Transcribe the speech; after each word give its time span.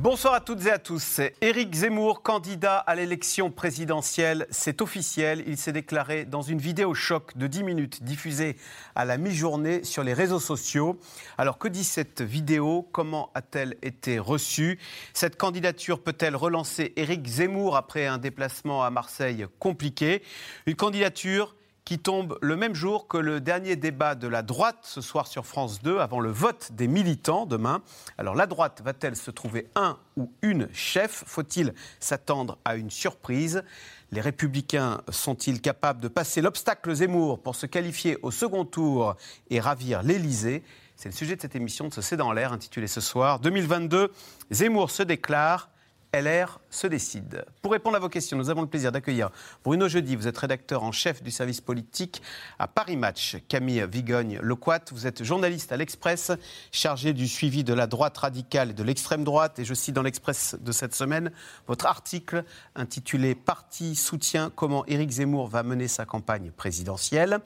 Bonsoir 0.00 0.34
à 0.34 0.40
toutes 0.40 0.64
et 0.64 0.70
à 0.70 0.78
tous. 0.78 1.20
Éric 1.40 1.74
Zemmour, 1.74 2.22
candidat 2.22 2.76
à 2.76 2.94
l'élection 2.94 3.50
présidentielle, 3.50 4.46
c'est 4.48 4.80
officiel. 4.80 5.42
Il 5.48 5.56
s'est 5.56 5.72
déclaré 5.72 6.24
dans 6.24 6.40
une 6.40 6.60
vidéo 6.60 6.94
choc 6.94 7.36
de 7.36 7.48
10 7.48 7.64
minutes 7.64 8.04
diffusée 8.04 8.56
à 8.94 9.04
la 9.04 9.16
mi-journée 9.16 9.82
sur 9.82 10.04
les 10.04 10.14
réseaux 10.14 10.38
sociaux. 10.38 11.00
Alors 11.36 11.58
que 11.58 11.66
dit 11.66 11.82
cette 11.82 12.22
vidéo? 12.22 12.88
Comment 12.92 13.32
a-t-elle 13.34 13.76
été 13.82 14.20
reçue? 14.20 14.78
Cette 15.14 15.36
candidature 15.36 16.00
peut-elle 16.00 16.36
relancer 16.36 16.92
Éric 16.94 17.26
Zemmour 17.26 17.74
après 17.74 18.06
un 18.06 18.18
déplacement 18.18 18.84
à 18.84 18.90
Marseille 18.90 19.46
compliqué? 19.58 20.22
Une 20.66 20.76
candidature 20.76 21.56
qui 21.88 21.98
tombe 21.98 22.38
le 22.42 22.54
même 22.54 22.74
jour 22.74 23.08
que 23.08 23.16
le 23.16 23.40
dernier 23.40 23.74
débat 23.74 24.14
de 24.14 24.28
la 24.28 24.42
droite 24.42 24.80
ce 24.82 25.00
soir 25.00 25.26
sur 25.26 25.46
France 25.46 25.80
2 25.80 26.00
avant 26.00 26.20
le 26.20 26.30
vote 26.30 26.72
des 26.72 26.86
militants 26.86 27.46
demain. 27.46 27.80
Alors 28.18 28.34
la 28.34 28.46
droite 28.46 28.82
va-t-elle 28.84 29.16
se 29.16 29.30
trouver 29.30 29.70
un 29.74 29.96
ou 30.18 30.30
une 30.42 30.68
chef? 30.74 31.24
Faut-il 31.26 31.72
s'attendre 31.98 32.58
à 32.66 32.76
une 32.76 32.90
surprise? 32.90 33.64
Les 34.12 34.20
républicains 34.20 35.00
sont-ils 35.08 35.62
capables 35.62 36.02
de 36.02 36.08
passer 36.08 36.42
l'obstacle 36.42 36.92
Zemmour 36.92 37.40
pour 37.40 37.54
se 37.54 37.64
qualifier 37.64 38.18
au 38.20 38.30
second 38.32 38.66
tour 38.66 39.16
et 39.48 39.58
ravir 39.58 40.02
l'Élysée? 40.02 40.62
C'est 40.94 41.08
le 41.08 41.14
sujet 41.14 41.36
de 41.36 41.40
cette 41.40 41.56
émission 41.56 41.88
de 41.88 41.94
ce 41.94 42.02
C'est 42.02 42.18
dans 42.18 42.32
l'air 42.32 42.52
intitulée 42.52 42.86
ce 42.86 43.00
soir 43.00 43.40
2022. 43.40 44.12
Zemmour 44.50 44.90
se 44.90 45.04
déclare 45.04 45.70
LR 46.14 46.60
se 46.70 46.86
décide. 46.86 47.44
Pour 47.60 47.72
répondre 47.72 47.96
à 47.96 47.98
vos 47.98 48.08
questions, 48.08 48.36
nous 48.36 48.48
avons 48.48 48.62
le 48.62 48.66
plaisir 48.66 48.92
d'accueillir 48.92 49.30
Bruno 49.62 49.88
Jeudi. 49.88 50.16
Vous 50.16 50.26
êtes 50.26 50.38
rédacteur 50.38 50.82
en 50.82 50.92
chef 50.92 51.22
du 51.22 51.30
service 51.30 51.60
politique 51.60 52.22
à 52.58 52.66
Paris 52.66 52.96
Match. 52.96 53.36
Camille 53.48 53.86
Vigogne-Lecoit, 53.90 54.90
vous 54.92 55.06
êtes 55.06 55.22
journaliste 55.22 55.70
à 55.70 55.76
l'Express, 55.76 56.32
chargé 56.72 57.12
du 57.12 57.28
suivi 57.28 57.62
de 57.62 57.74
la 57.74 57.86
droite 57.86 58.16
radicale 58.16 58.70
et 58.70 58.74
de 58.74 58.82
l'extrême 58.82 59.22
droite. 59.22 59.58
Et 59.58 59.64
je 59.64 59.74
cite 59.74 59.94
dans 59.94 60.02
l'Express 60.02 60.56
de 60.58 60.72
cette 60.72 60.94
semaine 60.94 61.30
votre 61.66 61.86
article 61.86 62.44
intitulé 62.74 63.34
Parti 63.34 63.94
soutien 63.94 64.50
comment 64.54 64.86
Éric 64.86 65.10
Zemmour 65.10 65.48
va 65.48 65.62
mener 65.62 65.88
sa 65.88 66.06
campagne 66.06 66.50
présidentielle. 66.50 67.40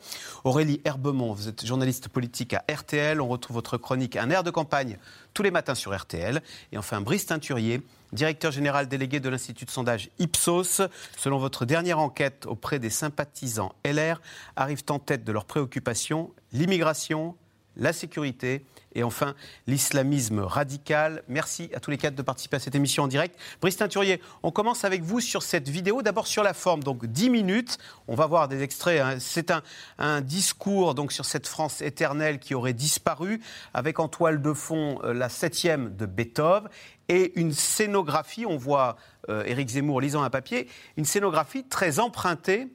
Aurélie 0.44 0.80
Herbemont, 0.84 1.32
vous 1.32 1.48
êtes 1.48 1.66
journaliste 1.66 2.08
politique 2.08 2.54
à 2.54 2.64
RTL. 2.72 3.20
On 3.20 3.28
retrouve 3.28 3.56
votre 3.56 3.76
chronique 3.76 4.16
Un 4.16 4.30
air 4.30 4.44
de 4.44 4.50
campagne 4.50 4.98
tous 5.34 5.42
les 5.42 5.50
matins 5.50 5.74
sur 5.74 5.96
RTL. 5.96 6.42
Et 6.72 6.78
enfin, 6.78 7.00
Brice 7.00 7.26
Teinturier, 7.26 7.82
directeur 8.12 8.52
général 8.52 8.88
délégué 8.88 9.20
de 9.20 9.28
l'Institut 9.28 9.64
de 9.64 9.70
sondage 9.70 10.10
Ipsos. 10.18 10.82
Selon 11.16 11.38
votre 11.38 11.64
dernière 11.64 11.98
enquête 11.98 12.46
auprès 12.46 12.78
des 12.78 12.90
sympathisants 12.90 13.74
LR, 13.84 14.20
arrivent 14.56 14.84
en 14.88 14.98
tête 14.98 15.24
de 15.24 15.32
leurs 15.32 15.44
préoccupations 15.44 16.32
l'immigration, 16.52 17.36
la 17.76 17.92
sécurité 17.92 18.64
et 18.94 19.02
enfin 19.02 19.34
l'islamisme 19.66 20.40
radical. 20.40 21.22
Merci 21.28 21.70
à 21.74 21.80
tous 21.80 21.90
les 21.90 21.98
quatre 21.98 22.14
de 22.14 22.22
participer 22.22 22.56
à 22.56 22.60
cette 22.60 22.74
émission 22.74 23.04
en 23.04 23.08
direct. 23.08 23.38
Brice 23.60 23.76
Teinturier, 23.76 24.20
on 24.42 24.50
commence 24.50 24.84
avec 24.84 25.02
vous 25.02 25.20
sur 25.20 25.42
cette 25.42 25.68
vidéo. 25.68 26.02
D'abord 26.02 26.26
sur 26.26 26.42
la 26.42 26.54
forme, 26.54 26.82
donc 26.82 27.06
10 27.06 27.30
minutes. 27.30 27.78
On 28.08 28.14
va 28.14 28.26
voir 28.26 28.48
des 28.48 28.62
extraits. 28.62 29.00
Hein. 29.00 29.16
C'est 29.18 29.52
un, 29.98 30.20
discours 30.20 30.94
donc 30.94 31.12
sur 31.12 31.24
cette 31.24 31.46
France 31.46 31.80
éternelle 31.80 32.38
qui 32.38 32.54
aurait 32.54 32.72
disparu, 32.72 33.40
avec 33.74 33.98
en 33.98 34.08
toile 34.08 34.42
de 34.42 34.52
fond 34.52 35.00
euh, 35.04 35.12
la 35.12 35.28
septième 35.28 35.96
de 35.96 36.06
Beethoven 36.06 36.68
et 37.08 37.38
une 37.38 37.52
scénographie. 37.52 38.46
On 38.46 38.56
voit 38.56 38.96
euh, 39.28 39.44
Éric 39.44 39.70
Zemmour 39.70 40.00
lisant 40.00 40.22
un 40.22 40.30
papier, 40.30 40.68
une 40.96 41.04
scénographie 41.04 41.64
très 41.64 41.98
empruntée 41.98 42.68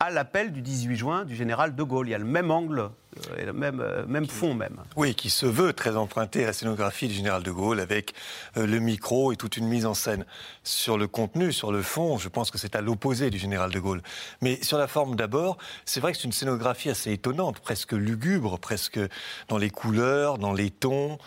à 0.00 0.10
l'appel 0.10 0.52
du 0.52 0.62
18 0.62 0.96
juin 0.96 1.24
du 1.24 1.34
général 1.34 1.74
de 1.74 1.82
Gaulle. 1.82 2.08
Il 2.08 2.12
y 2.12 2.14
a 2.14 2.18
le 2.18 2.24
même 2.24 2.50
angle 2.50 2.90
et 3.38 3.44
le 3.44 3.52
même, 3.52 3.80
euh, 3.80 4.04
même 4.06 4.26
fond 4.26 4.54
même. 4.54 4.80
Oui, 4.96 5.14
qui 5.14 5.30
se 5.30 5.46
veut 5.46 5.72
très 5.72 5.96
emprunté 5.96 6.44
à 6.44 6.48
la 6.48 6.52
scénographie 6.52 7.08
du 7.08 7.14
général 7.14 7.42
de 7.42 7.50
Gaulle 7.50 7.80
avec 7.80 8.14
euh, 8.56 8.66
le 8.66 8.78
micro 8.78 9.32
et 9.32 9.36
toute 9.36 9.56
une 9.56 9.66
mise 9.66 9.86
en 9.86 9.94
scène. 9.94 10.24
Sur 10.62 10.98
le 10.98 11.06
contenu, 11.06 11.52
sur 11.52 11.72
le 11.72 11.82
fond, 11.82 12.18
je 12.18 12.28
pense 12.28 12.50
que 12.50 12.58
c'est 12.58 12.76
à 12.76 12.80
l'opposé 12.80 13.30
du 13.30 13.38
général 13.38 13.70
de 13.70 13.80
Gaulle. 13.80 14.02
Mais 14.42 14.62
sur 14.62 14.78
la 14.78 14.86
forme 14.86 15.16
d'abord, 15.16 15.58
c'est 15.84 16.00
vrai 16.00 16.12
que 16.12 16.18
c'est 16.18 16.24
une 16.24 16.32
scénographie 16.32 16.90
assez 16.90 17.12
étonnante, 17.12 17.60
presque 17.60 17.92
lugubre, 17.92 18.58
presque 18.58 19.00
dans 19.48 19.58
les 19.58 19.70
couleurs, 19.70 20.38
dans 20.38 20.52
les 20.52 20.70
tons, 20.70 21.18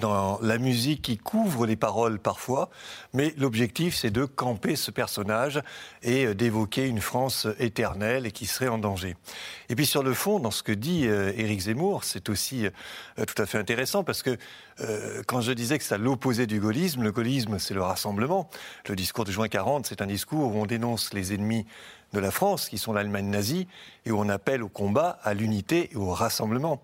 dans 0.00 0.38
la 0.42 0.58
musique 0.58 1.02
qui 1.02 1.18
couvre 1.18 1.66
les 1.66 1.76
paroles 1.76 2.18
parfois. 2.18 2.70
Mais 3.12 3.34
l'objectif, 3.36 3.94
c'est 3.94 4.10
de 4.10 4.24
camper 4.24 4.76
ce 4.76 4.90
personnage 4.90 5.62
et 6.02 6.34
d'évoquer 6.34 6.86
une 6.86 7.00
France 7.00 7.46
éternelle 7.58 8.26
et 8.26 8.32
qui 8.32 8.46
serait 8.46 8.68
en 8.68 8.78
danger. 8.78 9.16
Et 9.68 9.76
puis 9.76 9.86
sur 9.86 10.02
le 10.02 10.14
fond, 10.14 10.40
dans 10.40 10.50
ce 10.50 10.62
que 10.62 10.72
dit 10.72 11.06
euh, 11.06 11.17
Éric 11.36 11.60
Zemmour, 11.60 12.04
c'est 12.04 12.28
aussi 12.28 12.66
euh, 12.66 13.24
tout 13.24 13.40
à 13.40 13.46
fait 13.46 13.58
intéressant 13.58 14.04
parce 14.04 14.22
que 14.22 14.36
euh, 14.80 15.22
quand 15.26 15.40
je 15.40 15.52
disais 15.52 15.78
que 15.78 15.84
c'est 15.84 15.94
à 15.94 15.98
l'opposé 15.98 16.46
du 16.46 16.60
gaullisme, 16.60 17.02
le 17.02 17.12
gaullisme 17.12 17.58
c'est 17.58 17.74
le 17.74 17.82
rassemblement. 17.82 18.48
Le 18.88 18.96
discours 18.96 19.24
de 19.24 19.32
juin 19.32 19.48
40, 19.48 19.86
c'est 19.86 20.02
un 20.02 20.06
discours 20.06 20.54
où 20.54 20.60
on 20.60 20.66
dénonce 20.66 21.12
les 21.14 21.34
ennemis 21.34 21.66
de 22.12 22.20
la 22.20 22.30
France, 22.30 22.68
qui 22.68 22.78
sont 22.78 22.92
l'Allemagne 22.92 23.28
nazie, 23.28 23.68
et 24.06 24.10
où 24.10 24.18
on 24.18 24.28
appelle 24.28 24.62
au 24.62 24.68
combat, 24.68 25.18
à 25.22 25.34
l'unité 25.34 25.90
et 25.92 25.96
au 25.96 26.10
rassemblement. 26.12 26.82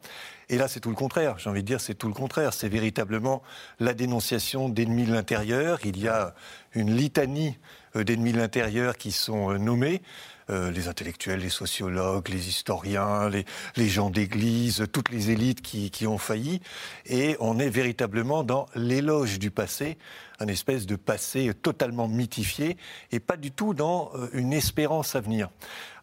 Et 0.51 0.59
là, 0.59 0.69
c'est 0.69 0.81
tout 0.81 0.91
le 0.91 0.95
contraire. 0.95 1.39
J'ai 1.39 1.49
envie 1.49 1.63
de 1.63 1.67
dire, 1.67 1.81
c'est 1.81 1.95
tout 1.95 2.09
le 2.09 2.15
contraire. 2.15 2.53
C'est 2.53 2.69
véritablement 2.69 3.43
la 3.81 3.95
dénonciation 3.95 4.69
d'ennemis 4.69 5.05
de 5.07 5.15
l'intérieur. 5.15 5.79
Il 5.85 5.99
y 5.99 6.09
a 6.09 6.35
une 6.75 6.95
litanie 6.95 7.59
d'ennemis 7.95 8.33
de 8.33 8.39
l'intérieur 8.39 8.99
qui 8.99 9.13
sont 9.13 9.59
nommés. 9.59 10.03
Euh, 10.51 10.71
les 10.71 10.89
intellectuels, 10.89 11.41
les 11.41 11.49
sociologues, 11.49 12.29
les 12.29 12.49
historiens, 12.49 13.31
les, 13.31 13.89
gens 13.89 14.11
d'église, 14.11 14.85
toutes 14.93 15.11
les 15.11 15.31
élites 15.31 15.63
qui, 15.63 15.91
qui, 15.91 16.07
ont 16.07 16.19
failli. 16.19 16.61
Et 17.07 17.37
on 17.41 17.59
est 17.59 17.71
véritablement 17.71 18.45
dans 18.45 18.67
l'éloge 18.75 19.39
du 19.39 19.51
passé, 19.51 19.97
un 20.41 20.47
espèce 20.47 20.87
de 20.87 20.97
passé 20.97 21.53
totalement 21.55 22.09
mythifié 22.09 22.77
et 23.13 23.21
pas 23.21 23.37
du 23.37 23.51
tout 23.51 23.75
dans 23.75 24.11
euh, 24.15 24.29
une 24.33 24.53
espérance 24.53 25.15
à 25.15 25.21
venir. 25.21 25.49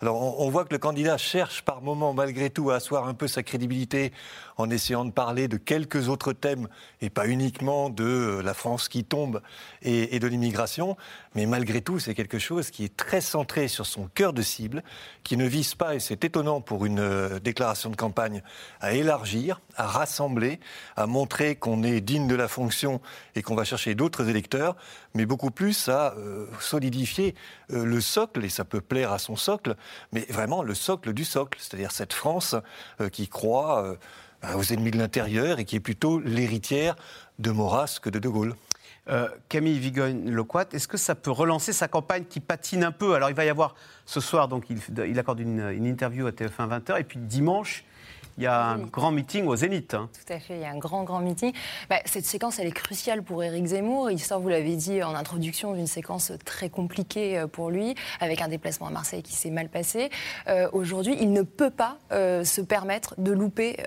Alors 0.02 0.40
on, 0.40 0.50
voit 0.50 0.66
que 0.66 0.74
le 0.74 0.80
candidat 0.80 1.18
cherche 1.18 1.62
par 1.62 1.84
moments 1.84 2.14
malgré 2.14 2.50
tout 2.50 2.72
à 2.72 2.78
asseoir 2.78 3.08
un 3.08 3.14
peu 3.14 3.28
sa 3.28 3.44
crédibilité 3.44 4.12
en 4.58 4.72
essayant 4.72 5.06
de 5.06 5.12
parler 5.12 5.47
de 5.47 5.58
quelques 5.58 6.09
autres 6.09 6.34
thèmes 6.34 6.68
et 7.02 7.12
pas 7.12 7.28
uniquement 7.28 7.92
de 7.92 8.03
euh, 8.03 8.42
la 8.42 8.56
France 8.56 8.90
qui 8.90 9.03
tombe 9.03 9.42
et, 9.84 10.19
de 10.19 10.28
l'immigration, 10.28 10.98
mais 11.36 11.46
malgré 11.46 11.81
tout 11.81 12.00
c'est 12.00 12.16
quelque 12.16 12.40
chose 12.40 12.72
qui 12.72 12.84
est 12.84 12.98
très 12.98 13.22
centré 13.22 13.68
sur 13.68 13.86
son 13.86 14.08
cœur 14.08 14.34
de 14.34 14.42
cible, 14.42 14.84
qui 15.24 15.38
ne 15.38 15.46
vise 15.46 15.75
pas, 15.75 15.94
et 15.94 16.00
c'est 16.00 16.24
étonnant 16.24 16.62
pour 16.62 16.86
une 16.86 17.00
euh, 17.00 17.40
déclaration 17.40 17.92
de 17.92 17.96
campagne, 17.96 18.42
à 18.80 18.94
élargir, 18.94 19.62
à 19.75 19.86
rassembler, 19.86 20.59
à 20.96 21.06
montrer 21.06 21.56
qu'on 21.56 21.84
est 21.84 22.02
digne 22.02 22.28
de 22.28 22.36
la 22.36 22.48
fonction 22.48 23.02
et 23.36 23.44
qu'on 23.44 23.56
va 23.56 23.66
chercher 23.66 23.94
d'autres 23.94 24.21
électeurs, 24.30 24.76
mais 25.14 25.26
beaucoup 25.26 25.52
plus 25.52 25.90
à 25.90 26.14
euh, 26.18 26.46
solidifier 26.59 27.36
euh, 27.72 27.86
le 27.86 28.02
socle, 28.02 28.44
et 28.44 28.50
ça 28.50 28.66
peut 28.66 28.82
plaire 28.82 29.12
à 29.12 29.20
son 29.20 29.36
socle, 29.36 29.76
mais 30.12 30.26
vraiment 30.30 30.64
le 30.64 30.74
socle 30.74 31.14
du 31.14 31.26
socle, 31.26 31.59
c'est-à-dire 31.62 31.92
cette 31.92 32.14
France 32.14 32.56
euh, 33.00 33.10
qui 33.10 33.28
croit 33.28 33.98
aux 34.56 34.64
ennemis 34.64 34.92
de 34.92 34.98
l'intérieur 34.98 35.60
et 35.60 35.66
qui 35.66 35.76
est 35.76 35.81
plutôt 35.81 36.20
l'héritière 36.20 36.96
de 37.40 37.52
Maurras 37.52 38.00
que 38.02 38.10
de 38.10 38.20
De 38.20 38.30
Gaulle. 38.30 38.56
Camille 39.50 39.78
Vigogne-Loquat, 39.78 40.68
est-ce 40.74 40.88
que 40.88 40.98
ça 40.98 41.16
peut 41.16 41.31
relancer 41.31 41.74
sa 41.74 41.88
campagne 41.88 42.24
qui 42.24 42.40
patine 42.40 42.84
un 42.84 42.92
peu? 42.92 43.14
Alors 43.14 43.30
il 43.30 43.36
va 43.36 43.46
y 43.46 43.50
avoir 43.50 43.76
ce 44.06 44.20
soir, 44.20 44.48
donc 44.48 44.70
il, 44.70 44.80
il 45.06 45.20
accorde 45.20 45.40
une, 45.40 45.70
une, 45.72 45.86
interview 45.86 46.28
à 46.28 46.31
TF1 46.31 46.81
20h, 46.81 47.00
et 47.00 47.04
puis 47.04 47.20
dimanche, 47.20 47.84
il 48.41 48.46
y 48.46 48.47
a 48.47 48.69
un 48.69 48.79
grand 48.79 49.12
meeting 49.12 49.46
au 49.46 49.56
Zénith. 49.56 49.94
Hein. 49.94 50.09
Tout 50.13 50.34
à 50.34 50.40
fait, 50.40 50.56
il 50.56 50.62
y 50.62 50.66
a 50.66 50.72
un 50.72 50.79
grand, 50.79 51.03
grand 51.03 51.19
meeting. 51.19 51.53
Bah, 51.91 51.97
cette 52.06 52.25
séquence, 52.25 52.57
elle 52.57 52.66
est 52.66 52.72
cruciale 52.72 53.22
pour 53.22 53.44
Éric 53.44 53.68
Zemmour. 53.68 54.09
Il 54.09 54.19
sort, 54.19 54.39
vous 54.39 54.50
l'avez 54.50 54.75
dit 54.75 55.04
en 55.04 55.13
introduction, 55.13 55.74
d'une 55.75 55.86
séquence 55.86 56.31
très 56.44 56.69
compliquée 56.69 57.38
euh, 57.38 57.45
pour 57.45 57.69
lui, 57.69 57.94
avec 58.19 58.42
un 58.42 58.48
déplacement 58.48 58.88
à 58.88 58.89
Marseille 58.89 59.21
qui 59.21 59.33
s'est 59.33 59.51
mal 59.51 59.69
passé. 59.69 60.10
Euh, 60.48 60.68
aujourd'hui, 60.74 61.16
il 61.21 61.33
ne 61.33 61.44
peut 61.44 61.69
pas 61.69 62.00
euh, 62.12 62.44
se 62.44 62.62
permettre 62.62 63.13
de 63.19 63.31
louper 63.31 63.77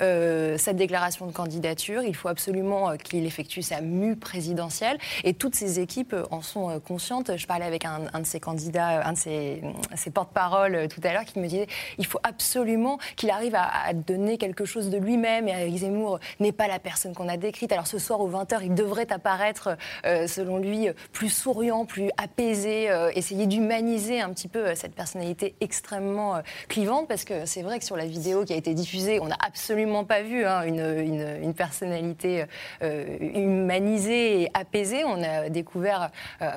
cette 0.56 0.76
déclaration 0.76 1.26
de 1.26 1.32
candidature. 1.32 2.02
Il 2.02 2.14
faut 2.14 2.28
absolument 2.28 2.96
qu'il 2.96 3.26
effectue 3.26 3.62
sa 3.62 3.80
mue 3.80 4.14
présidentielle. 4.14 4.98
Et 5.24 5.34
toutes 5.34 5.56
ses 5.56 5.80
équipes 5.80 6.14
en 6.30 6.42
sont 6.42 6.78
conscientes. 6.80 7.36
Je 7.36 7.46
parlais 7.46 7.64
avec 7.64 7.84
un, 7.84 8.20
de 8.20 8.26
ses 8.26 8.38
candidats, 8.38 9.04
un 9.04 9.14
de 9.14 9.18
ses, 9.18 9.62
ses 9.96 10.10
porte-parole 10.10 10.86
tout 10.88 11.00
à 11.02 11.12
l'heure, 11.12 11.24
qui 11.24 11.40
me 11.40 11.48
disait 11.48 11.66
il 11.98 12.06
faut 12.06 12.20
absolument 12.22 12.98
qu'il 13.16 13.30
arrive 13.30 13.54
à, 13.54 13.68
à 13.86 13.92
donner 13.92 14.38
quelque 14.44 14.66
chose 14.66 14.90
de 14.90 14.98
lui-même 14.98 15.48
et 15.48 15.52
Eric 15.52 15.78
Zemmour 15.78 16.20
n'est 16.38 16.52
pas 16.52 16.68
la 16.68 16.78
personne 16.78 17.14
qu'on 17.14 17.28
a 17.28 17.38
décrite. 17.38 17.72
Alors 17.72 17.86
ce 17.86 17.98
soir 17.98 18.20
aux 18.20 18.28
20h, 18.28 18.58
il 18.62 18.74
devrait 18.74 19.10
apparaître, 19.10 19.76
selon 20.04 20.58
lui, 20.58 20.88
plus 21.12 21.30
souriant, 21.30 21.86
plus 21.86 22.10
apaisé, 22.18 22.90
essayer 23.14 23.46
d'humaniser 23.46 24.20
un 24.20 24.30
petit 24.30 24.48
peu 24.48 24.74
cette 24.74 24.94
personnalité 24.94 25.54
extrêmement 25.62 26.42
clivante 26.68 27.08
parce 27.08 27.24
que 27.24 27.46
c'est 27.46 27.62
vrai 27.62 27.78
que 27.78 27.84
sur 27.86 27.96
la 27.96 28.04
vidéo 28.04 28.44
qui 28.44 28.52
a 28.52 28.56
été 28.56 28.74
diffusée, 28.74 29.18
on 29.20 29.28
n'a 29.28 29.38
absolument 29.40 30.04
pas 30.04 30.22
vu 30.22 30.44
hein, 30.44 30.62
une, 30.62 31.54
personnalité 31.54 32.44
humanisée 32.82 34.42
et 34.42 34.50
apaisée. 34.54 35.04
On 35.04 35.22
a 35.22 35.48
découvert 35.48 36.10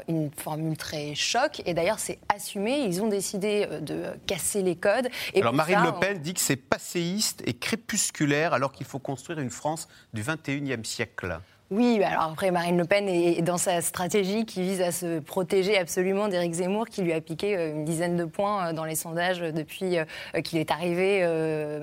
une 0.08 0.30
formule 0.36 0.76
très 0.76 1.16
choc 1.16 1.62
et 1.66 1.74
d'ailleurs 1.74 2.00
c'est 2.00 2.20
assumé. 2.34 2.80
Ils 2.80 3.02
ont 3.02 3.08
décidé 3.08 3.68
de 3.82 4.06
casser 4.26 4.62
les 4.62 4.76
codes. 4.76 5.08
Et 5.34 5.42
Alors 5.42 5.54
Marine 5.54 5.80
Le 5.86 6.00
Pen 6.00 6.18
dit 6.18 6.34
que 6.34 6.40
c'est 6.40 6.56
passéiste 6.56 7.44
et 7.46 7.54
crépusculaire 7.68 8.54
alors 8.54 8.72
qu'il 8.72 8.86
faut 8.86 9.00
construire 9.00 9.40
une 9.40 9.50
France 9.50 9.90
du 10.14 10.24
21e 10.24 10.86
siècle. 10.86 11.38
Oui, 11.70 12.02
alors 12.02 12.32
après, 12.32 12.50
Marine 12.50 12.78
Le 12.78 12.86
Pen 12.86 13.10
est 13.10 13.42
dans 13.42 13.58
sa 13.58 13.82
stratégie 13.82 14.46
qui 14.46 14.62
vise 14.62 14.80
à 14.80 14.94
se 14.94 15.20
protéger 15.20 15.78
absolument 15.78 16.30
d'Éric 16.30 16.54
Zemmour, 16.54 16.88
qui 16.88 17.02
lui 17.02 17.12
a 17.12 17.20
piqué 17.20 17.58
euh, 17.58 17.72
une 17.72 17.84
dizaine 17.84 18.16
de 18.16 18.24
points 18.24 18.68
euh, 18.68 18.74
dans 18.74 18.86
les 18.86 18.96
sondages 18.96 19.40
depuis 19.40 19.98
euh, 19.98 20.06
qu'il 20.46 20.60
est 20.60 20.72
arrivé 20.72 21.28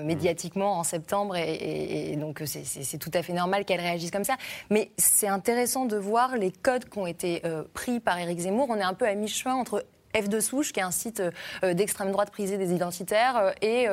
médiatiquement 0.03 0.79
en 0.79 0.83
septembre. 0.83 1.35
Et, 1.35 2.15
donc, 2.15 2.41
c'est 2.45 2.97
tout 2.97 3.11
à 3.13 3.21
fait 3.21 3.33
normal 3.33 3.63
qu'elle 3.63 3.79
réagisse 3.79 4.09
comme 4.09 4.23
ça. 4.23 4.37
Mais 4.71 4.89
c'est 4.97 5.27
intéressant 5.27 5.85
de 5.85 5.97
voir 5.97 6.35
les 6.35 6.51
codes 6.51 6.89
qui 6.89 6.97
ont 6.97 7.05
été 7.05 7.43
pris 7.75 7.99
par 7.99 8.17
Éric 8.17 8.39
Zemmour. 8.39 8.67
On 8.69 8.77
est 8.77 8.83
un 8.83 8.95
peu 8.95 9.07
à 9.07 9.13
mi-chemin 9.13 9.53
entre 9.53 9.85
F 10.15 10.29
de 10.29 10.39
Souche, 10.39 10.71
qui 10.71 10.79
est 10.79 10.83
un 10.83 10.91
site 10.91 11.21
d'extrême 11.61 12.11
droite 12.11 12.31
prisé 12.31 12.57
des 12.57 12.73
identitaires, 12.73 13.53
et 13.61 13.87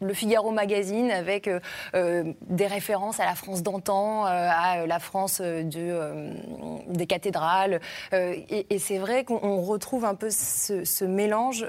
le 0.00 0.14
Figaro 0.14 0.50
Magazine 0.50 1.10
avec 1.10 1.48
euh, 1.48 1.60
euh, 1.94 2.32
des 2.48 2.66
références 2.66 3.20
à 3.20 3.24
la 3.24 3.34
France 3.34 3.62
d'antan, 3.62 4.26
euh, 4.26 4.28
à 4.28 4.86
la 4.86 4.98
France 4.98 5.40
de, 5.40 6.32
des 6.88 7.06
cathédrales. 7.06 7.80
et, 8.12 8.78
c'est 8.78 8.98
vrai 8.98 9.24
qu'on 9.24 9.60
retrouve 9.62 10.04
un 10.04 10.14
peu 10.14 10.28
ce, 10.30 11.04
mélange 11.04 11.66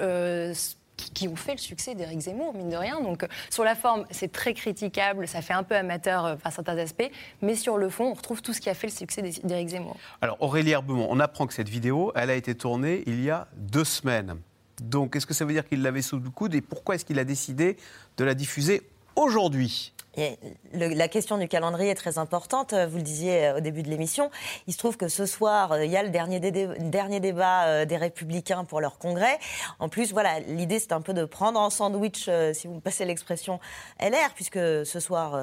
qui 1.14 1.28
ont 1.28 1.36
fait 1.36 1.52
le 1.52 1.58
succès 1.58 1.94
d'Éric 1.94 2.20
Zemmour, 2.20 2.54
mine 2.54 2.68
de 2.68 2.76
rien. 2.76 3.00
Donc, 3.00 3.26
sur 3.48 3.64
la 3.64 3.74
forme, 3.74 4.04
c'est 4.10 4.30
très 4.30 4.54
critiquable, 4.54 5.26
ça 5.26 5.42
fait 5.42 5.54
un 5.54 5.62
peu 5.62 5.74
amateur 5.74 6.36
par 6.38 6.52
certains 6.52 6.76
aspects, 6.78 7.10
mais 7.42 7.56
sur 7.56 7.78
le 7.78 7.88
fond, 7.88 8.04
on 8.04 8.14
retrouve 8.14 8.42
tout 8.42 8.52
ce 8.52 8.60
qui 8.60 8.70
a 8.70 8.74
fait 8.74 8.86
le 8.86 8.92
succès 8.92 9.22
d'Éric 9.42 9.70
Zemmour. 9.70 9.96
Alors, 10.20 10.36
Aurélie 10.40 10.72
Herbemont, 10.72 11.06
on 11.10 11.18
apprend 11.20 11.46
que 11.46 11.54
cette 11.54 11.68
vidéo, 11.68 12.12
elle 12.14 12.30
a 12.30 12.34
été 12.34 12.54
tournée 12.54 13.02
il 13.06 13.22
y 13.22 13.30
a 13.30 13.48
deux 13.56 13.84
semaines. 13.84 14.36
Donc, 14.80 15.14
est-ce 15.14 15.26
que 15.26 15.34
ça 15.34 15.44
veut 15.44 15.52
dire 15.52 15.68
qu'il 15.68 15.82
l'avait 15.82 16.02
sous 16.02 16.18
le 16.18 16.30
coude 16.30 16.54
et 16.54 16.60
pourquoi 16.60 16.94
est-ce 16.94 17.04
qu'il 17.04 17.18
a 17.18 17.24
décidé 17.24 17.76
de 18.20 18.24
la 18.26 18.34
diffuser 18.34 18.82
aujourd'hui 19.16 19.94
la 20.74 21.08
question 21.08 21.38
du 21.38 21.48
calendrier 21.48 21.90
est 21.90 21.94
très 21.94 22.18
importante, 22.18 22.74
vous 22.74 22.96
le 22.96 23.02
disiez 23.02 23.46
euh, 23.46 23.56
au 23.56 23.60
début 23.60 23.82
de 23.82 23.88
l'émission. 23.88 24.30
Il 24.66 24.74
se 24.74 24.78
trouve 24.78 24.96
que 24.96 25.08
ce 25.08 25.24
soir, 25.24 25.72
euh, 25.72 25.84
il 25.84 25.90
y 25.90 25.96
a 25.96 26.02
le 26.02 26.10
dernier, 26.10 26.40
débat 26.40 27.64
euh, 27.64 27.84
des 27.84 27.96
Républicains 27.96 28.64
pour 28.64 28.80
leur 28.80 28.98
congrès. 28.98 29.38
En 29.78 29.88
plus, 29.88 30.12
voilà, 30.12 30.40
l'idée 30.40 30.78
c'est 30.78 30.92
un 30.92 31.00
peu 31.00 31.14
de 31.14 31.24
prendre 31.24 31.58
en 31.58 31.70
sandwich, 31.70 32.28
si 32.52 32.66
vous 32.66 32.74
me 32.74 32.80
passez 32.80 33.04
l'expression, 33.04 33.60
LR, 34.00 34.34
puisque 34.34 34.58
ce 34.58 35.00
soir, 35.00 35.40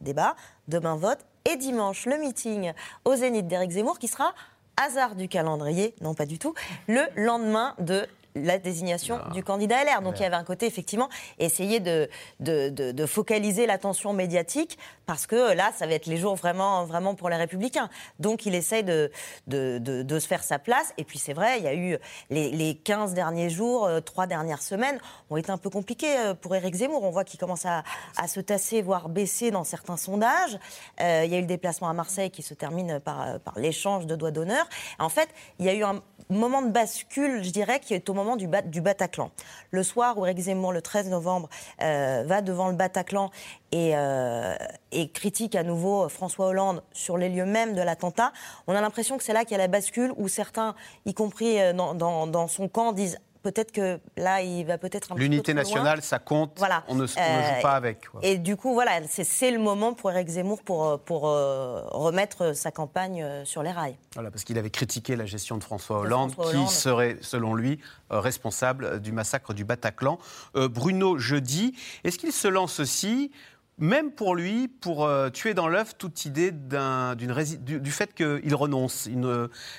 débat, 0.00 0.36
demain 0.68 0.96
vote, 0.96 1.18
et 1.50 1.56
dimanche, 1.56 2.06
le 2.06 2.18
meeting 2.18 2.72
au 3.04 3.16
Zénith 3.16 3.48
d'Éric 3.48 3.70
Zemmour 3.70 3.98
qui 3.98 4.06
sera 4.06 4.34
hasard 4.76 5.16
du 5.16 5.28
calendrier, 5.28 5.94
non 6.02 6.14
pas 6.14 6.26
du 6.26 6.38
tout, 6.38 6.54
le 6.86 7.02
lendemain 7.16 7.74
de 7.78 8.06
la 8.34 8.58
désignation 8.58 9.18
ah. 9.24 9.30
du 9.32 9.42
candidat 9.42 9.84
LR. 9.84 10.02
Donc 10.02 10.18
il 10.18 10.22
y 10.22 10.26
avait 10.26 10.36
un 10.36 10.44
côté, 10.44 10.66
effectivement, 10.66 11.08
essayer 11.38 11.80
de, 11.80 12.08
de, 12.38 13.06
focaliser 13.06 13.66
l'attention 13.66 14.12
médiatique, 14.12 14.78
parce 15.06 15.26
que 15.26 15.54
là, 15.54 15.72
ça 15.76 15.86
va 15.86 15.94
être 15.94 16.06
les 16.06 16.16
jours 16.16 16.36
vraiment, 16.36 16.84
vraiment 16.84 17.14
pour 17.14 17.28
les 17.28 17.36
Républicains. 17.36 17.88
Donc 18.18 18.46
il 18.46 18.54
essaye 18.54 18.84
de, 18.84 19.10
de, 19.46 20.18
se 20.18 20.26
faire 20.26 20.44
sa 20.44 20.58
place. 20.58 20.92
Et 20.98 21.04
puis 21.04 21.18
c'est 21.18 21.32
vrai, 21.32 21.58
il 21.58 21.64
y 21.64 21.68
a 21.68 21.74
eu 21.74 21.98
les, 22.28 22.50
les 22.50 22.74
15 22.74 23.14
derniers 23.14 23.50
jours, 23.50 23.86
euh, 23.86 24.00
trois 24.00 24.26
dernières 24.26 24.62
semaines, 24.62 24.98
ont 25.30 25.36
été 25.36 25.50
un 25.50 25.58
peu 25.58 25.70
compliqués 25.70 26.18
euh, 26.18 26.34
pour 26.34 26.54
Éric 26.54 26.74
Zemmour. 26.74 27.02
On 27.02 27.10
voit 27.10 27.24
qu'il 27.24 27.40
commence 27.40 27.66
à, 27.66 27.82
à, 28.16 28.28
se 28.28 28.40
tasser, 28.40 28.82
voire 28.82 29.08
baisser 29.08 29.50
dans 29.50 29.64
certains 29.64 29.96
sondages. 29.96 30.58
Euh, 31.00 31.22
il 31.24 31.32
y 31.32 31.34
a 31.34 31.38
eu 31.38 31.42
le 31.42 31.46
déplacement 31.46 31.88
à 31.88 31.92
Marseille 31.92 32.30
qui 32.30 32.42
se 32.42 32.54
termine 32.54 33.00
par, 33.00 33.40
par 33.40 33.58
l'échange 33.58 34.06
de 34.06 34.14
doigts 34.14 34.30
d'honneur. 34.30 34.68
En 34.98 35.08
fait, 35.08 35.28
il 35.58 35.66
y 35.66 35.68
a 35.68 35.74
eu 35.74 35.82
un 35.82 36.02
moment 36.28 36.62
de 36.62 36.70
bascule, 36.70 37.42
je 37.42 37.50
dirais, 37.50 37.80
qui 37.80 37.94
est 37.94 38.08
au 38.08 38.14
du 38.36 38.80
Bataclan. 38.80 39.30
Le 39.70 39.82
soir 39.82 40.18
où 40.18 40.26
Eric 40.26 40.38
Zemmour, 40.38 40.72
le 40.72 40.82
13 40.82 41.08
novembre, 41.08 41.48
euh, 41.82 42.24
va 42.26 42.42
devant 42.42 42.68
le 42.68 42.74
Bataclan 42.74 43.30
euh, 43.74 44.56
et, 44.92 45.08
critique 45.10 45.54
à 45.54 45.62
nouveau 45.62 46.08
François 46.08 46.46
Hollande 46.46 46.82
sur 46.92 47.16
les 47.16 47.28
lieux 47.28 47.44
mêmes 47.44 47.74
de 47.74 47.82
l'attentat, 47.82 48.32
on 48.66 48.74
a 48.74 48.80
l'impression 48.80 49.16
que 49.16 49.24
c'est 49.24 49.32
là 49.32 49.44
qu'il 49.44 49.52
y 49.52 49.54
a 49.54 49.58
la 49.58 49.68
bascule 49.68 50.12
où 50.16 50.28
certains, 50.28 50.74
y 51.06 51.14
compris 51.14 51.60
euh, 51.60 51.72
dans 51.72 52.48
son 52.48 52.68
camp, 52.68 52.92
disent 52.92 53.18
peut-être 53.42 53.72
que 53.72 54.00
là, 54.16 54.42
il 54.42 54.64
va 54.64 54.78
peut-être 54.78 55.12
un 55.12 55.16
L'unité 55.16 55.54
nationale, 55.54 56.02
ça 56.02 56.18
compte. 56.18 56.52
Voilà. 56.58 56.84
On 56.88 56.94
ne, 56.94 57.06
joue 57.06 57.14
euh, 57.18 57.62
pas 57.62 57.72
avec. 57.72 58.06
Et 58.22 58.38
du 58.38 58.56
coup, 58.56 58.74
voilà, 58.74 59.00
c'est 59.06 59.50
le 59.50 59.58
moment 59.58 59.94
pour 59.94 60.10
Eric 60.10 60.28
Zemmour 60.28 60.62
pour, 60.62 60.86
euh, 60.86 60.96
pour 60.98 61.28
euh, 61.28 61.82
remettre 61.86 62.54
sa 62.54 62.70
campagne 62.70 63.24
sur 63.44 63.62
les 63.62 63.72
rails. 63.72 63.96
Voilà, 64.14 64.30
parce 64.30 64.44
qu'il 64.44 64.58
avait 64.58 64.70
critiqué 64.70 65.16
la 65.16 65.26
gestion 65.26 65.56
de 65.56 65.64
François 65.64 66.00
Hollande, 66.00 66.34
qui 66.36 66.72
serait, 66.72 67.16
selon 67.20 67.54
lui, 67.54 67.80
responsable 68.10 69.00
du 69.00 69.12
massacre 69.12 69.54
du 69.54 69.64
Bataclan. 69.64 70.18
Bruno, 70.54 71.18
jeudi, 71.18 71.74
est-ce 72.04 72.18
qu'il 72.18 72.32
se 72.32 72.48
lance 72.48 72.80
aussi 72.80 73.30
même 73.80 74.12
pour 74.12 74.36
lui, 74.36 74.68
pour 74.68 75.06
euh, 75.06 75.30
tuer 75.30 75.54
dans 75.54 75.66
l'œuf 75.66 75.96
toute 75.96 76.26
idée 76.26 76.52
du, 76.52 77.90
fait 77.90 78.14
qu'il 78.14 78.54
renonce. 78.54 79.08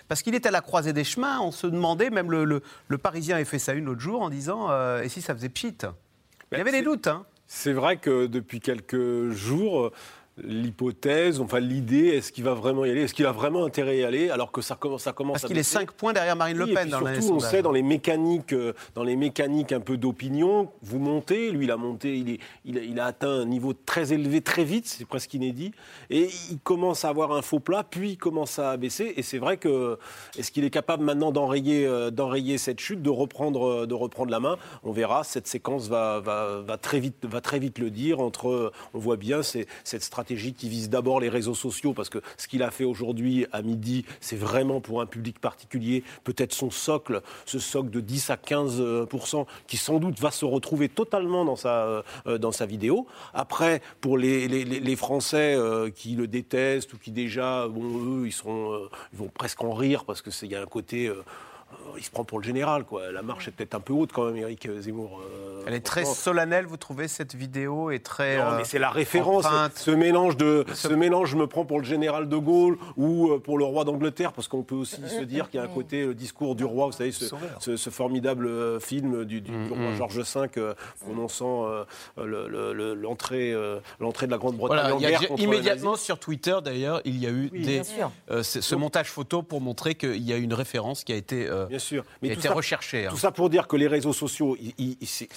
parce 0.08 0.24
qu'il 0.24 0.36
est 0.36 0.46
à 0.46 0.52
la 0.52 0.62
croisée 0.62 0.92
des 0.92 1.04
chemins, 1.04 1.40
on 1.40 1.52
se 1.52 1.68
demandait, 1.68 2.10
même 2.10 2.32
le, 2.32 2.62
Parisien 2.98 3.38
a 3.38 3.46
fait 3.46 3.60
ça 3.60 3.74
une 3.74 3.86
l'autre 3.86 4.02
jour 4.02 4.22
en 4.22 4.30
disant 4.30 4.68
euh, 4.70 5.02
Et 5.02 5.10
si 5.10 5.22
ça 5.22 5.34
faisait 5.34 5.50
pchit? 5.50 5.68
Il 5.68 5.74
y 5.74 5.88
ben, 6.52 6.62
avait 6.62 6.72
des 6.72 6.82
doutes. 6.82 7.08
Hein. 7.08 7.26
C'est 7.48 7.74
vrai 7.74 7.98
que 7.98 8.26
depuis 8.26 8.60
quelques 8.60 9.30
jours, 9.30 9.92
l'hypothèse, 10.44 11.40
enfin 11.40 11.60
l'idée, 11.60 12.08
est-ce 12.08 12.32
qu'il 12.32 12.44
va 12.44 12.54
vraiment 12.54 12.86
y 12.86 12.90
aller 12.90 13.04
Est-ce 13.04 13.14
qu'il 13.14 13.26
a 13.26 13.32
vraiment 13.32 13.66
intérêt 13.66 13.92
à 13.92 13.96
y 13.96 14.04
aller 14.04 14.30
alors 14.30 14.52
que 14.52 14.62
ça 14.62 14.76
commence, 14.76 15.04
ça 15.04 15.14
commence 15.14 15.42
Parce 15.42 15.48
qu'il 15.48 15.58
est 15.58 15.64
5 15.64 15.92
points 15.92 16.14
derrière 16.14 16.36
Marine 16.36 16.58
Le 16.58 16.68
Pen 16.68 16.90
dans 16.90 17.00
surtout, 17.00 17.34
on 17.34 17.40
sait 17.40 17.62
dans 17.62 17.72
les 17.72 17.84
mécaniques, 17.84 18.54
euh, 18.54 18.74
dans 18.96 19.04
les 19.04 19.16
mécaniques 19.16 19.72
un 19.72 19.80
peu 19.80 19.98
d'opinion, 19.98 20.70
vous 20.82 21.00
montez, 21.00 21.52
lui 21.52 21.66
il 21.66 21.72
a 21.72 21.78
monté, 21.78 22.18
il, 22.18 22.30
est, 22.32 22.40
il, 22.66 23.00
a, 23.00 23.06
atteint 23.06 23.42
un 23.42 23.46
niveau 23.46 23.74
très 23.74 24.14
élevé 24.14 24.42
très 24.42 24.64
vite, 24.64 24.88
c'est 24.88 25.06
presque 25.06 25.34
inédit, 25.34 25.72
et 26.10 26.30
il 26.50 26.60
commence 26.60 27.06
à 27.06 27.10
avoir 27.10 27.32
un 27.34 27.42
faux 27.42 27.60
plat, 27.60 27.84
puis 27.84 28.12
il 28.12 28.18
commence 28.18 28.60
à 28.60 28.78
baisser, 28.78 29.14
et 29.16 29.24
c'est 29.24 29.38
vrai 29.38 29.58
que 29.58 29.98
est-ce 30.38 30.52
qu'il 30.52 30.64
est 30.64 30.70
capable 30.70 31.04
maintenant 31.04 31.32
d'enrayer, 31.32 31.86
euh, 31.86 32.12
d'enrayer 32.12 32.58
cette 32.58 32.80
chute, 32.80 33.02
de 33.02 33.10
reprendre, 33.10 33.68
euh, 33.68 33.86
de 33.86 33.94
reprendre 33.94 34.32
la 34.32 34.40
main? 34.40 34.58
On 34.84 34.92
verra. 34.92 35.24
Cette 35.24 35.48
séquence 35.48 35.88
va, 35.88 36.20
va, 36.20 36.62
va, 36.62 36.78
très 36.78 37.00
vite, 37.00 37.26
va 37.26 37.42
très 37.42 37.60
vite 37.60 37.80
le 37.80 37.90
dire. 37.90 38.20
Entre, 38.20 38.72
on 38.94 39.00
voit 39.00 39.18
bien 39.18 39.44
c'est 39.44 39.68
cette 39.84 40.04
stratégie 40.04 40.31
qui 40.36 40.70
vise 40.70 40.90
d'abord 40.90 41.20
les 41.20 41.30
réseaux 41.30 41.56
sociaux, 41.56 41.94
parce 41.94 42.10
que 42.10 42.20
ce 42.38 42.48
qu'il 42.48 42.64
a 42.64 42.72
fait 42.72 42.84
aujourd'hui 42.84 43.46
à 43.52 43.62
midi, 43.62 44.06
c'est 44.20 44.36
vraiment 44.36 44.82
pour 44.82 45.02
un 45.02 45.06
public 45.06 45.40
particulier, 45.40 46.04
peut-être 46.24 46.54
son 46.54 46.72
socle, 46.72 47.22
ce 47.46 47.60
socle 47.60 47.90
de 47.90 48.00
10 48.00 48.30
à 48.30 48.36
15% 48.36 49.46
qui 49.68 49.78
sans 49.78 50.00
doute 50.00 50.20
va 50.20 50.32
se 50.32 50.46
retrouver 50.46 50.90
totalement 50.90 51.46
dans 51.46 51.56
sa, 51.56 52.04
euh, 52.28 52.38
dans 52.38 52.52
sa 52.52 52.66
vidéo. 52.66 53.08
Après, 53.34 53.82
pour 54.00 54.18
les, 54.18 54.48
les, 54.48 54.64
les 54.66 54.96
Français 54.96 55.56
euh, 55.56 55.90
qui 55.90 56.16
le 56.16 56.28
détestent 56.28 56.94
ou 56.94 56.98
qui 56.98 57.12
déjà, 57.12 57.68
bon, 57.68 58.22
eux, 58.22 58.28
ils, 58.28 58.32
seront, 58.32 58.74
euh, 58.74 58.90
ils 59.14 59.20
vont 59.20 59.30
presque 59.34 59.64
en 59.64 59.74
rire, 59.74 60.06
parce 60.06 60.22
qu'il 60.22 60.52
y 60.52 60.56
a 60.56 60.62
un 60.62 60.66
côté 60.66 61.08
euh, 61.08 61.24
il 61.98 62.04
se 62.04 62.12
prend 62.12 62.24
pour 62.24 62.40
le 62.40 62.44
général. 62.44 62.84
Quoi. 62.84 63.12
La 63.12 63.22
marche 63.22 63.48
est 63.48 63.52
peut-être 63.52 63.76
un 63.76 63.80
peu 63.80 63.94
haute 63.94 64.12
quand 64.12 64.26
même, 64.26 64.38
Eric 64.38 64.68
Zemmour. 64.80 65.22
Euh, 65.22 65.64
Elle 65.68 65.74
est 65.74 65.86
très 65.86 66.06
solennelle, 66.06 66.66
vous 66.66 66.78
trouvez, 66.78 67.08
cette 67.08 67.36
vidéo 67.36 67.92
est 67.92 68.04
très. 68.04 68.38
Non, 68.38 68.58
mais 68.58 68.64
c'est 68.64 68.80
la 68.80 68.90
référence. 68.90 69.46
Ce 69.76 69.92
mélange 69.92 70.38
de. 70.38 70.66
Ce... 70.74 70.88
mélange, 70.88 71.30
je 71.30 71.38
me 71.38 71.48
prends 71.48 71.66
pour 71.66 71.80
le 71.80 71.86
général 71.86 72.28
de 72.28 72.38
Gaulle 72.38 72.78
ou 72.98 73.30
euh, 73.30 73.40
pour 73.40 73.58
le 73.58 73.66
roi 73.66 73.84
d'Angleterre, 73.84 74.34
parce 74.34 74.48
qu'on 74.48 74.64
peut 74.64 74.76
aussi 74.76 75.02
se 75.08 75.24
dire 75.24 75.50
qu'il 75.50 75.60
y 75.60 75.64
a 75.64 75.66
un 75.66 75.68
côté, 75.74 76.06
le 76.06 76.16
discours 76.16 76.56
du 76.56 76.66
roi, 76.66 76.88
vous 76.88 76.92
savez, 76.92 77.12
ce, 77.12 77.90
formidable 77.90 78.80
film 78.80 79.26
du, 79.26 79.42
mm, 79.42 79.70
roi 79.70 79.92
mm. 79.92 79.96
Georges 79.96 80.20
V 80.20 80.74
prononçant 81.00 81.68
l'entrée 82.18 83.54
l'entrée 84.00 84.26
de 84.26 84.32
la 84.32 84.38
Grande-Bretagne 84.38 84.94
en 84.94 84.98
guerre. 84.98 85.22
immédiatement 85.38 85.96
sur 85.96 86.20
Twitter, 86.20 86.58
d'ailleurs, 86.64 87.02
il 87.06 87.18
y 87.18 87.28
a 87.28 87.30
eu 87.30 87.50
des, 87.50 87.82
ce 88.42 88.76
montage 88.76 89.08
photo 89.08 89.44
pour 89.44 89.62
montrer 89.62 89.96
qu'il 89.96 90.24
y 90.24 90.34
a 90.34 90.38
une 90.38 90.54
référence 90.54 91.04
qui 91.04 91.14
a 91.14 91.16
été 91.16 91.48
euh, 91.62 91.66
Bien 91.68 91.80
sûr. 91.80 92.04
Mais 92.22 92.30
était 92.30 92.48
ça, 92.48 92.54
recherché. 92.54 93.06
hein. 93.06 93.10
tout 93.10 93.18
ça 93.18 93.32
pour 93.32 93.50
dire 93.50 93.68
que 93.68 93.76
les 93.76 93.88
réseaux 93.88 94.14
sociaux, 94.14 94.58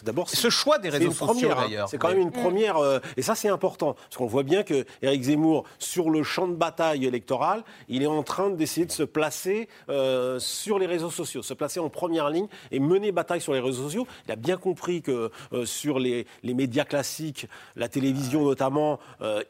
d'abord, 0.02 0.28
c'est 0.28 0.36
Ce 0.36 0.50
choix 0.50 0.78
des 0.78 0.88
réseaux 0.88 1.10
sociaux, 1.12 1.50
hein. 1.52 1.62
d'ailleurs. 1.62 1.88
C'est 1.88 1.98
quand 1.98 2.08
même 2.08 2.18
une 2.20 2.32
première, 2.32 2.76
euh, 2.78 2.98
et 3.16 3.22
ça 3.22 3.34
c'est 3.34 3.48
important, 3.48 3.94
parce 3.94 4.16
qu'on 4.16 4.26
voit 4.26 4.42
bien 4.42 4.62
que 4.62 4.84
Éric 5.02 5.22
Zemmour, 5.22 5.64
sur 5.78 6.10
le 6.10 6.22
champ 6.22 6.46
de 6.48 6.54
bataille 6.54 7.04
électoral, 7.06 7.62
il 7.88 8.02
est 8.02 8.06
en 8.06 8.22
train 8.22 8.50
d'essayer 8.50 8.86
de 8.86 8.92
se 8.92 9.02
placer 9.02 9.68
euh, 9.88 10.38
sur 10.38 10.78
les 10.78 10.86
réseaux 10.86 11.10
sociaux, 11.10 11.42
se 11.42 11.54
placer 11.54 11.80
en 11.80 11.88
première 11.88 12.30
ligne 12.30 12.46
et 12.70 12.80
mener 12.80 13.12
bataille 13.12 13.40
sur 13.40 13.52
les 13.52 13.60
réseaux 13.60 13.84
sociaux. 13.84 14.06
Il 14.26 14.32
a 14.32 14.36
bien 14.36 14.56
compris 14.56 15.02
que 15.02 15.30
sur 15.64 15.98
les, 15.98 16.26
les 16.42 16.54
médias 16.54 16.84
classiques, 16.84 17.46
la 17.76 17.88
télévision 17.88 18.44
notamment, 18.44 18.98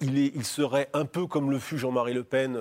il, 0.00 0.18
est, 0.18 0.32
il 0.34 0.44
serait 0.44 0.88
un 0.92 1.04
peu 1.04 1.26
comme 1.26 1.50
le 1.50 1.58
fut 1.58 1.78
Jean-Marie 1.78 2.14
Le 2.14 2.24
Pen 2.24 2.58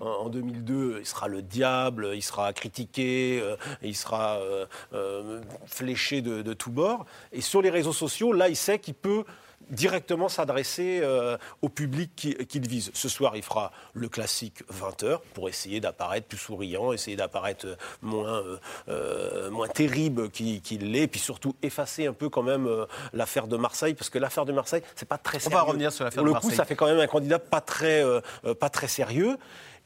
en, 0.00 0.06
en 0.06 0.28
2002. 0.28 0.98
Il 1.00 1.06
sera 1.06 1.28
le 1.28 1.42
diable, 1.42 2.10
il 2.14 2.22
sera 2.22 2.52
critiqué, 2.52 3.42
il 3.82 3.96
sera 3.96 4.36
euh, 4.38 4.66
euh, 4.92 5.40
fléché 5.66 6.20
de, 6.22 6.42
de 6.42 6.52
tous 6.52 6.70
bords. 6.70 7.06
Et 7.32 7.40
sur 7.40 7.62
les 7.62 7.70
réseaux 7.70 7.92
sociaux, 7.92 8.32
là, 8.32 8.48
il 8.48 8.56
sait 8.56 8.78
qu'il 8.78 8.94
peut 8.94 9.24
directement 9.70 10.28
s'adresser 10.28 11.00
euh, 11.02 11.36
au 11.62 11.68
public 11.68 12.12
qui- 12.16 12.34
qu'il 12.46 12.66
vise. 12.66 12.90
Ce 12.94 13.08
soir, 13.08 13.36
il 13.36 13.42
fera 13.42 13.70
le 13.92 14.08
classique 14.08 14.62
20h 14.72 15.18
pour 15.34 15.48
essayer 15.48 15.80
d'apparaître 15.80 16.26
plus 16.26 16.38
souriant, 16.38 16.92
essayer 16.92 17.16
d'apparaître 17.16 17.66
euh, 17.66 17.76
moins, 18.00 18.38
euh, 18.38 18.56
euh, 18.88 19.50
moins 19.50 19.68
terrible 19.68 20.30
qu'il 20.30 20.92
l'est, 20.92 21.06
puis 21.08 21.20
surtout 21.20 21.54
effacer 21.62 22.06
un 22.06 22.12
peu 22.14 22.28
quand 22.30 22.42
même 22.44 22.66
euh, 22.66 22.86
l'affaire 23.12 23.46
de 23.46 23.56
Marseille, 23.56 23.94
parce 23.94 24.08
que 24.10 24.18
l'affaire 24.18 24.46
de 24.46 24.52
Marseille, 24.52 24.82
c'est 24.94 25.08
pas 25.08 25.18
très 25.18 25.36
On 25.38 25.40
sérieux. 25.40 25.56
va 25.56 25.62
revenir 25.62 25.92
sur 25.92 26.04
l'affaire 26.04 26.22
Pour 26.22 26.30
de 26.30 26.34
le 26.34 26.40
coup, 26.40 26.46
Marseille. 26.46 26.56
ça 26.56 26.64
fait 26.64 26.76
quand 26.76 26.86
même 26.86 27.00
un 27.00 27.06
candidat 27.08 27.38
pas 27.40 27.60
très, 27.60 28.02
euh, 28.02 28.20
euh, 28.46 28.54
pas 28.54 28.70
très 28.70 28.88
sérieux. 28.88 29.36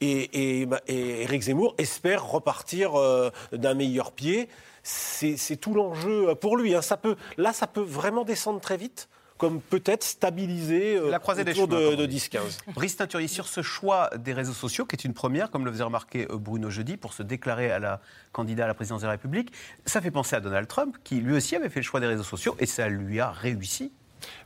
Et, 0.04 0.60
et, 0.60 0.66
bah, 0.66 0.80
et 0.88 1.40
Zemmour 1.40 1.74
espère 1.78 2.26
repartir 2.26 2.98
euh, 2.98 3.30
d'un 3.52 3.74
meilleur 3.74 4.10
pied. 4.12 4.48
C'est 4.82 5.56
tout 5.60 5.74
l'enjeu 5.74 6.34
pour 6.34 6.56
lui. 6.56 6.74
hein. 6.74 6.82
Ça 6.82 6.96
peut, 6.96 7.14
là, 7.36 7.52
ça 7.52 7.68
peut 7.68 7.80
vraiment 7.80 8.24
descendre 8.24 8.60
très 8.60 8.76
vite, 8.76 9.08
comme 9.38 9.60
peut-être 9.60 10.02
stabiliser 10.02 10.96
euh, 10.96 11.08
La 11.08 11.20
croisée 11.20 11.44
des 11.44 11.52
autour 11.52 11.68
chemins, 11.68 11.80
de, 11.80 11.84
comme 11.90 11.94
on 12.00 12.02
de 12.02 12.06
dit. 12.06 12.18
10-15. 12.18 12.38
Brice 12.74 12.96
Teinturier, 12.96 13.28
sur 13.28 13.46
ce 13.46 13.62
choix 13.62 14.10
des 14.18 14.32
réseaux 14.32 14.52
sociaux, 14.52 14.84
qui 14.84 14.96
est 14.96 15.04
une 15.04 15.14
première, 15.14 15.50
comme 15.52 15.64
le 15.64 15.70
faisait 15.70 15.84
remarquer 15.84 16.26
euh, 16.30 16.36
Bruno 16.36 16.68
jeudi, 16.68 16.96
pour 16.96 17.12
se 17.12 17.22
déclarer 17.22 17.70
à 17.70 17.78
la 17.78 18.00
candidat 18.32 18.64
à 18.64 18.66
la 18.68 18.74
présidence 18.74 19.02
de 19.02 19.06
la 19.06 19.12
République, 19.12 19.52
ça 19.86 20.00
fait 20.00 20.10
penser 20.10 20.34
à 20.34 20.40
Donald 20.40 20.66
Trump, 20.66 20.96
qui 21.04 21.20
lui 21.20 21.34
aussi 21.36 21.54
avait 21.54 21.68
fait 21.68 21.80
le 21.80 21.84
choix 21.84 22.00
des 22.00 22.06
réseaux 22.08 22.24
sociaux, 22.24 22.56
et 22.58 22.66
ça 22.66 22.88
lui 22.88 23.20
a 23.20 23.30
réussi. 23.30 23.92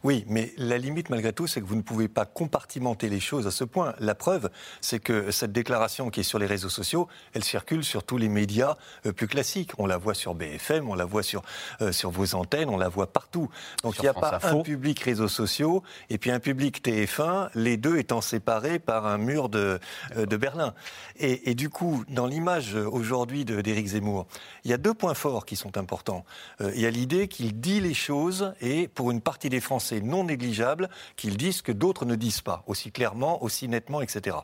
Oui, 0.05 0.25
mais 0.29 0.53
la 0.57 0.79
limite 0.79 1.11
malgré 1.11 1.33
tout, 1.33 1.47
c'est 1.47 1.61
que 1.61 1.67
vous 1.67 1.77
ne 1.77 1.83
pouvez 1.83 2.09
pas 2.09 2.25
compartimenter 2.25 3.09
les 3.09 3.21
choses 3.21 3.47
à 3.47 3.51
ce 3.51 3.65
point. 3.65 3.95
La 3.99 4.15
preuve, 4.15 4.51
c'est 4.81 4.99
que 5.01 5.31
cette 5.31 5.53
déclaration 5.53 6.11
qui 6.11 6.21
est 6.21 6.25
sur 6.25 6.39
les 6.39 6.47
réseaux 6.47 6.69
sociaux, 6.69 7.09
elle 7.35 7.45
circule 7.45 7.85
sur 7.85 8.03
tous 8.05 8.17
les 8.19 8.29
médias 8.29 8.77
euh, 9.07 9.13
plus 9.13 9.27
classiques. 9.27 9.73
On 9.79 9.87
la 9.87 9.97
voit 9.97 10.15
sur 10.15 10.35
BFM, 10.35 10.89
on 10.89 10.95
la 10.95 11.05
voit 11.05 11.23
sur, 11.23 11.43
euh, 11.81 11.93
sur 11.93 12.11
vos 12.11 12.35
antennes, 12.35 12.69
on 12.69 12.77
la 12.77 12.89
voit 12.89 13.13
partout. 13.13 13.49
Donc 13.83 13.95
Sur 13.95 14.05
il 14.05 14.07
n'y 14.07 14.09
a 14.09 14.13
France 14.13 14.31
pas 14.31 14.37
Info. 14.37 14.61
un 14.61 14.63
public 14.63 15.01
réseaux 15.01 15.29
sociaux 15.29 15.83
et 16.11 16.19
puis 16.19 16.31
un 16.31 16.41
public 16.41 16.83
TF1, 16.85 17.51
les 17.55 17.77
deux 17.77 17.99
étant 17.99 18.21
séparés 18.21 18.79
par 18.79 19.07
un 19.07 19.19
mur 19.19 19.49
de, 19.49 19.79
euh, 20.17 20.27
de 20.27 20.37
Berlin. 20.37 20.75
Et, 21.19 21.51
et 21.51 21.55
du 21.55 21.71
coup, 21.71 22.05
dans 22.09 22.27
l'image 22.27 22.75
aujourd'hui 22.75 23.45
d'Éric 23.45 23.87
Zemmour, 23.89 24.27
il 24.65 24.71
y 24.71 24.75
a 24.75 24.79
deux 24.79 24.95
points 24.95 25.15
forts 25.15 25.47
qui 25.47 25.57
sont 25.57 25.77
importants. 25.79 26.25
Euh, 26.61 26.73
il 26.75 26.81
y 26.81 26.87
a 26.87 26.91
l'idée 26.91 27.29
qu'il 27.29 27.61
dit 27.61 27.81
les 27.81 27.95
choses 27.95 28.55
et 28.61 28.89
pour 28.89 29.11
une 29.11 29.21
partie 29.21 29.49
des 29.49 29.61
Français 29.67 30.01
non 30.01 30.25
négligeable, 30.25 30.89
qu'il 31.17 31.37
dise 31.37 31.57
ce 31.57 31.63
que 31.63 31.73
d'autres 31.73 32.05
ne 32.05 32.15
disent 32.15 32.41
pas, 32.41 32.63
aussi 32.67 32.93
clairement, 32.93 33.43
aussi 33.43 33.69
nettement, 33.69 34.01
etc. 34.01 34.37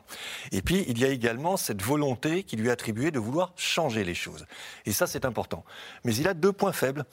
Et 0.51 0.61
puis, 0.61 0.85
il 0.87 0.99
y 0.99 1.05
a 1.05 1.07
également 1.07 1.57
cette 1.57 1.81
volonté 1.81 2.43
qui 2.43 2.57
lui 2.57 2.67
est 2.67 2.71
attribuée 2.71 3.11
de 3.11 3.19
vouloir 3.19 3.53
changer 3.55 4.03
les 4.03 4.13
choses. 4.13 4.45
Et 4.85 4.91
ça, 4.91 5.07
c'est 5.07 5.25
important. 5.25 5.63
Mais 6.03 6.15
il 6.15 6.27
a 6.27 6.33
deux 6.33 6.51
points 6.51 6.73
faibles. 6.73 7.05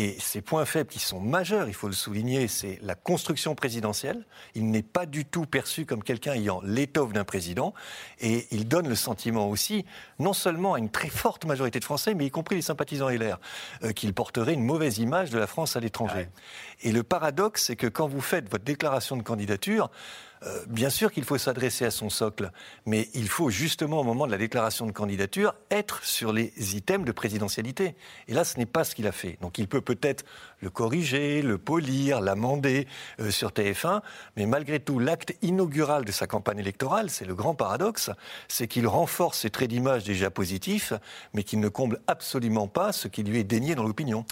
Et 0.00 0.14
ces 0.20 0.42
points 0.42 0.64
faibles 0.64 0.88
qui 0.88 1.00
sont 1.00 1.18
majeurs, 1.18 1.66
il 1.66 1.74
faut 1.74 1.88
le 1.88 1.92
souligner, 1.92 2.46
c'est 2.46 2.78
la 2.82 2.94
construction 2.94 3.56
présidentielle. 3.56 4.24
Il 4.54 4.70
n'est 4.70 4.84
pas 4.84 5.06
du 5.06 5.24
tout 5.24 5.44
perçu 5.44 5.86
comme 5.86 6.04
quelqu'un 6.04 6.34
ayant 6.34 6.60
l'étoffe 6.62 7.12
d'un 7.12 7.24
président. 7.24 7.74
Et 8.20 8.46
il 8.52 8.68
donne 8.68 8.88
le 8.88 8.94
sentiment 8.94 9.48
aussi, 9.50 9.84
non 10.20 10.32
seulement 10.32 10.74
à 10.74 10.78
une 10.78 10.88
très 10.88 11.08
forte 11.08 11.46
majorité 11.46 11.80
de 11.80 11.84
Français, 11.84 12.14
mais 12.14 12.26
y 12.26 12.30
compris 12.30 12.54
les 12.54 12.62
sympathisants 12.62 13.08
LR, 13.08 13.40
euh, 13.82 13.90
qu'il 13.90 14.14
porterait 14.14 14.54
une 14.54 14.62
mauvaise 14.62 14.98
image 14.98 15.30
de 15.30 15.38
la 15.38 15.48
France 15.48 15.74
à 15.74 15.80
l'étranger. 15.80 16.28
Et 16.82 16.92
le 16.92 17.02
paradoxe, 17.02 17.64
c'est 17.64 17.76
que 17.76 17.88
quand 17.88 18.06
vous 18.06 18.20
faites 18.20 18.48
votre 18.48 18.64
déclaration 18.64 19.16
de 19.16 19.24
candidature, 19.24 19.90
euh, 20.44 20.64
bien 20.68 20.90
sûr 20.90 21.12
qu'il 21.12 21.24
faut 21.24 21.38
s'adresser 21.38 21.84
à 21.84 21.90
son 21.90 22.10
socle, 22.10 22.50
mais 22.86 23.08
il 23.14 23.28
faut 23.28 23.50
justement 23.50 24.00
au 24.00 24.04
moment 24.04 24.26
de 24.26 24.32
la 24.32 24.38
déclaration 24.38 24.86
de 24.86 24.92
candidature 24.92 25.54
être 25.70 26.04
sur 26.04 26.32
les 26.32 26.52
items 26.76 27.06
de 27.06 27.12
présidentialité. 27.12 27.94
Et 28.28 28.34
là, 28.34 28.44
ce 28.44 28.58
n'est 28.58 28.66
pas 28.66 28.84
ce 28.84 28.94
qu'il 28.94 29.06
a 29.06 29.12
fait. 29.12 29.38
Donc 29.40 29.58
il 29.58 29.68
peut 29.68 29.80
peut-être 29.80 30.24
le 30.60 30.70
corriger, 30.70 31.42
le 31.42 31.58
polir, 31.58 32.20
l'amender 32.20 32.86
euh, 33.20 33.30
sur 33.30 33.50
TF1, 33.50 34.00
mais 34.36 34.46
malgré 34.46 34.80
tout, 34.80 34.98
l'acte 34.98 35.34
inaugural 35.42 36.04
de 36.04 36.12
sa 36.12 36.26
campagne 36.26 36.58
électorale, 36.58 37.10
c'est 37.10 37.24
le 37.24 37.34
grand 37.34 37.54
paradoxe, 37.54 38.10
c'est 38.48 38.68
qu'il 38.68 38.86
renforce 38.86 39.40
ses 39.40 39.50
traits 39.50 39.70
d'image 39.70 40.04
déjà 40.04 40.30
positifs, 40.30 40.92
mais 41.34 41.42
qu'il 41.42 41.60
ne 41.60 41.68
comble 41.68 42.00
absolument 42.06 42.68
pas 42.68 42.92
ce 42.92 43.08
qui 43.08 43.22
lui 43.22 43.38
est 43.38 43.44
dénié 43.44 43.74
dans 43.74 43.84
l'opinion. 43.84 44.24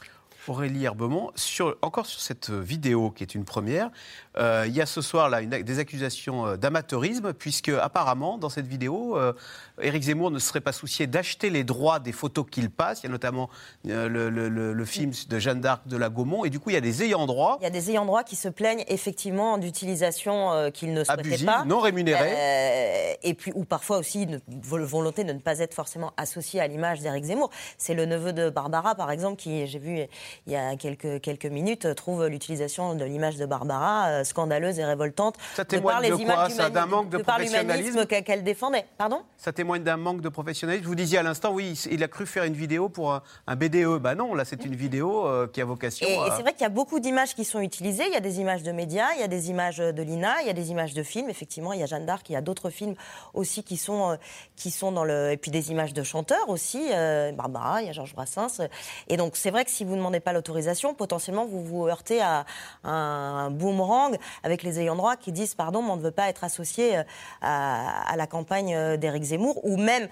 Aurélie 0.49 0.85
Herbemont, 0.85 1.31
sur, 1.35 1.77
encore 1.83 2.07
sur 2.07 2.21
cette 2.21 2.51
vidéo 2.51 3.11
qui 3.11 3.23
est 3.23 3.35
une 3.35 3.45
première, 3.45 3.91
euh, 4.39 4.65
il 4.67 4.75
y 4.75 4.81
a 4.81 4.87
ce 4.87 5.01
soir 5.01 5.29
là 5.31 5.41
une, 5.41 5.51
des 5.51 5.79
accusations 5.79 6.47
euh, 6.47 6.57
d'amateurisme, 6.57 7.33
puisque 7.33 7.69
apparemment 7.71 8.39
dans 8.39 8.49
cette 8.51 8.67
vidéo, 8.67 9.17
euh, 9.19 9.33
Éric 9.81 10.05
Zemmour 10.05 10.31
ne 10.31 10.39
serait 10.39 10.61
pas 10.61 10.73
soucié 10.73 11.07
d'acheter 11.07 11.51
les 11.51 11.65
droits 11.65 11.99
des 11.99 12.13
photos 12.13 12.47
qu'il 12.51 12.71
passe. 12.71 13.01
Il 13.03 13.07
y 13.07 13.09
a 13.09 13.13
notamment 13.13 13.49
euh, 13.89 14.09
le, 14.09 14.31
le- 14.31 14.49
le- 14.49 14.73
le 14.73 14.85
film 14.85 15.11
de 15.29 15.39
Jeanne 15.39 15.61
d'Arc 15.61 15.87
de 15.89 15.97
la 15.97 16.09
Gaumont, 16.09 16.45
et 16.45 16.51
du 16.51 16.59
coup 16.61 16.71
il 16.71 16.75
y 16.75 16.77
a 16.77 16.81
des 16.83 17.03
ayants 17.03 17.27
droit 17.27 17.57
Il 17.61 17.65
y 17.65 17.67
a 17.67 17.71
des 17.71 17.91
ayants 17.91 18.07
droit 18.07 18.23
qui 18.25 18.37
se 18.37 18.49
plaignent 18.49 18.85
effectivement 18.89 19.59
d'utilisation 19.59 20.71
qu'ils 20.73 20.93
ne 20.93 21.05
souhaitaient 21.05 21.21
abusives, 21.21 21.47
pas. 21.47 21.65
non 21.65 21.81
rémunérés. 21.81 22.33
Euh, 22.37 23.15
et 23.23 23.35
puis, 23.35 23.53
ou 23.55 23.65
parfois 23.65 23.99
aussi 23.99 24.27
vol- 24.63 24.83
volonté 24.85 25.25
de 25.25 25.33
ne 25.33 25.39
pas 25.39 25.59
être 25.59 25.75
forcément 25.75 26.13
associé 26.17 26.61
à 26.61 26.67
l'image 26.67 27.01
d'Éric 27.01 27.25
Zemmour. 27.25 27.51
C'est 27.79 27.95
le 27.95 28.07
neveu 28.07 28.33
de 28.33 28.51
Barbara, 28.51 28.95
par 28.95 29.11
exemple, 29.11 29.37
qui, 29.37 29.67
j'ai 29.67 29.79
vu 29.79 30.01
il 30.47 30.53
y 30.53 30.57
a 30.57 30.77
quelques, 30.77 31.21
quelques 31.21 31.47
minutes, 31.47 31.95
trouve 31.95 32.27
l'utilisation 32.27 32.95
de 32.95 33.05
l'image 33.05 33.37
de 33.37 33.47
Barbara 33.47 34.09
euh, 34.09 34.25
scandaleuse 34.25 34.79
et 34.79 34.85
révoltante. 34.85 35.37
Ça 35.55 35.65
de 35.65 35.69
témoigne 35.69 35.95
par 35.95 36.01
les 36.03 36.11
de 36.11 36.17
quoi, 36.17 36.51
ça, 36.51 36.71
d'un 36.71 36.87
manque 36.87 37.11
de 37.11 37.19
professionnalisme 37.19 38.07
qu'elle 38.07 38.45
défendait. 38.45 38.87
Pardon? 38.99 39.23
Ça 39.37 39.53
témoigne 39.53 39.83
d'un 39.83 39.97
manque 39.97 40.21
de 40.21 40.29
professionnalisme. 40.29 40.87
Vous 40.87 40.95
disiez 40.95 41.19
à 41.19 41.23
l'instant, 41.23 41.53
oui, 41.53 41.81
il 41.91 42.03
a 42.03 42.09
cru 42.09 42.27
faire 42.27 42.45
une 42.45 42.55
vidéo 42.55 42.89
pour 42.89 43.13
un, 43.13 43.23
un 43.47 43.57
BDE. 43.57 43.99
Bah 44.01 44.15
non, 44.15 44.35
là 44.35 44.45
c'est 44.45 44.65
une 44.65 44.75
vidéo 44.75 45.27
euh, 45.27 45.47
qui 45.47 45.61
a 45.61 45.65
vocation 45.65 46.07
Et, 46.07 46.19
c'est 46.37 46.43
vrai 46.43 46.53
qu'il 46.53 46.63
y 46.63 46.67
a 46.67 46.71
beaucoup 46.71 47.01
d'images 47.01 47.35
qui 47.35 47.45
sont 47.45 47.61
utilisées. 47.61 48.05
Il 48.07 48.13
y 48.13 48.17
a 48.17 48.21
des 48.21 48.41
images 48.41 48.63
de 48.63 48.73
médias, 48.73 49.09
il 49.15 49.21
y 49.21 49.25
a 49.25 49.29
des 49.29 49.51
images 49.51 49.79
de 49.79 50.03
l'INA, 50.03 50.35
il 50.43 50.47
y 50.47 50.51
a 50.51 50.55
des 50.55 50.71
images 50.71 50.95
de 50.95 51.03
films. 51.03 51.31
Effectivement, 51.31 51.73
il 51.73 51.81
y 51.81 51.83
a 51.83 51.87
Jeanne 51.87 52.07
d'Arc, 52.07 52.29
il 52.29 52.33
y 52.33 52.37
a 52.37 52.41
d'autres 52.41 52.71
films 52.71 52.95
aussi 53.35 53.63
qui 53.63 53.77
sont, 53.77 54.13
euh, 54.13 54.17
qui 54.57 54.71
sont 54.71 54.93
dans 54.93 55.05
le. 55.05 55.31
Et 55.31 55.37
puis 55.37 55.51
des 55.51 55.71
images 55.71 55.95
de 55.95 56.03
chanteurs 56.03 56.49
aussi. 56.49 56.91
euh, 56.93 57.33
Barbara, 57.33 57.83
il 57.83 57.87
y 57.87 57.91
a 57.91 57.93
Georges 57.93 58.15
Brassens. 58.15 58.61
Et 59.09 59.17
donc, 59.17 59.37
c'est 59.37 59.51
vrai 59.51 59.65
que 59.65 59.71
si 59.71 59.85
vous 59.85 59.93
ne 59.93 59.97
demandez 59.99 60.21
l'autorisation, 60.33 60.95
potentiellement, 60.95 61.45
vous 61.47 61.63
vous 61.63 61.87
heurtez 61.87 62.21
à 62.21 62.45
un 62.85 63.51
boomerang 63.51 64.17
avec 64.43 64.63
les 64.63 64.81
ayants 64.81 64.97
droit 64.97 65.17
qui 65.17 65.33
disent 65.33 65.55
pardon, 65.55 65.83
mais 65.83 65.91
on 65.91 65.97
ne 65.97 66.03
veut 66.03 66.11
pas 66.11 66.29
être 66.29 66.45
associé 66.45 66.99
euh, 66.99 67.03
à, 67.41 68.11
à 68.11 68.17
la 68.17 68.27
campagne 68.27 68.75
euh, 68.75 68.97
d'Éric 68.97 69.25
Zemmour 69.25 69.65
ou 69.65 69.77
même 69.77 70.09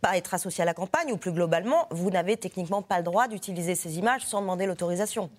pas 0.00 0.16
être 0.16 0.34
associé 0.34 0.62
à 0.62 0.64
la 0.64 0.74
campagne, 0.74 1.12
ou 1.12 1.16
plus 1.16 1.32
globalement, 1.32 1.88
vous 1.90 2.10
n'avez 2.10 2.36
techniquement 2.36 2.82
pas 2.82 2.98
le 2.98 3.04
droit 3.04 3.28
d'utiliser 3.28 3.74
ces 3.74 3.98
images 3.98 4.24
sans 4.24 4.40
demander 4.40 4.66
l'autorisation. 4.66 5.30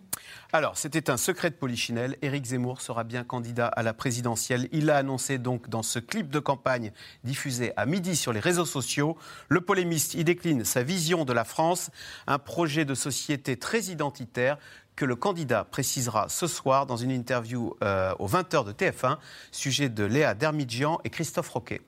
Alors, 0.51 0.77
c'était 0.77 1.09
un 1.09 1.17
secret 1.17 1.49
de 1.49 1.55
Polichinelle. 1.55 2.17
Éric 2.21 2.45
Zemmour 2.45 2.81
sera 2.81 3.03
bien 3.03 3.23
candidat 3.23 3.67
à 3.67 3.83
la 3.83 3.93
présidentielle. 3.93 4.67
Il 4.71 4.85
l'a 4.85 4.97
annoncé 4.97 5.37
donc 5.37 5.69
dans 5.69 5.83
ce 5.83 5.99
clip 5.99 6.29
de 6.29 6.39
campagne 6.39 6.91
diffusé 7.23 7.71
à 7.77 7.85
midi 7.85 8.15
sur 8.15 8.33
les 8.33 8.39
réseaux 8.39 8.65
sociaux. 8.65 9.17
Le 9.47 9.61
polémiste 9.61 10.13
y 10.13 10.23
décline 10.23 10.65
sa 10.65 10.83
vision 10.83 11.25
de 11.25 11.33
la 11.33 11.43
France, 11.43 11.89
un 12.27 12.39
projet 12.39 12.85
de 12.85 12.95
société 12.95 13.57
très 13.57 13.83
identitaire 13.83 14.57
que 14.95 15.05
le 15.05 15.15
candidat 15.15 15.63
précisera 15.63 16.27
ce 16.27 16.45
soir 16.45 16.85
dans 16.85 16.97
une 16.97 17.11
interview 17.11 17.73
euh, 17.83 18.13
aux 18.19 18.27
20h 18.27 18.65
de 18.65 18.73
TF1, 18.73 19.17
sujet 19.51 19.87
de 19.87 20.03
Léa 20.03 20.33
Dermidjian 20.33 20.99
et 21.05 21.09
Christophe 21.09 21.49
Roquet. 21.49 21.81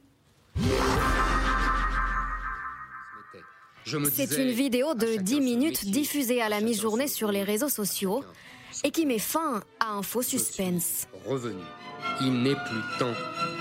C'est 3.86 4.38
une 4.38 4.52
vidéo 4.52 4.94
de 4.94 5.18
10 5.18 5.42
minutes 5.42 5.86
diffusée 5.86 6.42
à 6.42 6.50
la 6.50 6.62
mi-journée 6.62 7.08
sur 7.08 7.32
les 7.32 7.44
réseaux 7.44 7.70
sociaux 7.70 8.24
et 8.84 8.92
qui 8.92 9.06
met 9.06 9.20
fin 9.20 9.64
à 9.80 9.94
un 9.94 10.02
faux 10.02 10.22
suspense. 10.22 11.08
Revenu. 11.26 11.62
Il 12.22 12.42
n'est 12.42 12.56
plus 12.56 13.00
temps 13.00 13.14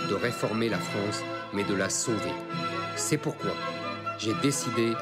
de 0.08 0.14
réformer 0.14 0.68
la 0.68 0.78
France, 0.78 1.22
mais 1.52 1.64
de 1.64 1.74
la 1.74 1.90
sauver. 1.90 2.32
C'est 2.96 3.18
pourquoi 3.18 3.52
j'ai 4.18 4.34
décidé 4.42 4.92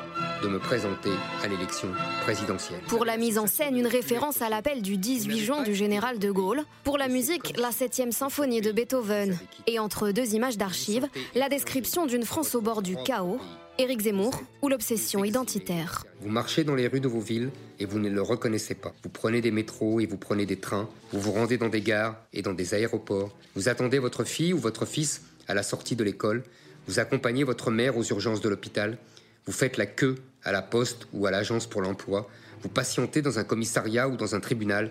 de 0.43 0.49
me 0.49 0.61
présenter 0.61 1.11
à 1.43 1.49
l'élection 1.49 1.89
présidentielle. 2.23 2.81
Pour 2.87 3.05
la 3.05 3.17
mise 3.17 3.39
en 3.39 3.49
scène, 3.49 3.77
une 3.77 3.89
référence 3.89 4.43
à 4.43 4.49
l'appel 4.49 4.81
du 4.81 4.97
18 4.97 5.39
juin 5.41 5.63
du 5.65 5.75
général 5.75 6.21
de 6.21 6.31
Gaulle. 6.31 6.63
Pour 6.85 6.99
la 6.99 7.09
musique, 7.09 7.57
la 7.59 7.71
7e 7.71 8.13
symphonie 8.13 8.61
de 8.61 8.71
Beethoven. 8.71 9.37
Et 9.67 9.81
entre 9.81 10.13
deux 10.13 10.35
images 10.35 10.57
d'archives, 10.57 11.09
la 11.35 11.49
description 11.49 12.07
d'une 12.07 12.25
France 12.25 12.55
au 12.55 12.61
bord 12.61 12.83
du 12.83 12.97
chaos, 13.05 13.41
Éric 13.81 14.01
Zemmour 14.01 14.43
ou 14.61 14.69
l'obsession 14.69 15.23
identitaire. 15.23 16.05
Vous 16.21 16.31
marchez 16.31 16.65
dans 16.65 16.75
les 16.75 16.89
rues 16.89 16.99
de 16.99 17.07
vos 17.07 17.21
villes 17.21 17.51
et 17.79 17.87
vous 17.87 18.01
ne 18.01 18.11
le 18.11 18.21
reconnaissez 18.21 18.75
pas. 18.75 18.93
Vous 19.05 19.09
prenez 19.09 19.41
des 19.41 19.53
métros 19.53 20.01
et 20.01 20.07
vous 20.07 20.17
prenez 20.17 20.47
des 20.47 20.57
trains. 20.57 20.89
Vous 21.13 21.21
vous 21.21 21.31
rendez 21.31 21.59
dans 21.59 21.69
des 21.69 21.81
gares 21.81 22.17
et 22.33 22.43
dans 22.43 22.55
des 22.55 22.75
aéroports. 22.75 23.37
Vous 23.55 23.69
attendez 23.69 24.01
votre 24.01 24.25
fille 24.25 24.53
ou 24.53 24.59
votre 24.59 24.85
fils 24.85 25.23
à 25.47 25.55
la 25.55 25.63
sortie 25.63 25.95
de 25.95 26.03
l'école. 26.03 26.43
Vous 26.89 26.99
accompagnez 26.99 27.45
votre 27.45 27.71
mère 27.71 27.97
aux 27.97 28.03
urgences 28.03 28.41
de 28.41 28.49
l'hôpital. 28.49 28.99
Vous 29.47 29.53
faites 29.53 29.77
la 29.77 29.87
queue 29.87 30.17
à 30.43 30.51
la 30.51 30.63
poste 30.63 31.07
ou 31.13 31.27
à 31.27 31.31
l'agence 31.31 31.69
pour 31.69 31.81
l'emploi. 31.81 32.29
Vous 32.63 32.69
patientez 32.69 33.23
dans 33.23 33.39
un 33.39 33.45
commissariat 33.45 34.09
ou 34.09 34.17
dans 34.17 34.35
un 34.35 34.41
tribunal. 34.41 34.91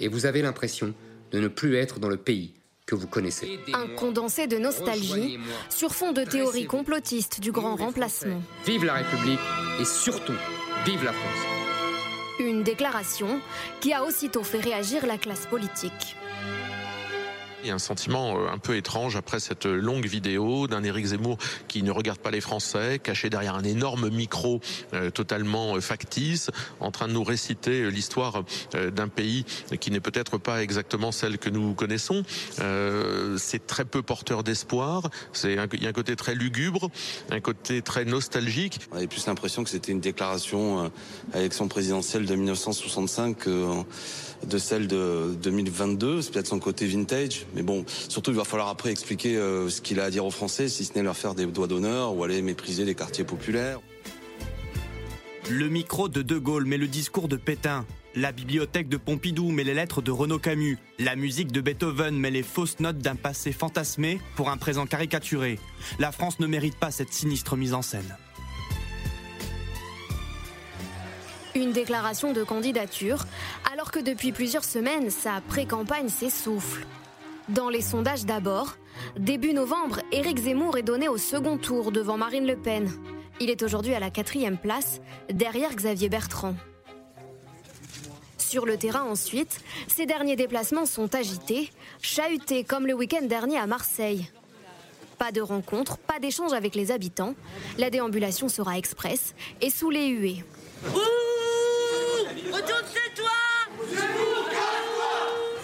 Et 0.00 0.08
vous 0.08 0.24
avez 0.24 0.40
l'impression 0.40 0.94
de 1.32 1.38
ne 1.38 1.48
plus 1.48 1.76
être 1.76 1.98
dans 1.98 2.08
le 2.08 2.16
pays 2.16 2.54
que 2.92 2.96
vous 2.96 3.06
connaissez. 3.06 3.58
Un 3.72 3.86
condensé 3.86 4.46
de 4.46 4.58
nostalgie 4.58 5.38
sur 5.70 5.94
fond 5.94 6.12
de 6.12 6.24
théorie 6.24 6.66
complotiste 6.66 7.40
du 7.40 7.50
grand 7.50 7.74
remplacement. 7.74 8.42
Vive 8.66 8.84
la 8.84 8.94
République 8.94 9.40
et 9.80 9.84
surtout, 9.86 10.34
vive 10.84 11.02
la 11.02 11.12
France. 11.12 11.46
Une 12.38 12.62
déclaration 12.62 13.40
qui 13.80 13.94
a 13.94 14.04
aussitôt 14.04 14.42
fait 14.42 14.60
réagir 14.60 15.06
la 15.06 15.16
classe 15.16 15.46
politique. 15.46 16.16
Il 17.62 17.68
y 17.68 17.70
a 17.70 17.74
un 17.74 17.78
sentiment 17.78 18.36
euh, 18.36 18.48
un 18.52 18.58
peu 18.58 18.76
étrange 18.76 19.14
après 19.14 19.38
cette 19.38 19.66
longue 19.66 20.06
vidéo 20.06 20.66
d'un 20.66 20.82
Éric 20.82 21.06
Zemmour 21.06 21.38
qui 21.68 21.84
ne 21.84 21.92
regarde 21.92 22.18
pas 22.18 22.32
les 22.32 22.40
Français, 22.40 22.98
caché 23.00 23.30
derrière 23.30 23.54
un 23.54 23.62
énorme 23.62 24.08
micro 24.10 24.60
euh, 24.94 25.10
totalement 25.10 25.76
euh, 25.76 25.80
factice, 25.80 26.50
en 26.80 26.90
train 26.90 27.06
de 27.06 27.12
nous 27.12 27.22
réciter 27.22 27.90
l'histoire 27.90 28.42
d'un 28.72 29.08
pays 29.08 29.44
qui 29.80 29.90
n'est 29.90 30.00
peut-être 30.00 30.38
pas 30.38 30.62
exactement 30.62 31.12
celle 31.12 31.38
que 31.38 31.50
nous 31.50 31.74
connaissons. 31.74 32.22
c'est 33.36 33.66
très 33.66 33.84
peu 33.84 34.02
porteur 34.02 34.42
d'espoir. 34.42 35.10
Il 35.44 35.52
y 35.82 35.86
a 35.86 35.88
un 35.88 35.92
côté 35.92 36.16
très 36.16 36.34
lugubre, 36.34 36.90
un 37.30 37.40
côté 37.40 37.82
très 37.82 38.04
nostalgique. 38.04 38.80
On 38.92 38.96
avait 38.96 39.06
plus 39.06 39.26
l'impression 39.26 39.64
que 39.64 39.70
c'était 39.70 39.92
une 39.92 40.00
déclaration 40.00 40.90
à 41.32 41.36
l'élection 41.36 41.68
présidentielle 41.68 42.26
de 42.26 42.34
1965 42.34 43.46
de 44.46 44.58
celle 44.58 44.86
de 44.86 45.34
2022. 45.42 46.22
C'est 46.22 46.32
peut-être 46.32 46.46
son 46.46 46.58
côté 46.58 46.86
vintage. 46.86 47.46
Mais 47.54 47.62
bon, 47.62 47.84
surtout, 48.08 48.30
il 48.30 48.36
va 48.36 48.44
falloir 48.44 48.68
après 48.68 48.90
expliquer 48.90 49.36
euh, 49.36 49.68
ce 49.68 49.80
qu'il 49.80 50.00
a 50.00 50.04
à 50.04 50.10
dire 50.10 50.24
aux 50.24 50.30
Français, 50.30 50.68
si 50.68 50.84
ce 50.84 50.94
n'est 50.94 51.02
leur 51.02 51.16
faire 51.16 51.34
des 51.34 51.46
doigts 51.46 51.66
d'honneur 51.66 52.14
ou 52.14 52.24
aller 52.24 52.42
mépriser 52.42 52.84
les 52.84 52.94
quartiers 52.94 53.24
populaires. 53.24 53.80
Le 55.50 55.68
micro 55.68 56.08
de 56.08 56.22
De 56.22 56.38
Gaulle 56.38 56.66
met 56.66 56.78
le 56.78 56.86
discours 56.86 57.28
de 57.28 57.36
Pétain. 57.36 57.84
La 58.14 58.30
bibliothèque 58.30 58.88
de 58.88 58.96
Pompidou 58.96 59.50
met 59.50 59.64
les 59.64 59.74
lettres 59.74 60.02
de 60.02 60.10
Renaud 60.10 60.38
Camus. 60.38 60.78
La 60.98 61.16
musique 61.16 61.50
de 61.50 61.60
Beethoven 61.60 62.16
met 62.16 62.30
les 62.30 62.42
fausses 62.42 62.78
notes 62.78 62.98
d'un 62.98 63.16
passé 63.16 63.52
fantasmé 63.52 64.20
pour 64.36 64.50
un 64.50 64.56
présent 64.56 64.86
caricaturé. 64.86 65.58
La 65.98 66.12
France 66.12 66.38
ne 66.38 66.46
mérite 66.46 66.76
pas 66.76 66.90
cette 66.90 67.12
sinistre 67.12 67.56
mise 67.56 67.74
en 67.74 67.82
scène. 67.82 68.16
Une 71.54 71.72
déclaration 71.72 72.32
de 72.32 72.44
candidature, 72.44 73.24
alors 73.72 73.90
que 73.90 73.98
depuis 73.98 74.32
plusieurs 74.32 74.64
semaines, 74.64 75.10
sa 75.10 75.42
pré-campagne 75.48 76.08
s'essouffle. 76.08 76.86
Dans 77.50 77.68
les 77.68 77.82
sondages 77.82 78.24
d'abord, 78.24 78.76
début 79.18 79.52
novembre, 79.52 80.00
Éric 80.12 80.38
Zemmour 80.38 80.78
est 80.78 80.82
donné 80.82 81.08
au 81.08 81.18
second 81.18 81.58
tour 81.58 81.92
devant 81.92 82.16
Marine 82.16 82.46
Le 82.46 82.56
Pen. 82.56 82.90
Il 83.38 83.50
est 83.50 83.62
aujourd'hui 83.62 83.94
à 83.94 84.00
la 84.00 84.10
quatrième 84.10 84.56
place, 84.56 85.02
derrière 85.30 85.74
Xavier 85.74 86.08
Bertrand. 86.08 86.54
Sur 88.38 88.64
le 88.64 88.78
terrain 88.78 89.02
ensuite, 89.02 89.60
ces 89.88 90.06
derniers 90.06 90.36
déplacements 90.36 90.86
sont 90.86 91.14
agités, 91.14 91.70
chahutés 92.00 92.64
comme 92.64 92.86
le 92.86 92.94
week-end 92.94 93.26
dernier 93.26 93.58
à 93.58 93.66
Marseille. 93.66 94.26
Pas 95.18 95.32
de 95.32 95.42
rencontres, 95.42 95.98
pas 95.98 96.18
d'échange 96.18 96.54
avec 96.54 96.74
les 96.74 96.90
habitants. 96.90 97.34
La 97.76 97.90
déambulation 97.90 98.48
sera 98.48 98.78
express 98.78 99.34
et 99.60 99.70
sous 99.70 99.90
les 99.90 100.08
huées. 100.08 100.44
Retourne 102.52 102.84
chez 102.92 103.14
toi 103.14 103.30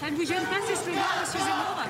Ça 0.00 0.10
ne 0.10 0.16
vous 0.16 0.24
gêne 0.24 0.44
pas 0.44 0.56
ces 0.66 0.74
slogans, 0.74 1.02
monsieur 1.20 1.38
Zemmour 1.38 1.84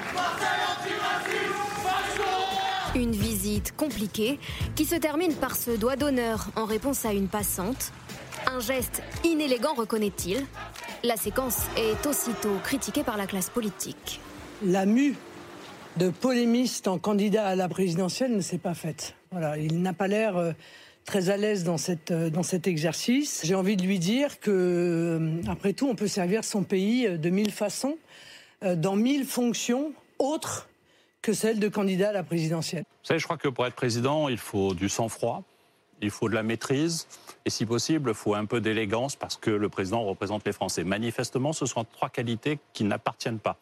Une 2.97 3.13
visite 3.13 3.77
compliquée 3.77 4.41
qui 4.75 4.85
se 4.85 4.97
termine 4.97 5.35
par 5.35 5.55
ce 5.55 5.71
doigt 5.71 5.95
d'honneur 5.95 6.49
en 6.57 6.65
réponse 6.65 7.05
à 7.05 7.13
une 7.13 7.29
passante. 7.29 7.93
Un 8.47 8.59
geste 8.59 9.03
inélégant, 9.23 9.75
reconnaît-il. 9.75 10.45
La 11.05 11.17
séquence 11.17 11.59
est 11.77 12.05
aussitôt 12.05 12.57
critiquée 12.65 13.05
par 13.05 13.17
la 13.17 13.29
classe 13.29 13.51
politique. 13.51 14.21
La 14.65 14.85
mue 14.85 15.15
de 15.97 16.09
polémiste 16.11 16.89
en 16.89 16.99
candidat 16.99 17.47
à 17.47 17.55
la 17.55 17.69
présidentielle 17.69 18.35
ne 18.35 18.41
s'est 18.41 18.59
pas 18.59 18.75
faite. 18.75 19.15
Voilà, 19.31 19.59
il 19.59 19.81
n'a 19.81 19.93
pas 19.93 20.09
l'air 20.09 20.37
euh, 20.37 20.53
très 21.09 21.31
à 21.31 21.39
l'aise 21.39 21.65
dans, 21.65 21.79
cette, 21.79 22.11
euh, 22.11 22.29
dans 22.29 22.43
cet 22.43 22.67
exercice. 22.67 23.41
J'ai 23.43 23.55
envie 23.55 23.77
de 23.77 23.83
lui 23.83 23.99
dire 23.99 24.41
que, 24.41 24.51
euh, 24.51 25.51
après 25.51 25.73
tout, 25.73 25.89
on 25.89 25.95
peut 25.95 26.07
servir 26.07 26.45
son 26.45 26.63
pays 26.63 27.09
de 27.19 27.31
mille 27.31 27.51
façons, 27.51 27.97
dans 28.63 28.97
mille 28.97 29.25
fonctions 29.25 29.93
autres 30.19 30.69
que 31.23 31.33
celle 31.33 31.61
de 31.61 31.69
candidat 31.69 32.11
à 32.11 32.13
la 32.13 32.23
présidentielle. 32.25 32.83
Vous 33.03 33.07
savez, 33.07 33.21
je 33.21 33.25
crois 33.25 33.39
que 33.39 33.49
pour 33.49 33.65
être 33.67 33.75
président, 33.75 34.29
il 34.29 34.37
faut 34.37 34.75
du 34.75 34.89
sang-froid, 34.89 35.45
il 36.03 36.11
faut 36.11 36.29
de 36.29 36.35
la 36.35 36.43
maîtrise, 36.43 37.07
et 37.45 37.51
si 37.51 37.65
possible, 37.65 38.11
il 38.11 38.15
faut 38.15 38.35
un 38.35 38.45
peu 38.45 38.61
d'élégance 38.61 39.17
parce 39.17 39.37
que 39.37 39.51
le 39.51 39.69
président 39.69 40.03
représente 40.03 40.45
les 40.45 40.53
Français. 40.53 40.85
Manifestement, 40.85 41.53
ce 41.53 41.67
sont 41.67 41.85
trois 41.85 42.11
qualités 42.11 42.59
qui 42.73 42.85
n'appartiennent 42.85 43.39
pas 43.39 43.57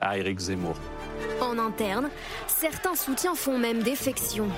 à 0.00 0.18
Éric 0.18 0.38
Zemmour. 0.38 0.76
En 1.40 1.58
interne, 1.58 2.10
certains 2.48 2.96
soutiens 2.96 3.34
font 3.34 3.58
même 3.58 3.82
défection. 3.82 4.48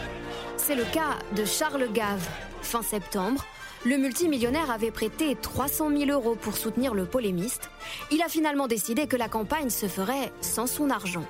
C'est 0.57 0.75
le 0.75 0.85
cas 0.85 1.19
de 1.37 1.45
Charles 1.45 1.93
Gave. 1.93 2.27
Fin 2.63 2.83
septembre, 2.83 3.45
le 3.85 3.99
multimillionnaire 3.99 4.71
avait 4.71 4.91
prêté 4.91 5.37
300 5.41 5.91
000 5.91 6.11
euros 6.11 6.37
pour 6.37 6.57
soutenir 6.57 6.95
le 6.95 7.05
polémiste. 7.05 7.71
Il 8.11 8.23
a 8.23 8.29
finalement 8.29 8.67
décidé 8.67 9.07
que 9.07 9.17
la 9.17 9.29
campagne 9.29 9.71
se 9.71 9.87
ferait 9.87 10.33
sans 10.41 10.67
son 10.67 10.91
argent. 10.91 11.25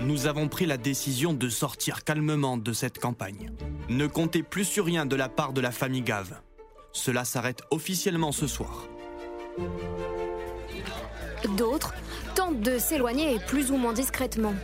Nous 0.00 0.26
avons 0.26 0.48
pris 0.48 0.66
la 0.66 0.76
décision 0.76 1.32
de 1.32 1.48
sortir 1.48 2.04
calmement 2.04 2.58
de 2.58 2.72
cette 2.74 2.98
campagne. 2.98 3.52
Ne 3.88 4.06
comptez 4.06 4.42
plus 4.42 4.64
sur 4.64 4.84
rien 4.84 5.06
de 5.06 5.16
la 5.16 5.30
part 5.30 5.54
de 5.54 5.62
la 5.62 5.70
famille 5.70 6.02
Gave. 6.02 6.40
Cela 6.92 7.24
s'arrête 7.24 7.62
officiellement 7.70 8.32
ce 8.32 8.46
soir. 8.46 8.86
D'autres 11.56 11.94
tentent 12.34 12.60
de 12.60 12.78
s'éloigner 12.78 13.38
plus 13.46 13.70
ou 13.70 13.76
moins 13.76 13.92
discrètement. 13.92 14.54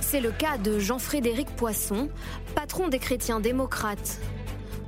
C'est 0.00 0.20
le 0.20 0.30
cas 0.30 0.58
de 0.58 0.78
Jean-Frédéric 0.78 1.48
Poisson, 1.56 2.08
patron 2.54 2.88
des 2.88 2.98
chrétiens 2.98 3.40
démocrates. 3.40 4.18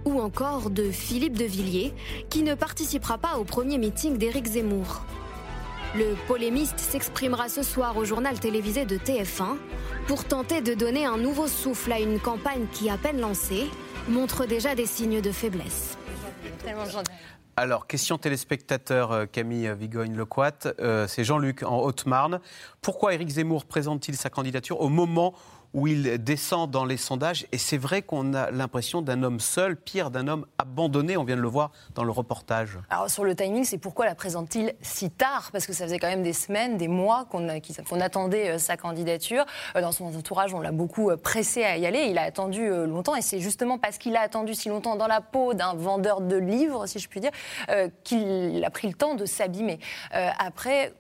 Ou 0.05 0.21
encore 0.21 0.69
de 0.69 0.91
Philippe 0.91 1.39
de 1.39 1.45
Villiers, 1.45 1.95
qui 2.29 2.43
ne 2.43 2.55
participera 2.55 3.17
pas 3.17 3.37
au 3.39 3.45
premier 3.45 3.79
meeting 3.79 4.19
d'Éric 4.19 4.47
Zemmour. 4.47 5.03
Le 5.97 6.15
polémiste 6.27 6.79
s'exprimera 6.79 7.49
ce 7.49 7.63
soir 7.63 7.97
au 7.97 8.05
journal 8.05 8.39
télévisé 8.39 8.85
de 8.85 8.99
TF1 8.99 9.57
pour 10.07 10.25
tenter 10.25 10.61
de 10.61 10.75
donner 10.75 11.07
un 11.07 11.17
nouveau 11.17 11.47
souffle 11.47 11.93
à 11.93 12.01
une 12.01 12.19
campagne 12.19 12.67
qui, 12.73 12.91
à 12.91 12.99
peine 12.99 13.21
lancée, 13.21 13.71
montre 14.09 14.45
déjà 14.45 14.75
des 14.75 14.87
signes 14.87 15.21
de 15.21 15.33
faiblesse. 15.33 15.97
Alors, 17.57 17.87
question 17.87 18.19
téléspectateur 18.19 19.13
euh, 19.13 19.27
Camille 19.27 19.73
Vigogne-Lecoat, 19.79 20.75
euh, 20.81 21.07
c'est 21.07 21.23
Jean-Luc 21.23 21.63
en 21.63 21.79
Haute-Marne. 21.79 22.41
Pourquoi 22.83 23.15
Éric 23.15 23.29
Zemmour 23.29 23.65
présente-t-il 23.65 24.17
sa 24.17 24.29
candidature 24.29 24.81
au 24.81 24.89
moment 24.89 25.35
où 25.75 25.89
il 25.89 26.23
descend 26.23 26.71
dans 26.71 26.85
les 26.85 26.97
sondages. 26.97 27.47
Et 27.53 27.59
c'est 27.59 27.77
vrai 27.77 28.01
qu'on 28.01 28.33
a 28.33 28.51
l'impression 28.53 29.03
d'un 29.03 29.23
homme 29.25 29.41
seul, 29.41 29.77
pire 29.77 30.11
d'un 30.11 30.29
homme 30.29 30.47
abandonné. 30.57 31.17
On 31.17 31.25
vient 31.25 31.37
de 31.37 31.41
le 31.41 31.49
voir 31.49 31.73
dans 31.95 32.05
le 32.05 32.13
reportage. 32.13 32.79
Alors 32.89 33.11
sur 33.11 33.25
le 33.25 33.35
timing, 33.35 33.65
c'est 33.65 33.79
pourquoi 33.79 34.07
la 34.07 34.15
présente-t-il 34.15 34.75
si 34.81 35.11
tard? 35.11 35.51
Parce 35.53 35.67
que 35.67 35.73
ça 35.73 35.85
faisait 35.85 35.99
quand 35.99 36.09
même 36.09 36.23
des 36.23 36.33
semaines, 36.33 36.77
des 36.77 36.89
mois 36.89 37.27
qu'on 37.29 37.49
attendait 38.01 38.51
euh, 38.51 38.59
sa 38.59 38.77
candidature. 38.77 39.45
Euh, 39.77 39.81
dans 39.81 39.93
son 39.93 40.07
entourage, 40.07 40.55
on 40.55 40.61
l'a 40.61 40.73
beaucoup 40.73 41.11
euh, 41.11 41.17
pressé 41.17 41.65
à 41.65 41.77
y 41.77 41.87
aller. 41.87 42.07
Il 42.09 42.19
a 42.19 42.23
attendu 42.23 42.69
longtemps. 42.87 43.17
Et 43.17 43.23
c'est 43.23 43.41
justement 43.41 43.79
parce 43.79 43.99
qu'il 43.99 44.15
a 44.17 44.21
attendu 44.21 44.55
si 44.55 44.69
longtemps 44.69 44.95
dans 44.95 45.09
la 45.09 45.21
peau 45.21 45.55
d'un 45.55 45.75
vendeur 45.75 46.21
de 46.21 46.37
livres, 46.37 46.87
si 46.87 47.01
je 47.01 47.09
puis 47.09 47.21
dire, 47.21 47.33
qu'il 48.05 48.65
a 48.65 48.71
pris 48.71 48.89
le 48.89 48.95
temps 48.95 49.15
de 49.15 49.25
s'abîmer. 49.25 49.81
après, 50.13 50.93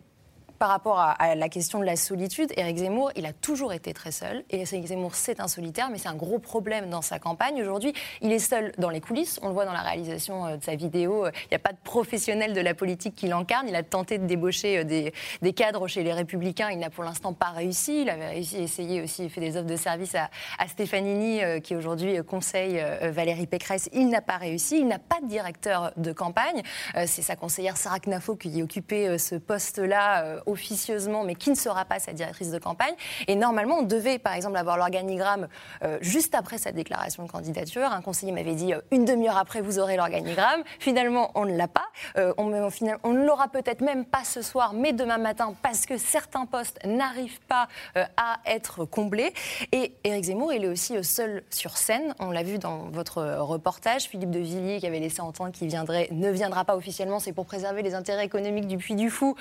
par 0.64 0.70
rapport 0.70 0.98
à, 0.98 1.34
la 1.34 1.50
question 1.50 1.78
de 1.78 1.84
la 1.84 1.94
solitude, 1.94 2.50
Éric 2.56 2.78
Zemmour, 2.78 3.10
il 3.16 3.26
a 3.26 3.34
toujours 3.34 3.74
été 3.74 3.92
très 3.92 4.12
seul. 4.12 4.44
Et 4.48 4.62
Éric 4.62 4.86
Zemmour, 4.86 5.14
c'est 5.14 5.38
un 5.38 5.46
solitaire, 5.46 5.90
mais 5.90 5.98
c'est 5.98 6.08
un 6.08 6.14
gros 6.14 6.38
problème 6.38 6.88
dans 6.88 7.02
sa 7.02 7.18
campagne. 7.18 7.60
Aujourd'hui, 7.60 7.92
il 8.22 8.32
est 8.32 8.38
seul 8.38 8.72
dans 8.78 8.88
les 8.88 9.02
coulisses. 9.02 9.38
On 9.42 9.48
le 9.48 9.52
voit 9.52 9.66
dans 9.66 9.74
la 9.74 9.82
réalisation 9.82 10.46
euh, 10.46 10.56
de 10.56 10.64
sa 10.64 10.74
vidéo. 10.74 11.26
Il 11.26 11.48
n'y 11.50 11.56
a 11.56 11.58
pas 11.58 11.72
de 11.72 11.78
professionnel 11.84 12.54
de 12.54 12.62
la 12.62 12.72
politique 12.72 13.14
qui 13.14 13.28
l'incarne. 13.28 13.68
Il 13.68 13.76
a 13.76 13.82
tenté 13.82 14.16
de 14.16 14.24
débaucher 14.24 14.78
euh, 14.78 14.84
des, 14.84 15.52
cadres 15.52 15.86
chez 15.86 16.02
les 16.02 16.14
Républicains. 16.14 16.70
Il 16.70 16.78
n'a 16.78 16.88
pour 16.88 17.04
l'instant 17.04 17.34
pas 17.34 17.50
réussi. 17.50 18.00
Il 18.00 18.08
avait 18.08 18.38
essayer 18.38 19.02
aussi, 19.02 19.28
fait 19.28 19.42
des 19.42 19.58
offres 19.58 19.66
de 19.66 19.76
service 19.76 20.14
à, 20.14 20.30
à 20.58 20.64
euh, 20.64 21.60
qui 21.60 21.76
aujourd'hui 21.76 22.16
conseille 22.24 22.80
euh, 22.80 23.10
Valérie 23.10 23.46
Pécresse. 23.46 23.90
Il 23.92 24.08
n'a 24.08 24.22
pas 24.22 24.38
réussi. 24.38 24.78
Il 24.78 24.86
n'a 24.86 24.98
pas 24.98 25.20
de 25.20 25.26
directeur 25.26 25.92
de 25.98 26.12
campagne. 26.12 26.62
Euh, 26.96 27.04
c'est 27.06 27.22
sa 27.22 27.36
conseillère 27.36 27.76
Sarah 27.76 27.98
Knafo 28.00 28.36
qui 28.36 28.62
occupait 28.62 29.08
euh, 29.08 29.18
ce 29.18 29.34
poste-là 29.34 30.24
euh, 30.24 30.40
officieusement, 30.54 31.24
mais 31.24 31.34
qui 31.34 31.50
ne 31.50 31.56
sera 31.56 31.84
pas 31.84 31.98
sa 31.98 32.12
directrice 32.12 32.50
de 32.50 32.58
campagne. 32.58 32.94
Et 33.26 33.34
normalement, 33.34 33.78
on 33.78 33.82
devait, 33.82 34.18
par 34.18 34.34
exemple, 34.34 34.56
avoir 34.56 34.76
l'organigramme 34.76 35.48
euh, 35.82 35.98
juste 36.00 36.34
après 36.34 36.58
sa 36.58 36.70
déclaration 36.72 37.24
de 37.24 37.30
candidature. 37.30 37.92
Un 37.92 38.02
conseiller 38.02 38.32
m'avait 38.32 38.54
dit 38.54 38.72
euh, 38.72 38.80
une 38.92 39.04
demi-heure 39.04 39.36
après, 39.36 39.60
vous 39.60 39.78
aurez 39.78 39.96
l'organigramme. 39.96 40.62
Finalement, 40.78 41.32
on 41.34 41.44
ne 41.44 41.56
l'a 41.56 41.68
pas. 41.68 41.86
Euh, 42.16 42.32
on, 42.38 42.46
ne 42.46 43.26
l'aura 43.26 43.48
peut-être 43.48 43.80
même 43.80 44.04
pas 44.04 44.24
ce 44.24 44.42
soir, 44.42 44.72
mais 44.72 44.92
demain 44.92 45.18
matin, 45.18 45.54
parce 45.62 45.86
que 45.86 45.98
certains 45.98 46.46
postes 46.46 46.78
n'arrivent 46.84 47.40
pas 47.48 47.68
à 48.16 48.38
être 48.46 48.84
comblés. 48.84 49.32
Et 49.72 49.94
Éric 50.04 50.24
Zemmour, 50.24 50.52
il 50.52 50.64
est 50.64 50.68
aussi 50.68 51.02
seul 51.02 51.42
sur 51.50 51.76
scène. 51.76 52.14
On 52.20 52.30
l'a 52.30 52.42
vu 52.42 52.58
dans 52.58 52.90
votre 52.90 53.22
reportage. 53.38 54.04
Philippe 54.04 54.30
de 54.30 54.38
Villiers, 54.38 54.78
qui 54.78 54.86
avait 54.86 55.00
laissé 55.00 55.20
entendre 55.20 55.52
qu'il 55.52 55.68
viendrait, 55.68 56.08
ne 56.12 56.30
viendra 56.30 56.64
pas 56.64 56.76
officiellement. 56.76 57.18
C'est 57.18 57.32
pour 57.32 57.46
préserver 57.46 57.82
les 57.82 57.94
intérêts 57.94 58.24
économiques 58.24 58.66
du 58.66 58.78
Puy 58.78 58.94
du 58.94 59.10
Fou, 59.10 59.34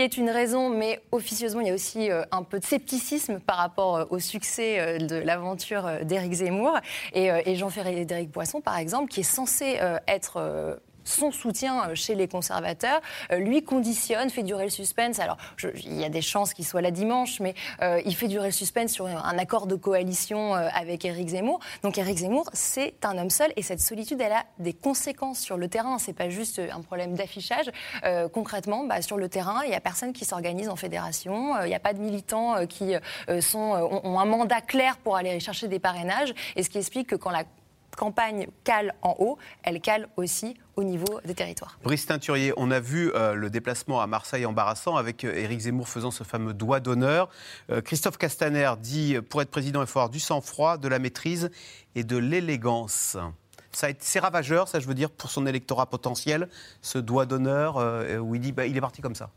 est 0.00 0.16
une 0.16 0.30
raison, 0.30 0.70
mais 0.70 1.00
officieusement, 1.12 1.60
il 1.60 1.68
y 1.68 1.70
a 1.70 1.74
aussi 1.74 2.10
euh, 2.10 2.24
un 2.32 2.42
peu 2.42 2.58
de 2.58 2.64
scepticisme 2.64 3.40
par 3.40 3.56
rapport 3.56 3.96
euh, 3.96 4.04
au 4.10 4.18
succès 4.18 4.78
euh, 4.78 4.98
de 4.98 5.16
l'aventure 5.16 5.88
d'Éric 6.02 6.32
Zemmour. 6.32 6.78
Et, 7.12 7.28
et 7.46 7.56
Jean-Frédéric 7.56 8.32
Poisson, 8.32 8.60
par 8.60 8.78
exemple, 8.78 9.10
qui 9.10 9.20
est 9.20 9.22
censé 9.22 9.78
être. 10.06 10.78
Son 11.04 11.30
soutien 11.30 11.88
euh, 11.88 11.94
chez 11.94 12.14
les 12.14 12.28
conservateurs, 12.28 13.00
euh, 13.32 13.36
lui 13.36 13.62
conditionne, 13.62 14.30
fait 14.30 14.42
durer 14.42 14.64
le 14.64 14.70
suspense. 14.70 15.18
Alors, 15.18 15.36
il 15.62 16.00
y 16.00 16.04
a 16.04 16.08
des 16.08 16.22
chances 16.22 16.54
qu'il 16.54 16.64
soit 16.64 16.80
là 16.80 16.90
dimanche, 16.90 17.40
mais 17.40 17.54
euh, 17.82 18.00
il 18.04 18.14
fait 18.14 18.28
durer 18.28 18.46
le 18.46 18.52
suspense 18.52 18.92
sur 18.92 19.06
un 19.06 19.38
accord 19.38 19.66
de 19.66 19.74
coalition 19.74 20.54
avec 20.54 21.04
Éric 21.04 21.28
Zemmour. 21.28 21.60
Donc, 21.82 21.98
Éric 21.98 22.18
Zemmour, 22.18 22.48
c'est 22.52 23.04
un 23.04 23.18
homme 23.18 23.30
seul, 23.30 23.52
et 23.56 23.62
cette 23.62 23.80
solitude, 23.80 24.20
elle 24.20 24.32
a 24.32 24.44
des 24.58 24.72
conséquences 24.72 25.38
sur 25.38 25.56
le 25.56 25.68
terrain. 25.68 25.98
C'est 25.98 26.12
pas 26.12 26.28
juste 26.28 26.60
un 26.72 26.80
problème 26.80 27.14
d'affichage. 27.14 27.70
Concrètement, 28.32 28.84
bah, 28.84 29.02
sur 29.02 29.16
le 29.16 29.28
terrain, 29.28 29.62
il 29.64 29.70
y 29.70 29.74
a 29.74 29.80
personne 29.80 30.12
qui 30.12 30.24
s'organise 30.24 30.68
en 30.68 30.76
fédération. 30.76 31.60
Il 31.62 31.68
n'y 31.68 31.74
a 31.74 31.80
pas 31.80 31.92
de 31.92 32.00
militants 32.00 32.66
qui 32.66 32.94
sont, 33.40 33.58
ont, 33.58 34.00
ont 34.04 34.20
un 34.20 34.24
mandat 34.24 34.60
clair 34.60 34.96
pour 34.98 35.16
aller 35.16 35.40
chercher 35.40 35.68
des 35.68 35.78
parrainages. 35.78 36.34
Et 36.56 36.62
ce 36.62 36.70
qui 36.70 36.78
explique 36.78 37.08
que 37.08 37.16
quand 37.16 37.30
la 37.30 37.44
campagne 37.96 38.48
cale 38.64 38.94
en 39.02 39.14
haut, 39.18 39.38
elle 39.62 39.80
cale 39.80 40.08
aussi 40.16 40.56
au 40.76 40.82
niveau 40.82 41.20
des 41.24 41.34
territoires. 41.34 41.78
Brice 41.82 42.06
Teinturier, 42.06 42.52
on 42.56 42.70
a 42.70 42.80
vu 42.80 43.12
euh, 43.14 43.34
le 43.34 43.50
déplacement 43.50 44.00
à 44.00 44.06
Marseille 44.06 44.46
embarrassant 44.46 44.96
avec 44.96 45.24
euh, 45.24 45.34
Éric 45.34 45.60
Zemmour 45.60 45.88
faisant 45.88 46.10
ce 46.10 46.24
fameux 46.24 46.54
doigt 46.54 46.80
d'honneur. 46.80 47.28
Euh, 47.70 47.80
Christophe 47.80 48.18
Castaner 48.18 48.72
dit 48.80 49.16
pour 49.30 49.42
être 49.42 49.50
président, 49.50 49.80
il 49.80 49.86
faut 49.86 50.00
avoir 50.00 50.10
du 50.10 50.20
sang-froid, 50.20 50.78
de 50.78 50.88
la 50.88 50.98
maîtrise 50.98 51.50
et 51.94 52.04
de 52.04 52.16
l'élégance. 52.16 53.16
C'est 53.72 54.20
ravageur, 54.20 54.68
ça 54.68 54.78
je 54.78 54.86
veux 54.86 54.94
dire, 54.94 55.10
pour 55.10 55.30
son 55.30 55.46
électorat 55.46 55.86
potentiel, 55.86 56.48
ce 56.80 56.98
doigt 56.98 57.26
d'honneur 57.26 57.76
où 58.20 58.36
il 58.36 58.40
dit 58.40 58.52
bah, 58.52 58.66
il 58.66 58.76
est 58.76 58.80
parti 58.80 59.02
comme 59.02 59.16
ça. 59.16 59.30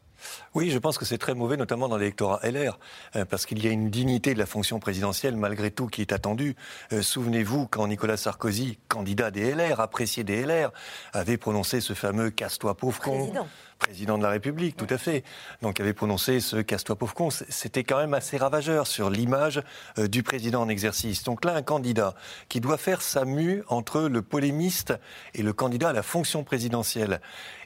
Oui, 0.53 0.69
je 0.69 0.77
pense 0.77 0.97
que 0.97 1.05
c'est 1.05 1.17
très 1.17 1.33
mauvais, 1.33 1.57
notamment 1.57 1.87
dans 1.87 1.97
l'électorat 1.97 2.39
LR, 2.43 2.79
euh, 3.15 3.25
parce 3.25 3.45
qu'il 3.45 3.63
y 3.63 3.67
a 3.67 3.71
une 3.71 3.89
dignité 3.89 4.33
de 4.33 4.39
la 4.39 4.45
fonction 4.45 4.79
présidentielle, 4.79 5.35
malgré 5.35 5.71
tout, 5.71 5.87
qui 5.87 6.01
est 6.01 6.11
attendue. 6.11 6.55
Euh, 6.93 7.01
Souvenez-vous, 7.01 7.67
quand 7.67 7.87
Nicolas 7.87 8.17
Sarkozy, 8.17 8.79
candidat 8.87 9.31
des 9.31 9.53
LR, 9.53 9.79
apprécié 9.79 10.23
des 10.23 10.43
LR, 10.43 10.71
avait 11.13 11.37
prononcé 11.37 11.81
ce 11.81 11.93
fameux 11.93 12.29
«casse-toi 12.31 12.75
pauvre 12.75 12.99
con». 12.99 13.31
Président. 13.79 14.17
De 14.17 14.23
la 14.23 14.29
République, 14.29 14.75
tout 14.75 14.87
à 14.89 14.97
fait. 14.97 15.23
Donc, 15.61 15.79
avait 15.79 15.93
prononcé 15.93 16.39
ce 16.39 16.57
casse-toi 16.57 16.95
pauvre 16.95 17.13
con. 17.13 17.29
C'était 17.29 17.83
quand 17.83 17.97
même 17.97 18.15
assez 18.15 18.37
ravageur 18.37 18.87
sur 18.87 19.11
l'image 19.11 19.61
euh, 19.99 20.07
du 20.07 20.23
président 20.23 20.61
en 20.61 20.69
exercice. 20.69 21.23
Donc 21.23 21.45
là, 21.45 21.53
un 21.53 21.61
candidat 21.61 22.15
qui 22.49 22.59
doit 22.59 22.77
faire 22.77 23.03
sa 23.03 23.23
mue 23.23 23.63
entre 23.67 24.01
le 24.01 24.21
polémiste 24.23 24.93
et 25.35 25.43
le 25.43 25.53
candidat 25.53 25.89
à 25.89 25.93
la 25.93 26.03
fonction 26.03 26.43
présidentielle 26.43 27.21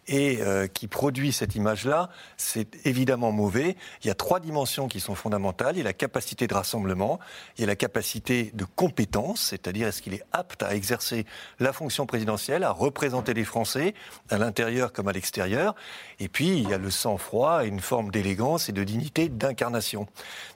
et 0.08 0.42
euh, 0.42 0.68
qui 0.68 0.88
produit 0.88 1.32
cette 1.32 1.56
image-là, 1.56 2.10
c'est 2.38 2.86
évidemment 2.86 3.32
mauvais. 3.32 3.76
Il 4.04 4.08
y 4.08 4.10
a 4.10 4.16
trois 4.16 4.40
dimensions 4.40 4.88
qui 4.88 5.00
sont 5.00 5.16
fondamentales. 5.16 5.76
Il 5.76 5.80
y 5.80 5.82
a 5.82 5.86
la 5.86 5.94
capacité 5.94 6.48
de 6.48 6.54
rassemblement, 6.54 7.20
il 7.58 7.62
y 7.62 7.64
a 7.64 7.68
la 7.68 7.76
capacité 7.76 8.52
de 8.54 8.66
compétence, 8.66 9.42
c'est-à-dire 9.42 9.88
est-ce 9.88 10.02
qu'il 10.02 10.14
est 10.14 10.24
apte 10.32 10.64
à 10.64 10.76
exercer 10.76 11.26
la 11.60 11.72
fonction 11.74 12.06
présidentielle, 12.06 12.64
à 12.64 12.72
représenter 12.72 13.34
les 13.34 13.44
Français, 13.44 13.94
à 14.30 14.38
l'intérieur 14.38 14.92
comme 14.92 15.08
à 15.08 15.12
l'extérieur. 15.12 15.76
Et 16.20 16.28
puis, 16.28 16.50
il 16.50 16.70
y 16.70 16.74
a 16.74 16.78
le 16.78 16.90
sang-froid 16.90 17.64
et 17.64 17.68
une 17.68 17.80
forme 17.80 18.12
d'élégance 18.12 18.70
et 18.70 18.72
de 18.72 18.84
dignité 18.84 19.30
d'incarnation. 19.30 20.08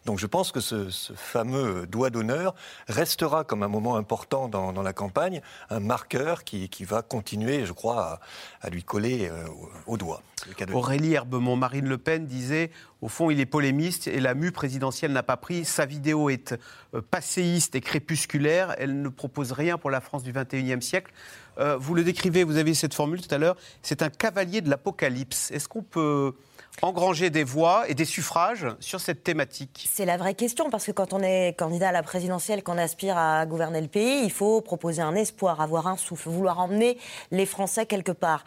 Donc 0.06 0.20
je 0.20 0.28
pense 0.28 0.52
que 0.52 0.60
ce, 0.60 0.90
fameux 1.16 1.88
doigt 1.88 2.10
d'honneur 2.10 2.56
restera 2.88 3.44
comme 3.44 3.64
un 3.64 3.68
moment 3.68 3.96
important 3.96 4.48
dans, 4.48 4.82
la 4.82 4.94
campagne, 4.94 5.42
un 5.70 5.80
marqueur 5.80 6.44
qui, 6.44 6.70
va 6.82 7.02
continuer, 7.02 7.66
je 7.66 7.74
crois, 7.74 8.20
à, 8.62 8.68
à 8.68 8.70
lui 8.70 8.84
coller 8.84 9.30
euh, 9.30 9.35
au, 9.50 9.70
au 9.94 9.98
doigt. 9.98 10.22
De. 10.60 10.74
Aurélie 10.74 11.14
Herbemont, 11.14 11.56
Marine 11.56 11.88
Le 11.88 11.98
Pen 11.98 12.28
disait 12.28 12.70
au 13.02 13.08
fond, 13.08 13.30
il 13.30 13.40
est 13.40 13.46
polémiste 13.46 14.08
et 14.08 14.20
la 14.20 14.34
mue 14.34 14.52
présidentielle 14.52 15.12
n'a 15.12 15.24
pas 15.24 15.38
pris. 15.38 15.66
Sa 15.66 15.86
vidéo 15.86 16.30
est 16.30 16.54
euh, 16.94 17.02
passéiste 17.02 17.76
et 17.76 17.82
crépusculaire. 17.82 18.76
Elle 18.78 19.02
ne 19.02 19.10
propose 19.10 19.52
rien 19.52 19.78
pour 19.78 19.92
la 19.92 20.02
France 20.02 20.24
du 20.24 20.32
21e 20.32 20.82
siècle. 20.82 21.12
Euh, 21.60 21.78
vous 21.78 21.94
le 21.94 22.04
décrivez, 22.04 22.44
vous 22.44 22.58
avez 22.58 22.74
cette 22.74 22.94
formule 22.94 23.22
tout 23.22 23.34
à 23.34 23.38
l'heure, 23.38 23.56
c'est 23.82 24.02
un 24.02 24.10
cavalier 24.10 24.62
de 24.62 24.70
l'apocalypse. 24.70 25.52
Est-ce 25.52 25.68
qu'on 25.68 25.84
peut 25.84 26.34
engranger 26.82 27.30
des 27.30 27.44
voix 27.44 27.88
et 27.88 27.94
des 27.94 28.06
suffrages 28.06 28.68
sur 28.80 29.00
cette 29.00 29.24
thématique? 29.24 29.88
C'est 29.90 30.06
la 30.06 30.18
vraie 30.18 30.34
question, 30.34 30.70
parce 30.70 30.86
que 30.86 30.92
quand 30.92 31.14
on 31.14 31.22
est 31.22 31.58
candidat 31.58 31.90
à 31.90 31.92
la 31.92 32.04
présidentielle, 32.04 32.64
qu'on 32.64 32.78
aspire 32.78 33.18
à 33.18 33.46
gouverner 33.46 33.82
le 33.82 33.88
pays, 33.88 34.24
il 34.24 34.32
faut 34.32 34.62
proposer 34.62 35.02
un 35.02 35.16
espoir, 35.16 35.62
avoir 35.62 35.88
un 35.88 35.96
souffle, 35.96 36.30
vouloir 36.30 36.60
emmener 36.60 36.98
les 37.32 37.46
Français 37.46 37.86
quelque 37.86 38.12
part. 38.12 38.44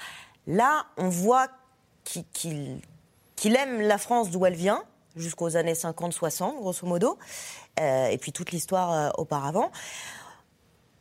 Là, 0.49 0.87
on 0.97 1.11
voit 1.11 1.49
qu'il 2.05 2.81
aime 3.45 3.83
la 3.83 3.99
France 3.99 4.31
d'où 4.31 4.47
elle 4.47 4.55
vient, 4.55 4.83
jusqu'aux 5.15 5.57
années 5.57 5.75
50-60, 5.75 6.57
grosso 6.57 6.87
modo, 6.87 7.19
euh, 7.79 8.07
et 8.07 8.17
puis 8.17 8.33
toute 8.33 8.51
l'histoire 8.51 8.93
euh, 8.93 9.11
auparavant. 9.19 9.71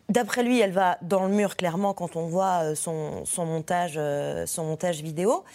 D'après 0.10 0.44
lui, 0.44 0.60
elle 0.60 0.74
va 0.74 0.98
dans 1.02 1.24
le 1.24 1.30
mur, 1.30 1.56
clairement, 1.56 1.94
quand 1.94 2.18
on 2.18 2.28
voit 2.28 2.64
euh, 2.64 2.76
son, 2.76 3.24
montage, 3.46 3.98
son 4.48 4.66
montage 4.66 5.02
vidéo. 5.02 5.46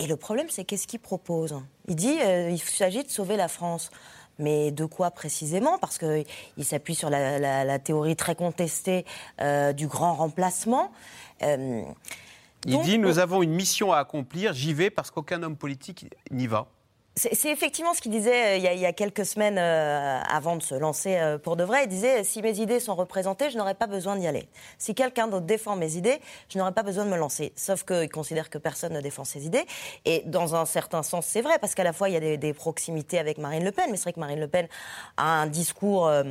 Et 0.00 0.08
le 0.08 0.16
problème, 0.16 0.48
c'est 0.50 0.64
qu'est-ce 0.64 0.88
qu'il 0.88 1.00
propose? 1.00 1.54
Il 1.86 1.94
dit 1.94 2.18
il 2.18 2.58
s'agit 2.58 3.04
de 3.04 3.08
sauver 3.08 3.36
la 3.36 3.48
France. 3.48 3.90
Mais 4.38 4.70
de 4.70 4.84
quoi 4.84 5.10
précisément? 5.12 5.78
Parce 5.78 5.96
qu'il 5.96 6.26
s'appuie 6.64 6.94
sur 6.94 7.08
la, 7.08 7.78
théorie 7.78 8.16
très 8.16 8.34
contestée 8.34 9.06
du 9.74 9.86
grand 9.86 10.12
remplacement. 10.12 10.90
Il 12.66 12.80
dit 12.82 12.98
Nous 12.98 13.18
avons 13.18 13.42
une 13.42 13.52
mission 13.52 13.92
à 13.92 13.98
accomplir, 13.98 14.52
j'y 14.52 14.74
vais 14.74 14.90
parce 14.90 15.10
qu'aucun 15.10 15.42
homme 15.42 15.56
politique 15.56 16.06
n'y 16.30 16.46
va. 16.46 16.66
C'est 17.18 17.48
effectivement 17.50 17.94
ce 17.94 18.02
qu'il 18.02 18.12
disait 18.12 18.44
euh, 18.44 18.56
il 18.58 18.62
y, 18.62 18.68
a, 18.68 18.74
il 18.74 18.78
y 18.78 18.84
a 18.84 18.92
quelques 18.92 19.24
semaines 19.24 19.56
euh, 19.56 20.20
avant 20.28 20.54
de 20.54 20.62
se 20.62 20.74
lancer 20.74 21.16
euh, 21.16 21.38
pour 21.38 21.56
de 21.56 21.64
vrai. 21.64 21.84
Il 21.84 21.88
disait 21.88 22.24
si 22.24 22.42
mes 22.42 22.60
idées 22.60 22.78
sont 22.78 22.94
représentées, 22.94 23.48
je 23.48 23.56
n'aurais 23.56 23.74
pas 23.74 23.86
besoin 23.86 24.16
d'y 24.16 24.26
aller. 24.26 24.50
Si 24.76 24.94
quelqu'un 24.94 25.26
d'autre 25.26 25.46
défend 25.46 25.76
mes 25.76 25.96
idées, 25.96 26.18
je 26.50 26.58
n'aurais 26.58 26.72
pas 26.72 26.82
besoin 26.82 27.06
de 27.06 27.10
me 27.10 27.16
lancer. 27.16 27.54
Sauf 27.56 27.84
qu'il 27.84 28.10
considère 28.10 28.50
que 28.50 28.58
personne 28.58 28.92
ne 28.92 29.00
défend 29.00 29.24
ses 29.24 29.46
idées. 29.46 29.64
Et 30.04 30.24
dans 30.26 30.54
un 30.56 30.66
certain 30.66 31.02
sens, 31.02 31.24
c'est 31.24 31.40
vrai, 31.40 31.58
parce 31.58 31.74
qu'à 31.74 31.84
la 31.84 31.94
fois, 31.94 32.10
il 32.10 32.12
y 32.12 32.18
a 32.18 32.20
des, 32.20 32.36
des 32.36 32.52
proximités 32.52 33.18
avec 33.18 33.38
Marine 33.38 33.64
Le 33.64 33.72
Pen, 33.72 33.86
mais 33.90 33.96
c'est 33.96 34.02
vrai 34.02 34.12
que 34.12 34.20
Marine 34.20 34.40
Le 34.40 34.48
Pen 34.48 34.68
a 35.16 35.40
un 35.40 35.46
discours. 35.46 36.08
euh, 36.08 36.22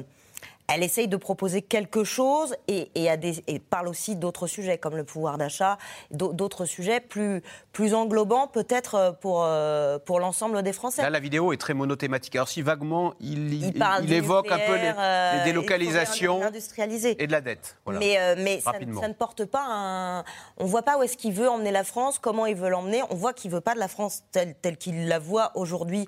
elle 0.68 0.82
essaye 0.84 1.08
de 1.08 1.18
proposer 1.18 1.62
quelque 1.62 2.04
chose 2.04 2.56
et, 2.68 2.90
et 2.96 3.10
a 3.10 3.18
des- 3.18 3.44
et 3.48 3.60
parle 3.60 3.88
aussi 3.88 4.16
d'autres 4.16 4.48
sujets 4.48 4.78
comme 4.80 4.96
le 4.98 5.04
pouvoir 5.04 5.38
d'achat, 5.38 5.78
d'au- 6.12 6.34
d'autres 6.34 6.66
sujets 6.66 7.00
plus, 7.00 7.44
plus 7.72 7.94
englobants 7.94 8.48
peut-être 8.48 8.96
euh, 8.96 9.12
pour, 9.12 9.44
euh, 9.44 10.00
pour 10.00 10.20
l'ensemble 10.20 10.64
des 10.64 10.74
Français. 10.74 11.04
Là, 11.04 11.10
la 11.12 11.20
vidéo 11.20 11.54
est 11.54 11.58
très 11.58 11.74
monothématique. 11.76 12.36
Alors, 12.36 12.48
si 12.48 12.62
vaguement, 12.64 13.14
il, 13.20 13.54
il- 13.54 13.66
Il 13.68 13.74
parle 13.74 14.04
il 14.04 14.08
du 14.08 14.14
évoque 14.16 14.52
un 14.52 14.58
peu 14.58 14.76
les, 14.76 14.92
euh, 14.98 15.38
les 15.38 15.44
délocalisations 15.44 16.40
réindustrialiser. 16.40 17.22
et 17.22 17.28
de 17.28 17.32
la 17.32 17.42
dette. 17.42 17.78
Voilà. 17.86 18.00
Mais, 18.00 18.18
euh, 18.20 18.36
mais 18.38 18.60
ça, 18.60 18.72
ne 18.80 19.14
porte 19.14 19.46
pas 19.46 19.66
un. 19.68 20.24
On 20.58 20.66
voit 20.66 20.82
pas 20.84 20.98
où 20.98 21.04
est-ce 21.04 21.16
qu'il 21.18 21.34
veut 21.34 21.50
emmener 21.50 21.72
la 21.72 21.84
France, 21.84 22.18
comment 22.18 22.46
il 22.48 22.56
veut 22.56 22.70
l'emmener. 22.70 23.02
On 23.12 23.16
voit 23.16 23.34
qu'il 23.34 23.52
veut 23.52 23.62
pas 23.62 23.76
de 23.76 23.80
la 23.80 23.88
France 23.88 24.24
telle, 24.32 24.56
telle 24.56 24.78
qu'il 24.78 25.08
la 25.08 25.20
voit 25.20 25.52
aujourd'hui, 25.56 26.08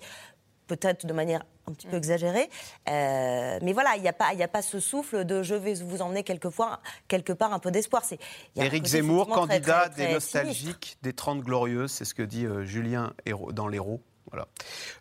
peut-être 0.68 1.06
de 1.06 1.14
manière 1.14 1.44
un 1.68 1.74
petit 1.74 1.88
peu 1.88 1.98
exagérée. 1.98 2.50
Euh, 2.90 3.60
mais 3.62 3.74
voilà, 3.74 3.96
il 3.96 4.02
n'y 4.02 4.08
a, 4.08 4.14
pas- 4.14 4.34
y 4.34 4.44
a 4.44 4.48
pas 4.48 4.62
ce 4.62 4.80
souffle 4.80 5.26
de 5.26 5.44
je 5.44 5.56
vais 5.56 5.74
vous 5.76 6.02
emmener 6.02 6.24
quelquefois, 6.24 6.80
quelque 7.08 7.34
part 7.34 7.54
un 7.54 7.60
peu 7.60 7.72
d'espoir. 7.72 8.04
C'est- 8.06 8.20
Éric 8.56 8.86
Zemmour, 8.86 9.26
très, 9.28 9.36
candidat 9.36 9.60
très, 9.60 9.90
très 9.90 9.90
des 9.90 10.20
sinistre. 10.20 10.38
nostalgiques 10.38 10.98
des 11.02 11.14
30 11.14 11.42
glorieuses, 11.42 11.92
c'est 11.92 12.06
ce 12.06 12.14
que 12.14 12.24
dit 12.24 12.46
euh, 12.46 12.64
Julien 12.64 13.14
dans 13.52 13.68
l'Hérault. 13.68 14.02
Voilà. 14.32 14.48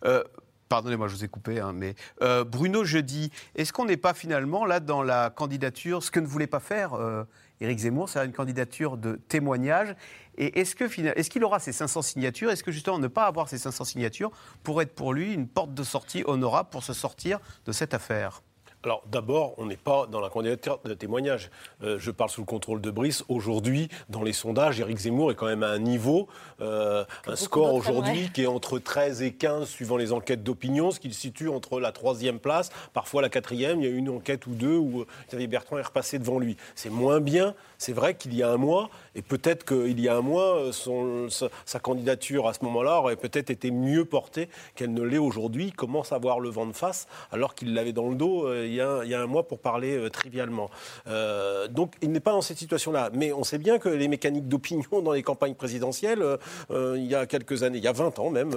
Euh, 0.04 0.22
Pardonnez-moi, 0.68 1.06
je 1.06 1.14
vous 1.14 1.24
ai 1.24 1.28
coupé, 1.28 1.60
hein, 1.60 1.72
mais 1.72 1.94
euh, 2.22 2.42
Bruno 2.42 2.82
Jeudi, 2.82 3.30
est-ce 3.54 3.72
qu'on 3.72 3.84
n'est 3.84 3.96
pas 3.96 4.14
finalement 4.14 4.64
là 4.66 4.80
dans 4.80 5.04
la 5.04 5.30
candidature, 5.30 6.02
ce 6.02 6.10
que 6.10 6.18
ne 6.18 6.26
voulait 6.26 6.48
pas 6.48 6.58
faire 6.58 6.94
euh, 6.94 7.22
Éric 7.60 7.78
Zemmour, 7.78 8.08
c'est 8.08 8.24
une 8.24 8.32
candidature 8.32 8.96
de 8.96 9.14
témoignage 9.14 9.94
Et 10.38 10.60
est-ce 10.60 10.74
qu'il 10.76 11.06
est 11.06 11.28
qu'il 11.28 11.44
aura 11.44 11.58
ces 11.58 11.72
500 11.72 12.02
signatures? 12.02 12.50
Est-ce 12.50 12.64
que 12.64 12.72
justement 12.72 12.98
ne 12.98 13.08
pas 13.08 13.26
avoir 13.26 13.48
ces 13.48 13.58
500 13.58 13.84
signatures 13.84 14.30
pourrait 14.62 14.84
être 14.84 14.94
pour 14.94 15.12
lui 15.12 15.32
une 15.32 15.48
porte 15.48 15.74
de 15.74 15.82
sortie 15.82 16.22
honorable 16.26 16.68
pour 16.70 16.82
se 16.82 16.92
sortir 16.92 17.40
de 17.64 17.72
cette 17.72 17.94
affaire? 17.94 18.42
Alors 18.86 19.02
d'abord, 19.10 19.54
on 19.58 19.66
n'est 19.66 19.76
pas 19.76 20.06
dans 20.06 20.20
la 20.20 20.28
candidature 20.28 20.78
de 20.84 20.94
témoignage. 20.94 21.50
Euh, 21.82 21.98
je 21.98 22.12
parle 22.12 22.30
sous 22.30 22.42
le 22.42 22.46
contrôle 22.46 22.80
de 22.80 22.92
Brice. 22.92 23.24
Aujourd'hui, 23.28 23.88
dans 24.08 24.22
les 24.22 24.32
sondages, 24.32 24.78
Éric 24.78 24.98
Zemmour 24.98 25.32
est 25.32 25.34
quand 25.34 25.46
même 25.46 25.64
à 25.64 25.70
un 25.70 25.80
niveau, 25.80 26.28
euh, 26.60 27.04
un 27.26 27.34
score 27.34 27.74
aujourd'hui 27.74 28.30
qui 28.32 28.42
est 28.42 28.46
entre 28.46 28.78
13 28.78 29.22
et 29.22 29.32
15 29.32 29.66
suivant 29.66 29.96
les 29.96 30.12
enquêtes 30.12 30.44
d'opinion, 30.44 30.92
ce 30.92 31.00
qui 31.00 31.08
le 31.08 31.14
situe 31.14 31.48
entre 31.48 31.80
la 31.80 31.90
troisième 31.90 32.38
place, 32.38 32.70
parfois 32.92 33.22
la 33.22 33.28
quatrième. 33.28 33.80
Il 33.80 33.90
y 33.90 33.92
a 33.92 33.96
une 33.96 34.08
enquête 34.08 34.46
ou 34.46 34.52
deux 34.52 34.76
où 34.76 35.00
euh, 35.00 35.06
Xavier 35.28 35.48
Bertrand 35.48 35.78
est 35.78 35.82
repassé 35.82 36.20
devant 36.20 36.38
lui. 36.38 36.56
C'est 36.76 36.90
moins 36.90 37.18
bien, 37.18 37.56
c'est 37.78 37.92
vrai 37.92 38.14
qu'il 38.14 38.36
y 38.36 38.44
a 38.44 38.50
un 38.50 38.56
mois, 38.56 38.88
et 39.16 39.22
peut-être 39.22 39.64
qu'il 39.64 39.98
y 39.98 40.08
a 40.08 40.16
un 40.16 40.20
mois, 40.20 40.72
son, 40.72 41.28
sa, 41.30 41.80
candidature 41.80 42.46
à 42.46 42.52
ce 42.52 42.62
moment-là 42.64 43.00
aurait 43.00 43.16
peut-être 43.16 43.48
été 43.48 43.70
mieux 43.70 44.04
portée 44.04 44.48
qu'elle 44.74 44.92
ne 44.92 45.02
l'est 45.02 45.18
aujourd'hui. 45.18 45.68
Il 45.68 45.74
commence 45.74 46.12
à 46.12 46.16
avoir 46.16 46.38
le 46.38 46.50
vent 46.50 46.66
de 46.66 46.74
face 46.74 47.08
alors 47.32 47.54
qu'il 47.54 47.72
l'avait 47.72 47.94
dans 47.94 48.08
le 48.10 48.14
dos 48.14 48.52
il, 48.62 48.74
y 48.74 48.80
a, 48.80 49.00
il, 49.04 49.10
y 49.10 49.14
a, 49.14 49.20
un 49.22 49.26
mois 49.26 49.48
pour 49.48 49.58
parler 49.58 49.96
euh, 49.96 50.10
trivialement. 50.10 50.70
Euh, 51.06 51.66
donc 51.68 51.94
il 52.02 52.12
n'est 52.12 52.20
pas 52.20 52.32
dans 52.32 52.42
cette 52.42 52.58
situation-là. 52.58 53.10
Mais 53.14 53.32
on 53.32 53.42
sait 53.42 53.56
bien 53.58 53.78
que 53.78 53.88
les 53.88 54.08
mécaniques 54.08 54.48
d'opinion 54.48 55.00
dans 55.02 55.12
les 55.12 55.22
campagnes 55.22 55.54
présidentielles, 55.54 56.22
euh, 56.70 56.94
il 56.98 57.06
y 57.06 57.14
a 57.14 57.24
quelques 57.24 57.62
années, 57.62 57.78
il 57.78 57.84
y 57.84 57.88
a 57.88 57.92
20 57.92 58.18
ans 58.18 58.30
même, 58.30 58.54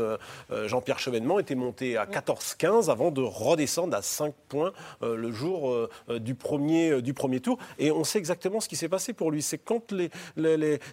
Jean-Pierre 0.65 0.99
Chevènement 0.99 1.39
était 1.39 1.55
monté 1.55 1.95
à 1.95 2.05
14-15 2.05 2.89
avant 2.89 3.11
de 3.11 3.21
redescendre 3.21 3.95
à 3.95 4.01
5 4.01 4.33
points 4.49 4.73
le 5.01 5.31
jour 5.31 5.89
du, 6.09 6.35
premier, 6.35 7.01
du 7.01 7.13
premier 7.13 7.39
tour. 7.39 7.57
Et 7.77 7.91
on 7.91 8.03
sait 8.03 8.19
exactement 8.19 8.59
ce 8.59 8.67
qui 8.67 8.75
s'est 8.75 8.89
passé 8.89 9.13
pour 9.13 9.31
lui. 9.31 9.41
C'est 9.41 9.57
quand 9.57 9.91
les, 9.91 10.09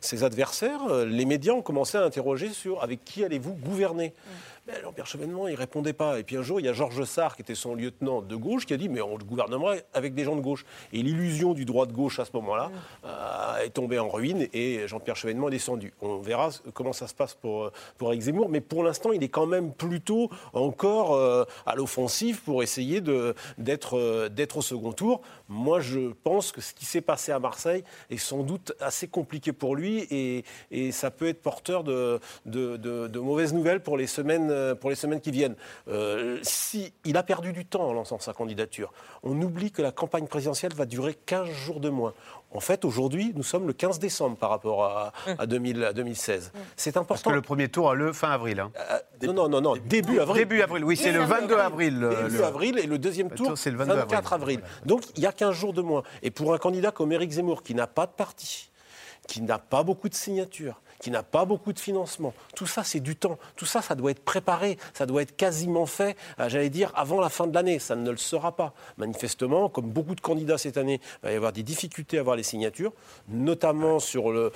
ses 0.00 0.24
adversaires, 0.24 1.04
les 1.06 1.24
médias 1.24 1.52
ont 1.52 1.62
commencé 1.62 1.98
à 1.98 2.02
interroger 2.02 2.50
sur 2.50 2.82
avec 2.82 3.04
qui 3.04 3.24
allez-vous 3.24 3.54
gouverner. 3.54 4.12
Jean-Pierre 4.82 5.06
Chevènement, 5.06 5.46
il 5.46 5.54
répondait 5.54 5.92
pas. 5.92 6.18
Et 6.18 6.24
puis 6.24 6.36
un 6.36 6.42
jour, 6.42 6.58
il 6.58 6.66
y 6.66 6.68
a 6.68 6.72
Georges 6.72 7.04
Sarr, 7.04 7.36
qui 7.36 7.42
était 7.42 7.54
son 7.54 7.74
lieutenant 7.74 8.20
de 8.20 8.34
gauche, 8.34 8.66
qui 8.66 8.74
a 8.74 8.76
dit 8.76 8.88
Mais 8.88 9.00
on 9.00 9.16
gouvernement 9.16 9.70
avec 9.94 10.14
des 10.14 10.24
gens 10.24 10.36
de 10.36 10.40
gauche. 10.40 10.64
Et 10.92 11.02
l'illusion 11.02 11.54
du 11.54 11.64
droit 11.64 11.86
de 11.86 11.92
gauche 11.92 12.18
à 12.18 12.24
ce 12.24 12.30
moment-là 12.34 12.70
euh, 13.04 13.64
est 13.64 13.70
tombée 13.70 13.98
en 13.98 14.08
ruine 14.08 14.48
et 14.52 14.86
Jean-Pierre 14.88 15.16
Chevènement 15.16 15.48
est 15.48 15.52
descendu. 15.52 15.92
On 16.00 16.18
verra 16.18 16.50
comment 16.74 16.92
ça 16.92 17.06
se 17.06 17.14
passe 17.14 17.34
pour, 17.34 17.70
pour 17.98 18.08
Eric 18.08 18.22
Zemmour, 18.22 18.48
mais 18.48 18.60
pour 18.60 18.82
l'instant, 18.82 19.12
il 19.12 19.22
est 19.22 19.28
quand 19.28 19.46
même 19.46 19.72
plutôt 19.72 20.30
encore 20.52 21.14
euh, 21.14 21.44
à 21.64 21.74
l'offensive 21.74 22.42
pour 22.42 22.62
essayer 22.62 23.00
d'être 23.58 23.96
euh, 23.96 24.28
au 24.54 24.62
second 24.62 24.92
tour. 24.92 25.22
Moi, 25.48 25.80
je 25.80 26.12
pense 26.24 26.52
que 26.52 26.60
ce 26.60 26.72
qui 26.72 26.84
s'est 26.84 27.00
passé 27.00 27.32
à 27.32 27.38
Marseille 27.38 27.84
est 28.10 28.16
sans 28.16 28.42
doute 28.42 28.72
assez 28.80 29.08
compliqué 29.08 29.52
pour 29.52 29.76
lui 29.76 30.06
et, 30.10 30.44
ça 30.92 31.10
peut 31.10 31.26
être 31.26 31.42
porteur 31.42 31.84
de 31.84 32.20
mauvaises 33.18 33.52
nouvelles 33.52 33.80
pour 33.80 33.96
les 33.96 34.06
semaines 34.06 34.55
euh, 34.56 34.74
pour 34.74 34.90
les 34.90 34.96
semaines 34.96 35.20
qui 35.20 35.30
viennent. 35.30 35.54
Euh, 35.88 36.38
si 36.42 36.92
il 37.04 37.16
a 37.16 37.22
perdu 37.22 37.52
du 37.52 37.64
temps 37.64 37.88
en 37.88 37.92
lançant 37.92 38.18
sa 38.18 38.32
candidature, 38.32 38.92
on 39.22 39.40
oublie 39.40 39.70
que 39.70 39.82
la 39.82 39.92
campagne 39.92 40.26
présidentielle 40.26 40.72
va 40.74 40.86
durer 40.86 41.14
15 41.14 41.48
jours 41.48 41.80
de 41.80 41.88
moins. 41.88 42.14
En 42.52 42.60
fait, 42.60 42.84
aujourd'hui, 42.84 43.32
nous 43.34 43.42
sommes 43.42 43.66
le 43.66 43.72
15 43.72 43.98
décembre 43.98 44.36
par 44.36 44.50
rapport 44.50 44.84
à, 44.84 45.46
2016. 45.46 46.52
Hum. 46.54 46.60
C'est 46.76 46.96
important. 46.96 47.08
Parce 47.08 47.22
que 47.22 47.30
le 47.30 47.42
premier 47.42 47.68
tour 47.68 47.90
a 47.90 47.94
lieu 47.94 48.12
fin 48.12 48.30
avril. 48.30 48.60
Hein. 48.60 48.72
Euh, 48.90 49.32
non, 49.32 49.48
non, 49.48 49.60
non, 49.60 49.76
début 49.76 50.20
avril. 50.20 50.42
Début 50.42 50.62
avril, 50.62 50.84
oui, 50.84 50.96
c'est 50.96 51.12
le 51.12 51.20
22 51.20 51.56
avril. 51.58 52.08
début 52.22 52.42
avril 52.42 52.78
et 52.78 52.86
le 52.86 52.98
deuxième 52.98 53.30
tour, 53.30 53.58
c'est 53.58 53.70
le 53.70 53.76
24 53.76 54.32
avril. 54.32 54.60
Donc, 54.84 55.02
il 55.16 55.22
y 55.22 55.26
a 55.26 55.32
15 55.32 55.54
jours 55.54 55.72
de 55.72 55.82
moins. 55.82 56.02
Et 56.22 56.30
pour 56.30 56.54
un 56.54 56.58
candidat 56.58 56.90
comme 56.90 57.12
Éric 57.12 57.32
Zemmour, 57.32 57.62
qui 57.62 57.74
n'a 57.74 57.86
pas 57.86 58.06
de 58.06 58.12
parti, 58.12 58.70
qui 59.26 59.42
n'a 59.42 59.58
pas 59.58 59.82
beaucoup 59.82 60.08
de 60.08 60.14
signatures, 60.14 60.80
qui 61.00 61.10
n'a 61.10 61.22
pas 61.22 61.44
beaucoup 61.44 61.72
de 61.72 61.78
financement. 61.78 62.34
Tout 62.54 62.66
ça, 62.66 62.84
c'est 62.84 63.00
du 63.00 63.16
temps. 63.16 63.38
Tout 63.56 63.66
ça, 63.66 63.82
ça 63.82 63.94
doit 63.94 64.10
être 64.10 64.24
préparé. 64.24 64.78
Ça 64.94 65.06
doit 65.06 65.22
être 65.22 65.36
quasiment 65.36 65.86
fait, 65.86 66.16
euh, 66.40 66.48
j'allais 66.48 66.70
dire, 66.70 66.92
avant 66.94 67.20
la 67.20 67.28
fin 67.28 67.46
de 67.46 67.54
l'année. 67.54 67.78
Ça 67.78 67.96
ne 67.96 68.10
le 68.10 68.16
sera 68.16 68.56
pas. 68.56 68.72
Manifestement, 68.98 69.68
comme 69.68 69.86
beaucoup 69.86 70.14
de 70.14 70.20
candidats 70.20 70.58
cette 70.58 70.76
année, 70.76 71.00
il 71.22 71.26
va 71.26 71.32
y 71.32 71.36
avoir 71.36 71.52
des 71.52 71.62
difficultés 71.62 72.18
à 72.18 72.20
avoir 72.20 72.36
les 72.36 72.42
signatures, 72.42 72.92
notamment 73.28 73.98
sur 73.98 74.30
le, 74.30 74.50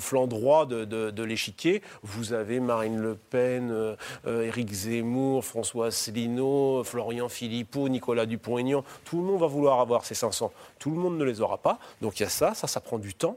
flanc 0.00 0.26
droit 0.26 0.66
de, 0.66 0.84
de, 0.84 1.22
l'échiquier. 1.22 1.82
Vous 2.02 2.32
avez 2.32 2.60
Marine 2.60 2.98
Le 2.98 3.14
Pen, 3.14 3.70
euh, 3.70 3.96
euh, 4.26 4.46
Éric 4.46 4.72
Zemmour, 4.72 5.44
François 5.44 5.86
Asselineau, 5.86 6.84
Florian 6.84 7.28
Philippot, 7.28 7.88
Nicolas 7.88 8.26
Dupont-Aignan. 8.26 8.84
Tout 9.04 9.16
le 9.18 9.22
monde 9.24 9.40
va 9.40 9.46
vouloir 9.46 9.80
avoir 9.80 10.04
ces 10.04 10.14
500. 10.14 10.52
Tout 10.78 10.90
le 10.90 10.96
monde 10.96 11.18
ne 11.18 11.24
les 11.24 11.40
aura 11.40 11.58
pas. 11.58 11.78
Donc 12.00 12.20
il 12.20 12.22
y 12.22 12.26
a 12.26 12.28
ça, 12.28 12.54
ça, 12.54 12.66
ça 12.66 12.80
prend 12.80 12.98
du 12.98 13.14
temps. 13.14 13.36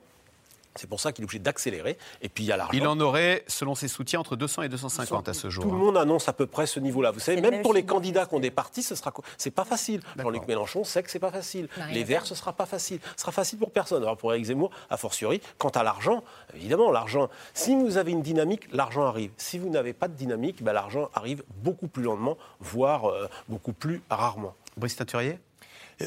C'est 0.76 0.88
pour 0.88 1.00
ça 1.00 1.12
qu'il 1.12 1.24
est 1.24 1.26
obligé 1.26 1.40
d'accélérer. 1.40 1.98
Et 2.22 2.30
puis 2.30 2.44
il 2.44 2.48
y 2.48 2.52
a 2.52 2.58
l'argent. 2.58 2.74
Il 2.74 2.88
en 2.88 3.00
aurait, 3.00 3.44
selon 3.48 3.76
ses 3.76 3.88
soutiens, 3.88 4.20
entre 4.20 4.36
200 4.36 4.64
et 4.64 4.70
250 4.70 5.30
à 5.30 5.34
ce 5.34 5.50
jour. 5.50 5.64
Tout 5.64 5.72
le 5.72 5.78
monde 5.78 5.98
annonce 5.98 6.30
à 6.30 6.34
peu 6.34 6.46
près 6.46 6.68
ce 6.68 6.80
niveau-là. 6.80 7.12
Vous 7.12 7.20
savez, 7.20 7.42
même 7.42 7.62
pour 7.62 7.74
les 7.74 7.84
candidats 7.84 8.26
qui 8.26 8.36
ont 8.36 8.40
des 8.40 8.52
partis, 8.52 8.84
ce 8.84 8.96
sera 8.96 9.14
c'est 9.38 9.52
pas 9.52 9.66
facile. 9.66 10.02
Jean-Luc 10.18 10.48
Mélenchon 10.48 10.84
sait 10.84 11.04
que 11.04 11.12
c'est 11.12 11.20
pas 11.20 11.32
facile. 11.32 11.68
les 11.92 12.04
Verts, 12.04 12.26
ce 12.26 12.36
sera 12.36 12.54
pas 12.54 12.66
facile. 12.66 13.00
Ce 13.16 13.22
sera 13.22 13.32
facile 13.32 13.60
pour 13.60 13.72
personne. 13.72 14.04
Alors 14.04 14.18
pour 14.18 14.34
Éric 14.34 14.46
Zemmour, 14.46 14.72
a 14.90 14.98
fortiori. 14.98 15.42
Quant 15.58 15.70
à 15.70 15.84
l'argent, 15.84 16.24
évidemment, 16.56 16.92
l'argent. 16.92 17.30
Si 17.54 17.76
vous 17.76 17.98
avez 17.98 18.12
une 18.12 18.22
dynamique, 18.22 18.68
l'argent 18.72 19.06
arrive. 19.06 19.32
Si 19.38 19.58
vous 19.58 19.70
n'avez 19.70 19.94
pas 19.94 20.08
de 20.08 20.14
dynamique, 20.14 20.64
ben, 20.64 20.74
l'argent 20.74 21.10
arrive 21.14 21.44
beaucoup 21.64 21.88
plus 21.88 22.04
lentement, 22.04 22.38
voire 22.60 23.10
euh, 23.10 23.28
beaucoup 23.48 23.74
plus 23.74 24.02
rarement. 24.10 24.56
Brice 24.78 24.96
Teinturier? 24.96 25.40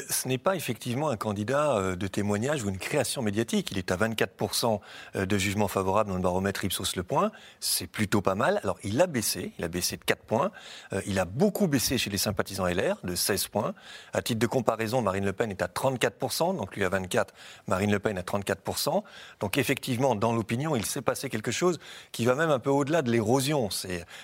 Ce 0.09 0.27
n'est 0.27 0.37
pas 0.39 0.55
effectivement 0.55 1.09
un 1.09 1.17
candidat 1.17 1.75
euh, 1.75 1.95
de 1.95 2.07
témoignage 2.07 2.63
ou 2.63 2.69
une 2.69 2.79
création 2.79 3.21
médiatique. 3.21 3.69
Il 3.71 3.77
est 3.77 3.91
à 3.91 3.97
24% 3.97 4.79
euh, 5.15 5.25
de 5.25 5.37
jugement 5.37 5.67
favorable 5.67 6.09
dans 6.09 6.15
le 6.15 6.21
baromètre 6.21 6.65
Ipsos 6.65 6.95
Le 6.95 7.03
Point. 7.03 7.31
C'est 7.59 7.85
plutôt 7.85 8.21
pas 8.21 8.33
mal. 8.33 8.59
Alors, 8.63 8.77
il 8.83 8.99
a 9.01 9.07
baissé. 9.07 9.53
Il 9.59 9.65
a 9.65 9.67
baissé 9.67 9.97
de 9.97 10.03
4 10.03 10.23
points. 10.23 10.51
Euh, 10.93 11.01
il 11.05 11.19
a 11.19 11.25
beaucoup 11.25 11.67
baissé 11.67 11.97
chez 11.97 12.09
les 12.09 12.17
sympathisants 12.17 12.65
LR, 12.65 12.97
de 13.03 13.13
16 13.13 13.47
points. 13.49 13.75
À 14.13 14.21
titre 14.21 14.39
de 14.39 14.47
comparaison, 14.47 15.01
Marine 15.01 15.25
Le 15.25 15.33
Pen 15.33 15.51
est 15.51 15.61
à 15.61 15.67
34%. 15.67 16.57
Donc, 16.57 16.75
lui 16.75 16.83
à 16.83 16.89
24, 16.89 17.33
Marine 17.67 17.91
Le 17.91 17.99
Pen 17.99 18.17
à 18.17 18.23
34%. 18.23 19.03
Donc, 19.41 19.57
effectivement, 19.57 20.15
dans 20.15 20.33
l'opinion, 20.33 20.75
il 20.75 20.85
s'est 20.85 21.01
passé 21.01 21.29
quelque 21.29 21.51
chose 21.51 21.79
qui 22.11 22.25
va 22.25 22.33
même 22.33 22.49
un 22.49 22.59
peu 22.59 22.71
au-delà 22.71 23.03
de 23.03 23.11
l'érosion. 23.11 23.69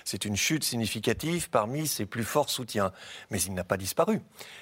C'est 0.04 0.24
une 0.24 0.36
chute 0.36 0.64
significative 0.64 1.48
parmi 1.48 1.86
ses 1.86 2.06
plus 2.06 2.24
forts 2.24 2.50
soutiens. 2.50 2.92
Mais 3.30 3.40
il 3.40 3.54
n'a 3.54 3.64
pas 3.64 3.76
disparu. 3.76 4.20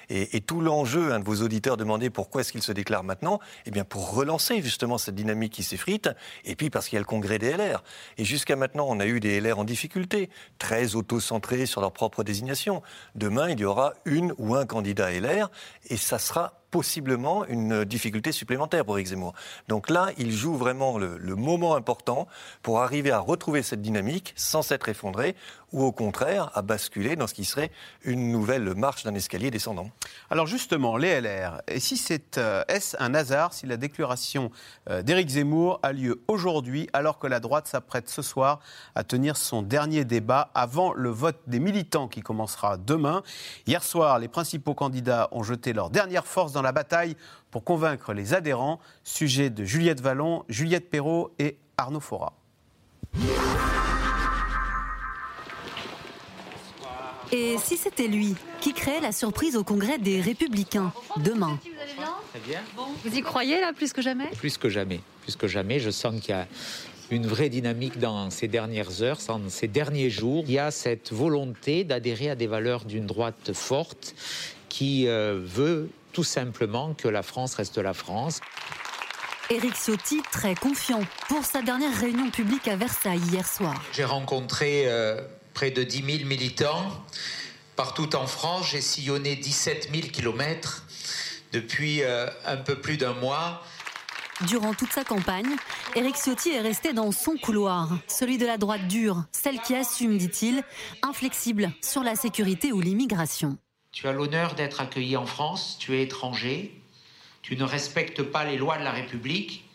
Et 0.09 0.41
tout 0.41 0.61
l'enjeu 0.61 0.98
un 0.99 1.19
de 1.19 1.25
vos 1.25 1.41
auditeurs 1.41 1.77
demandait 1.77 2.09
pourquoi 2.09 2.41
est-ce 2.41 2.51
qu'il 2.51 2.61
se 2.61 2.71
déclare 2.71 3.03
maintenant 3.03 3.39
Eh 3.65 3.71
bien, 3.71 3.83
pour 3.83 4.13
relancer 4.13 4.61
justement 4.61 4.97
cette 4.97 5.15
dynamique 5.15 5.53
qui 5.53 5.63
s'effrite, 5.63 6.09
et 6.45 6.55
puis 6.55 6.69
parce 6.69 6.87
qu'il 6.87 6.95
y 6.95 6.97
a 6.97 7.01
le 7.01 7.05
congrès 7.05 7.39
des 7.39 7.55
LR. 7.55 7.83
Et 8.17 8.25
jusqu'à 8.25 8.55
maintenant, 8.55 8.85
on 8.89 8.99
a 8.99 9.05
eu 9.05 9.19
des 9.19 9.39
LR 9.39 9.59
en 9.59 9.63
difficulté, 9.63 10.29
très 10.57 10.95
auto-centrés 10.95 11.65
sur 11.65 11.81
leur 11.81 11.91
propre 11.91 12.23
désignation. 12.23 12.81
Demain, 13.15 13.49
il 13.49 13.59
y 13.59 13.65
aura 13.65 13.93
une 14.05 14.33
ou 14.37 14.55
un 14.55 14.65
candidat 14.65 15.11
LR, 15.11 15.49
et 15.89 15.97
ça 15.97 16.19
sera 16.19 16.59
possiblement 16.71 17.45
une 17.45 17.85
difficulté 17.85 18.31
supplémentaire 18.31 18.85
pour 18.85 18.97
Éric 18.97 19.07
Zemmour. 19.07 19.33
Donc 19.67 19.89
là, 19.89 20.09
il 20.17 20.31
joue 20.31 20.55
vraiment 20.55 20.97
le, 20.97 21.17
moment 21.35 21.75
important 21.75 22.27
pour 22.61 22.81
arriver 22.81 23.11
à 23.11 23.19
retrouver 23.19 23.63
cette 23.63 23.81
dynamique 23.81 24.33
sans 24.35 24.61
s'être 24.61 24.89
effondré 24.89 25.35
ou 25.71 25.83
au 25.83 25.91
contraire 25.91 26.51
à 26.55 26.61
basculer 26.61 27.15
dans 27.15 27.27
ce 27.27 27.33
qui 27.33 27.45
serait 27.45 27.71
une 28.03 28.31
nouvelle 28.31 28.73
marche 28.73 29.03
d'un 29.03 29.13
escalier 29.13 29.51
descendant. 29.51 29.89
Alors 30.29 30.47
justement, 30.47 30.97
les 30.97 31.21
LR, 31.21 31.61
euh, 31.69 32.63
est-ce 32.67 32.95
un 32.99 33.13
hasard 33.13 33.53
si 33.53 33.67
la 33.67 33.77
déclaration 33.77 34.51
euh, 34.89 35.01
d'Éric 35.01 35.29
Zemmour 35.29 35.79
a 35.83 35.93
lieu 35.93 36.21
aujourd'hui 36.27 36.89
alors 36.93 37.19
que 37.19 37.27
la 37.27 37.39
droite 37.39 37.67
s'apprête 37.67 38.09
ce 38.09 38.21
soir 38.21 38.59
à 38.95 39.03
tenir 39.03 39.37
son 39.37 39.61
dernier 39.61 40.05
débat 40.05 40.49
avant 40.55 40.93
le 40.93 41.09
vote 41.09 41.39
des 41.47 41.59
militants 41.59 42.07
qui 42.07 42.21
commencera 42.21 42.77
demain? 42.77 43.23
Hier 43.67 43.83
soir, 43.83 44.19
les 44.19 44.27
principaux 44.27 44.73
candidats 44.73 45.29
ont 45.31 45.43
jeté 45.43 45.73
leur 45.73 45.89
dernière 45.89 46.25
force 46.25 46.51
dans 46.51 46.58
dans 46.59 46.63
la 46.63 46.73
bataille 46.73 47.15
pour 47.51 47.63
convaincre 47.63 48.11
les 48.11 48.33
adhérents. 48.33 48.81
Sujet 49.05 49.49
de 49.49 49.63
Juliette 49.63 50.01
Vallon, 50.01 50.43
Juliette 50.49 50.89
Perrault 50.89 51.31
et 51.39 51.57
Arnaud 51.77 52.01
Fora. 52.01 52.33
Et 57.31 57.55
si 57.59 57.77
c'était 57.77 58.09
lui 58.09 58.35
qui 58.59 58.73
créait 58.73 58.99
la 58.99 59.13
surprise 59.13 59.55
au 59.55 59.63
congrès 59.63 59.99
des 59.99 60.19
Républicains 60.19 60.91
demain? 61.23 61.57
Vous 63.05 63.15
y 63.15 63.21
croyez 63.21 63.61
là 63.61 63.71
plus 63.71 63.93
que 63.93 64.01
jamais? 64.01 64.27
Plus 64.35 64.57
que 64.57 64.67
jamais. 64.67 64.99
Plus 65.21 65.37
que 65.37 65.47
jamais. 65.47 65.79
Je 65.79 65.91
sens 65.91 66.19
qu'il 66.19 66.31
y 66.31 66.37
a 66.37 66.45
une 67.09 67.25
vraie 67.25 67.49
dynamique 67.49 67.99
dans 67.99 68.29
ces 68.31 68.49
dernières 68.49 69.01
heures, 69.01 69.19
dans 69.27 69.47
ces 69.47 69.69
derniers 69.69 70.09
jours. 70.09 70.43
Il 70.45 70.51
y 70.51 70.59
a 70.59 70.71
cette 70.71 71.13
volonté 71.13 71.85
d'adhérer 71.85 72.31
à 72.31 72.35
des 72.35 72.47
valeurs 72.47 72.83
d'une 72.83 73.05
droite 73.05 73.53
forte 73.53 74.13
qui 74.67 75.07
euh, 75.07 75.39
veut 75.41 75.89
tout 76.13 76.23
simplement 76.23 76.93
que 76.93 77.07
la 77.07 77.23
France 77.23 77.55
reste 77.55 77.77
la 77.77 77.93
France. 77.93 78.39
Éric 79.49 79.73
Ciotti, 79.75 80.21
très 80.31 80.53
confiant 80.53 81.01
pour 81.27 81.43
sa 81.43 81.61
dernière 81.61 81.97
réunion 81.97 82.29
publique 82.29 82.67
à 82.67 82.75
Versailles 82.75 83.21
hier 83.31 83.47
soir. 83.47 83.81
J'ai 83.93 84.03
rencontré 84.03 84.83
euh, 84.85 85.19
près 85.55 85.71
de 85.71 85.83
10 85.83 86.17
000 86.17 86.29
militants. 86.29 87.03
Partout 87.75 88.15
en 88.15 88.27
France, 88.27 88.67
j'ai 88.71 88.81
sillonné 88.81 89.35
17 89.35 89.89
000 89.91 90.07
kilomètres 90.09 90.83
depuis 91.51 92.03
euh, 92.03 92.27
un 92.45 92.57
peu 92.57 92.75
plus 92.75 92.97
d'un 92.97 93.13
mois. 93.13 93.63
Durant 94.47 94.73
toute 94.73 94.91
sa 94.91 95.03
campagne, 95.03 95.55
Éric 95.95 96.15
Ciotti 96.15 96.51
est 96.51 96.61
resté 96.61 96.93
dans 96.93 97.11
son 97.11 97.35
couloir, 97.35 97.89
celui 98.07 98.37
de 98.37 98.45
la 98.45 98.57
droite 98.57 98.87
dure, 98.87 99.25
celle 99.31 99.59
qui 99.59 99.75
assume, 99.75 100.17
dit-il, 100.17 100.63
inflexible 101.01 101.71
sur 101.81 102.03
la 102.03 102.15
sécurité 102.15 102.71
ou 102.71 102.79
l'immigration. 102.79 103.57
Tu 103.91 104.07
as 104.07 104.11
l'honneur 104.11 104.55
d'être 104.55 104.81
accueilli 104.81 105.17
en 105.17 105.25
France, 105.25 105.77
tu 105.79 105.95
es 105.95 106.03
étranger, 106.03 106.79
tu 107.41 107.57
ne 107.57 107.63
respectes 107.63 108.21
pas 108.21 108.45
les 108.45 108.57
lois 108.57 108.77
de 108.77 108.83
la 108.83 108.91
République, 108.91 109.65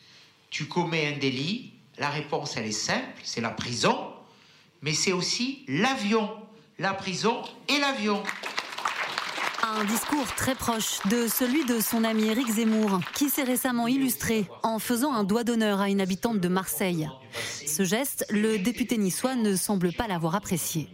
tu 0.51 0.67
commets 0.67 1.15
un 1.15 1.19
délit. 1.19 1.73
La 1.99 2.11
réponse, 2.11 2.57
elle 2.57 2.67
est 2.67 2.73
simple, 2.73 3.21
c'est 3.25 3.41
la 3.41 3.51
prison, 3.51 4.13
mais 4.83 4.93
c'est 4.93 5.13
aussi 5.13 5.65
l'avion. 5.67 6.31
La 6.79 6.95
prison 6.95 7.43
et 7.69 7.79
l'avion. 7.79 8.23
Un 9.63 9.85
discours 9.85 10.27
très 10.37 10.55
proche 10.55 10.99
de 11.09 11.27
celui 11.27 11.65
de 11.65 11.81
son 11.81 12.05
ami 12.05 12.27
Éric 12.27 12.49
Zemmour, 12.49 13.01
qui 13.15 13.31
s'est 13.31 13.45
récemment 13.45 13.89
illustré 13.89 14.47
en 14.63 14.79
faisant 14.79 15.13
un 15.13 15.25
doigt 15.25 15.43
d'honneur 15.43 15.81
à 15.81 15.89
une 15.89 16.01
habitante 16.01 16.39
de 16.39 16.49
Marseille. 16.49 17.09
Ce 17.67 17.85
geste, 17.85 18.27
le 18.29 18.59
député 18.59 18.99
niçois 18.99 19.37
ne 19.37 19.57
semble 19.57 19.93
pas 19.93 20.07
l'avoir 20.07 20.35
apprécié. 20.35 20.89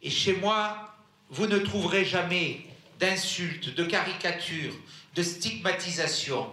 Et 0.00 0.10
chez 0.10 0.36
moi, 0.36 0.94
vous 1.30 1.46
ne 1.46 1.58
trouverez 1.58 2.04
jamais 2.04 2.60
d'insultes, 3.00 3.74
de 3.74 3.84
caricatures, 3.84 4.74
de 5.14 5.22
stigmatisation, 5.22 6.46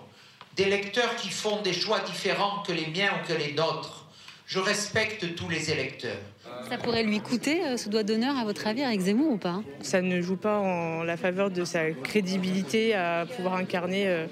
d'électeurs 0.55 1.15
qui 1.15 1.29
font 1.29 1.61
des 1.61 1.73
choix 1.73 1.99
différents 2.01 2.63
que 2.63 2.71
les 2.71 2.87
miens 2.87 3.11
ou 3.15 3.27
que 3.27 3.33
les 3.33 3.53
nôtres. 3.53 4.05
Je 4.47 4.59
respecte 4.59 5.35
tous 5.35 5.49
les 5.49 5.71
électeurs. 5.71 6.21
Ça 6.69 6.77
pourrait 6.77 7.03
lui 7.03 7.19
coûter 7.19 7.65
euh, 7.65 7.77
ce 7.77 7.89
doigt 7.89 8.03
d'honneur, 8.03 8.37
à 8.37 8.43
votre 8.43 8.67
avis, 8.67 8.83
avec 8.83 8.99
Zemmour 8.99 9.31
ou 9.31 9.37
pas? 9.37 9.63
Ça 9.81 10.01
ne 10.03 10.21
joue 10.21 10.37
pas 10.37 10.59
en 10.59 11.03
la 11.03 11.17
faveur 11.17 11.49
de 11.49 11.65
sa 11.65 11.91
crédibilité 11.91 12.93
à 12.93 13.25
pouvoir 13.25 13.55
incarner 13.55 14.07
euh, 14.07 14.27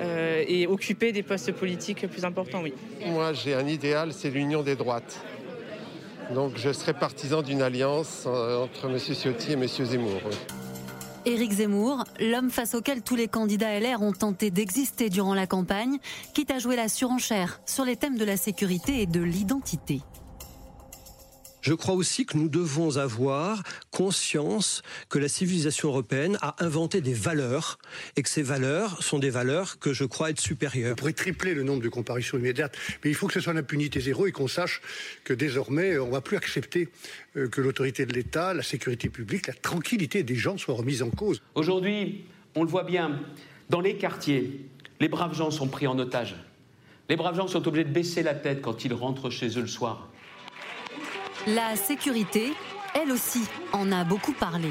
euh, 0.00 0.44
et 0.48 0.66
occuper 0.66 1.12
des 1.12 1.22
postes 1.22 1.52
politiques 1.52 2.08
plus 2.08 2.24
importants, 2.24 2.60
oui. 2.62 2.74
Moi, 3.06 3.32
j'ai 3.34 3.54
un 3.54 3.66
idéal, 3.68 4.12
c'est 4.12 4.30
l'union 4.30 4.62
des 4.62 4.74
droites. 4.74 5.20
Donc 6.34 6.56
je 6.56 6.72
serais 6.72 6.94
partisan 6.94 7.42
d'une 7.42 7.62
alliance 7.62 8.24
euh, 8.26 8.64
entre 8.64 8.88
M. 8.88 8.98
Ciotti 8.98 9.52
et 9.52 9.54
M. 9.54 9.66
Zemmour. 9.66 10.20
Éric 11.24 11.52
Zemmour, 11.52 12.04
l'homme 12.20 12.50
face 12.50 12.74
auquel 12.74 13.02
tous 13.02 13.16
les 13.16 13.26
candidats 13.26 13.78
LR 13.78 14.00
ont 14.00 14.12
tenté 14.12 14.50
d'exister 14.50 15.10
durant 15.10 15.34
la 15.34 15.46
campagne, 15.46 15.98
quitte 16.34 16.52
à 16.52 16.58
jouer 16.58 16.76
la 16.76 16.88
surenchère 16.88 17.60
sur 17.66 17.84
les 17.84 17.96
thèmes 17.96 18.16
de 18.16 18.24
la 18.24 18.36
sécurité 18.36 19.02
et 19.02 19.06
de 19.06 19.20
l'identité. 19.20 20.02
Je 21.66 21.74
crois 21.74 21.96
aussi 21.96 22.26
que 22.26 22.36
nous 22.36 22.48
devons 22.48 22.96
avoir 22.96 23.64
conscience 23.90 24.82
que 25.08 25.18
la 25.18 25.26
civilisation 25.26 25.88
européenne 25.88 26.38
a 26.40 26.54
inventé 26.64 27.00
des 27.00 27.12
valeurs 27.12 27.78
et 28.14 28.22
que 28.22 28.28
ces 28.28 28.44
valeurs 28.44 29.02
sont 29.02 29.18
des 29.18 29.30
valeurs 29.30 29.80
que 29.80 29.92
je 29.92 30.04
crois 30.04 30.30
être 30.30 30.38
supérieures. 30.38 30.92
On 30.92 30.94
pourrait 30.94 31.12
tripler 31.12 31.54
le 31.54 31.64
nombre 31.64 31.82
de 31.82 31.88
comparutions 31.88 32.38
immédiates, 32.38 32.78
mais 33.02 33.10
il 33.10 33.14
faut 33.14 33.26
que 33.26 33.32
ce 33.32 33.40
soit 33.40 33.52
l'impunité 33.52 33.98
zéro 33.98 34.28
et 34.28 34.30
qu'on 34.30 34.46
sache 34.46 34.80
que 35.24 35.34
désormais, 35.34 35.98
on 35.98 36.06
ne 36.06 36.12
va 36.12 36.20
plus 36.20 36.36
accepter 36.36 36.88
euh, 37.36 37.48
que 37.48 37.60
l'autorité 37.60 38.06
de 38.06 38.12
l'État, 38.12 38.54
la 38.54 38.62
sécurité 38.62 39.08
publique, 39.08 39.48
la 39.48 39.54
tranquillité 39.54 40.22
des 40.22 40.36
gens 40.36 40.58
soient 40.58 40.76
remises 40.76 41.02
en 41.02 41.10
cause. 41.10 41.42
Aujourd'hui, 41.56 42.26
on 42.54 42.62
le 42.62 42.68
voit 42.68 42.84
bien, 42.84 43.18
dans 43.70 43.80
les 43.80 43.96
quartiers, 43.96 44.68
les 45.00 45.08
braves 45.08 45.34
gens 45.34 45.50
sont 45.50 45.66
pris 45.66 45.88
en 45.88 45.98
otage. 45.98 46.36
Les 47.08 47.16
braves 47.16 47.36
gens 47.36 47.48
sont 47.48 47.66
obligés 47.66 47.88
de 47.88 47.92
baisser 47.92 48.22
la 48.22 48.34
tête 48.34 48.62
quand 48.62 48.84
ils 48.84 48.94
rentrent 48.94 49.30
chez 49.30 49.58
eux 49.58 49.62
le 49.62 49.66
soir. 49.66 50.12
La 51.46 51.76
sécurité, 51.76 52.54
elle 52.92 53.12
aussi, 53.12 53.44
en 53.72 53.92
a 53.92 54.02
beaucoup 54.02 54.32
parlé. 54.32 54.70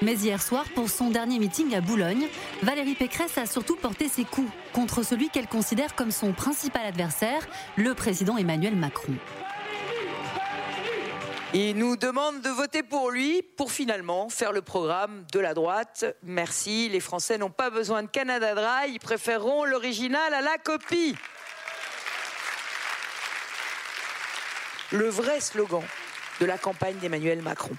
Mais 0.00 0.14
hier 0.14 0.42
soir, 0.42 0.64
pour 0.74 0.88
son 0.88 1.10
dernier 1.10 1.38
meeting 1.38 1.74
à 1.74 1.82
Boulogne, 1.82 2.26
Valérie 2.62 2.94
Pécresse 2.94 3.36
a 3.36 3.44
surtout 3.44 3.76
porté 3.76 4.08
ses 4.08 4.24
coups 4.24 4.50
contre 4.72 5.02
celui 5.02 5.28
qu'elle 5.28 5.46
considère 5.46 5.94
comme 5.94 6.10
son 6.10 6.32
principal 6.32 6.86
adversaire, 6.86 7.46
le 7.76 7.92
président 7.92 8.38
Emmanuel 8.38 8.76
Macron. 8.76 9.12
Il 11.52 11.76
nous 11.76 11.98
demande 11.98 12.40
de 12.40 12.48
voter 12.48 12.82
pour 12.82 13.10
lui 13.10 13.42
pour 13.42 13.70
finalement 13.70 14.30
faire 14.30 14.52
le 14.52 14.62
programme 14.62 15.26
de 15.34 15.38
la 15.38 15.52
droite. 15.52 16.06
Merci, 16.22 16.88
les 16.88 17.00
Français 17.00 17.36
n'ont 17.36 17.50
pas 17.50 17.68
besoin 17.68 18.02
de 18.02 18.08
Canada 18.08 18.54
Dry, 18.54 18.92
ils 18.92 19.00
préféreront 19.00 19.64
l'original 19.66 20.32
à 20.32 20.40
la 20.40 20.56
copie. 20.56 21.14
Le 24.92 25.08
vrai 25.08 25.40
slogan 25.40 25.82
de 26.40 26.46
la 26.46 26.58
campagne 26.58 26.96
d'Emmanuel 26.96 27.42
Macron. 27.42 27.74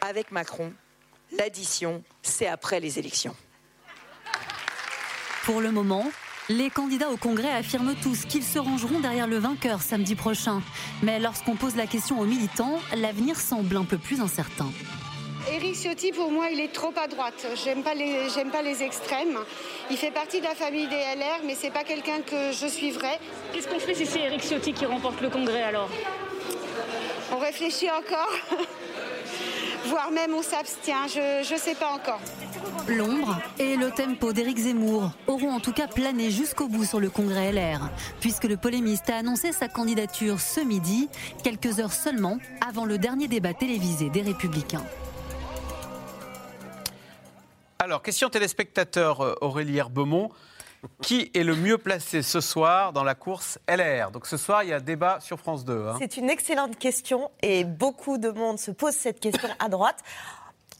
Avec 0.00 0.30
Macron, 0.30 0.72
l'addition, 1.36 2.02
c'est 2.22 2.46
après 2.46 2.80
les 2.80 2.98
élections. 2.98 3.36
Pour 5.44 5.60
le 5.60 5.70
moment, 5.70 6.04
les 6.48 6.68
candidats 6.68 7.10
au 7.10 7.16
Congrès 7.16 7.52
affirment 7.52 7.94
tous 8.02 8.24
qu'ils 8.24 8.42
se 8.42 8.58
rangeront 8.58 9.00
derrière 9.00 9.26
le 9.26 9.38
vainqueur 9.38 9.82
samedi 9.82 10.14
prochain. 10.14 10.62
Mais 11.02 11.18
lorsqu'on 11.20 11.56
pose 11.56 11.76
la 11.76 11.86
question 11.86 12.18
aux 12.18 12.24
militants, 12.24 12.80
l'avenir 12.96 13.36
semble 13.36 13.76
un 13.76 13.84
peu 13.84 13.98
plus 13.98 14.20
incertain. 14.20 14.70
Éric 15.50 15.76
Ciotti, 15.76 16.12
pour 16.12 16.30
moi, 16.30 16.50
il 16.50 16.60
est 16.60 16.72
trop 16.72 16.92
à 17.02 17.08
droite. 17.08 17.46
J'aime 17.64 17.82
pas 17.82 17.94
les, 17.94 18.28
j'aime 18.30 18.50
pas 18.50 18.62
les 18.62 18.82
extrêmes. 18.82 19.38
Il 19.90 19.96
fait 19.96 20.10
partie 20.10 20.40
de 20.40 20.44
la 20.44 20.54
famille 20.54 20.88
des 20.88 20.96
LR, 21.16 21.40
mais 21.46 21.54
c'est 21.54 21.70
pas 21.70 21.84
quelqu'un 21.84 22.20
que 22.20 22.52
je 22.52 22.66
suivrai. 22.66 23.18
Qu'est-ce 23.52 23.68
qu'on 23.68 23.78
fait 23.78 23.94
si 23.94 24.06
c'est 24.06 24.20
Éric 24.20 24.42
Ciotti 24.42 24.72
qui 24.72 24.86
remporte 24.86 25.20
le 25.20 25.30
congrès 25.30 25.62
alors? 25.62 25.88
On 27.32 27.38
réfléchit 27.38 27.88
encore, 27.90 28.30
voire 29.86 30.10
même 30.10 30.34
on 30.34 30.42
s'abstient. 30.42 31.08
Je, 31.08 31.46
je 31.48 31.56
sais 31.56 31.74
pas 31.74 31.90
encore. 31.90 32.20
L'ombre 32.88 33.38
et 33.58 33.76
le 33.76 33.90
tempo 33.90 34.32
d'Éric 34.32 34.58
Zemmour 34.58 35.12
auront 35.26 35.52
en 35.52 35.60
tout 35.60 35.72
cas 35.72 35.86
plané 35.86 36.30
jusqu'au 36.30 36.66
bout 36.66 36.84
sur 36.84 36.98
le 36.98 37.08
congrès 37.08 37.52
LR, 37.52 37.88
puisque 38.20 38.44
le 38.44 38.56
polémiste 38.56 39.08
a 39.10 39.16
annoncé 39.16 39.52
sa 39.52 39.68
candidature 39.68 40.40
ce 40.40 40.60
midi, 40.60 41.08
quelques 41.44 41.78
heures 41.78 41.92
seulement 41.92 42.38
avant 42.66 42.84
le 42.84 42.98
dernier 42.98 43.28
débat 43.28 43.54
télévisé 43.54 44.10
des 44.10 44.22
Républicains. 44.22 44.84
Alors, 47.78 48.02
question 48.02 48.28
téléspectateur 48.28 49.22
euh, 49.22 49.34
Aurélie 49.40 49.78
Herbemont. 49.78 50.30
Qui 51.02 51.30
est 51.34 51.42
le 51.42 51.54
mieux 51.54 51.78
placé 51.78 52.22
ce 52.22 52.40
soir 52.40 52.92
dans 52.92 53.04
la 53.04 53.14
course 53.14 53.58
LR 53.68 54.10
Donc 54.10 54.26
ce 54.26 54.36
soir, 54.36 54.62
il 54.62 54.70
y 54.70 54.72
a 54.72 54.80
débat 54.80 55.20
sur 55.20 55.38
France 55.38 55.64
2. 55.64 55.88
hein. 55.88 55.96
C'est 55.98 56.16
une 56.16 56.30
excellente 56.30 56.78
question 56.78 57.30
et 57.42 57.64
beaucoup 57.64 58.18
de 58.18 58.30
monde 58.30 58.58
se 58.58 58.70
pose 58.70 58.94
cette 58.94 59.20
question 59.20 59.48
à 59.58 59.68
droite. 59.68 59.98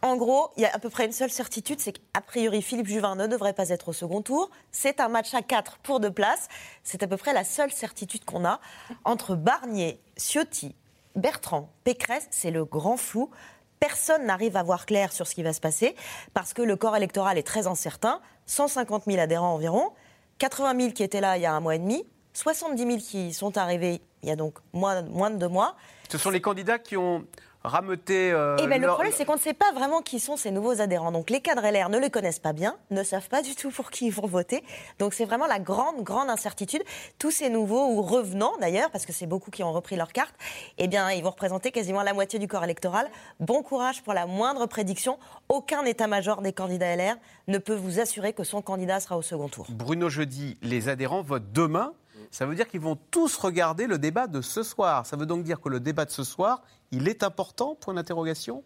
En 0.03 0.17
gros, 0.17 0.51
il 0.57 0.63
y 0.63 0.67
a 0.67 0.75
à 0.75 0.79
peu 0.79 0.89
près 0.89 1.05
une 1.05 1.13
seule 1.13 1.31
certitude, 1.31 1.79
c'est 1.79 1.93
qu'a 1.93 2.23
priori 2.23 2.63
Philippe 2.63 2.87
Juvin 2.87 3.17
ne 3.17 3.27
devrait 3.27 3.53
pas 3.53 3.69
être 3.69 3.89
au 3.89 3.93
second 3.93 4.23
tour. 4.23 4.51
C'est 4.73 4.99
un 4.99 5.09
match 5.09 5.35
à 5.35 5.43
4 5.43 5.77
pour 5.83 6.01
deux 6.01 6.11
places. 6.11 6.49
C'est 6.83 7.03
à 7.03 7.07
peu 7.07 7.19
près 7.19 7.35
la 7.35 7.45
seule 7.45 7.71
certitude 7.71 8.25
qu'on 8.25 8.47
a. 8.47 8.61
Entre 9.05 9.35
Barnier, 9.35 10.01
Ciotti, 10.17 10.75
Bertrand, 11.17 11.69
Pécresse, 11.85 12.29
c'est 12.31 12.51
le 12.51 12.65
grand 12.65 12.97
flou. 12.97 13.31
Personne 13.79 14.25
n'arrive 14.25 14.57
à 14.57 14.63
voir 14.63 14.87
clair 14.87 15.13
sur 15.13 15.27
ce 15.27 15.35
qui 15.35 15.43
va 15.43 15.53
se 15.53 15.61
passer 15.61 15.95
parce 16.33 16.55
que 16.55 16.63
le 16.63 16.77
corps 16.77 16.97
électoral 16.97 17.37
est 17.37 17.43
très 17.47 17.67
incertain. 17.67 18.21
150 18.51 19.05
000 19.07 19.19
adhérents 19.19 19.55
environ, 19.55 19.93
80 20.39 20.81
000 20.81 20.93
qui 20.93 21.03
étaient 21.03 21.21
là 21.21 21.37
il 21.37 21.43
y 21.43 21.47
a 21.47 21.55
un 21.55 21.61
mois 21.61 21.77
et 21.77 21.79
demi, 21.79 22.05
70 22.35 22.83
000 22.83 22.99
qui 22.99 23.33
sont 23.33 23.57
arrivés 23.57 24.01
il 24.23 24.29
y 24.29 24.33
a 24.33 24.37
donc 24.37 24.59
moins, 24.73 25.03
moins 25.03 25.31
de 25.31 25.37
deux 25.37 25.49
mois. 25.49 25.77
Ce 26.11 26.19
sont 26.19 26.31
les 26.31 26.41
candidats 26.41 26.79
qui 26.79 26.97
ont 26.97 27.25
rameuté. 27.63 28.33
euh, 28.33 28.57
Et 28.59 28.67
ben, 28.67 28.81
le 28.81 28.89
problème, 28.89 29.13
c'est 29.15 29.25
qu'on 29.25 29.35
ne 29.35 29.41
sait 29.41 29.55
pas 29.55 29.73
vraiment 29.73 30.01
qui 30.01 30.21
sont 30.21 30.37
ces 30.37 30.51
nouveaux 30.51 30.81
adhérents. 30.81 31.13
Donc 31.13 31.31
les 31.31 31.41
cadres 31.41 31.63
LR 31.63 31.89
ne 31.89 31.99
les 31.99 32.11
connaissent 32.11 32.39
pas 32.39 32.53
bien, 32.53 32.77
ne 32.91 33.03
savent 33.03 33.29
pas 33.29 33.43
du 33.43 33.55
tout 33.55 33.71
pour 33.71 33.91
qui 33.91 34.07
ils 34.07 34.13
vont 34.13 34.27
voter. 34.27 34.63
Donc 34.99 35.15
c'est 35.15 35.25
vraiment 35.25 35.47
la 35.47 35.59
grande, 35.59 36.03
grande 36.03 36.31
incertitude. 36.31 36.83
Tous 37.19 37.31
ces 37.31 37.51
nouveaux 37.51 37.89
ou 37.95 38.03
revenants 38.03 38.55
d'ailleurs, 38.61 38.91
parce 38.91 39.07
que 39.07 39.13
c'est 39.13 39.27
beaucoup 39.27 39.51
qui 39.51 39.63
ont 39.63 39.73
repris 39.73 39.97
leur 39.97 40.13
carte, 40.13 40.35
eh 40.79 40.89
bien 40.89 41.11
ils 41.11 41.23
vont 41.23 41.31
représenter 41.31 41.71
quasiment 41.71 42.03
la 42.03 42.15
moitié 42.15 42.39
du 42.39 42.49
corps 42.49 42.65
électoral. 42.65 43.09
Bon 43.41 43.63
courage 43.63 44.03
pour 44.03 44.15
la 44.15 44.27
moindre 44.27 44.67
prédiction. 44.67 45.19
Aucun 45.49 45.85
état-major 45.85 46.43
des 46.43 46.53
candidats 46.53 46.97
LR 46.97 47.17
ne 47.49 47.59
peut 47.59 47.75
vous 47.75 48.01
assurer 48.01 48.33
que 48.33 48.45
son 48.45 48.63
candidat 48.63 49.01
sera 49.01 49.17
au 49.17 49.23
second 49.23 49.49
tour. 49.49 49.67
Bruno 49.71 50.09
Jeudi, 50.09 50.57
les 50.63 50.89
adhérents 50.89 51.23
votent 51.23 51.53
demain. 51.53 51.93
Ça 52.31 52.47
veut 52.47 52.55
dire 52.55 52.69
qu'ils 52.69 52.81
vont 52.81 52.99
tous 53.11 53.37
regarder 53.37 53.87
le 53.87 53.99
débat 53.99 54.27
de 54.27 54.41
ce 54.41 54.63
soir. 54.63 55.07
Ça 55.07 55.17
veut 55.17 55.27
donc 55.27 55.43
dire 55.43 55.61
que 55.61 55.69
le 55.69 55.81
débat 55.81 56.05
de 56.05 56.11
ce 56.11 56.25
soir, 56.25 56.63
il 56.91 57.09
est 57.09 57.23
important? 57.23 57.75
Point 57.75 57.95
d'interrogation. 57.95 58.63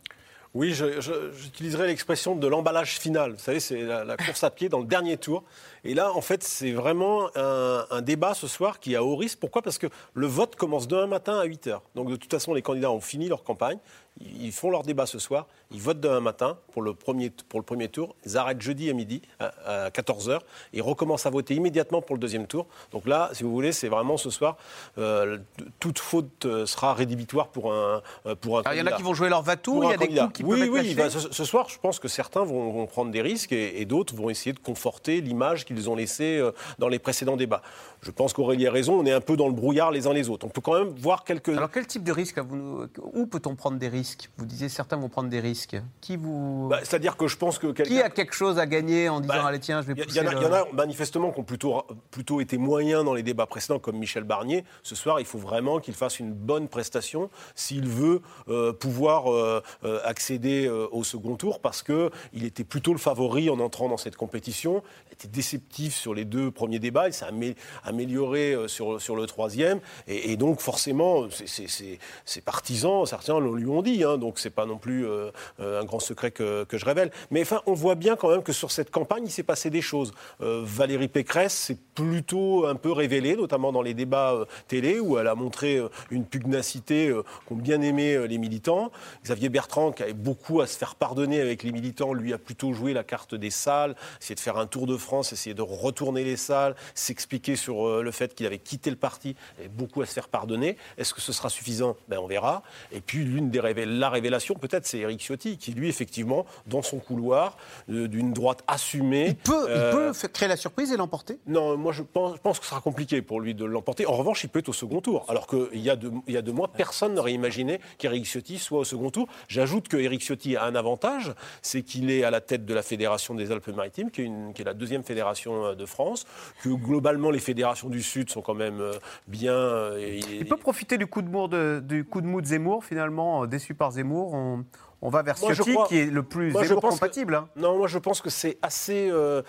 Oui, 0.55 0.73
j'utiliserai 0.73 1.89
l'expression 1.89 2.37
de 2.37 2.47
l'emballage 2.47 3.01
final. 3.01 3.33
Vous 3.33 3.41
savez, 3.41 3.59
c'est 3.59 3.83
la, 3.83 4.17
course 4.17 4.45
à 4.45 4.51
pied 4.51 4.69
dans 4.69 4.79
le 4.79 4.87
dernier 4.87 5.17
tour. 5.17 5.43
Et 5.83 5.95
là, 5.95 6.13
en 6.13 6.21
fait, 6.21 6.45
c'est 6.45 6.71
vraiment 6.71 7.29
un, 7.35 8.01
débat 8.03 8.35
ce 8.35 8.47
soir 8.47 8.79
qui 8.79 8.95
a 8.95 9.03
haut 9.03 9.17
risque. 9.17 9.41
Pourquoi? 9.41 9.63
Parce 9.63 9.79
que 9.79 9.89
le 10.15 10.29
vote 10.29 10.55
commence 10.55 10.87
demain 10.87 11.09
matin 11.09 11.41
à 11.41 11.45
8 11.45 11.67
h. 11.67 11.81
Donc, 11.97 12.09
de 12.09 12.15
toute 12.15 12.31
façon, 12.31 12.55
les 12.55 12.63
candidats 12.63 12.93
ont 12.93 13.01
fini 13.01 13.29
leur 13.29 13.43
campagne. 13.43 13.79
Ils 14.21 14.53
font 14.53 14.71
leur 14.71 14.85
débat 14.85 15.07
ce 15.07 15.19
soir, 15.19 15.47
ils 15.73 15.81
votent 15.81 15.99
demain 15.99 16.21
matin 16.21 16.57
pour 16.73 16.83
le 16.83 16.95
premier, 16.95 17.31
pour 17.49 17.59
le 17.59 17.65
premier 17.65 17.89
tour, 17.89 18.15
ils 18.25 18.37
arrêtent 18.37 18.61
jeudi 18.61 18.89
à 18.89 18.93
midi, 18.93 19.23
à, 19.41 19.91
14h, 19.91 20.37
et 20.37 20.79
ils 20.79 20.83
recommencent 20.83 21.27
à 21.27 21.31
voter 21.31 21.55
immédiatement 21.55 22.01
pour 22.01 22.15
le 22.15 22.21
deuxième 22.21 22.47
tour. 22.47 22.67
Donc 22.93 23.07
là, 23.07 23.31
si 23.33 23.43
vous 23.43 23.51
voulez, 23.51 23.73
c'est 23.73 23.89
vraiment 23.89 24.17
ce 24.17 24.31
soir, 24.31 24.57
euh, 24.99 25.39
toute 25.81 25.99
faute 25.99 26.47
euh, 26.47 26.65
sera 26.65 26.95
rédhibitoire 26.95 27.49
pour 27.49 27.73
un, 27.73 28.03
euh, 28.27 28.37
pour 28.37 28.59
un 28.59 28.63
Alors, 28.63 28.75
il 28.75 28.79
y 28.79 28.83
en 28.83 28.87
a 28.87 28.93
qui 28.93 29.03
vont 29.03 29.15
jouer 29.15 29.29
leur 29.29 29.43
vatou, 29.43 29.83
il 29.83 29.91
y 29.91 29.93
a 29.93 29.97
des 29.97 30.07
coups 30.07 30.33
qui 30.33 30.45
oui, 30.45 30.61
peuvent 30.61 30.71
Oui, 30.71 30.91
être 30.91 30.97
bah, 30.97 31.11
ce, 31.11 31.33
ce 31.33 31.45
soir, 31.45 31.69
je 31.69 31.79
pense 31.81 31.99
que 31.99 32.07
certains 32.07 32.45
vont, 32.45 32.71
vont 32.71 32.87
prendre 32.87 33.11
des 33.11 33.21
risques 33.21 33.53
et, 33.53 33.81
et 33.81 33.85
d'autres 33.85 34.15
vont 34.15 34.31
essayer 34.31 34.53
de 34.53 34.61
conforter 34.61 35.21
l'image 35.23 35.65
qu'ils 35.65 35.91
ont 35.91 35.97
laissée 35.97 36.41
dans 36.79 36.89
les 36.89 37.01
précédents 37.01 37.37
débats. 37.37 37.63
Je 38.03 38.13
pense 38.13 38.33
qu'Aurélie 38.33 38.69
a 38.69 38.71
raison, 38.71 39.01
on 39.01 39.07
est 39.07 39.13
un 39.13 39.21
peu 39.21 39.37
dans 39.37 39.49
le 39.49 39.55
brouillard 39.55 39.91
les 39.91 40.07
uns 40.07 40.13
les 40.13 40.29
autres. 40.29 40.47
On 40.47 40.51
peut 40.51 40.61
quand 40.61 40.79
même 40.79 40.95
voir 40.97 41.25
quelques... 41.25 41.49
Alors 41.49 41.71
quel 41.71 41.87
type 41.87 42.05
de 42.05 42.13
risque 42.13 42.39
vous, 42.39 42.85
Où 43.15 43.27
peut-on 43.27 43.57
prendre 43.57 43.79
des 43.79 43.89
risques? 43.89 44.04
Vous 44.37 44.45
disiez 44.47 44.69
certains 44.69 44.97
vont 44.97 45.09
prendre 45.09 45.29
des 45.29 45.41
risques. 45.41 45.77
Qui 46.01 46.17
vous 46.17 46.69
Bah, 46.69 46.81
C'est-à-dire 46.83 47.17
que 47.17 47.27
je 47.29 47.37
pense 47.37 47.59
que 47.59 47.69
quelqu'un... 47.69 47.95
Qui 47.95 48.01
a 48.03 48.11
quelque 48.11 48.35
chose 48.35 48.59
à 48.59 48.67
gagner 48.67 49.09
en 49.09 49.21
disant 49.21 49.35
Bah, 49.35 49.47
allez 49.47 49.59
tiens 49.61 49.83
je 49.83 49.89
vais 49.89 49.95
Il 49.97 50.03
y, 50.03 50.07
pousser 50.07 50.21
le- 50.23 50.31
il 50.37 50.43
y 50.43 50.47
en 50.47 50.53
a 50.53 50.65
manifestement 50.73 51.33
qui 51.33 51.41
ont 51.41 51.45
plutôt, 51.45 51.83
plutôt 52.11 52.41
été 52.41 52.59
moyens 52.59 53.05
dans 53.05 53.15
les 53.15 53.23
débats 53.23 53.47
précédents, 53.47 53.79
comme 53.79 53.97
Michel 53.97 54.25
Barnier. 54.25 54.65
Ce 54.83 54.95
soir, 54.95 55.21
il 55.21 55.27
faut 55.27 55.39
vraiment 55.39 55.79
qu'il 55.81 55.95
fasse 55.95 56.19
une 56.21 56.33
bonne 56.33 56.69
prestation 56.69 57.31
s'il 57.55 57.87
veut 57.89 58.21
euh, 58.49 58.73
pouvoir 58.73 59.33
euh, 59.33 59.63
euh, 59.85 60.01
accéder 60.05 60.67
euh, 60.67 60.87
au 60.93 61.05
second 61.05 61.37
tour, 61.37 61.61
parce 61.61 61.83
qu'il 61.83 62.45
était 62.45 62.65
plutôt 62.65 62.93
le 62.93 62.99
favori 62.99 63.49
en 63.51 63.59
entrant 63.61 63.89
dans 63.89 63.97
cette 63.97 64.17
compétition. 64.17 64.83
Il 65.11 65.15
était 65.15 65.29
déceptif 65.29 65.95
sur 65.97 66.15
les 66.15 66.25
deux 66.25 66.51
premiers 66.51 66.79
débats, 66.79 67.09
il 67.09 67.13
s'est 67.15 67.25
amé- 67.27 67.57
amélioré 67.85 68.57
sur, 68.67 69.01
sur 69.01 69.17
le 69.17 69.27
troisième. 69.27 69.81
Et, 70.09 70.33
et 70.33 70.37
donc, 70.37 70.61
forcément, 70.61 71.31
c'est- 71.31 71.47
c'est- 71.47 71.69
c'est- 71.69 71.99
ses 72.25 72.41
partisans, 72.41 73.07
certains 73.07 73.39
lui 73.41 73.67
ont 73.67 73.83
dit, 73.83 73.94
hein, 74.03 74.19
donc 74.19 74.39
c'est 74.39 74.51
pas 74.51 74.67
non 74.67 74.79
plus 74.79 75.07
euh, 75.07 75.31
euh, 75.61 75.81
un 75.81 75.85
grand 75.85 76.01
secret 76.01 76.31
que, 76.31 76.67
je 76.73 76.85
révèle. 76.85 77.11
Mais 77.31 77.43
enfin, 77.43 77.63
on 77.67 77.75
voit 77.75 77.95
bien 77.95 78.17
quand 78.17 78.31
même 78.31 78.43
que 78.43 78.53
sur 78.53 78.71
cette 78.71 78.91
campagne, 78.91 79.25
il 79.27 79.31
s'est 79.31 79.43
passé 79.43 79.71
des 79.71 79.83
choses. 79.83 80.13
Euh, 80.41 80.63
Valérie 80.65 81.09
Pécresse 81.09 81.55
s'est 81.55 81.79
plutôt 81.95 82.67
un 82.67 82.75
peu 82.75 82.91
révélée, 82.91 83.37
notamment 83.37 83.71
dans 83.71 83.83
les 83.83 83.95
débats 83.95 84.47
télé, 84.67 84.99
où 84.99 85.19
elle 85.19 85.29
a 85.29 85.35
montré 85.35 85.81
une 86.11 86.25
pugnacité 86.25 87.15
qu'ont 87.47 87.57
bien 87.57 87.81
aimé 87.81 88.27
les 88.27 88.39
militants. 88.39 88.91
Xavier 89.23 89.49
Bertrand, 89.49 89.93
qui 89.93 90.03
avait 90.03 90.13
beaucoup 90.13 90.61
à 90.61 90.67
se 90.67 90.77
faire 90.77 90.97
pardonner 90.97 91.41
avec 91.41 91.63
les 91.63 91.71
militants, 91.71 92.13
lui 92.13 92.33
a 92.33 92.39
plutôt 92.39 92.73
joué 92.73 92.93
la 92.93 93.05
carte 93.05 93.35
des 93.35 93.51
salles, 93.51 93.95
essayé 94.21 94.35
de 94.35 94.41
faire 94.41 94.59
un 94.59 94.67
tour 94.67 94.87
de 94.87 94.97
France, 94.97 95.33
essayé 95.33 95.55
de 95.55 95.63
retourner 95.63 96.25
les 96.25 96.37
salles, 96.37 96.75
s'expliquer 96.95 97.57
sur 97.57 98.03
le 98.03 98.11
fait 98.11 98.35
qu'il 98.35 98.47
avait 98.47 98.59
quitté 98.59 98.91
le 98.91 98.97
parti, 98.97 99.37
avait 99.59 99.69
beaucoup 99.69 100.03
à 100.03 100.07
se 100.07 100.13
faire 100.13 100.29
pardonner. 100.29 100.77
Est-ce 100.99 101.15
que 101.15 101.21
ce 101.21 101.33
sera 101.33 101.51
suffisant? 101.51 101.97
Ben, 102.09 102.19
On 102.19 102.27
verra. 102.27 102.63
Et 102.91 103.01
puis, 103.01 103.25
l'une 103.25 103.51
des 103.51 103.61
révé- 103.85 103.99
la 103.99 104.09
révélation, 104.11 104.55
peut-être, 104.55 104.87
c'est 104.87 104.99
Éric 104.99 105.21
Ciotti, 105.21 105.57
qui, 105.59 105.73
lui, 105.73 105.89
effectivement, 105.89 106.47
dans 106.67 106.83
son 106.83 106.99
couloir, 106.99 107.57
euh, 107.91 108.09
d'une 108.09 108.33
droite 108.33 108.63
assumée. 108.67 109.27
Il 109.29 109.35
peut, 109.37 109.67
il 109.69 109.91
peut 109.93 110.13
faire- 110.13 110.33
créer 110.33 110.49
la 110.49 110.57
surprise 110.57 110.93
et 110.93 110.97
l'emporter? 110.97 111.39
Non, 111.47 111.77
moi, 111.77 111.93
je 111.93 112.03
pense, 112.03 112.37
je 112.37 112.41
pense 112.41 112.59
que 112.59 112.65
ce 112.65 112.71
sera 112.71 112.81
compliqué 112.81 113.23
pour 113.23 113.41
lui 113.41 113.55
de 113.55 113.65
l'emporter. 113.65 114.07
En 114.07 114.13
revanche, 114.13 114.45
il 114.45 114.49
peut 114.49 114.59
être 114.61 114.69
au 114.69 114.73
second 114.73 115.01
tour. 115.01 115.25
Alors 115.29 115.47
qu'il 115.47 115.81
y, 115.81 115.91
a 115.91 115.97
deux- 115.97 116.13
il 116.27 116.35
y 116.35 116.37
a 116.37 116.43
deux 116.43 116.53
mois, 116.53 116.69
personne 116.69 117.15
n'aurait 117.15 117.33
imaginé 117.33 117.81
qu'Éric 117.99 118.25
Ciotti 118.27 118.59
soit 118.59 118.79
au 118.81 118.85
second 118.85 119.11
tour. 119.11 119.29
J'ajoute 119.49 119.89
que 119.89 119.97
Éric 119.97 120.23
Ciotti 120.23 120.57
a 120.57 120.65
un 120.65 120.75
avantage, 120.75 121.33
c'est 121.63 121.83
qu'il 121.83 122.11
est 122.11 122.25
à 122.25 122.31
la 122.31 122.41
tête 122.41 122.65
de 122.65 122.75
la 122.75 122.83
Fédération 122.83 123.35
des 123.35 123.51
Alpes-Maritimes, 123.53 124.11
qui, 124.11 124.23
est 124.23 124.25
une- 124.25 124.53
qui 124.53 124.63
est 124.63 124.65
la 124.65 124.75
deuxième 124.75 125.05
fédération 125.05 125.67
euh, 125.67 125.75
de 125.75 125.87
France, 125.87 126.25
que 126.63 126.69
globalement, 126.69 127.31
les 127.31 127.39
fédérations 127.39 127.89
du 127.89 128.03
Sud 128.03 128.31
sont 128.31 128.43
quand 128.43 128.55
même 128.55 128.81
euh, 128.81 128.93
bien... 129.29 129.53
euh, 129.55 129.99
et- 129.99 130.21
Il 130.41 130.47
peut 130.47 130.57
profiter 130.57 130.99
du 130.99 131.07
coup 131.07 131.23
de 131.23 131.29
mou 131.29 131.49
de, 131.49 131.81
du 131.85 132.05
coup 132.05 132.21
de 132.21 132.27
mou 132.27 132.41
de 132.41 132.47
Zemmour 132.47 132.85
finalement, 132.85 133.43
euh, 133.45 133.47
déçu 133.75 133.79
par 133.79 133.91
Zemmour. 133.93 134.33
On, 134.35 134.65
on 135.03 135.09
va 135.11 135.23
vers 135.23 135.35
Moi, 135.41 135.53
Ciotti 135.55 135.73
crois- 135.75 135.87
qui 135.89 135.99
est 135.99 136.07
le 136.07 136.23
plus 136.23 136.53
moi, 136.53 136.65
Zemmour 136.65 136.83
que- 136.83 136.89
compatible. 136.89 137.35
hein. 137.35 137.49
Non, 137.57 137.77
moi 137.77 137.89
je 137.89 137.99
pense 137.99 138.21
que 138.21 138.31
c'est 138.31 138.59
assez. 138.63 139.09
euh, 139.11 139.43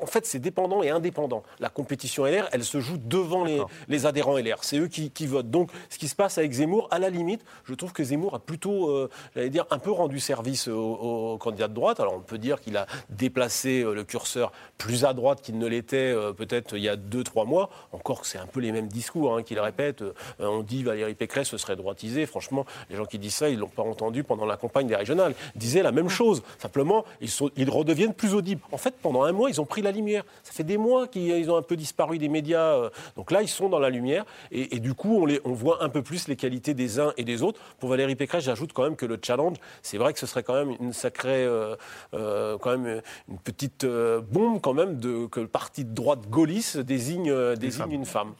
En 0.00 0.06
fait, 0.06 0.26
c'est 0.26 0.38
dépendant 0.38 0.82
et 0.82 0.90
indépendant. 0.90 1.42
La 1.60 1.68
compétition 1.68 2.24
LR, 2.24 2.48
elle 2.52 2.64
se 2.64 2.80
joue 2.80 2.96
devant 2.98 3.44
les, 3.44 3.60
les 3.88 4.06
adhérents 4.06 4.36
LR. 4.36 4.62
C'est 4.62 4.78
eux 4.78 4.88
qui, 4.88 5.10
qui 5.10 5.26
votent. 5.26 5.50
Donc, 5.50 5.70
ce 5.90 5.98
qui 5.98 6.08
se 6.08 6.14
passe 6.14 6.38
avec 6.38 6.52
Zemmour, 6.52 6.88
à 6.90 6.98
la 6.98 7.10
limite, 7.10 7.44
je 7.64 7.74
trouve 7.74 7.92
que 7.92 8.04
Zemmour 8.04 8.34
a 8.34 8.38
plutôt, 8.38 8.90
euh, 8.90 9.10
j'allais 9.34 9.50
dire, 9.50 9.66
un 9.70 9.78
peu 9.78 9.90
rendu 9.90 10.20
service 10.20 10.68
aux, 10.68 11.34
aux 11.34 11.38
candidats 11.38 11.68
de 11.68 11.74
droite. 11.74 12.00
Alors, 12.00 12.14
on 12.14 12.20
peut 12.20 12.38
dire 12.38 12.60
qu'il 12.60 12.76
a 12.76 12.86
déplacé 13.10 13.82
euh, 13.82 13.94
le 13.94 14.04
curseur 14.04 14.52
plus 14.78 15.04
à 15.04 15.12
droite 15.12 15.40
qu'il 15.40 15.58
ne 15.58 15.66
l'était 15.66 15.96
euh, 15.96 16.32
peut-être 16.32 16.76
il 16.76 16.82
y 16.82 16.88
a 16.88 16.96
deux, 16.96 17.24
trois 17.24 17.44
mois. 17.44 17.70
Encore 17.92 18.20
que 18.20 18.26
c'est 18.26 18.38
un 18.38 18.46
peu 18.46 18.60
les 18.60 18.72
mêmes 18.72 18.88
discours 18.88 19.36
hein, 19.36 19.42
qu'il 19.42 19.58
répète. 19.58 20.02
Euh, 20.02 20.12
on 20.40 20.62
dit 20.62 20.82
Valérie 20.82 21.14
Pécresse 21.14 21.48
se 21.48 21.58
serait 21.58 21.76
droitisée. 21.76 22.26
Franchement, 22.26 22.66
les 22.90 22.96
gens 22.96 23.04
qui 23.04 23.18
disent 23.18 23.34
ça, 23.34 23.48
ils 23.48 23.56
ne 23.56 23.60
l'ont 23.60 23.68
pas 23.68 23.82
entendu 23.82 24.24
pendant 24.24 24.46
la 24.46 24.56
campagne 24.56 24.86
des 24.86 24.96
régionales. 24.96 25.34
Ils 25.54 25.58
disaient 25.58 25.82
la 25.82 25.92
même 25.92 26.08
chose. 26.08 26.42
Simplement, 26.58 27.04
ils, 27.20 27.30
sont, 27.30 27.50
ils 27.56 27.70
redeviennent 27.70 28.14
plus 28.14 28.34
audibles. 28.34 28.60
En 28.72 28.78
fait, 28.78 28.94
pendant 29.00 29.22
un 29.22 29.32
mois, 29.32 29.50
ils 29.50 29.60
ont 29.60 29.66
pris 29.66 29.82
la 29.84 29.92
lumière. 29.92 30.24
Ça 30.42 30.52
fait 30.52 30.64
des 30.64 30.76
mois 30.78 31.06
qu'ils 31.06 31.50
ont 31.50 31.56
un 31.56 31.62
peu 31.62 31.76
disparu 31.76 32.18
des 32.18 32.28
médias. 32.28 32.74
euh, 32.74 32.90
Donc 33.16 33.30
là, 33.30 33.42
ils 33.42 33.48
sont 33.48 33.68
dans 33.68 33.78
la 33.78 33.90
lumière. 33.90 34.24
Et, 34.50 34.76
et 34.76 34.80
du 34.80 34.94
coup, 34.94 35.18
on, 35.22 35.26
les, 35.26 35.40
on 35.44 35.52
voit 35.52 35.84
un 35.84 35.88
peu 35.88 36.02
plus 36.02 36.26
les 36.28 36.36
qualités 36.36 36.74
des 36.74 36.98
uns 36.98 37.12
et 37.16 37.24
des 37.24 37.42
autres. 37.42 37.60
Pour 37.78 37.90
Valérie 37.90 38.16
Pécresse, 38.16 38.44
j'ajoute 38.44 38.72
quand 38.72 38.82
même 38.82 38.96
que 38.96 39.06
le 39.06 39.18
challenge, 39.22 39.56
c'est 39.82 39.98
vrai 39.98 40.12
que 40.12 40.18
ce 40.18 40.26
serait 40.26 40.42
quand 40.42 40.54
même 40.54 40.74
une 40.80 40.92
sacrée, 40.92 41.44
euh, 41.44 41.76
euh, 42.14 42.58
quand 42.58 42.76
même 42.76 43.00
une 43.28 43.38
petite 43.38 43.84
euh, 43.84 44.20
bombe 44.20 44.60
quand 44.60 44.74
même 44.74 44.98
de, 44.98 45.26
que 45.26 45.40
le 45.40 45.48
parti 45.48 45.84
de 45.84 45.94
droite 45.94 46.28
gaulliste 46.28 46.78
désigne, 46.78 47.30
euh, 47.30 47.54
désigne 47.56 47.92
une 47.92 48.04
femme. 48.06 48.32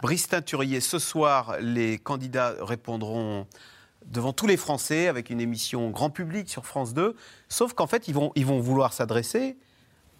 Brice 0.00 0.28
Teinturier, 0.28 0.80
ce 0.80 0.98
soir, 0.98 1.56
les 1.60 1.98
candidats 1.98 2.54
répondront 2.60 3.46
devant 4.06 4.32
tous 4.32 4.46
les 4.46 4.56
Français 4.56 5.08
avec 5.08 5.30
une 5.30 5.40
émission 5.40 5.90
grand 5.90 6.10
public 6.10 6.48
sur 6.48 6.66
France 6.66 6.92
2. 6.94 7.14
Sauf 7.48 7.72
qu'en 7.72 7.86
fait, 7.86 8.08
ils 8.08 8.14
vont, 8.14 8.32
ils 8.34 8.46
vont 8.46 8.58
vouloir 8.60 8.92
s'adresser 8.92 9.56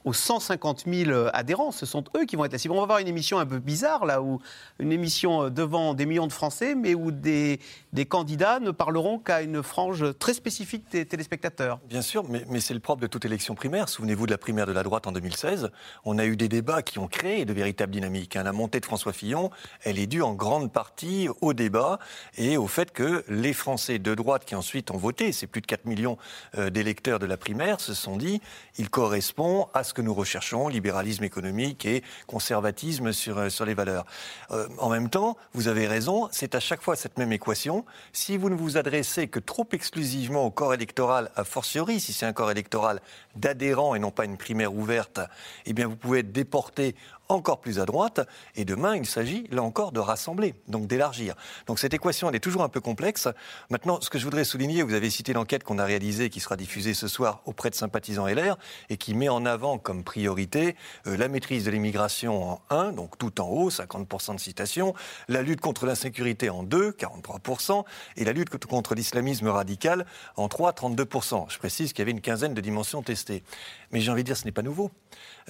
aux 0.05 0.13
150 0.13 0.85
000 0.87 1.29
adhérents. 1.33 1.71
Ce 1.73 1.87
sont 1.87 2.05
eux 2.17 2.25
qui 2.25 2.37
vont 2.37 2.45
être 2.45 2.53
la 2.53 2.59
cible. 2.59 2.75
On 2.75 2.79
va 2.79 2.83
avoir 2.85 2.99
une 2.99 3.09
émission 3.09 3.39
un 3.39 3.47
peu 3.47 3.59
bizarre, 3.59 4.05
là, 4.05 4.23
où 4.23 4.41
une 4.79 4.93
émission 4.93 5.51
devant 5.51 5.95
des 5.95 6.07
millions 6.07 6.27
de 6.27 6.33
Français, 6.33 6.75
mais 6.75 6.95
où 6.95 7.11
des, 7.11 7.61
des 7.93 8.07
candidats 8.07 8.61
ne 8.61 8.71
parleront 8.71 9.19
qu'à 9.19 9.43
une 9.43 9.63
frange 9.63 10.05
très 10.19 10.35
spécifique 10.35 10.85
des 10.91 11.07
téléspectateurs. 11.07 11.81
Bien 11.89 12.03
sûr, 12.03 12.25
mais, 12.29 12.45
mais 12.49 12.61
c'est 12.61 12.75
le 12.75 12.81
propre 12.81 13.03
de 13.03 13.07
toute 13.07 13.25
élection 13.25 13.55
primaire. 13.55 13.89
Souvenez-vous 13.89 14.27
de 14.27 14.33
la 14.33 14.39
primaire 14.39 14.67
de 14.67 14.73
la 14.73 14.83
droite 14.83 15.07
en 15.07 15.13
2016. 15.13 15.71
On 16.05 16.19
a 16.19 16.25
eu 16.25 16.37
des 16.37 16.49
débats 16.49 16.83
qui 16.83 16.99
ont 16.99 17.09
créé 17.09 17.45
de 17.45 17.53
véritables 17.53 17.93
dynamiques. 17.93 18.37
hein. 18.37 18.43
La 18.43 18.53
montée 18.53 18.81
de 18.81 18.87
François 18.87 19.13
Fillon, 19.13 19.51
elle 19.85 19.99
est 19.99 20.07
due 20.07 20.23
en 20.23 20.35
grande 20.35 20.73
partie 20.73 21.29
au 21.41 21.53
débat 21.53 21.99
et 22.37 22.57
au 22.57 22.67
fait 22.67 22.93
que 22.93 23.25
les 23.29 23.53
Français 23.53 23.99
de 23.99 24.15
droite 24.15 24.45
qui 24.45 24.55
ensuite 24.55 24.91
ont 24.91 24.97
voté, 24.97 25.33
c'est 25.33 25.47
plus 25.47 25.61
de 25.61 25.67
4 25.67 25.85
millions 25.87 26.17
euh, 26.57 26.71
d'électeurs 26.71 27.19
de 27.19 27.27
la 27.27 27.37
primaire, 27.37 27.81
se 27.81 27.95
sont 27.95 28.17
dit, 28.17 28.41
il 28.79 28.91
correspond 28.91 29.69
à 29.75 29.85
ce 29.85 29.92
que 29.93 30.03
nous 30.03 30.15
recherchons, 30.15 30.69
libéralisme 30.69 31.25
économique 31.25 31.87
et 31.87 32.03
conservatisme 32.27 33.13
sur, 33.13 33.39
euh, 33.39 33.49
sur 33.49 33.65
les 33.65 33.75
valeurs. 33.75 34.07
Euh, 34.51 34.69
en 34.79 34.89
même 34.89 35.09
temps, 35.09 35.37
vous 35.55 35.69
avez 35.69 35.87
raison, 35.87 36.29
c'est 36.33 36.55
à 36.55 36.61
chaque 36.61 36.83
fois 36.83 36.97
cette 36.97 37.19
même 37.19 37.33
équation. 37.33 37.85
Si 38.13 38.37
vous 38.37 38.51
ne 38.51 38.55
vous 38.55 38.77
adressez 38.77 39.29
que 39.29 39.39
trop 39.39 39.67
exclusivement 39.73 40.45
au 40.45 40.51
corps 40.51 40.75
électoral, 40.75 41.31
a 41.37 41.45
fortiori, 41.45 42.01
si 42.01 42.13
c'est 42.13 42.27
un 42.27 42.33
corps 42.33 42.51
électoral 42.51 43.01
d'adhérents 43.37 43.95
et 43.95 43.99
non 43.99 44.11
pas 44.11 44.25
une 44.25 44.37
primaire 44.37 44.75
ouverte, 44.75 45.21
eh 45.67 45.73
bien 45.73 45.87
vous 45.87 45.97
pouvez 45.97 46.21
être 46.21 46.33
déporté 46.33 46.95
encore 47.33 47.61
plus 47.61 47.79
à 47.79 47.85
droite. 47.85 48.21
Et 48.55 48.65
demain, 48.65 48.97
il 48.97 49.07
s'agit, 49.07 49.47
là 49.51 49.63
encore, 49.63 49.93
de 49.93 50.01
rassembler, 50.01 50.55
donc 50.69 50.87
d'élargir. 50.87 51.35
Donc 51.67 51.79
cette 51.79 51.95
équation, 51.95 52.29
elle 52.29 52.37
est 52.37 52.41
toujours 52.41 52.63
un 52.63 52.69
peu 52.69 52.81
complexe. 52.81 53.29
Maintenant, 53.71 54.01
ce 54.01 54.11
que 54.11 54.19
je 54.19 54.25
voudrais 54.25 54.45
souligner, 54.45 54.83
vous 54.83 54.95
avez 54.95 55.11
cité 55.11 55.33
l'enquête 55.33 55.65
qu'on 55.65 55.79
a 55.79 55.85
réalisée, 55.85 56.31
qui 56.31 56.41
sera 56.41 56.57
diffusée 56.57 56.95
ce 56.95 57.09
soir 57.09 57.43
auprès 57.45 57.71
de 57.71 57.75
sympathisants 57.75 58.27
LR, 58.27 58.57
et 58.91 58.97
qui 58.97 59.15
met 59.15 59.29
en 59.29 59.47
avant 59.47 59.79
comme 59.79 60.05
priorité 60.05 60.77
euh, 61.07 61.17
la 61.17 61.29
maîtrise 61.29 61.65
de 61.65 61.71
l'immigration 61.71 62.53
en 62.53 62.63
1, 62.71 62.93
donc 62.93 63.19
tout 63.19 63.41
en 63.41 63.49
haut, 63.49 63.71
50% 63.71 64.35
de 64.35 64.41
citation, 64.41 64.95
la 65.29 65.43
lutte 65.43 65.61
contre 65.61 65.87
l'insécurité 65.87 66.51
en 66.51 66.63
2, 66.63 66.93
43%, 66.93 67.85
et 68.17 68.25
la 68.25 68.33
lutte 68.33 68.51
contre 68.67 68.95
l'islamisme 68.95 69.49
radical 69.49 70.07
en 70.37 70.49
3, 70.49 70.73
32%. 70.73 71.47
Je 71.49 71.59
précise 71.59 71.93
qu'il 71.93 72.01
y 72.01 72.03
avait 72.03 72.11
une 72.11 72.21
quinzaine 72.21 72.55
de 72.55 72.61
dimensions 72.61 73.03
testées. 73.03 73.43
Mais 73.93 74.01
j'ai 74.01 74.11
envie 74.11 74.23
de 74.23 74.27
dire, 74.27 74.37
ce 74.37 74.45
n'est 74.45 74.53
pas 74.53 74.63
nouveau. 74.63 74.91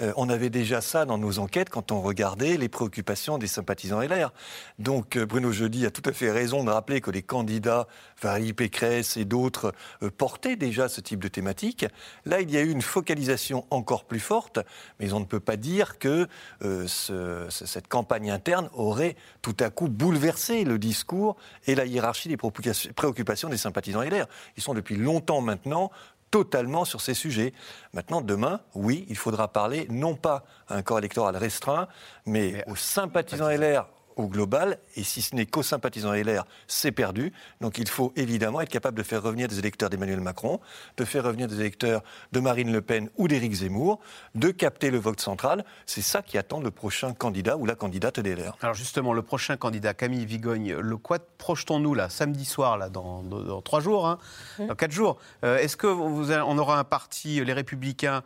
Euh, 0.01 0.13
on 0.17 0.29
avait 0.29 0.51
déjà 0.51 0.81
ça 0.81 1.05
dans 1.05 1.19
nos 1.19 1.39
enquêtes 1.39 1.71
quand 1.73 1.91
on 1.91 2.03
regardait 2.03 2.59
les 2.59 2.69
préoccupations 2.69 3.39
des 3.39 3.47
sympathisants 3.47 4.01
LR. 4.03 4.33
Donc 4.79 5.17
euh, 5.17 5.25
Bruno 5.27 5.51
Jeudi 5.53 5.87
a 5.87 5.91
tout 5.91 6.03
à 6.05 6.13
fait 6.13 6.31
raison 6.31 6.63
de 6.65 6.71
rappeler 6.71 7.01
que 7.01 7.11
les 7.11 7.23
candidats, 7.23 7.89
Valérie 8.21 8.53
Pécresse 8.53 9.17
et 9.17 9.25
d'autres, 9.25 9.73
euh, 10.03 10.11
portaient 10.11 10.55
déjà 10.57 10.89
ce 10.89 11.01
type 11.01 11.19
de 11.21 11.29
thématique. 11.29 11.87
Là, 12.27 12.41
il 12.43 12.51
y 12.51 12.59
a 12.59 12.61
eu 12.61 12.71
une 12.71 12.83
focalisation 12.83 13.65
encore 13.71 14.05
plus 14.05 14.21
forte, 14.21 14.59
mais 15.01 15.13
on 15.15 15.21
ne 15.21 15.25
peut 15.25 15.41
pas 15.41 15.57
dire 15.57 15.99
que 15.99 16.29
euh, 16.63 16.87
ce- 16.87 17.47
ce- 17.49 17.65
cette 17.67 17.89
campagne 17.89 18.31
interne 18.31 18.69
aurait 18.75 19.17
tout 19.41 19.57
à 19.59 19.71
coup 19.71 19.89
bouleversé 19.89 20.65
le 20.65 20.79
discours 20.79 21.37
et 21.67 21.75
la 21.75 21.87
hiérarchie 21.87 22.29
des 22.29 22.37
préoccupations 22.37 23.49
des 23.49 23.57
sympathisants 23.57 24.03
LR. 24.03 24.27
Ils 24.59 24.63
sont 24.63 24.75
depuis 24.75 24.97
longtemps 24.97 25.41
maintenant 25.41 25.91
totalement 26.33 26.85
sur 26.85 27.01
ces 27.01 27.15
sujets. 27.15 27.53
Maintenant, 27.93 28.23
demain, 28.23 28.61
oui, 28.75 29.07
il 29.09 29.17
faudra 29.17 29.47
parler 29.47 29.87
non 29.91 30.17
pas 30.17 30.45
à 30.69 30.75
un 30.75 30.83
corps 30.83 30.99
électoral 30.99 31.37
restreint, 31.37 31.87
mais 32.27 32.65
aux 32.67 32.75
sympathisants 32.75 33.49
LR 33.49 33.87
au 34.17 34.29
global, 34.29 34.79
et 34.97 35.03
si 35.05 35.23
ce 35.23 35.35
n'est 35.35 35.47
qu'aux 35.47 35.63
sympathisants 35.63 36.13
LR, 36.13 36.45
c'est 36.67 36.93
perdu. 36.93 37.33
Donc 37.61 37.79
il 37.79 37.89
faut 37.89 38.13
évidemment 38.17 38.61
être 38.61 38.69
capable 38.69 38.97
de 38.99 39.03
faire 39.03 39.23
revenir 39.23 39.49
des 39.49 39.59
électeurs 39.59 39.91
d'Emmanuel 39.91 40.21
Macron, 40.21 40.61
de 40.97 41.05
faire 41.05 41.25
revenir 41.25 41.49
des 41.49 41.61
électeurs 41.61 42.03
de 42.33 42.41
Marine 42.41 42.73
Le 42.73 42.81
Pen 42.83 43.09
ou 43.17 43.29
d'Éric 43.29 43.53
Zemmour, 43.55 44.01
de 44.35 44.51
capter 44.51 44.91
le 44.91 44.99
vote 44.99 45.21
central. 45.21 45.65
C'est 45.87 46.03
ça 46.03 46.23
qui 46.23 46.39
attend 46.39 46.61
le 46.61 46.71
prochain 46.71 47.13
candidat 47.15 47.57
ou 47.57 47.67
la 47.67 47.75
candidate 47.75 48.21
des 48.21 48.35
LR. 48.35 48.57
Alors 48.63 48.75
justement, 48.75 49.13
le 49.13 49.23
prochain 49.23 49.57
candidat, 49.57 49.95
Camille 49.95 50.27
Vigogne, 50.27 50.75
le 50.75 50.97
quoi 50.97 51.19
projetons-nous 51.39 51.95
là, 51.95 52.09
samedi 52.09 52.45
soir, 52.45 52.79
là, 52.79 52.89
dans, 52.89 53.23
dans- 53.23 53.41
dans 53.43 53.63
trois 53.63 53.81
jours, 53.81 54.07
hein, 54.09 54.19
dans 54.59 54.75
quatre 54.75 54.93
jours 54.93 55.19
Euh, 55.45 55.59
Est-ce 55.59 55.77
qu'on 55.77 56.59
aura 56.59 56.79
un 56.79 56.85
parti, 56.85 57.45
les 57.45 57.53
Républicains, 57.53 58.23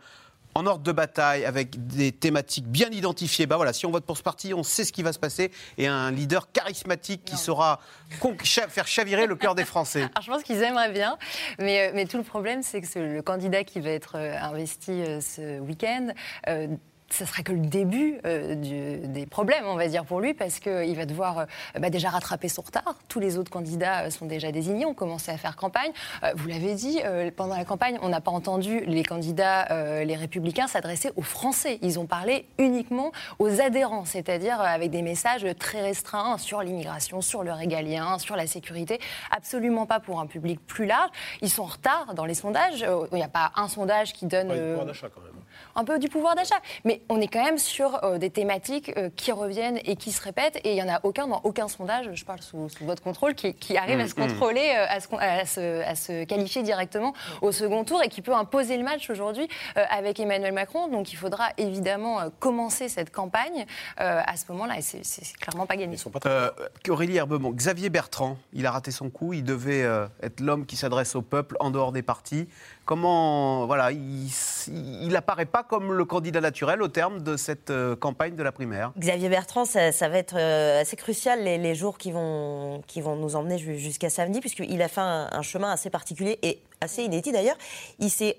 en 0.57 0.65
ordre 0.65 0.83
de 0.83 0.91
bataille, 0.91 1.45
avec 1.45 1.87
des 1.87 2.11
thématiques 2.11 2.65
bien 2.67 2.89
identifiées. 2.89 3.45
Bah 3.45 3.57
voilà, 3.57 3.73
Si 3.73 3.85
on 3.85 3.91
vote 3.91 4.05
pour 4.05 4.17
ce 4.17 4.23
parti, 4.23 4.53
on 4.55 4.63
sait 4.63 4.83
ce 4.85 4.91
qui 4.91 5.03
va 5.03 5.13
se 5.13 5.19
passer, 5.19 5.51
et 5.77 5.85
un 5.87 6.09
leader 6.11 6.51
charismatique 6.51 7.23
qui 7.25 7.37
saura 7.37 7.79
con- 8.19 8.35
cha- 8.43 8.67
faire 8.67 8.87
chavirer 8.87 9.27
le 9.27 9.35
cœur 9.35 9.53
des 9.53 9.65
Français. 9.65 10.01
Alors, 10.15 10.21
je 10.23 10.31
pense 10.31 10.43
qu'ils 10.43 10.63
aimeraient 10.63 10.91
bien, 10.91 11.17
mais, 11.59 11.89
euh, 11.89 11.91
mais 11.93 12.05
tout 12.05 12.17
le 12.17 12.23
problème, 12.23 12.63
c'est 12.63 12.81
que 12.81 12.99
le 12.99 13.21
candidat 13.21 13.63
qui 13.63 13.79
va 13.81 13.91
être 13.91 14.15
euh, 14.17 14.35
investi 14.41 14.91
euh, 14.91 15.21
ce 15.21 15.59
week-end, 15.59 16.07
euh, 16.47 16.67
ça 17.09 17.25
sera 17.25 17.43
que 17.43 17.51
le 17.51 17.65
début 17.65 18.19
euh, 18.25 18.55
du- 18.55 19.07
des 19.07 19.25
problèmes, 19.25 19.65
on 19.65 19.75
va 19.75 19.87
dire, 19.87 20.05
pour 20.05 20.19
lui, 20.19 20.33
parce 20.33 20.59
qu'il 20.59 20.95
va 20.95 21.05
devoir 21.05 21.39
euh, 21.39 21.45
bah, 21.79 21.89
déjà 21.89 22.09
rattraper 22.09 22.49
son 22.49 22.61
retard. 22.61 22.95
Tous 23.07 23.19
les 23.19 23.37
autres 23.37 23.51
candidats 23.51 24.03
euh, 24.03 24.09
sont 24.09 24.25
déjà 24.25 24.51
désignés, 24.51 24.85
ont 24.85 24.93
commencé 24.93 25.31
à 25.31 25.37
faire 25.37 25.55
campagne. 25.55 25.91
Vous 26.35 26.47
l'avez 26.47 26.73
dit, 26.75 26.99
pendant 27.35 27.55
la 27.55 27.65
campagne, 27.65 27.97
on 28.01 28.09
n'a 28.09 28.21
pas 28.21 28.31
entendu 28.31 28.81
les 28.85 29.03
candidats, 29.03 30.03
les 30.03 30.15
républicains, 30.15 30.67
s'adresser 30.67 31.11
aux 31.15 31.21
Français. 31.21 31.79
Ils 31.81 31.99
ont 31.99 32.05
parlé 32.05 32.45
uniquement 32.57 33.11
aux 33.39 33.61
adhérents, 33.61 34.05
c'est-à-dire 34.05 34.59
avec 34.59 34.91
des 34.91 35.01
messages 35.01 35.45
très 35.59 35.81
restreints 35.81 36.37
sur 36.37 36.61
l'immigration, 36.61 37.21
sur 37.21 37.43
le 37.43 37.51
régalien, 37.51 38.17
sur 38.19 38.35
la 38.35 38.47
sécurité, 38.47 38.99
absolument 39.31 39.85
pas 39.85 39.99
pour 39.99 40.19
un 40.19 40.27
public 40.27 40.59
plus 40.65 40.85
large. 40.85 41.09
Ils 41.41 41.49
sont 41.49 41.63
en 41.63 41.65
retard 41.65 42.13
dans 42.13 42.25
les 42.25 42.33
sondages. 42.33 42.85
Il 43.11 43.15
n'y 43.15 43.23
a 43.23 43.27
pas 43.29 43.51
un 43.55 43.67
sondage 43.67 44.13
qui 44.13 44.25
donne... 44.25 44.49
Ouais, 44.49 44.55
du 44.55 44.61
euh, 44.61 44.71
pouvoir 44.71 44.85
d'achat, 44.87 45.07
quand 45.13 45.21
même. 45.21 45.31
un 45.75 45.83
peu 45.83 45.99
du 45.99 46.09
pouvoir 46.09 46.35
d'achat. 46.35 46.57
Mais 46.83 46.96
on 47.09 47.19
est 47.21 47.27
quand 47.27 47.43
même 47.43 47.57
sur 47.57 48.03
euh, 48.03 48.17
des 48.17 48.29
thématiques 48.29 48.91
euh, 48.97 49.09
qui 49.15 49.31
reviennent 49.31 49.79
et 49.85 49.95
qui 49.95 50.11
se 50.11 50.21
répètent. 50.21 50.57
Et 50.63 50.71
il 50.71 50.75
n'y 50.75 50.83
en 50.83 50.93
a 50.93 50.99
aucun 51.03 51.27
dans 51.27 51.41
aucun 51.43 51.67
sondage, 51.67 52.09
je 52.13 52.25
parle 52.25 52.41
sous, 52.41 52.69
sous 52.69 52.85
votre 52.85 53.01
contrôle, 53.03 53.35
qui, 53.35 53.53
qui 53.53 53.77
arrive 53.77 53.99
à 53.99 54.07
se 54.07 54.13
Mm, 54.15 54.23
mm. 54.23 54.27
contrôler, 54.27 54.73
euh, 54.75 54.85
à, 54.89 54.99
se, 54.99 55.07
con- 55.07 55.17
à 55.19 55.45
se- 55.45 55.83
à 55.83 55.95
se 55.95 56.23
qualifier 56.25 56.63
directement 56.63 57.13
au 57.41 57.51
second 57.51 57.83
tour 57.83 58.01
et 58.03 58.09
qui 58.09 58.21
peut 58.21 58.33
imposer 58.33 58.77
le 58.77 58.83
match 58.83 59.09
aujourd'hui 59.09 59.47
euh, 59.77 59.83
avec 59.89 60.19
Emmanuel 60.19 60.53
Macron. 60.53 60.87
Donc 60.87 61.11
il 61.13 61.15
faudra 61.15 61.49
évidemment 61.57 62.19
euh, 62.21 62.29
commencer 62.39 62.89
cette 62.89 63.11
campagne 63.11 63.65
euh, 63.99 64.21
à 64.25 64.35
ce 64.37 64.51
moment-là. 64.51 64.77
Et 64.77 64.81
c'est- 64.81 65.03
clairement 65.39 65.65
pas 65.65 65.75
gagné. 65.75 65.97
Euh, 66.25 66.49
Aurélie 66.89 67.17
Herbemont, 67.17 67.51
Xavier 67.51 67.89
Bertrand, 67.89 68.37
il 68.53 68.65
a 68.65 68.71
raté 68.71 68.91
son 68.91 69.09
coup, 69.09 69.33
il 69.33 69.43
devait 69.43 69.83
euh, 69.83 70.07
être 70.23 70.39
l'homme 70.39 70.65
qui 70.65 70.75
s'adresse 70.75 71.15
au 71.15 71.21
peuple 71.21 71.55
en 71.59 71.69
dehors 71.71 71.91
des 71.91 72.01
partis. 72.01 72.47
Comment, 72.87 73.65
voilà, 73.65 73.91
il 73.91 74.29
il 74.69 75.13
apparaît 75.15 75.45
pas 75.45 75.63
comme 75.63 75.91
le 75.91 76.05
candidat 76.05 76.39
naturel 76.39 76.81
au 76.81 76.87
terme 76.87 77.21
de 77.21 77.35
cette 77.35 77.69
euh, 77.69 77.97
campagne 77.97 78.35
de 78.35 78.43
la 78.43 78.53
primaire. 78.53 78.93
Xavier 78.97 79.27
Bertrand, 79.27 79.65
ça, 79.65 79.91
va 80.07 80.17
être 80.17 80.37
euh, 80.37 80.81
assez 80.81 80.95
crucial 80.95 81.43
les, 81.43 81.75
jours 81.75 81.97
qui 81.97 82.11
vont, 82.11 82.81
nous 82.95 83.35
emmener 83.35 83.57
ju- 83.57 83.77
jusqu'à 83.77 84.09
samedi, 84.09 84.39
puisqu'il 84.39 84.81
a 84.81 84.87
fait 84.87 85.01
un, 85.01 85.27
un 85.31 85.41
chemin 85.41 85.69
assez 85.69 85.89
particulier 85.89 86.39
et 86.43 86.61
assez 86.79 87.03
inédit 87.03 87.33
d'ailleurs. 87.33 87.57
Il 87.99 88.09
s'est 88.09 88.37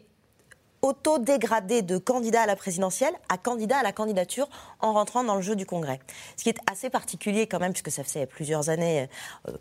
auto-dégradé 0.81 1.83
de 1.83 1.99
candidat 1.99 2.43
à 2.43 2.47
la 2.47 2.57
présidentielle 2.57 3.13
à 3.29 3.37
candidat 3.37 3.79
à 3.79 3.83
la 3.83 3.93
candidature 3.93 4.49
en 4.81 4.93
rentrant 4.95 5.25
dans 5.25 5.35
le 5.35 5.43
jeu 5.43 5.57
du 5.57 5.67
Congrès. 5.67 6.01
Ce 6.37 6.45
qui 6.45 6.49
est 6.49 6.59
assez 6.71 6.89
particulier 6.89 7.47
quand 7.47 7.59
même, 7.59 7.73
puisque 7.73 7.91
ça 7.91 8.03
faisait 8.03 8.27
plusieurs 8.27 8.71
années 8.71 9.09
euh, 9.49 9.53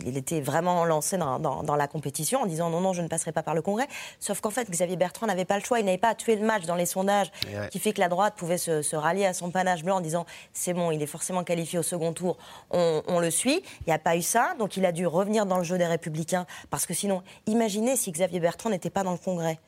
qu'il 0.00 0.16
était 0.16 0.40
vraiment 0.40 0.84
lancé 0.84 1.16
dans, 1.16 1.38
dans- 1.38 1.62
dans 1.62 1.76
la 1.76 1.86
compétition 1.88 2.42
en 2.42 2.46
disant 2.46 2.70
non, 2.70 2.80
non, 2.80 2.92
je 2.92 3.02
ne 3.02 3.08
passerai 3.08 3.32
pas 3.32 3.42
par 3.42 3.54
le 3.54 3.62
Congrès. 3.62 3.86
Sauf 4.20 4.40
qu'en 4.40 4.50
fait, 4.50 4.70
Xavier 4.70 4.96
Bertrand 4.96 5.26
n'avait 5.26 5.44
pas 5.44 5.58
le 5.58 5.64
choix, 5.64 5.80
il 5.80 5.84
n'avait 5.86 5.98
pas 5.98 6.08
à 6.10 6.14
tuer 6.14 6.36
le 6.36 6.44
match 6.46 6.64
dans 6.64 6.74
les 6.74 6.86
sondages, 6.86 7.30
ouais. 7.46 7.68
qui 7.70 7.78
fait 7.78 7.92
que 7.92 8.00
la 8.00 8.08
droite 8.08 8.34
pouvait 8.36 8.58
se, 8.58 8.82
se 8.82 8.96
rallier 8.96 9.26
à 9.26 9.34
son 9.34 9.50
panache 9.50 9.82
blanc 9.82 9.96
en 9.96 10.00
disant 10.00 10.26
c'est 10.52 10.72
bon, 10.74 10.90
il 10.90 11.02
est 11.02 11.06
forcément 11.06 11.44
qualifié 11.44 11.78
au 11.78 11.82
second 11.82 12.12
tour, 12.12 12.36
on, 12.70 13.02
on 13.08 13.20
le 13.20 13.30
suit. 13.30 13.62
Il 13.80 13.84
n'y 13.88 13.92
a 13.92 13.98
pas 13.98 14.16
eu 14.16 14.22
ça, 14.22 14.54
donc 14.58 14.76
il 14.76 14.84
a 14.86 14.92
dû 14.92 15.06
revenir 15.06 15.46
dans 15.46 15.58
le 15.58 15.64
jeu 15.64 15.78
des 15.78 15.86
Républicains, 15.86 16.46
parce 16.70 16.86
que 16.86 16.94
sinon, 16.94 17.22
imaginez 17.46 17.96
si 17.96 18.10
Xavier 18.12 18.40
Bertrand 18.40 18.70
n'était 18.70 18.90
pas 18.90 19.02
dans 19.02 19.12
le 19.12 19.18
Congrès. 19.18 19.58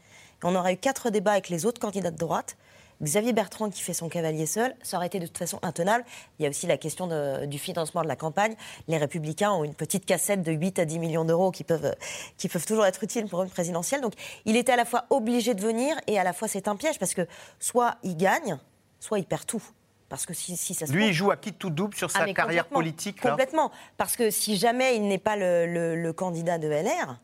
On 0.43 0.55
aurait 0.55 0.75
eu 0.75 0.77
quatre 0.77 1.11
débats 1.11 1.33
avec 1.33 1.49
les 1.49 1.65
autres 1.65 1.81
candidats 1.81 2.11
de 2.11 2.19
droite. 2.19 2.57
Xavier 3.03 3.33
Bertrand 3.33 3.69
qui 3.71 3.83
fait 3.83 3.93
son 3.93 4.09
cavalier 4.09 4.47
seul, 4.47 4.75
ça 4.83 4.97
aurait 4.97 5.07
été 5.09 5.19
de 5.21 5.27
toute 5.27 5.37
façon 5.39 5.59
intenable. 5.63 6.05
Il 6.39 6.45
y 6.45 6.47
a 6.47 6.49
aussi 6.49 6.67
la 6.67 6.79
question 6.79 7.07
de- 7.07 7.45
du 7.47 7.59
financement 7.59 8.03
de 8.03 8.09
la 8.09 8.17
campagne. 8.17 8.55
Les 8.89 8.97
Républicains 8.97 9.53
ont 9.53 9.65
une 9.65 9.75
petite 9.75 10.07
cassette 10.07 10.43
de 10.43 10.53
8 10.53 10.79
à 10.79 10.85
10 10.85 10.99
millions 10.99 11.25
d'euros 11.25 11.51
qui 11.51 11.63
peuvent, 11.65 11.95
qui 12.39 12.49
peuvent 12.49 12.65
toujours 12.67 12.87
être 12.87 13.05
utiles 13.05 13.27
pour 13.27 13.43
une 13.43 13.51
présidentielle. 13.51 14.01
Donc 14.01 14.15
il 14.47 14.57
était 14.57 14.73
à 14.73 14.77
la 14.77 14.85
fois 14.85 15.05
obligé 15.11 15.55
de 15.55 15.61
venir 15.61 15.97
et 16.07 16.19
à 16.19 16.25
la 16.25 16.33
fois 16.33 16.49
c'est 16.49 16.69
un 16.69 16.77
piège 16.77 16.99
parce 16.99 17.13
que 17.15 17.27
soit 17.61 17.97
il 18.03 18.17
gagne, 18.17 18.57
soit 19.01 19.19
il 19.19 19.25
perd 19.27 19.45
tout. 19.47 19.63
Parce 20.09 20.25
que 20.25 20.33
si, 20.35 20.57
si 20.57 20.73
ça 20.73 20.87
se 20.87 20.93
Lui, 20.93 21.09
il 21.09 21.13
joue 21.13 21.33
à 21.33 21.37
qui 21.37 21.53
tout 21.53 21.69
double 21.69 21.95
sur 21.97 22.09
ah, 22.15 22.21
sa 22.21 22.33
carrière 22.33 22.65
complètement, 22.69 22.79
politique. 22.79 23.25
là. 23.25 23.31
Complètement. 23.31 23.73
Parce 23.97 24.17
que 24.17 24.31
si 24.31 24.57
jamais 24.57 24.95
il 24.97 25.09
n'est 25.09 25.19
pas 25.19 25.35
le, 25.37 25.67
le- 25.67 25.97
le 26.01 26.13
candidat 26.13 26.59
de 26.59 26.69
LR, 26.69 27.19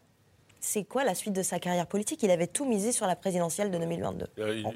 c'est 0.59 0.83
quoi 0.85 1.05
la 1.05 1.15
suite 1.15 1.33
de 1.33 1.43
sa 1.43 1.61
carrière 1.61 1.87
politique? 1.87 2.23
Il 2.25 2.31
avait 2.33 2.49
tout 2.49 2.65
misé 2.65 2.91
sur 2.91 3.07
la 3.07 3.15
présidentielle 3.17 3.71
de 3.71 3.79
2022. 3.79 4.27
Il 4.37 4.67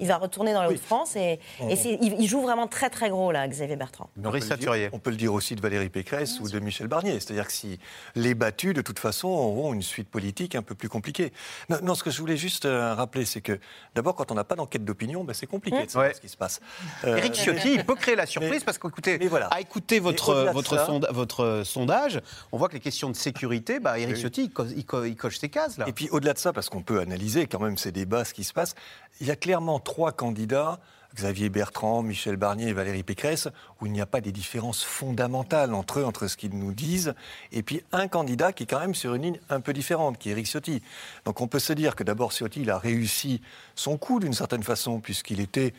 va 0.00 0.16
retourner 0.16 0.52
dans 0.52 0.62
les 0.62 0.68
Hauts-de-France 0.68 1.16
et, 1.16 1.38
il, 1.60 2.16
il 2.18 2.26
joue 2.28 2.40
vraiment 2.42 2.66
très 2.66 2.90
très 2.90 3.10
gros 3.10 3.32
là, 3.32 3.46
Xavier 3.48 3.76
Bertrand. 3.76 4.08
Mais 4.16 4.26
on, 4.28 4.30
peut 4.32 4.38
le 4.38 4.56
dire, 4.56 4.90
on 4.92 4.98
peut 4.98 5.10
le 5.10 5.16
dire 5.16 5.32
aussi 5.34 5.54
de 5.54 5.60
Valérie 5.60 5.88
Pécresse 5.88 6.40
ou 6.40 6.48
de 6.48 6.58
Michel 6.60 6.86
Barnier. 6.88 7.18
C'est-à-dire 7.20 7.46
que 7.46 7.52
si 7.52 7.78
les 8.14 8.34
battus, 8.34 8.74
de 8.74 8.80
toute 8.82 8.98
façon, 8.98 9.28
auront 9.28 9.72
une 9.74 9.82
suite 9.82 10.08
politique 10.08 10.54
un 10.54 10.62
peu 10.62 10.74
plus 10.74 10.88
compliquée. 10.88 11.32
Non, 11.68 11.78
non, 11.82 11.94
ce 11.94 12.02
que 12.04 12.10
je 12.10 12.18
voulais 12.20 12.36
juste 12.36 12.64
euh, 12.64 12.94
rappeler, 12.94 13.24
c'est 13.24 13.40
que 13.40 13.58
d'abord, 13.94 14.14
quand 14.14 14.30
on 14.30 14.34
n'a 14.34 14.44
pas 14.44 14.54
d'enquête 14.54 14.84
d'opinion, 14.84 15.24
ben, 15.24 15.34
c'est 15.34 15.46
compliqué 15.46 15.84
de 15.84 15.90
savoir 15.90 16.14
ce 16.14 16.20
qui 16.20 16.28
se 16.28 16.36
passe. 16.36 16.60
Euh, 17.04 17.16
Éric 17.16 17.34
Ciotti, 17.34 17.74
il 17.74 17.84
peut 17.84 17.94
créer 17.94 18.16
la 18.16 18.26
surprise 18.26 18.64
parce 18.64 18.78
qu'écoutez, 18.78 19.18
à 19.50 19.60
écouter 19.60 19.98
votre, 20.00 20.30
au-delà 20.30 20.50
de 20.50 20.54
votre, 20.54 20.76
ça- 20.76 20.86
sonda- 20.86 21.12
votre 21.12 21.62
sondage, 21.64 22.20
on 22.52 22.56
voit 22.58 22.68
que 22.68 22.74
les 22.74 22.80
questions 22.80 23.10
de 23.10 23.16
sécurité, 23.16 23.80
bah, 23.80 23.98
Éric 23.98 24.14
Oui. 24.16 24.20
Ciotti, 24.20 24.44
il, 24.44 24.50
co- 24.50 24.64
il 24.66 24.84
co- 24.86 25.04
il 25.04 25.16
coche 25.16 25.38
ses 25.38 25.48
cases 25.48 25.78
là. 25.78 25.86
Et 25.88 25.92
puis 25.92 26.08
au-delà 26.10 26.32
de 26.34 26.38
ça, 26.38 26.52
parce 26.52 26.68
qu'on 26.68 26.82
peut 26.82 27.00
analyser 27.00 27.46
quand 27.46 27.60
même 27.60 27.76
ces 27.76 27.92
débats, 27.92 28.24
ce 28.24 28.34
qui 28.34 28.44
se 28.44 28.52
passe, 28.52 28.74
il 29.20 29.26
y 29.26 29.30
a 29.30 29.36
clairement 29.36 29.78
trois 29.82 30.12
candidats, 30.12 30.78
Xavier 31.14 31.50
Bertrand, 31.50 32.02
Michel 32.02 32.36
Barnier 32.36 32.68
et 32.68 32.72
Valérie 32.72 33.02
Pécresse, 33.02 33.48
où 33.80 33.86
il 33.86 33.92
n'y 33.92 34.00
a 34.00 34.06
pas 34.06 34.20
des 34.20 34.32
différences 34.32 34.82
fondamentales 34.82 35.74
entre 35.74 36.00
eux, 36.00 36.04
entre 36.04 36.26
ce 36.26 36.36
qu'ils 36.36 36.56
nous 36.56 36.72
disent, 36.72 37.14
et 37.52 37.62
puis 37.62 37.82
un 37.92 38.08
candidat 38.08 38.52
qui 38.52 38.62
est 38.62 38.66
quand 38.66 38.80
même 38.80 38.94
sur 38.94 39.14
une 39.14 39.22
ligne 39.22 39.40
un 39.50 39.60
peu 39.60 39.72
différente, 39.72 40.18
qui 40.18 40.28
est 40.28 40.32
Éric 40.32 40.46
Ciotti. 40.46 40.82
Donc 41.24 41.40
on 41.40 41.48
peut 41.48 41.58
se 41.58 41.72
dire 41.72 41.96
que 41.96 42.04
d'abord 42.04 42.32
Ciotti, 42.32 42.62
il 42.62 42.70
a 42.70 42.78
réussi 42.78 43.42
son 43.74 43.98
coup 43.98 44.20
d'une 44.20 44.32
certaine 44.32 44.62
façon, 44.62 45.00
puisqu'il 45.00 45.40
était 45.40 45.74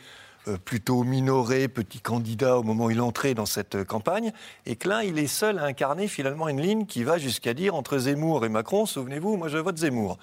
euh, 0.46 0.58
plutôt 0.58 1.04
minoré, 1.04 1.68
petit 1.68 2.00
candidat 2.00 2.58
au 2.58 2.62
moment 2.62 2.84
où 2.84 2.90
il 2.90 3.00
entrait 3.00 3.34
dans 3.34 3.46
cette 3.46 3.76
euh, 3.76 3.84
campagne, 3.84 4.30
et 4.66 4.76
que 4.76 4.88
là, 4.88 5.02
il 5.02 5.18
est 5.18 5.26
seul 5.26 5.58
à 5.58 5.64
incarner 5.64 6.06
finalement 6.06 6.48
une 6.48 6.60
ligne 6.60 6.86
qui 6.86 7.02
va 7.02 7.18
jusqu'à 7.18 7.54
dire 7.54 7.74
entre 7.74 7.98
Zemmour 7.98 8.44
et 8.44 8.48
Macron, 8.48 8.86
souvenez-vous, 8.86 9.36
moi 9.36 9.48
je 9.48 9.58
vote 9.58 9.78
Zemmour. 9.78 10.18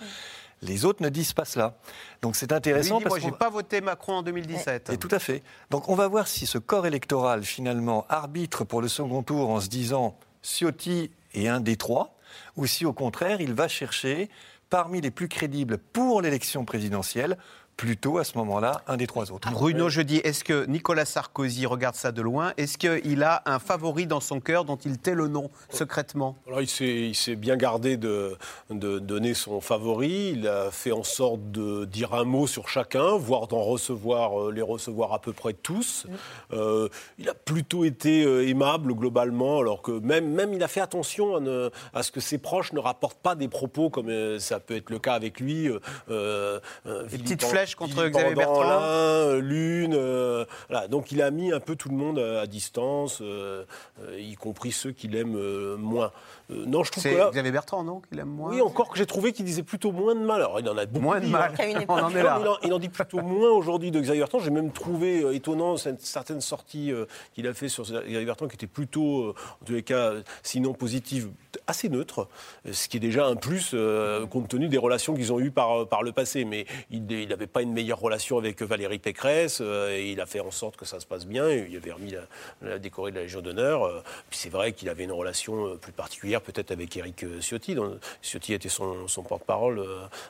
Les 0.61 0.85
autres 0.85 1.01
ne 1.01 1.09
disent 1.09 1.33
pas 1.33 1.45
cela. 1.45 1.77
Donc 2.21 2.35
c'est 2.35 2.51
intéressant 2.51 2.99
dit, 2.99 3.03
parce 3.03 3.19
moi, 3.19 3.29
j'ai 3.29 3.35
pas 3.35 3.49
voté 3.49 3.81
Macron 3.81 4.13
en 4.13 4.23
2017. 4.23 4.91
et 4.91 4.97
tout 4.97 5.07
à 5.11 5.19
fait. 5.19 5.43
Donc 5.71 5.89
on 5.89 5.95
va 5.95 6.07
voir 6.07 6.27
si 6.27 6.45
ce 6.45 6.57
corps 6.59 6.85
électoral, 6.85 7.43
finalement, 7.43 8.05
arbitre 8.09 8.63
pour 8.63 8.81
le 8.81 8.87
second 8.87 9.23
tour 9.23 9.49
en 9.49 9.59
se 9.59 9.69
disant 9.69 10.15
Ciotti 10.43 11.11
est 11.33 11.47
un 11.47 11.61
des 11.61 11.77
trois, 11.77 12.15
ou 12.57 12.67
si 12.67 12.85
au 12.85 12.93
contraire, 12.93 13.41
il 13.41 13.53
va 13.53 13.67
chercher, 13.67 14.29
parmi 14.69 15.01
les 15.01 15.11
plus 15.11 15.27
crédibles 15.27 15.77
pour 15.77 16.21
l'élection 16.21 16.63
présidentielle, 16.63 17.37
plutôt 17.77 18.19
à 18.19 18.23
ce 18.23 18.37
moment-là, 18.37 18.81
un 18.87 18.97
des 18.97 19.07
trois 19.07 19.31
autres. 19.31 19.49
Bruno, 19.51 19.89
je 19.89 20.01
dis, 20.01 20.17
est-ce 20.17 20.43
que 20.43 20.65
Nicolas 20.67 21.05
Sarkozy 21.05 21.65
regarde 21.65 21.95
ça 21.95 22.11
de 22.11 22.21
loin? 22.21 22.53
Est-ce 22.57 22.77
qu'il 22.77 23.23
a 23.23 23.41
un 23.45 23.57
favori 23.57 24.05
dans 24.05 24.19
son 24.19 24.39
cœur 24.39 24.65
dont 24.65 24.75
il 24.75 24.99
tait 24.99 25.15
le 25.15 25.27
nom 25.27 25.49
secrètement? 25.69 26.35
Alors, 26.47 26.61
il 26.61 26.67
s'est 27.15 27.35
bien 27.35 27.57
gardé 27.57 27.97
de, 27.97 28.37
de 28.69 28.99
donner 28.99 29.33
son 29.33 29.61
favori. 29.61 30.33
Il 30.35 30.47
a 30.47 30.69
fait 30.69 30.91
en 30.91 31.03
sorte 31.03 31.51
de 31.51 31.85
dire 31.85 32.13
un 32.13 32.23
mot 32.23 32.45
sur 32.45 32.69
chacun, 32.69 33.17
voire 33.17 33.47
d'en 33.47 33.61
recevoir, 33.63 34.39
euh, 34.39 34.51
les 34.51 34.61
recevoir 34.61 35.13
à 35.13 35.19
peu 35.19 35.33
près 35.33 35.53
tous. 35.53 36.05
Euh, 36.53 36.87
il 37.17 37.27
a 37.29 37.33
plutôt 37.33 37.83
été 37.83 38.23
euh, 38.23 38.47
aimable 38.47 38.93
globalement, 38.93 39.59
alors 39.59 39.81
que 39.81 39.91
même, 39.91 40.29
même 40.31 40.53
il 40.53 40.61
a 40.61 40.67
fait 40.67 40.81
attention 40.81 41.35
à, 41.37 41.39
ne- 41.39 41.71
à 41.93 42.03
ce 42.03 42.11
que 42.11 42.19
ses 42.19 42.37
proches 42.37 42.73
ne 42.73 42.79
rapportent 42.79 43.17
pas 43.21 43.33
des 43.35 43.47
propos 43.47 43.89
comme 43.89 44.39
ça 44.39 44.59
peut 44.59 44.75
être 44.75 44.89
le 44.91 44.99
cas 44.99 45.13
avec 45.13 45.39
lui. 45.39 45.67
euh, 45.67 46.59
euh, 46.85 47.03
Des 47.07 47.17
petites 47.17 47.41
flèche 47.61 47.75
contre 47.75 47.93
Philippe 47.93 48.13
Xavier 48.13 48.35
Bertrand. 48.35 48.63
l'un, 48.63 48.81
euh, 48.81 49.41
l'une. 49.41 49.93
euh, 49.95 50.45
voilà. 50.69 50.87
Donc 50.87 51.11
il 51.11 51.21
a 51.21 51.31
mis 51.31 51.51
un 51.51 51.59
peu 51.59 51.75
tout 51.75 51.89
le 51.89 51.95
monde 51.95 52.19
à, 52.19 52.41
à 52.41 52.47
distance, 52.47 53.19
euh, 53.21 53.63
euh, 54.03 54.19
y 54.19 54.35
compris 54.35 54.71
ceux 54.71 54.91
qui 54.91 55.07
l'aiment 55.07 55.35
euh, 55.37 55.77
moins. 55.77 56.11
Euh, 56.51 56.65
non, 56.65 56.83
je 56.83 56.91
trouve 56.91 57.03
que 57.03 57.09
là. 57.09 57.29
Xavier 57.31 57.51
Bertrand, 57.51 57.83
non 57.83 58.01
Qu'il 58.01 58.19
aime 58.19 58.27
moins 58.27 58.51
Oui, 58.53 58.61
encore 58.61 58.89
que 58.89 58.97
j'ai 58.97 59.05
trouvé 59.05 59.31
qu'il 59.31 59.45
disait 59.45 59.63
plutôt 59.63 59.91
moins 59.91 60.15
de 60.15 60.19
mal. 60.19 60.41
Alors, 60.41 60.59
il 60.59 60.67
en 60.67 60.77
a 60.77 60.85
beaucoup 60.85 61.03
Moins 61.05 61.19
de 61.19 61.25
dit, 61.25 61.31
mal. 61.31 61.51
hein. 61.51 61.55
À 61.63 61.65
une 61.67 61.77
On 61.77 61.81
époque. 61.81 62.01
en 62.03 62.09
est 62.15 62.23
là. 62.23 62.37
Il 62.41 62.47
en, 62.47 62.57
il 62.63 62.73
en 62.73 62.79
dit 62.79 62.89
plutôt 62.89 63.21
moins 63.21 63.49
aujourd'hui 63.51 63.91
de 63.91 63.99
Xavier 64.01 64.19
Bertrand. 64.21 64.39
J'ai 64.39 64.49
même 64.51 64.71
trouvé 64.71 65.21
euh, 65.23 65.33
étonnant 65.33 65.75
certaines 65.77 66.41
sorties 66.41 66.91
euh, 66.91 67.05
qu'il 67.33 67.47
a 67.47 67.53
fait 67.53 67.69
sur 67.69 67.83
Xavier 67.85 68.25
Bertrand 68.25 68.47
qui 68.47 68.55
étaient 68.55 68.67
plutôt, 68.67 69.21
euh, 69.29 69.35
en 69.61 69.65
tous 69.65 69.73
les 69.73 69.83
cas, 69.83 70.11
euh, 70.11 70.21
sinon 70.43 70.73
positives, 70.73 71.29
assez 71.67 71.87
neutres. 71.89 72.27
Euh, 72.67 72.73
Ce 72.73 72.89
qui 72.89 72.97
est 72.97 73.01
déjà 73.01 73.25
un 73.27 73.35
plus 73.35 73.71
euh, 73.73 74.25
compte 74.27 74.49
tenu 74.49 74.67
des 74.67 74.77
relations 74.77 75.13
qu'ils 75.13 75.31
ont 75.31 75.39
eues 75.39 75.51
par, 75.51 75.87
par 75.87 76.03
le 76.03 76.11
passé. 76.11 76.43
Mais 76.43 76.65
il 76.89 77.05
n'avait 77.29 77.47
pas 77.51 77.61
une 77.61 77.73
meilleure 77.73 77.99
relation 77.99 78.37
avec 78.37 78.61
Valérie 78.61 78.99
Pécresse 78.99 79.59
euh, 79.61 79.95
et 79.95 80.11
il 80.11 80.21
a 80.21 80.25
fait 80.25 80.39
en 80.39 80.51
sorte 80.51 80.77
que 80.77 80.85
ça 80.85 80.99
se 80.99 81.05
passe 81.05 81.25
bien. 81.25 81.49
Il 81.49 81.75
avait 81.75 81.91
remis 81.91 82.15
la, 82.61 82.79
décorée 82.79 83.11
de 83.11 83.17
la 83.17 83.23
Légion 83.23 83.41
d'honneur. 83.41 83.83
Euh, 83.83 84.01
Puis 84.29 84.39
c'est 84.39 84.49
vrai 84.49 84.73
qu'il 84.73 84.89
avait 84.89 85.03
une 85.03 85.11
relation 85.11 85.67
euh, 85.67 85.75
plus 85.75 85.91
particulière 85.91 86.41
peut-être 86.41 86.71
avec 86.71 86.95
Éric 86.95 87.25
Ciotti. 87.41 87.75
dont 87.75 87.99
Ciotti 88.21 88.53
était 88.53 88.69
son, 88.69 89.07
son 89.07 89.23
porte-parole 89.23 89.85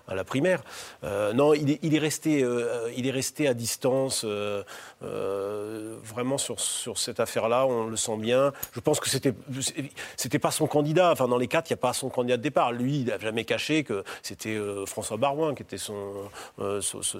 à 0.08 0.16
la 0.16 0.24
primaire. 0.24 0.64
Non, 1.04 1.54
il 1.54 1.72
est, 1.72 1.80
il 1.82 1.96
est 1.96 2.00
resté, 2.00 2.46
il 2.96 3.08
est 3.08 3.12
resté 3.12 3.48
à 3.48 3.54
distance 3.54 4.26
vraiment 5.02 6.38
sur, 6.38 6.60
sur 6.60 6.98
cette 6.98 7.20
affaire-là. 7.20 7.66
On 7.66 7.88
le 7.88 7.98
sent 7.98 8.18
bien. 8.18 8.52
Je 8.74 8.80
pense 8.80 9.00
que 9.00 9.10
c'était 9.10 9.34
c'était 10.18 10.40
pas 10.40 10.52
son 10.52 10.68
candidat. 10.68 11.12
Enfin, 11.12 11.28
dans 11.28 11.38
les 11.38 11.48
quatre, 11.48 11.70
il 11.70 11.74
n'y 11.74 11.80
a 11.80 11.82
pas 11.82 11.94
son 11.94 12.10
candidat 12.10 12.38
de 12.38 12.42
départ. 12.42 12.72
Lui, 12.72 13.02
il 13.02 13.06
n'a 13.06 13.20
jamais 13.20 13.46
caché 13.46 13.84
que 13.84 14.04
c'était 14.22 14.58
François 14.86 15.18
Barouin 15.18 15.56
qui 15.56 15.64
était 15.64 15.78
son, 15.78 16.30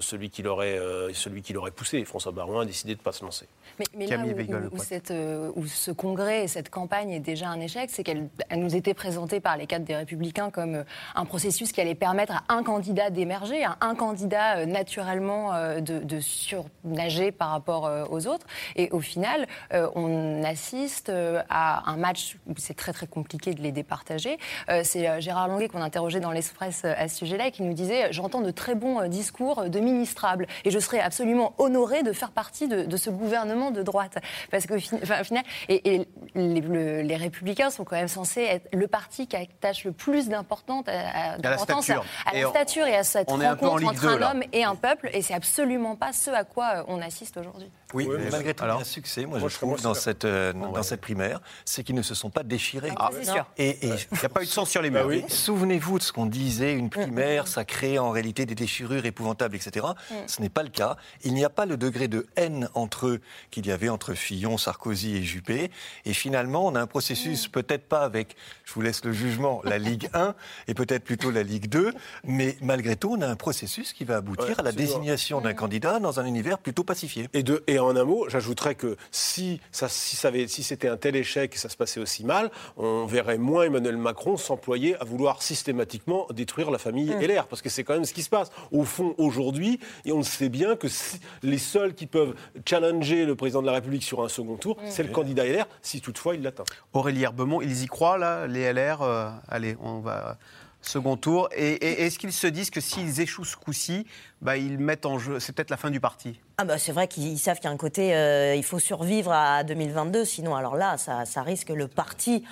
celui 0.00 0.30
qui 0.30 0.42
l'aurait 0.42 0.78
euh, 0.78 1.12
celui 1.12 1.42
qui 1.42 1.52
l'aurait 1.52 1.70
poussé. 1.70 1.98
Et 1.98 2.04
François 2.04 2.32
Barouin 2.32 2.62
a 2.62 2.64
décidé 2.64 2.94
de 2.94 2.98
ne 2.98 3.02
pas 3.04 3.12
se 3.12 3.24
lancer. 3.24 3.46
Mais, 3.78 3.84
mais 3.96 4.06
là 4.06 4.16
Camille 4.16 4.32
où, 4.32 4.36
Weigel, 4.36 4.56
où- 4.72 4.74
où 4.74 4.78
ouais. 4.78 4.84
cette, 4.84 5.10
euh, 5.10 5.50
où 5.56 5.66
ce 5.66 5.90
congrès 5.90 6.44
et 6.44 6.48
cette 6.48 6.70
campagne 6.70 7.10
est 7.10 7.20
déjà 7.20 7.48
un 7.48 7.60
échec, 7.60 7.90
c'est 7.90 8.02
qu'elle 8.02 8.28
elle 8.48 8.60
nous 8.60 8.74
était 8.76 8.94
présentée 8.94 9.40
par 9.40 9.56
les 9.56 9.66
cadres 9.66 9.84
des 9.84 9.96
Républicains 9.96 10.50
comme 10.50 10.74
euh, 10.76 10.84
un 11.14 11.24
processus 11.24 11.72
qui 11.72 11.80
allait 11.80 11.94
permettre 11.94 12.32
à 12.48 12.54
un 12.54 12.62
candidat 12.62 13.10
d'émerger, 13.10 13.64
à 13.64 13.76
un 13.80 13.94
candidat 13.94 14.66
naturellement 14.66 15.52
de, 15.80 15.98
de 15.98 16.20
surnager 16.20 17.32
par 17.32 17.50
rapport 17.50 17.90
aux 18.10 18.26
autres. 18.26 18.46
Et 18.76 18.90
au 18.90 19.00
final, 19.00 19.46
on 19.94 20.42
assiste 20.44 21.10
à 21.48 21.90
un 21.90 21.96
match 21.96 22.36
où 22.46 22.54
c'est 22.56 22.74
très 22.74 22.92
très 22.92 23.06
compliqué 23.06 23.54
de 23.54 23.62
les 23.62 23.72
départager. 23.72 24.38
C'est 24.82 25.20
Gérard 25.20 25.48
Longuet 25.48 25.68
qu'on 25.68 25.82
interrogeait 25.82 26.20
dans 26.20 26.30
l'Express 26.30 26.84
à 26.84 27.08
ce 27.08 27.16
sujet-là 27.16 27.48
et 27.48 27.50
qui 27.50 27.62
nous 27.62 27.74
disait 27.74 28.12
J'entends 28.12 28.40
de 28.40 28.50
très 28.50 28.74
bons 28.74 29.06
discours 29.08 29.64
de 29.68 29.80
ministrables 29.82 30.46
et 30.64 30.70
je 30.70 30.78
serais 30.78 31.00
absolument 31.00 31.52
honoré 31.58 32.02
de 32.02 32.12
faire 32.12 32.30
partie 32.30 32.68
de, 32.68 32.82
de 32.84 32.96
ce 32.96 33.10
gouvernement 33.10 33.70
de 33.70 33.82
droite. 33.82 34.18
Parce 34.50 34.66
fin- 34.66 34.98
enfin, 35.02 35.20
au 35.20 35.24
final, 35.24 35.44
et, 35.68 35.94
et 35.94 36.08
les, 36.34 36.60
le- 36.60 37.02
les 37.02 37.16
Républicains 37.16 37.70
sont 37.70 37.84
quand 37.84 37.96
même 37.96 38.08
censés 38.08 38.42
être 38.42 38.68
le 38.72 38.86
parti 38.86 39.26
qui 39.26 39.36
attache 39.36 39.84
le 39.84 39.92
plus 39.92 40.28
d'importance 40.28 40.84
à, 40.88 41.32
à- 41.34 41.38
d'importance 41.38 41.84
stature. 41.84 42.04
à- 42.26 42.34
la 42.38 42.48
stature 42.48 42.86
et 42.86 42.96
à 42.96 43.04
cette 43.04 43.28
rencontre 43.50 43.86
entre 43.90 44.00
2, 44.02 44.08
un 44.08 44.18
là. 44.18 44.30
homme 44.30 44.42
et 44.52 44.64
un 44.64 44.74
peuple. 44.74 45.10
Et 45.12 45.22
c'est 45.22 45.34
absolument 45.34 45.96
pas 45.96 46.12
ce 46.12 46.30
à 46.30 46.44
quoi 46.44 46.76
euh, 46.76 46.82
on 46.88 47.00
assiste 47.02 47.36
aujourd'hui. 47.36 47.70
Oui, 47.94 48.06
Oui, 48.08 48.14
mais 48.18 48.24
mais 48.24 48.30
malgré 48.30 48.54
tout, 48.54 48.64
il 48.64 48.66
y 48.66 48.70
a 48.70 48.72
alors 48.72 48.80
un 48.80 48.84
succès, 48.84 49.26
moi, 49.26 49.38
Moi, 49.38 49.48
je 49.48 49.54
je 49.54 49.58
trouve, 49.58 49.80
dans 49.82 49.94
cette, 49.94 50.24
euh, 50.24 50.52
dans 50.52 50.82
cette 50.82 51.00
primaire, 51.00 51.40
c'est 51.64 51.82
qu'ils 51.84 51.94
ne 51.94 52.02
se 52.02 52.14
sont 52.14 52.30
pas 52.30 52.42
déchirés. 52.42 52.90
Ah, 52.96 53.10
c'est 53.12 53.24
sûr. 53.24 53.46
Et, 53.58 53.70
et 53.70 53.94
Il 54.12 54.18
n'y 54.18 54.24
a 54.24 54.28
pas 54.28 54.42
eu 54.42 54.46
de 54.46 54.50
sang 54.50 54.64
sur 54.64 54.82
les 54.82 54.90
murs. 54.90 55.06
oui. 55.06 55.24
Souvenez-vous 55.28 55.98
de 55.98 56.02
ce 56.02 56.12
qu'on 56.12 56.26
disait, 56.26 56.72
une 56.74 56.90
primaire, 56.90 57.48
ça 57.48 57.64
crée 57.64 57.98
en 57.98 58.10
réalité 58.10 58.46
des 58.46 58.54
déchirures 58.54 59.04
épouvantables, 59.04 59.56
etc. 59.56 59.86
Ce 60.26 60.40
n'est 60.40 60.48
pas 60.48 60.62
le 60.62 60.68
cas. 60.70 60.96
Il 61.24 61.34
n'y 61.34 61.44
a 61.44 61.50
pas 61.50 61.66
le 61.66 61.76
degré 61.76 62.08
de 62.08 62.26
haine 62.36 62.68
entre 62.74 63.06
eux 63.06 63.20
qu'il 63.50 63.66
y 63.66 63.72
avait 63.72 63.88
entre 63.88 64.14
Fillon, 64.14 64.58
Sarkozy 64.58 65.16
et 65.16 65.22
Juppé. 65.22 65.70
Et 66.04 66.12
finalement, 66.12 66.66
on 66.66 66.74
a 66.74 66.80
un 66.80 66.86
processus, 66.86 67.48
peut-être 67.48 67.88
pas 67.88 68.00
avec, 68.02 68.36
je 68.64 68.72
vous 68.74 68.80
laisse 68.82 69.04
le 69.04 69.12
jugement, 69.12 69.60
la 69.64 69.78
Ligue 69.78 70.08
1 70.14 70.34
et 70.68 70.74
peut-être 70.74 71.04
plutôt 71.04 71.30
la 71.30 71.42
Ligue 71.42 71.68
2, 71.68 71.92
mais 72.24 72.56
malgré 72.60 72.96
tout, 72.96 73.14
on 73.18 73.20
a 73.22 73.26
un 73.26 73.36
processus 73.36 73.92
qui 73.92 74.04
va 74.04 74.16
aboutir 74.16 74.42
Ouais, 74.50 74.54
à 74.58 74.62
la 74.62 74.72
désignation 74.72 75.40
d'un 75.40 75.54
candidat 75.54 75.98
dans 76.00 76.18
un 76.20 76.24
univers 76.26 76.58
plutôt 76.58 76.84
pacifié. 76.84 77.28
Et, 77.32 77.42
de, 77.42 77.62
et 77.66 77.78
en 77.82 77.96
un 77.96 78.04
mot, 78.04 78.26
j'ajouterais 78.28 78.74
que 78.74 78.96
si, 79.10 79.60
ça, 79.70 79.88
si, 79.88 80.16
ça 80.16 80.28
avait- 80.28 80.48
si 80.48 80.62
c'était 80.62 80.88
un 80.88 80.96
tel 80.96 81.16
échec 81.16 81.54
et 81.54 81.58
ça 81.58 81.68
se 81.68 81.76
passait 81.76 82.00
aussi 82.00 82.24
mal, 82.24 82.50
on 82.76 83.06
verrait 83.06 83.38
moins 83.38 83.64
Emmanuel 83.64 83.96
Macron 83.96 84.36
s'employer 84.36 84.96
à 84.96 85.04
vouloir 85.04 85.42
systématiquement 85.42 86.26
détruire 86.32 86.70
la 86.70 86.78
famille 86.78 87.10
LR, 87.20 87.46
parce 87.46 87.62
que 87.62 87.68
c'est 87.68 87.84
quand 87.84 87.94
même 87.94 88.04
ce 88.04 88.12
qui 88.14 88.22
se 88.22 88.30
passe. 88.30 88.50
Au 88.70 88.84
fond, 88.84 89.14
aujourd'hui, 89.18 89.80
et 90.04 90.12
on 90.12 90.18
le 90.18 90.22
sait 90.22 90.48
bien 90.48 90.76
que 90.76 90.88
si- 90.88 91.20
les 91.42 91.58
seuls 91.58 91.94
qui 91.94 92.06
peuvent 92.06 92.34
challenger 92.68 93.24
le 93.26 93.34
président 93.36 93.60
de 93.62 93.66
la 93.66 93.72
République 93.72 94.02
sur 94.04 94.22
un 94.22 94.28
second 94.28 94.56
tour, 94.56 94.76
c'est 94.88 95.02
le 95.02 95.10
candidat 95.10 95.44
LR, 95.46 95.66
si 95.82 96.00
toutefois 96.00 96.34
il 96.34 96.42
l'atteint. 96.42 96.64
Aurélie 96.92 97.22
Herbemont, 97.22 97.60
ils 97.60 97.82
y 97.82 97.86
croient, 97.86 98.18
là, 98.18 98.46
les 98.46 98.60
LR 98.72 99.02
euh, 99.02 99.28
Allez, 99.48 99.76
on 99.82 99.98
va. 100.00 100.38
Second 100.84 101.16
tour. 101.16 101.48
Et, 101.54 101.74
et- 101.74 102.02
est-ce 102.06 102.18
qu'ils 102.18 102.32
se 102.32 102.48
disent 102.48 102.70
que 102.70 102.80
s'ils 102.80 103.20
échouent 103.20 103.44
ce 103.44 103.54
coup-ci, 103.56 104.04
bah, 104.40 104.56
ils 104.56 104.78
mettent 104.78 105.06
en 105.06 105.16
jeu. 105.18 105.38
C'est 105.38 105.52
peut-être 105.54 105.70
la 105.70 105.76
fin 105.76 105.90
du 105.90 106.00
parti? 106.00 106.40
Ah 106.62 106.64
bah 106.64 106.78
c'est 106.78 106.92
vrai 106.92 107.08
qu'ils 107.08 107.40
savent 107.40 107.56
qu'il 107.56 107.64
y 107.64 107.68
a 107.68 107.72
un 107.72 107.76
côté, 107.76 108.14
euh, 108.14 108.54
il 108.54 108.62
faut 108.62 108.78
survivre 108.78 109.32
à 109.32 109.64
2022, 109.64 110.24
sinon 110.24 110.54
alors 110.54 110.76
là, 110.76 110.96
ça, 110.96 111.24
ça 111.24 111.42
risque 111.42 111.70
le 111.70 111.88
parti. 111.88 112.44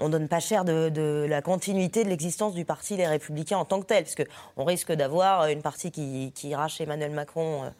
On 0.00 0.10
donne 0.10 0.28
pas 0.28 0.38
cher 0.40 0.66
de, 0.66 0.90
de 0.90 1.24
la 1.26 1.40
continuité 1.40 2.04
de 2.04 2.10
l'existence 2.10 2.52
du 2.52 2.66
parti 2.66 2.94
Les 2.98 3.06
Républicains 3.06 3.56
en 3.56 3.64
tant 3.64 3.80
que 3.80 3.86
tel, 3.86 4.04
parce 4.04 4.16
qu'on 4.16 4.64
risque 4.64 4.92
d'avoir 4.92 5.46
une 5.46 5.62
partie 5.62 5.90
qui, 5.90 6.30
qui 6.34 6.48
ira 6.48 6.68
chez 6.68 6.84
Emmanuel 6.84 7.12
Macron. 7.12 7.62
euh, 7.64 7.70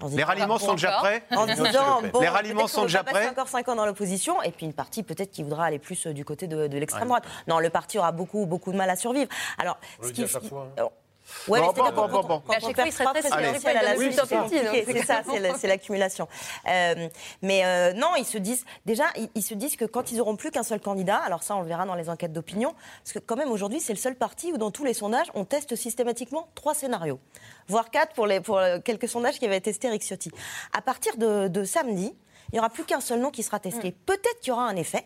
en 0.00 0.08
se 0.10 0.16
Les 0.16 0.24
ralliements 0.24 0.58
sont 0.58 0.72
déjà 0.74 0.92
prêts 0.92 1.22
En 1.36 1.46
disant, 1.46 2.02
bon, 2.12 2.20
Les 2.20 2.28
ralliements 2.28 2.66
sont 2.66 2.82
déjà 2.82 2.98
va 2.98 3.04
passer 3.04 3.18
prêts 3.20 3.28
encore 3.30 3.48
5 3.48 3.68
ans 3.68 3.76
dans 3.76 3.86
l'opposition, 3.86 4.42
et 4.42 4.50
puis 4.50 4.66
une 4.66 4.72
partie 4.72 5.04
peut-être 5.04 5.30
qui 5.30 5.44
voudra 5.44 5.66
aller 5.66 5.78
plus 5.78 6.06
euh, 6.08 6.12
du 6.12 6.24
côté 6.24 6.48
de, 6.48 6.66
de 6.66 6.78
l'extrême 6.78 7.06
droite. 7.06 7.24
Non, 7.46 7.60
le 7.60 7.70
parti 7.70 7.96
aura 7.98 8.10
beaucoup, 8.10 8.44
beaucoup 8.46 8.72
de 8.72 8.76
mal 8.76 8.90
à 8.90 8.96
survivre. 8.96 9.28
Alors, 9.58 9.76
On 10.00 10.02
le 10.02 10.08
ce 10.08 10.12
qui- 10.14 10.26
chaque 10.26 10.44
fois, 10.48 10.66
hein. 10.78 10.88
Ouais, 11.46 11.60
Bon, 11.60 11.72
mais 11.76 11.82
bon, 11.92 12.08
bon, 12.08 12.08
bon, 12.08 12.22
bon. 12.22 12.42
à 12.48 12.60
chaque 12.60 12.74
fois, 12.74 12.86
il 12.86 12.92
serait 12.92 13.04
très 13.06 13.22
c'est 13.22 15.04
ça, 15.04 15.22
c'est 15.58 15.68
l'accumulation. 15.68 16.28
Euh, 16.68 17.08
mais 17.42 17.64
euh, 17.64 17.92
non, 17.92 18.16
ils 18.16 18.24
se 18.24 18.38
disent 18.38 18.64
déjà, 18.86 19.04
ils, 19.34 19.42
se 19.42 19.54
disent 19.54 19.76
que 19.76 19.84
quand 19.84 20.10
ils 20.12 20.20
auront 20.20 20.36
plus 20.36 20.50
qu'un 20.50 20.62
seul 20.62 20.80
candidat, 20.80 21.16
alors 21.16 21.42
ça, 21.42 21.56
on 21.56 21.60
le 21.60 21.68
verra 21.68 21.84
dans 21.84 21.94
les 21.94 22.08
enquêtes 22.08 22.32
d'opinion, 22.32 22.74
parce 23.02 23.12
que 23.12 23.18
quand 23.18 23.36
même 23.36 23.50
aujourd'hui, 23.50 23.80
c'est 23.80 23.92
le 23.92 23.98
seul 23.98 24.14
parti 24.14 24.52
où 24.52 24.58
dans 24.58 24.70
tous 24.70 24.84
les 24.84 24.94
sondages, 24.94 25.30
on 25.34 25.44
teste 25.44 25.76
systématiquement 25.76 26.48
trois 26.54 26.74
scénarios, 26.74 27.20
voire 27.68 27.90
quatre 27.90 28.14
pour 28.14 28.26
les 28.26 28.40
pour 28.40 28.58
euh, 28.58 28.78
quelques 28.82 29.08
sondages 29.08 29.38
qui 29.38 29.46
avaient 29.46 29.60
testé 29.60 29.88
Eric 29.88 30.02
Ciotti. 30.02 30.30
À 30.72 30.82
partir 30.82 31.16
de, 31.16 31.48
de 31.48 31.64
samedi. 31.64 32.14
Il 32.50 32.54
n'y 32.54 32.60
aura 32.60 32.70
plus 32.70 32.84
qu'un 32.84 33.00
seul 33.00 33.20
nom 33.20 33.30
qui 33.30 33.42
sera 33.42 33.60
testé. 33.60 33.92
Peut-être 34.06 34.40
qu'il 34.40 34.48
y 34.48 34.52
aura 34.52 34.66
un 34.66 34.76
effet. 34.76 35.04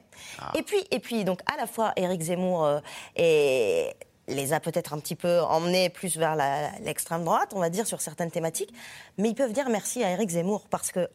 Et 0.55 0.63
puis, 0.63 0.79
et 0.93 1.01
puis, 1.01 1.25
donc, 1.25 1.41
à 1.53 1.57
la 1.57 1.67
fois, 1.67 1.93
Éric 1.97 2.21
Zemmour 2.21 2.65
euh, 2.65 2.79
et 3.17 3.93
les 4.29 4.53
a 4.53 4.61
peut-être 4.61 4.93
un 4.93 4.99
petit 4.99 5.17
peu 5.17 5.41
emmenés 5.43 5.89
plus 5.89 6.17
vers 6.17 6.37
l'extrême 6.81 7.25
droite, 7.25 7.53
on 7.55 7.61
va 7.61 7.71
dire, 7.71 7.87
sur 7.87 8.01
certaines 8.01 8.31
thématiques. 8.31 8.73
Mais 9.19 9.31
ils 9.31 9.35
peuvent 9.35 9.53
dire 9.53 9.69
merci 9.69 10.03
à 10.05 10.11
Éric 10.11 10.31
Zemmour 10.31 10.67
parce 10.71 10.93
que 10.93 11.09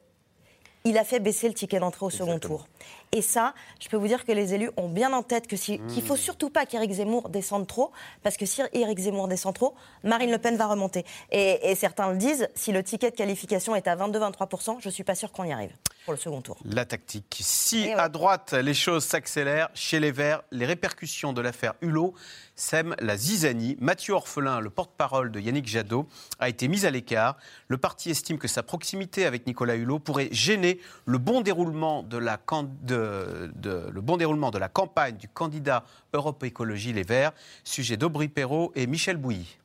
il 0.83 0.97
a 0.97 1.03
fait 1.03 1.19
baisser 1.19 1.47
le 1.47 1.53
ticket 1.53 1.79
d'entrée 1.79 2.05
au 2.05 2.09
second 2.09 2.39
tour. 2.39 2.67
Et 3.13 3.21
ça, 3.21 3.53
je 3.79 3.87
peux 3.87 3.95
vous 3.97 4.07
dire 4.07 4.25
que 4.25 4.31
les 4.33 4.53
élus 4.53 4.69
ont 4.75 4.89
bien 4.89 5.13
en 5.13 5.23
tête 5.23 5.47
que 5.47 5.55
si- 5.55 5.79
qu'il 5.87 6.03
faut 6.03 6.17
surtout 6.17 6.49
pas 6.49 6.65
qu'Éric 6.65 6.91
Zemmour 6.91 7.29
descende 7.29 7.65
trop, 7.65 7.91
parce 8.21 8.35
que 8.37 8.45
si 8.45 8.61
Éric 8.73 8.99
Zemmour 8.99 9.27
descend 9.29 9.53
trop, 9.55 9.75
Marine 10.03 10.29
Le 10.31 10.37
Pen 10.37 10.57
va 10.57 10.67
remonter. 10.67 11.05
Et, 11.31 11.71
et 11.71 11.75
certains 11.75 12.11
le 12.11 12.17
disent, 12.17 12.49
si 12.53 12.71
le 12.73 12.83
ticket 12.83 13.11
de 13.11 13.15
qualification 13.15 13.75
est 13.75 13.87
à 13.87 13.95
22-23%, 13.95 14.77
je 14.79 14.89
suis 14.89 15.03
pas 15.03 15.15
sûr 15.15 15.31
qu'on 15.31 15.45
y 15.45 15.51
arrive 15.53 15.71
pour 16.03 16.13
le 16.13 16.19
second 16.19 16.41
tour. 16.41 16.57
La 16.65 16.85
tactique. 16.85 17.37
Si 17.41 17.83
ouais. 17.85 17.93
à 17.93 18.09
droite 18.09 18.53
les 18.53 18.73
choses 18.73 19.03
s'accélèrent, 19.05 19.69
chez 19.73 19.99
les 19.99 20.11
Verts, 20.11 20.41
les 20.51 20.65
répercussions 20.65 21.33
de 21.33 21.41
l'affaire 21.41 21.73
Hulot 21.81 22.13
sèment 22.55 22.95
la 22.99 23.17
zizanie. 23.17 23.77
Mathieu 23.79 24.13
Orphelin, 24.13 24.59
le 24.61 24.69
porte-parole 24.69 25.31
de 25.31 25.39
Yannick 25.39 25.67
Jadot, 25.67 26.07
a 26.39 26.49
été 26.49 26.67
mis 26.67 26.85
à 26.85 26.91
l'écart. 26.91 27.37
Le 27.67 27.77
parti 27.77 28.09
estime 28.09 28.37
que 28.39 28.47
sa 28.47 28.63
proximité 28.63 29.25
avec 29.25 29.45
Nicolas 29.47 29.75
Hulot 29.75 29.99
pourrait 29.99 30.29
gêner 30.31 30.79
le 31.05 31.17
bon 31.19 31.41
déroulement 31.41 32.01
de 32.03 32.17
la, 32.17 32.37
can- 32.37 32.69
le 32.97 34.01
bon 34.01 34.17
déroulement 34.17 34.51
de 34.51 34.57
la 34.57 34.69
campagne 34.69 35.17
du 35.17 35.27
candidat 35.27 35.83
Europe 36.13 36.43
Écologie 36.43 36.93
Les 36.93 37.03
Verts. 37.03 37.31
Sujet 37.63 37.97
d'Aubry 37.97 38.27
Perrault 38.27 38.71
et 38.75 38.87
Michel 38.87 39.17
Bouilly. 39.17 39.57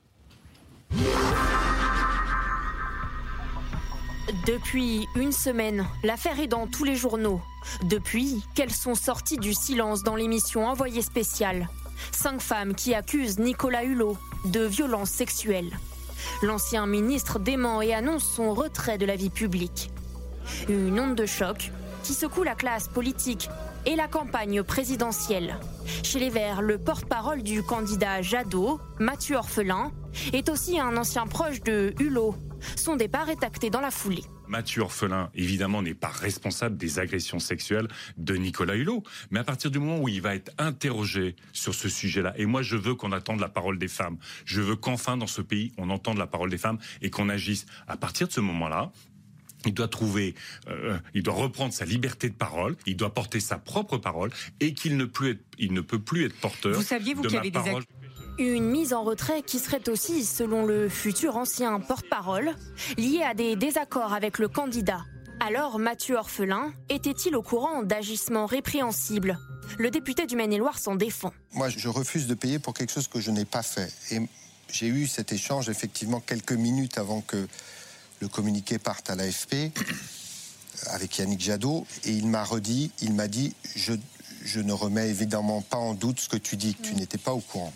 Depuis 4.47 5.07
une 5.17 5.33
semaine, 5.33 5.87
l'affaire 6.05 6.41
est 6.41 6.47
dans 6.47 6.67
tous 6.67 6.85
les 6.85 6.97
journaux. 6.97 7.41
Depuis 7.85 8.43
qu'elles 8.55 8.73
sont 8.73 8.95
sorties 8.95 9.37
du 9.37 9.53
silence 9.53 10.03
dans 10.03 10.17
l'émission 10.17 10.67
Envoyé 10.67 11.03
spécial. 11.03 11.69
Cinq 12.13 12.41
femmes 12.41 12.75
qui 12.75 12.95
accusent 12.95 13.39
Nicolas 13.39 13.85
Hulot 13.85 14.17
de 14.47 14.65
violences 14.65 15.11
sexuelles. 15.11 15.71
L'ancien 16.43 16.87
ministre 16.87 17.39
dément 17.39 17.83
et 17.83 17.95
annonce 17.95 18.25
son 18.25 18.55
retrait 18.55 18.99
de 18.99 19.07
la 19.07 19.17
vie 19.17 19.31
publique. 19.31 19.91
Une 20.69 20.99
onde 20.99 21.15
de 21.15 21.27
choc 21.27 21.71
secoue 22.15 22.43
la 22.43 22.55
classe 22.55 22.89
politique 22.89 23.49
et 23.87 23.97
la 23.97 24.09
campagne 24.09 24.63
présidentielle. 24.63 25.59
Chez 26.03 26.19
les 26.19 26.31
Verts, 26.31 26.63
le 26.63 26.79
porte-parole 26.79 27.43
du 27.43 27.63
candidat 27.63 28.23
Jadot, 28.23 28.81
Mathieu 28.99 29.37
Orphelin, 29.37 29.91
est 30.33 30.49
aussi 30.49 30.79
un 30.79 30.97
ancien 30.97 31.27
proche 31.27 31.61
de 31.63 31.95
Hulot. 31.99 32.35
Son 32.77 32.97
départ 32.97 33.29
est 33.29 33.43
acté 33.43 33.71
dans 33.71 33.81
la 33.81 33.91
foulée. 33.91 34.25
Mathieu 34.53 34.83
Orphelin, 34.83 35.31
évidemment, 35.35 35.81
n'est 35.81 35.95
pas 35.95 36.09
responsable 36.09 36.77
des 36.77 36.99
agressions 36.99 37.39
sexuelles 37.39 37.89
de 38.19 38.37
Nicolas 38.37 38.77
Hulot. 38.77 39.03
Mais 39.31 39.41
à 39.41 39.45
partir 39.45 39.71
du 39.71 39.79
moment 39.79 39.99
où 39.99 40.09
il 40.09 40.21
va 40.21 40.35
être 40.35 40.53
interrogé 40.59 41.37
sur 41.53 41.75
ce 41.75 41.89
sujet-là, 41.89 42.35
et 42.37 42.45
moi 42.45 42.61
je 42.61 42.77
veux 42.77 42.95
qu'on 42.95 43.13
attende 43.13 43.41
la 43.41 43.49
parole 43.49 43.79
des 43.79 43.89
femmes, 43.89 44.19
je 44.45 44.61
veux 44.61 44.77
qu'enfin 44.77 45.17
dans 45.17 45.27
ce 45.27 45.41
pays 45.41 45.73
on 45.79 45.89
entende 45.89 46.19
la 46.19 46.27
parole 46.27 46.51
des 46.51 46.59
femmes 46.59 46.79
et 47.01 47.09
qu'on 47.09 47.31
agisse. 47.31 47.65
À 47.89 47.97
partir 47.97 48.29
de 48.29 48.33
ce 48.33 48.41
moment-là, 48.41 48.93
il 49.67 49.75
doit 49.75 49.89
trouver, 49.89 50.35
euh, 50.69 50.99
il 51.15 51.23
doit 51.23 51.35
reprendre 51.35 51.73
sa 51.73 51.85
liberté 51.85 52.29
de 52.29 52.35
parole, 52.35 52.77
il 52.87 52.97
doit 52.97 53.13
porter 53.15 53.41
sa 53.41 53.59
propre 53.59 53.99
parole 53.99 54.31
et 54.61 54.75
qu'il 54.75 54.97
ne, 54.97 55.05
plus 55.05 55.31
être- 55.33 55.45
il 55.59 55.73
ne 55.73 55.81
peut 55.81 55.99
plus 56.01 56.27
être 56.27 56.35
porteur 56.41 56.75
Vous 56.75 56.83
saviez, 56.83 57.15
vous, 57.15 57.23
qu'il 57.23 57.33
y 57.33 57.37
avait 57.37 57.51
des. 57.51 57.79
Une 58.39 58.65
mise 58.65 58.95
en 58.95 59.03
retrait 59.03 59.43
qui 59.43 59.59
serait 59.59 59.89
aussi, 59.91 60.25
selon 60.25 60.65
le 60.65 60.89
futur 60.89 61.37
ancien 61.37 61.79
porte-parole, 61.81 62.53
liée 62.97 63.23
à 63.23 63.35
des 63.35 63.57
désaccords 63.57 64.15
avec 64.15 64.39
le 64.39 64.49
candidat. 64.49 65.05
Alors 65.41 65.79
Mathieu 65.79 66.17
Orphelin 66.17 66.73
était-il 66.89 67.37
au 67.37 67.43
courant 67.43 67.83
d'agissements 67.83 68.47
répréhensibles? 68.47 69.39
Le 69.79 69.91
député 69.91 70.27
du 70.27 70.35
Maine-et-Loire 70.37 70.79
s'en 70.79 70.97
défend. 70.97 71.33
Moi, 71.53 71.69
je 71.69 71.89
refuse 71.89 72.27
de 72.27 72.35
payer 72.35 72.59
pour 72.59 72.75
quelque 72.75 72.93
chose 72.93 73.07
que 73.09 73.21
je 73.21 73.31
n'ai 73.31 73.45
pas 73.45 73.63
fait. 73.63 73.93
Et 74.11 74.21
j'ai 74.71 74.87
eu 74.87 75.07
cet 75.07 75.33
échange 75.33 75.69
effectivement 75.69 76.21
quelques 76.21 76.53
minutes 76.53 76.97
avant 76.99 77.21
que 77.21 77.47
le 78.23 78.29
communiqué 78.29 78.79
parte 78.79 79.11
à 79.11 79.17
l'AFP 79.17 79.73
avec 80.87 81.19
Yannick 81.19 81.41
Jadot. 81.41 81.85
Et 82.05 82.13
il 82.13 82.29
m'a 82.29 82.45
redit, 82.45 82.93
il 83.01 83.13
m'a 83.15 83.27
dit, 83.27 83.53
je, 83.75 83.95
je 84.45 84.61
ne 84.61 84.73
remets 84.73 85.09
évidemment 85.11 85.61
pas 85.61 85.77
en 85.77 85.93
doute 85.93 86.21
ce 86.21 86.29
que 86.29 86.37
tu 86.37 86.57
dis, 86.57 86.75
que 86.77 86.87
tu 86.87 86.95
n'étais 86.95 87.19
pas 87.19 87.33
au 87.33 87.41
courant. 87.41 87.73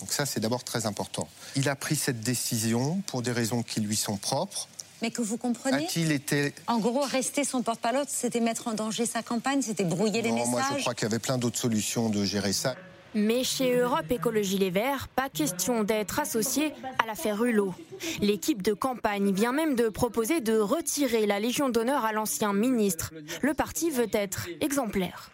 Donc 0.00 0.10
ça, 0.12 0.24
c'est 0.24 0.40
d'abord 0.40 0.64
très 0.64 0.86
important. 0.86 1.28
Il 1.54 1.68
a 1.68 1.76
pris 1.76 1.96
cette 1.96 2.20
décision 2.22 3.02
pour 3.06 3.20
des 3.20 3.32
raisons 3.32 3.62
qui 3.62 3.80
lui 3.80 3.96
sont 3.96 4.16
propres. 4.16 4.68
Mais 5.02 5.10
que 5.10 5.20
vous 5.20 5.36
comprenez 5.36 5.84
A-t-il 5.84 6.12
été... 6.12 6.54
En 6.66 6.78
gros, 6.78 7.02
rester 7.02 7.44
son 7.44 7.62
porte-parole, 7.62 8.04
c'était 8.08 8.40
mettre 8.40 8.68
en 8.68 8.74
danger 8.74 9.04
sa 9.04 9.22
campagne, 9.22 9.60
c'était 9.60 9.84
brouiller 9.84 10.22
les 10.22 10.30
Non, 10.30 10.46
moi, 10.46 10.62
je 10.62 10.66
messages. 10.68 10.80
crois 10.82 10.94
qu'il 10.94 11.04
y 11.04 11.06
avait 11.10 11.18
plein 11.18 11.36
d'autres 11.36 11.58
solutions 11.58 12.08
de 12.08 12.24
gérer 12.24 12.54
ça. 12.54 12.74
Mais 13.14 13.42
chez 13.44 13.76
Europe 13.76 14.10
Écologie 14.10 14.58
Les 14.58 14.70
Verts, 14.70 15.08
pas 15.08 15.28
question 15.28 15.82
d'être 15.82 16.20
associé 16.20 16.72
à 17.02 17.06
l'affaire 17.06 17.42
Hulot. 17.42 17.74
L'équipe 18.20 18.62
de 18.62 18.72
campagne 18.72 19.32
vient 19.32 19.52
même 19.52 19.74
de 19.74 19.88
proposer 19.88 20.40
de 20.40 20.58
retirer 20.58 21.26
la 21.26 21.40
Légion 21.40 21.68
d'honneur 21.68 22.04
à 22.04 22.12
l'ancien 22.12 22.52
ministre. 22.52 23.12
Le 23.42 23.54
parti 23.54 23.90
veut 23.90 24.08
être 24.12 24.48
exemplaire. 24.60 25.30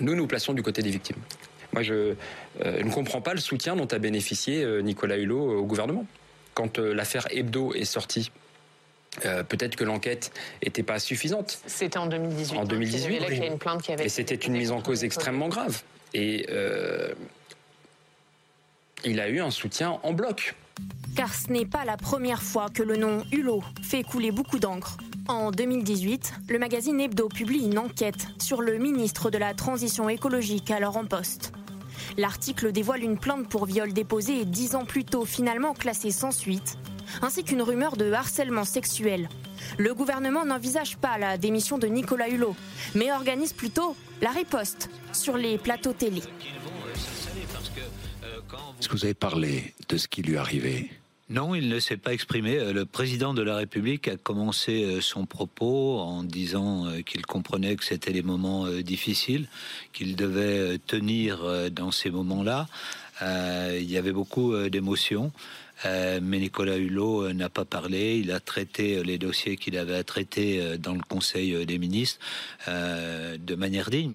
Nous, 0.00 0.14
nous 0.14 0.26
plaçons 0.26 0.52
du 0.52 0.62
côté 0.62 0.82
des 0.82 0.90
victimes. 0.90 1.16
Moi, 1.72 1.82
je 1.82 2.14
euh, 2.64 2.82
ne 2.82 2.90
comprends 2.90 3.22
pas 3.22 3.32
le 3.32 3.40
soutien 3.40 3.74
dont 3.76 3.86
a 3.86 3.98
bénéficié 3.98 4.62
euh, 4.62 4.80
Nicolas 4.82 5.16
Hulot 5.16 5.52
euh, 5.52 5.56
au 5.56 5.64
gouvernement. 5.64 6.06
Quand 6.54 6.78
euh, 6.78 6.94
l'affaire 6.94 7.26
Hebdo 7.30 7.72
est 7.72 7.86
sortie, 7.86 8.30
euh, 9.26 9.42
peut-être 9.42 9.76
que 9.76 9.84
l'enquête 9.84 10.32
n'était 10.64 10.82
pas 10.82 10.98
suffisante. 10.98 11.60
C'était 11.66 11.98
en 11.98 12.06
2018. 12.06 12.56
En 12.56 12.62
hein, 12.62 12.64
2018, 12.64 13.02
c'est 13.02 13.20
là 13.20 13.26
oui. 13.28 13.34
qu'il 13.34 13.44
y 13.44 13.46
a 13.46 13.50
une 13.50 13.58
plainte 13.58 13.82
qui 13.82 13.92
avait 13.92 14.06
Et 14.06 14.08
c'était 14.08 14.34
une 14.34 14.54
mise 14.54 14.72
en 14.72 14.80
cause 14.80 15.04
extrêmement 15.04 15.48
grave. 15.48 15.82
Et 16.14 16.46
euh, 16.50 17.12
il 19.04 19.20
a 19.20 19.28
eu 19.28 19.40
un 19.40 19.50
soutien 19.50 19.98
en 20.02 20.12
bloc. 20.12 20.54
Car 21.14 21.34
ce 21.34 21.50
n'est 21.52 21.66
pas 21.66 21.84
la 21.84 21.98
première 21.98 22.42
fois 22.42 22.68
que 22.72 22.82
le 22.82 22.96
nom 22.96 23.22
Hulot 23.32 23.62
fait 23.82 24.02
couler 24.02 24.30
beaucoup 24.30 24.58
d'encre. 24.58 24.96
En 25.28 25.50
2018, 25.50 26.32
le 26.48 26.58
magazine 26.58 26.98
Hebdo 26.98 27.28
publie 27.28 27.64
une 27.64 27.78
enquête 27.78 28.26
sur 28.38 28.62
le 28.62 28.78
ministre 28.78 29.30
de 29.30 29.38
la 29.38 29.52
Transition 29.52 30.08
écologique 30.08 30.70
alors 30.70 30.96
en 30.96 31.04
poste. 31.04 31.52
L'article 32.16 32.72
dévoile 32.72 33.02
une 33.02 33.18
plainte 33.18 33.48
pour 33.48 33.66
viol 33.66 33.92
déposée 33.92 34.44
dix 34.44 34.74
ans 34.74 34.84
plus 34.84 35.04
tôt, 35.04 35.24
finalement 35.24 35.74
classée 35.74 36.10
sans 36.10 36.30
suite, 36.30 36.76
ainsi 37.20 37.44
qu'une 37.44 37.62
rumeur 37.62 37.96
de 37.96 38.10
harcèlement 38.12 38.64
sexuel. 38.64 39.28
Le 39.78 39.94
gouvernement 39.94 40.44
n'envisage 40.44 40.96
pas 40.96 41.18
la 41.18 41.36
démission 41.36 41.78
de 41.78 41.86
Nicolas 41.86 42.28
Hulot, 42.28 42.56
mais 42.94 43.12
organise 43.12 43.52
plutôt 43.52 43.96
la 44.20 44.30
riposte 44.30 44.88
sur 45.12 45.36
les 45.36 45.58
plateaux 45.58 45.92
télé. 45.92 46.22
Est-ce 48.80 48.88
que 48.88 48.92
vous 48.96 49.04
avez 49.04 49.14
parlé 49.14 49.74
de 49.88 49.96
ce 49.96 50.08
qui 50.08 50.22
lui 50.22 50.36
arrivait 50.36 50.88
Non, 51.30 51.54
il 51.54 51.68
ne 51.68 51.78
s'est 51.78 51.96
pas 51.96 52.12
exprimé. 52.12 52.58
Euh, 52.58 52.72
Le 52.72 52.84
président 52.84 53.32
de 53.32 53.42
la 53.42 53.56
République 53.56 54.08
a 54.08 54.16
commencé 54.16 54.84
euh, 54.84 55.00
son 55.00 55.24
propos 55.24 56.00
en 56.00 56.22
disant 56.24 56.86
euh, 56.86 57.00
qu'il 57.02 57.24
comprenait 57.24 57.76
que 57.76 57.84
c'était 57.84 58.12
des 58.12 58.22
moments 58.22 58.66
difficiles, 58.68 59.46
qu'il 59.92 60.16
devait 60.16 60.78
tenir 60.86 61.70
dans 61.70 61.92
ces 61.92 62.10
moments-là. 62.10 62.66
Euh, 63.22 63.78
Il 63.80 63.90
y 63.90 63.96
avait 63.98 64.12
beaucoup 64.12 64.56
d'émotions. 64.68 65.30
Euh, 65.84 66.20
mais 66.22 66.38
Nicolas 66.38 66.76
Hulot 66.76 67.24
euh, 67.24 67.32
n'a 67.32 67.48
pas 67.48 67.64
parlé. 67.64 68.18
Il 68.18 68.30
a 68.32 68.40
traité 68.40 68.96
euh, 68.96 69.02
les 69.02 69.18
dossiers 69.18 69.56
qu'il 69.56 69.76
avait 69.76 69.96
à 69.96 70.04
traiter 70.04 70.78
dans 70.78 70.94
le 70.94 71.00
Conseil 71.08 71.64
des 71.66 71.78
ministres 71.78 72.18
de 72.66 73.54
manière 73.54 73.90
digne. 73.90 74.12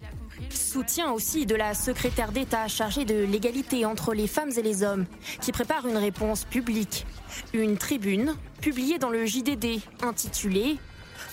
Soutien 0.49 1.11
aussi 1.11 1.45
de 1.45 1.55
la 1.55 1.73
secrétaire 1.73 2.31
d'État 2.31 2.67
chargée 2.67 3.05
de 3.05 3.23
l'égalité 3.23 3.85
entre 3.85 4.13
les 4.13 4.27
femmes 4.27 4.51
et 4.57 4.61
les 4.61 4.83
hommes, 4.83 5.05
qui 5.41 5.51
prépare 5.51 5.87
une 5.87 5.97
réponse 5.97 6.43
publique. 6.45 7.05
Une 7.53 7.77
tribune 7.77 8.35
publiée 8.61 8.99
dans 8.99 9.09
le 9.09 9.25
JDD 9.25 9.81
intitulée 10.01 10.77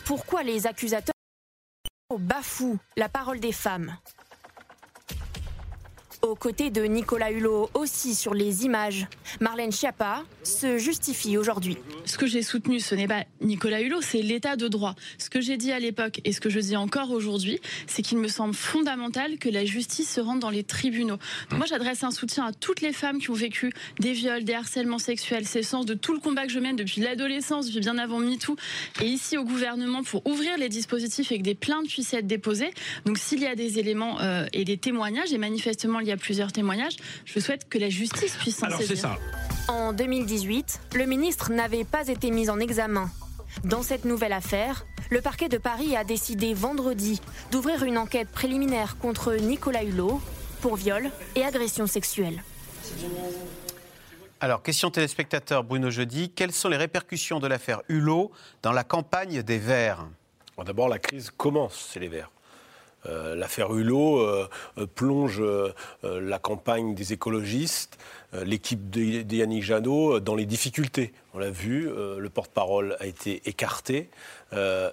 Pourquoi 0.04 0.42
les 0.42 0.66
accusateurs 0.66 1.14
bafouent 2.18 2.78
la 2.96 3.08
parole 3.08 3.40
des 3.40 3.52
femmes 3.52 3.96
aux 6.24 6.34
côtés 6.34 6.70
de 6.70 6.82
Nicolas 6.84 7.30
Hulot 7.30 7.68
aussi 7.74 8.14
sur 8.14 8.32
les 8.32 8.64
images, 8.64 9.06
Marlène 9.40 9.72
Schiappa 9.72 10.22
se 10.42 10.78
justifie 10.78 11.36
aujourd'hui. 11.36 11.76
Ce 12.06 12.16
que 12.16 12.26
j'ai 12.26 12.42
soutenu, 12.42 12.80
ce 12.80 12.94
n'est 12.94 13.06
pas 13.06 13.24
Nicolas 13.42 13.82
Hulot, 13.82 14.00
c'est 14.00 14.22
l'état 14.22 14.56
de 14.56 14.66
droit. 14.68 14.94
Ce 15.18 15.28
que 15.28 15.42
j'ai 15.42 15.58
dit 15.58 15.70
à 15.70 15.78
l'époque 15.78 16.20
et 16.24 16.32
ce 16.32 16.40
que 16.40 16.48
je 16.48 16.60
dis 16.60 16.76
encore 16.76 17.10
aujourd'hui, 17.10 17.60
c'est 17.86 18.00
qu'il 18.00 18.18
me 18.18 18.28
semble 18.28 18.54
fondamental 18.54 19.36
que 19.38 19.50
la 19.50 19.66
justice 19.66 20.10
se 20.10 20.20
rende 20.20 20.40
dans 20.40 20.50
les 20.50 20.64
tribunaux. 20.64 21.18
Moi, 21.50 21.66
j'adresse 21.66 22.02
un 22.04 22.10
soutien 22.10 22.46
à 22.46 22.52
toutes 22.52 22.80
les 22.80 22.92
femmes 22.92 23.18
qui 23.18 23.30
ont 23.30 23.34
vécu 23.34 23.72
des 23.98 24.12
viols, 24.12 24.44
des 24.44 24.54
harcèlements 24.54 24.98
sexuels. 24.98 25.46
C'est 25.46 25.60
le 25.60 25.64
sens 25.64 25.84
de 25.84 25.94
tout 25.94 26.14
le 26.14 26.20
combat 26.20 26.46
que 26.46 26.52
je 26.52 26.60
mène 26.60 26.76
depuis 26.76 27.02
l'adolescence, 27.02 27.66
depuis 27.66 27.80
bien 27.80 27.98
avant 27.98 28.18
MeToo, 28.18 28.56
et 29.02 29.06
ici 29.06 29.36
au 29.36 29.44
gouvernement 29.44 30.02
pour 30.02 30.26
ouvrir 30.26 30.56
les 30.56 30.70
dispositifs 30.70 31.32
et 31.32 31.38
que 31.38 31.44
des 31.44 31.54
plaintes 31.54 31.88
puissent 31.88 32.14
être 32.14 32.26
déposées. 32.26 32.70
Donc 33.04 33.18
s'il 33.18 33.40
y 33.40 33.46
a 33.46 33.54
des 33.54 33.78
éléments 33.78 34.20
euh, 34.20 34.46
et 34.54 34.64
des 34.64 34.78
témoignages, 34.78 35.32
et 35.32 35.38
manifestement 35.38 36.00
il 36.00 36.06
y 36.06 36.12
a 36.12 36.13
plusieurs 36.16 36.52
témoignages, 36.52 36.96
je 37.24 37.40
souhaite 37.40 37.68
que 37.68 37.78
la 37.78 37.88
justice 37.88 38.36
puisse 38.36 38.58
s'en 38.58 38.70
saisir. 38.70 39.18
En 39.68 39.92
2018, 39.92 40.80
le 40.94 41.06
ministre 41.06 41.52
n'avait 41.52 41.84
pas 41.84 42.08
été 42.08 42.30
mis 42.30 42.50
en 42.50 42.60
examen. 42.60 43.10
Dans 43.62 43.82
cette 43.82 44.04
nouvelle 44.04 44.32
affaire, 44.32 44.84
le 45.10 45.20
parquet 45.20 45.48
de 45.48 45.58
Paris 45.58 45.96
a 45.96 46.04
décidé 46.04 46.54
vendredi 46.54 47.20
d'ouvrir 47.50 47.84
une 47.84 47.98
enquête 47.98 48.28
préliminaire 48.28 48.98
contre 48.98 49.34
Nicolas 49.34 49.84
Hulot 49.84 50.20
pour 50.60 50.76
viol 50.76 51.10
et 51.36 51.44
agression 51.44 51.86
sexuelle. 51.86 52.42
Alors, 54.40 54.62
question 54.62 54.90
téléspectateur 54.90 55.64
Bruno 55.64 55.90
Jeudi, 55.90 56.30
quelles 56.30 56.52
sont 56.52 56.68
les 56.68 56.76
répercussions 56.76 57.38
de 57.38 57.46
l'affaire 57.46 57.80
Hulot 57.88 58.30
dans 58.62 58.72
la 58.72 58.84
campagne 58.84 59.42
des 59.42 59.58
Verts? 59.58 60.06
Bon, 60.56 60.64
D'abord, 60.64 60.88
la 60.88 60.98
crise 60.98 61.30
commence, 61.36 61.90
c'est 61.92 62.00
les 62.00 62.08
Verts. 62.08 62.30
Euh, 63.06 63.34
L'affaire 63.34 63.72
Hulot 63.74 64.18
euh, 64.18 64.48
euh, 64.78 64.86
plonge 64.86 65.42
la 66.02 66.38
campagne 66.38 66.94
des 66.94 67.12
écologistes, 67.12 67.98
l'équipe 68.44 68.90
de, 68.90 69.00
Yannick 69.00 69.62
Jadot 69.62 70.20
dans 70.20 70.34
les 70.34 70.46
difficultés. 70.46 71.12
On 71.34 71.38
l'a 71.38 71.50
vu, 71.50 71.88
le 71.88 72.28
porte-parole 72.28 72.96
a 73.00 73.06
été 73.06 73.42
écarté, 73.46 74.08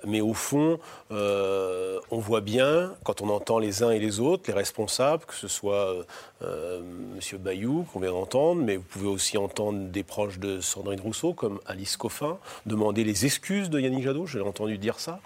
mais 0.06 0.22
au 0.22 0.34
fond, 0.34 0.80
on 1.10 2.18
voit 2.18 2.42
bien, 2.42 2.94
quand 3.04 3.22
on 3.22 3.30
entend 3.30 3.60
les 3.60 3.84
uns 3.84 3.92
et 3.92 4.00
les 4.00 4.20
autres, 4.20 4.44
les 4.48 4.54
responsables, 4.54 5.26
que 5.26 5.34
ce 5.34 5.48
soit 5.48 6.06
M. 6.42 7.20
Bayou, 7.40 7.86
qu'on 7.92 8.00
vient 8.00 8.12
d'entendre, 8.12 8.62
mais 8.62 8.78
vous 8.78 8.84
pouvez 8.84 9.08
aussi 9.08 9.38
entendre 9.38 9.90
des 9.90 10.04
proches 10.04 10.40
de 10.40 10.62
Sandrine 10.62 11.02
Rousseau, 11.02 11.34
comme 11.34 11.60
Alice 11.66 11.98
Coffin, 11.98 12.38
demander 12.66 13.04
les 13.04 13.26
excuses 13.26 13.70
de 13.70 13.80
Yannick 13.80 14.04
Jadot, 14.04 14.26
j'ai 14.28 14.42
entendu 14.42 14.78
dire 14.78 15.00
ça. 15.00 15.20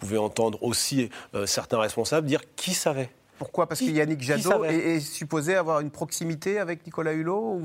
Vous 0.00 0.06
pouvez 0.06 0.18
entendre 0.18 0.62
aussi 0.62 1.08
euh, 1.34 1.46
certains 1.46 1.78
responsables 1.78 2.26
dire 2.26 2.40
qui 2.56 2.74
savait. 2.74 3.10
Pourquoi? 3.38 3.66
Parce 3.66 3.80
que 3.80 3.84
Qui- 3.84 3.92
Yannick 3.92 4.20
qui 4.20 4.24
Jadot 4.24 4.64
est, 4.64 4.74
est 4.74 5.00
supposé 5.00 5.56
avoir 5.56 5.80
une 5.80 5.90
proximité 5.90 6.58
avec 6.58 6.86
Nicolas 6.86 7.12
Hulot 7.12 7.60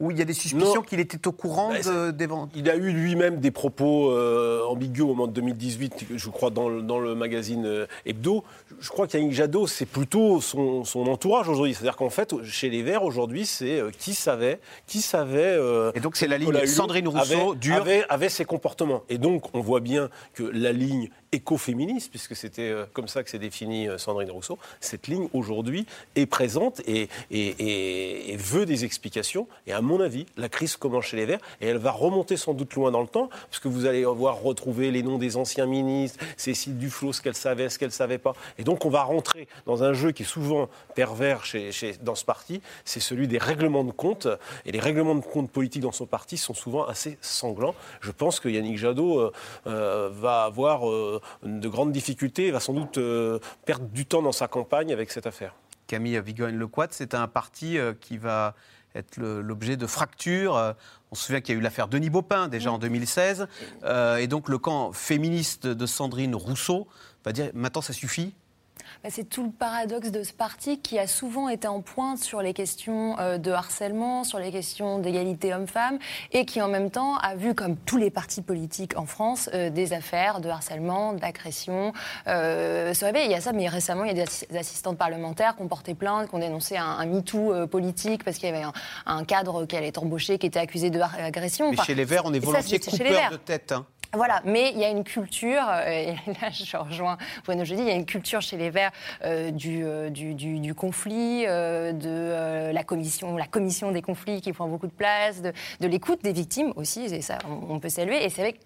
ou, 0.00 0.10
il 0.10 0.16
y 0.18 0.22
a 0.22 0.24
des 0.24 0.32
suspicions 0.32 0.80
qu'il 0.80 0.98
était 0.98 1.28
au 1.28 1.32
courant 1.32 1.74
de- 1.74 2.10
des 2.10 2.24
ventes? 2.24 2.50
Il 2.54 2.70
a 2.70 2.74
eu 2.76 2.90
lui-même 2.90 3.38
des 3.38 3.50
propos 3.50 4.12
euh, 4.12 4.64
ambigus 4.64 5.02
au 5.02 5.08
moment 5.08 5.26
de 5.26 5.32
2018, 5.34 6.06
je 6.16 6.28
crois, 6.30 6.48
dans 6.48 6.70
le, 6.70 6.80
dans 6.80 6.98
le 6.98 7.14
magazine 7.14 7.66
euh, 7.66 7.86
Hebdo. 8.06 8.44
Je 8.80 8.88
crois 8.88 9.06
qu'Yannick 9.06 9.32
Jadot, 9.32 9.66
c'est 9.66 9.84
plutôt 9.84 10.40
son, 10.40 10.84
son 10.84 11.06
entourage 11.06 11.50
aujourd'hui. 11.50 11.74
C'est-à-dire 11.74 11.96
qu'en 11.96 12.08
fait, 12.08 12.34
chez 12.44 12.70
les 12.70 12.82
Verts, 12.82 13.02
aujourd'hui, 13.04 13.44
c'est 13.44 13.78
euh, 13.78 13.90
qui 13.90 14.14
savait, 14.14 14.58
qui 14.86 15.02
savait. 15.02 15.58
Et 15.94 16.00
donc, 16.00 16.16
c'est 16.16 16.28
la 16.28 16.38
ligne 16.38 16.48
Hulot 16.48 16.66
Sandrine 16.66 17.08
Rousseau, 17.08 17.20
avait, 17.50 17.56
dure. 17.56 17.76
avait, 17.76 18.04
avait 18.08 18.30
ses 18.30 18.46
comportements. 18.46 19.02
Et 19.10 19.18
donc, 19.18 19.54
on 19.54 19.60
voit 19.60 19.80
bien 19.80 20.08
que 20.32 20.44
la 20.44 20.72
ligne 20.72 21.10
écoféministe, 21.32 22.10
puisque 22.10 22.34
c'était 22.34 22.70
euh, 22.70 22.86
comme 22.92 23.08
ça 23.08 23.22
que 23.22 23.30
s'est 23.30 23.38
défini 23.38 23.88
euh, 23.88 23.98
Sandrine 23.98 24.30
Rousseau, 24.30 24.58
cette 24.80 25.06
ligne 25.06 25.28
aujourd'hui 25.32 25.86
est 26.16 26.26
présente 26.26 26.80
et, 26.86 27.08
et, 27.30 28.36
veut 28.36 28.66
des 28.66 28.84
explications. 28.84 29.46
Et 29.66 29.72
à 29.72 29.80
mon 29.80 30.00
avis, 30.00 30.26
la 30.36 30.48
crise 30.48 30.76
commence 30.76 31.06
chez 31.06 31.16
les 31.16 31.26
Verts 31.26 31.40
et 31.60 31.66
elle 31.66 31.78
va 31.78 31.92
remonter 31.92 32.36
sans 32.36 32.54
doute 32.54 32.74
loin 32.74 32.90
dans 32.90 33.00
le 33.00 33.06
temps, 33.06 33.28
parce 33.50 33.60
que 33.60 33.68
vous 33.68 33.86
allez 33.86 34.04
voir 34.04 34.40
retrouver 34.40 34.90
les 34.90 35.02
noms 35.02 35.18
des 35.18 35.36
anciens 35.36 35.66
ministres, 35.66 36.24
Cécile 36.36 36.78
Duflot, 36.78 37.12
ce 37.12 37.22
qu'elle 37.22 37.36
savait, 37.36 37.68
ce 37.68 37.78
qu'elle 37.78 37.92
savait 37.92 38.18
pas. 38.18 38.34
Et 38.58 38.64
donc 38.64 38.84
on 38.84 38.90
va 38.90 39.02
rentrer 39.02 39.46
dans 39.66 39.82
un 39.82 39.92
jeu 39.92 40.12
qui 40.12 40.22
est 40.22 40.26
souvent 40.26 40.68
pervers 40.94 41.44
chez, 41.44 41.72
chez, 41.72 41.94
dans 42.02 42.14
ce 42.14 42.24
parti, 42.24 42.60
c'est 42.84 43.00
celui 43.00 43.28
des 43.28 43.38
règlements 43.38 43.84
de 43.84 43.92
compte. 43.92 44.28
Et 44.66 44.72
les 44.72 44.80
règlements 44.80 45.14
de 45.14 45.24
compte 45.24 45.50
politiques 45.50 45.82
dans 45.82 45.92
son 45.92 46.06
parti 46.06 46.36
sont 46.36 46.54
souvent 46.54 46.84
assez 46.86 47.18
sanglants. 47.20 47.74
Je 48.00 48.10
pense 48.10 48.40
que 48.40 48.48
Yannick 48.48 48.78
Jadot 48.78 49.20
euh, 49.20 49.32
euh, 49.66 50.10
va 50.12 50.44
avoir 50.44 50.88
euh, 50.88 51.19
de 51.42 51.68
grandes 51.68 51.92
difficultés, 51.92 52.50
va 52.50 52.60
sans 52.60 52.72
doute 52.72 52.98
euh, 52.98 53.38
perdre 53.64 53.86
du 53.86 54.06
temps 54.06 54.22
dans 54.22 54.32
sa 54.32 54.48
campagne 54.48 54.92
avec 54.92 55.10
cette 55.10 55.26
affaire. 55.26 55.54
Camille 55.86 56.20
Vigogne-Lequat, 56.20 56.88
c'est 56.90 57.14
un 57.14 57.26
parti 57.26 57.76
euh, 57.76 57.94
qui 58.00 58.16
va 58.16 58.54
être 58.94 59.16
l'objet 59.18 59.76
de 59.76 59.86
fractures. 59.86 60.56
Euh, 60.56 60.72
On 61.10 61.14
se 61.14 61.26
souvient 61.26 61.40
qu'il 61.40 61.54
y 61.54 61.58
a 61.58 61.60
eu 61.60 61.62
l'affaire 61.62 61.88
Denis 61.88 62.10
Baupin 62.10 62.48
déjà 62.48 62.72
en 62.72 62.78
2016. 62.78 63.46
Euh, 63.84 64.16
et 64.16 64.26
donc 64.26 64.48
le 64.48 64.58
camp 64.58 64.92
féministe 64.92 65.66
de 65.66 65.86
Sandrine 65.86 66.34
Rousseau 66.34 66.86
va 67.24 67.32
dire 67.32 67.50
maintenant 67.54 67.82
ça 67.82 67.92
suffit. 67.92 68.34
Bah, 69.02 69.10
C'est 69.12 69.28
tout 69.28 69.44
le 69.44 69.50
paradoxe 69.50 70.10
de 70.10 70.22
ce 70.22 70.32
parti 70.32 70.78
qui 70.80 70.98
a 70.98 71.06
souvent 71.06 71.48
été 71.48 71.68
en 71.68 71.80
pointe 71.80 72.18
sur 72.18 72.42
les 72.42 72.52
questions 72.54 73.18
euh, 73.18 73.38
de 73.38 73.50
harcèlement, 73.50 74.24
sur 74.24 74.38
les 74.38 74.50
questions 74.52 74.98
d'égalité 74.98 75.52
homme-femme, 75.54 75.98
et 76.32 76.44
qui 76.44 76.60
en 76.62 76.68
même 76.68 76.90
temps 76.90 77.16
a 77.16 77.34
vu, 77.34 77.54
comme 77.54 77.76
tous 77.76 77.96
les 77.96 78.10
partis 78.10 78.42
politiques 78.42 78.96
en 78.98 79.06
France, 79.06 79.48
euh, 79.54 79.70
des 79.70 79.92
affaires 79.92 80.40
de 80.40 80.48
harcèlement, 80.48 81.12
d'agression. 81.12 81.92
Euh, 82.26 82.94
se 82.94 83.04
réveiller. 83.04 83.26
Il 83.26 83.30
y 83.32 83.34
a 83.34 83.40
ça, 83.40 83.52
mais 83.52 83.68
récemment, 83.68 84.04
il 84.04 84.08
y 84.08 84.10
a 84.10 84.14
des 84.14 84.24
assi- 84.24 84.48
des 84.50 84.58
assistantes 84.58 84.98
parlementaires 84.98 85.56
qui 85.56 85.62
ont 85.62 85.68
porté 85.68 85.94
plainte, 85.94 86.28
qui 86.28 86.34
ont 86.34 86.38
dénoncé 86.38 86.76
un, 86.76 86.84
un 86.84 87.06
MeToo 87.06 87.52
euh, 87.52 87.66
politique 87.66 88.24
parce 88.24 88.36
qu'il 88.38 88.48
y 88.48 88.52
avait 88.52 88.62
un, 88.64 88.72
un 89.06 89.24
cadre 89.24 89.64
qui 89.66 89.76
allait 89.76 89.88
être 89.88 90.02
embauché, 90.02 90.38
qui 90.38 90.46
était 90.46 90.58
accusé 90.58 90.90
d'agression. 90.90 91.70
Mais 91.70 91.76
chez 91.84 91.94
les 91.94 92.04
Verts, 92.04 92.22
on 92.24 92.32
est 92.32 92.40
ça, 92.40 92.46
volontiers 92.46 92.78
les 92.78 92.98
coupeur 92.98 93.30
de 93.30 93.36
tête. 93.36 93.72
hein. 93.72 93.86
Voilà, 94.12 94.42
mais 94.44 94.72
il 94.72 94.80
y 94.80 94.84
a 94.84 94.88
une 94.88 95.04
culture, 95.04 95.62
euh, 95.68 95.88
et 95.88 96.14
là 96.42 96.50
je 96.50 96.76
rejoins 96.76 97.16
Bruno 97.44 97.64
Jeudi, 97.64 97.82
il 97.82 97.88
y 97.88 97.92
a 97.92 97.94
une 97.94 98.06
culture 98.06 98.40
chez 98.40 98.56
les 98.56 98.68
Verts 98.68 98.90
euh, 99.24 99.52
du, 99.52 99.84
euh, 99.84 100.10
du, 100.10 100.34
du- 100.34 100.74
conflit, 100.74 101.44
de 101.44 102.72
la, 102.72 102.84
commission, 102.84 103.36
la 103.36 103.46
commission 103.46 103.92
des 103.92 104.02
conflits 104.02 104.40
qui 104.40 104.52
prend 104.52 104.66
beaucoup 104.66 104.86
de 104.86 104.92
place, 104.92 105.42
de, 105.42 105.52
l'écoute 105.86 106.22
des 106.22 106.32
victimes 106.32 106.72
aussi, 106.76 107.02
et 107.04 107.22
ça 107.22 107.38
on, 107.68 107.78
peut 107.78 107.88
saluer. 107.88 108.24
Et 108.24 108.30
c'est 108.30 108.40
vrai 108.40 108.52
que 108.54 108.58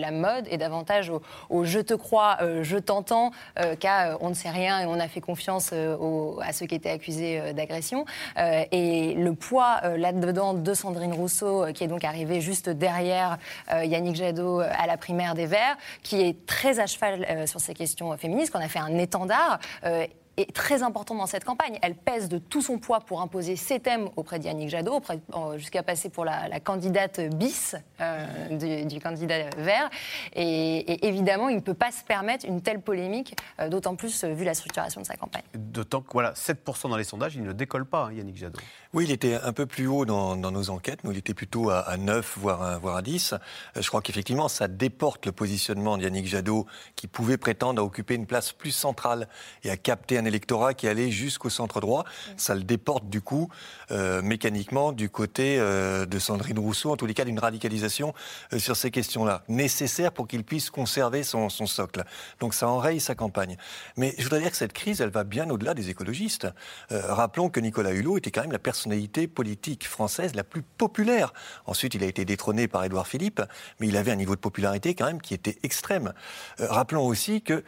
la 0.00 0.10
mode 0.10 0.46
est 0.48 0.56
davantage 0.56 1.12
au, 1.48 1.64
je 1.64 1.78
te 1.78 1.94
crois, 1.94 2.38
je 2.62 2.76
t'entends, 2.78 3.30
qu'à 3.78 4.16
on 4.20 4.30
ne 4.30 4.34
sait 4.34 4.50
rien 4.50 4.80
et 4.80 4.86
on 4.86 4.98
a 4.98 5.06
fait 5.06 5.20
confiance 5.20 5.72
à 5.72 6.52
ceux 6.52 6.66
qui 6.66 6.74
étaient 6.74 6.90
accusés 6.90 7.52
d'agression. 7.52 8.04
Et 8.38 9.14
le 9.14 9.34
poids 9.34 9.80
là-dedans 9.96 10.54
de 10.54 10.74
Sandrine 10.74 11.12
Rousseau, 11.12 11.66
qui 11.72 11.84
est 11.84 11.88
donc 11.88 12.04
arrivée 12.04 12.40
juste 12.40 12.68
derrière 12.70 13.38
Yannick 13.70 14.16
Jadot 14.16 14.60
à 14.60 14.86
la 14.90 14.96
primaire 14.96 15.34
des 15.34 15.46
Verts, 15.46 15.76
qui 16.02 16.20
est 16.20 16.46
très 16.46 16.80
à 16.80 16.86
cheval 16.86 17.26
euh, 17.28 17.46
sur 17.46 17.60
ces 17.60 17.74
questions 17.74 18.12
euh, 18.12 18.16
féministes, 18.16 18.52
qu'on 18.52 18.60
a 18.60 18.68
fait 18.68 18.78
un 18.78 18.98
étendard. 18.98 19.58
euh, 19.84 20.06
est 20.40 20.52
très 20.54 20.82
important 20.82 21.14
dans 21.14 21.26
cette 21.26 21.44
campagne. 21.44 21.78
Elle 21.82 21.94
pèse 21.94 22.28
de 22.28 22.38
tout 22.38 22.62
son 22.62 22.78
poids 22.78 23.00
pour 23.00 23.20
imposer 23.20 23.56
ses 23.56 23.80
thèmes 23.80 24.08
auprès 24.16 24.38
d'Yannick 24.38 24.68
Jadot, 24.68 25.00
euh, 25.10 25.58
jusqu'à 25.58 25.82
passer 25.82 26.08
pour 26.08 26.24
la, 26.24 26.60
candidate 26.60 27.20
bis 27.36 27.76
euh, 28.00 28.84
du, 28.84 29.00
candidat 29.00 29.50
vert. 29.56 29.90
Et, 30.34 31.06
évidemment, 31.06 31.48
il 31.48 31.56
ne 31.56 31.60
peut 31.60 31.74
pas 31.74 31.90
se 31.90 32.04
permettre 32.04 32.46
une 32.46 32.60
telle 32.60 32.80
polémique, 32.80 33.36
euh, 33.60 33.68
d'autant 33.68 33.96
plus 33.96 34.24
euh, 34.24 34.32
vu 34.32 34.44
la 34.44 34.54
structuration 34.54 35.00
de 35.00 35.06
sa 35.06 35.16
campagne. 35.16 35.42
D'autant 35.54 36.00
que 36.00 36.12
voilà, 36.12 36.32
7% 36.32 36.90
dans 36.90 36.96
les 36.96 37.04
sondages, 37.04 37.36
il 37.36 37.42
ne 37.42 37.52
décolle 37.52 37.86
pas, 37.86 38.06
hein, 38.06 38.12
Yannick 38.12 38.36
Jadot. 38.36 38.60
Oui, 38.92 39.04
il 39.04 39.12
était 39.12 39.34
un 39.34 39.52
peu 39.52 39.66
plus 39.66 39.86
haut 39.86 40.04
dans, 40.04 40.34
dans 40.34 40.50
nos 40.50 40.68
enquêtes. 40.68 41.04
Nous, 41.04 41.12
il 41.12 41.18
était 41.18 41.32
plutôt 41.32 41.70
à, 41.70 41.78
à 41.78 41.96
9, 41.96 42.38
voire 42.40 42.60
à, 42.60 42.78
voire 42.78 42.96
à 42.96 43.02
10. 43.02 43.34
Euh, 43.34 43.38
Je 43.80 43.86
crois 43.86 44.02
qu'effectivement, 44.02 44.48
ça 44.48 44.66
déporte 44.66 45.26
le 45.26 45.32
positionnement 45.32 45.96
de 45.96 46.02
Yannick 46.02 46.26
Jadot, 46.26 46.66
qui 46.96 47.06
pouvait 47.06 47.36
prétendre 47.36 47.80
à 47.80 47.84
occuper 47.84 48.16
une 48.16 48.26
place 48.26 48.50
plus 48.50 48.72
centrale 48.72 49.28
et 49.62 49.70
à 49.70 49.76
capter 49.76 50.18
un 50.18 50.24
électorat 50.24 50.74
qui 50.74 50.88
allait 50.88 51.12
jusqu'au 51.12 51.50
centre 51.50 51.80
droit. 51.80 52.04
Ça 52.36 52.56
le 52.56 52.64
déporte, 52.64 53.08
du 53.08 53.20
coup, 53.20 53.48
euh, 53.92 54.22
mécaniquement, 54.22 54.90
du 54.90 55.08
côté 55.08 55.60
euh, 55.60 56.04
de 56.04 56.18
Sandrine 56.18 56.58
Rousseau, 56.58 56.90
en 56.90 56.96
tous 56.96 57.06
les 57.06 57.14
cas, 57.14 57.24
d'une 57.24 57.38
radicalisation 57.38 58.12
euh, 58.52 58.58
sur 58.58 58.74
ces 58.74 58.90
questions-là, 58.90 59.44
nécessaire 59.46 60.10
pour 60.10 60.26
qu'il 60.26 60.42
puisse 60.42 60.68
conserver 60.68 61.22
son, 61.22 61.48
son 61.48 61.66
socle. 61.66 62.02
Donc 62.40 62.54
ça 62.54 62.68
enraye 62.68 62.98
sa 62.98 63.14
campagne. 63.14 63.56
Mais 63.96 64.16
je 64.18 64.24
voudrais 64.24 64.40
dire 64.40 64.50
que 64.50 64.56
cette 64.56 64.72
crise, 64.72 65.00
elle 65.00 65.10
va 65.10 65.22
bien 65.22 65.48
au-delà 65.48 65.74
des 65.74 65.90
écologistes. 65.90 66.48
Rappelons 66.90 67.50
que 67.50 67.60
Nicolas 67.60 67.92
Hulot 67.92 68.18
était 68.18 68.32
quand 68.32 68.40
même 68.40 68.50
la 68.50 68.58
personnalité 68.80 69.28
politique 69.28 69.86
française 69.86 70.34
la 70.34 70.42
plus 70.42 70.62
populaire. 70.62 71.34
Ensuite, 71.66 71.94
il 71.94 72.02
a 72.02 72.06
été 72.06 72.24
détrôné 72.24 72.66
par 72.66 72.82
Édouard 72.82 73.06
Philippe, 73.06 73.42
mais 73.78 73.88
il 73.88 73.96
avait 73.98 74.10
un 74.10 74.16
niveau 74.16 74.34
de 74.34 74.40
popularité 74.40 74.94
quand 74.94 75.04
même 75.04 75.20
qui 75.20 75.34
était 75.34 75.58
extrême. 75.62 76.14
Euh, 76.60 76.66
rappelons 76.70 77.06
aussi 77.06 77.42
que 77.42 77.62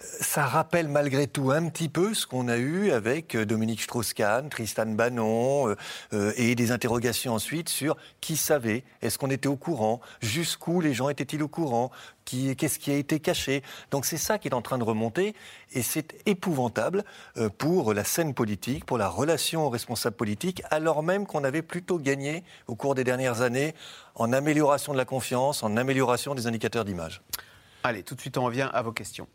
ça 0.00 0.46
rappelle 0.46 0.88
malgré 0.88 1.26
tout 1.26 1.50
un 1.50 1.68
petit 1.68 1.88
peu 1.88 2.14
ce 2.14 2.26
qu'on 2.26 2.48
a 2.48 2.56
eu 2.56 2.92
avec 2.92 3.34
euh, 3.34 3.44
Dominique 3.44 3.80
Strauss-Kahn, 3.82 4.48
Tristan 4.48 4.86
Bannon, 4.86 5.68
euh, 5.68 5.76
euh, 6.12 6.32
et 6.36 6.54
des 6.54 6.70
interrogations 6.70 7.34
ensuite 7.34 7.68
sur 7.68 7.96
qui 8.20 8.36
savait, 8.36 8.84
est-ce 9.02 9.18
qu'on 9.18 9.30
était 9.30 9.48
au 9.48 9.56
courant, 9.56 10.00
jusqu'où 10.20 10.80
les 10.80 10.94
gens 10.94 11.08
étaient-ils 11.08 11.42
au 11.42 11.48
courant, 11.48 11.90
qu'est-ce 12.24 12.78
qui 12.78 12.90
a 12.90 12.94
été 12.94 13.20
caché. 13.20 13.62
Donc 13.90 14.04
c'est 14.04 14.18
ça 14.18 14.38
qui 14.38 14.48
est 14.48 14.54
en 14.54 14.62
train 14.62 14.78
de 14.78 14.84
remonter, 14.84 15.34
et 15.72 15.82
c'est 15.82 16.14
épouvantable 16.26 17.04
pour 17.56 17.94
la 17.94 18.04
scène 18.04 18.34
politique, 18.34 18.84
pour 18.84 18.98
la 18.98 19.08
relation 19.08 19.64
aux 19.66 19.70
responsables 19.70 20.16
politiques, 20.16 20.62
alors 20.70 21.02
même 21.02 21.26
qu'on 21.26 21.42
avait 21.42 21.62
plutôt 21.62 21.98
gagné 21.98 22.44
au 22.66 22.74
cours 22.74 22.94
des 22.94 23.04
dernières 23.04 23.40
années 23.40 23.74
en 24.14 24.34
amélioration 24.34 24.92
de 24.92 24.98
la 24.98 25.06
confiance, 25.06 25.62
en 25.62 25.78
amélioration 25.78 26.34
des 26.34 26.46
indicateurs 26.46 26.84
d'image. 26.84 27.22
Allez, 27.82 28.02
tout 28.02 28.14
de 28.14 28.20
suite, 28.20 28.36
on 28.36 28.44
revient 28.44 28.68
à 28.74 28.82
vos 28.82 28.92
questions. 28.92 29.26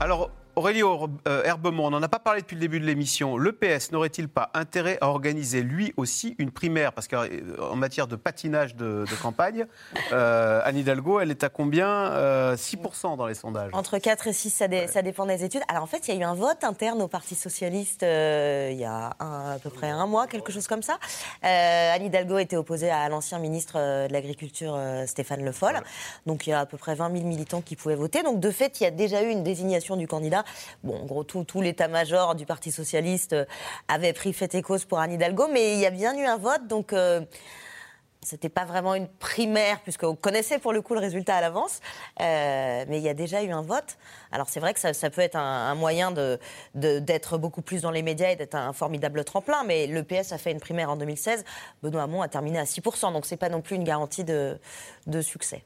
Alors, 0.00 0.30
Aurélie 0.58 0.82
euh, 0.82 1.42
Herbemont, 1.44 1.86
on 1.86 1.90
n'en 1.90 2.02
a 2.02 2.08
pas 2.08 2.18
parlé 2.18 2.40
depuis 2.40 2.56
le 2.56 2.60
début 2.60 2.80
de 2.80 2.84
l'émission. 2.84 3.36
Le 3.36 3.52
PS 3.52 3.92
n'aurait-il 3.92 4.28
pas 4.28 4.50
intérêt 4.54 4.98
à 5.00 5.06
organiser 5.08 5.62
lui 5.62 5.94
aussi 5.96 6.34
une 6.40 6.50
primaire? 6.50 6.92
Parce 6.92 7.06
qu'en 7.06 7.76
matière 7.76 8.08
de 8.08 8.16
patinage 8.16 8.74
de, 8.74 9.04
de 9.08 9.22
campagne, 9.22 9.66
euh, 10.12 10.60
Anne 10.64 10.76
Hidalgo, 10.76 11.20
elle 11.20 11.30
est 11.30 11.44
à 11.44 11.48
combien 11.48 11.88
Euh, 11.88 12.56
6% 12.56 13.16
dans 13.16 13.26
les 13.28 13.34
sondages? 13.34 13.70
Entre 13.72 13.98
4 13.98 14.26
et 14.26 14.32
6, 14.32 14.50
ça, 14.50 14.66
dé- 14.66 14.88
ça 14.88 15.02
dépend 15.02 15.26
des 15.26 15.44
études. 15.44 15.62
Alors 15.68 15.84
en 15.84 15.86
fait, 15.86 16.08
il 16.08 16.14
y 16.14 16.16
a 16.18 16.20
eu 16.20 16.24
un 16.24 16.34
vote 16.34 16.64
interne 16.64 17.00
au 17.02 17.06
Parti 17.08 17.36
Socialiste 17.36 18.02
euh, 18.02 18.70
il 18.72 18.78
y 18.80 18.84
a 18.84 19.12
un- 19.20 19.52
à 19.54 19.58
peu 19.62 19.70
près 19.70 19.88
un 19.90 20.06
mois, 20.06 20.26
quelque 20.26 20.50
chose 20.50 20.66
comme 20.66 20.82
ça. 20.82 20.98
Euh, 21.44 21.94
Anne 21.94 22.02
Hidalgo 22.04 22.38
était 22.38 22.56
opposée 22.56 22.90
à 22.90 23.08
l'ancien 23.08 23.38
ministre 23.38 23.74
euh, 23.76 24.08
de 24.08 24.12
l'Agriculture 24.12 24.74
euh, 24.76 25.06
Stéphane 25.06 25.44
Le 25.44 25.52
Foll. 25.52 25.74
Donc 26.26 26.48
il 26.48 26.50
y 26.50 26.52
a 26.52 26.58
à 26.58 26.66
peu 26.66 26.78
près 26.78 26.96
20 26.96 27.12
000 27.12 27.24
militants 27.28 27.60
qui 27.60 27.76
pouvaient 27.76 27.94
voter. 27.94 28.24
Donc 28.24 28.40
de 28.40 28.50
fait, 28.50 28.80
il 28.80 28.82
y 28.82 28.86
a 28.86 28.90
déjà 28.90 29.22
eu 29.22 29.28
une 29.28 29.44
désignation 29.44 29.94
du 29.96 30.08
candidat. 30.08 30.42
Bon, 30.82 31.00
en 31.00 31.04
gros, 31.04 31.24
tout, 31.24 31.60
l'état-major 31.60 32.34
du 32.34 32.46
Parti 32.46 32.70
Socialiste 32.70 33.32
euh, 33.32 33.44
avait 33.88 34.12
pris 34.12 34.32
fait 34.32 34.54
et 34.54 34.62
cause 34.62 34.84
pour 34.84 34.98
Anne 34.98 35.12
Hidalgo, 35.12 35.48
mais 35.52 35.74
il 35.74 35.80
y 35.80 35.86
a 35.86 35.90
bien 35.90 36.16
eu 36.16 36.24
un 36.24 36.36
vote. 36.36 36.66
Donc. 36.66 36.92
euh, 36.92 37.20
c'était 38.20 38.48
pas 38.48 38.64
vraiment 38.64 38.94
une 38.94 39.08
primaire, 39.08 39.80
puisqu'on 39.80 40.16
connaissait 40.16 40.58
pour 40.58 40.72
le 40.72 40.82
coup 40.82 40.94
le 40.94 41.00
résultat 41.00 41.36
à 41.36 41.40
l'avance, 41.40 41.80
Euh, 42.20 42.84
mais 42.88 42.98
il 42.98 43.02
y 43.04 43.08
a 43.08 43.14
déjà 43.14 43.42
eu 43.42 43.50
un 43.52 43.62
vote. 43.62 43.96
Alors 44.32 44.48
c'est 44.48 44.60
vrai 44.60 44.74
que 44.74 44.80
ça, 44.80 45.10
peut 45.10 45.20
être 45.20 45.36
un, 45.36 45.74
moyen 45.76 46.12
d'être 46.74 47.38
beaucoup 47.38 47.62
plus 47.62 47.82
dans 47.82 47.92
les 47.92 48.02
médias 48.02 48.30
et 48.30 48.36
d'être 48.36 48.56
un 48.56 48.72
formidable 48.72 49.24
tremplin, 49.24 49.62
mais 49.64 49.86
le 49.86 50.02
PS 50.02 50.32
a 50.32 50.38
fait 50.38 50.50
une 50.50 50.60
primaire 50.60 50.90
en 50.90 50.96
2016, 50.96 51.44
Benoît 51.82 52.02
Hamon 52.02 52.22
a 52.22 52.28
terminé 52.28 52.58
à 52.58 52.64
6%, 52.64 53.12
donc 53.12 53.24
c'est 53.24 53.36
pas 53.36 53.48
non 53.48 53.60
plus 53.60 53.76
une 53.76 53.84
garantie 53.84 54.24
de 54.24 54.58
succès. 55.22 55.62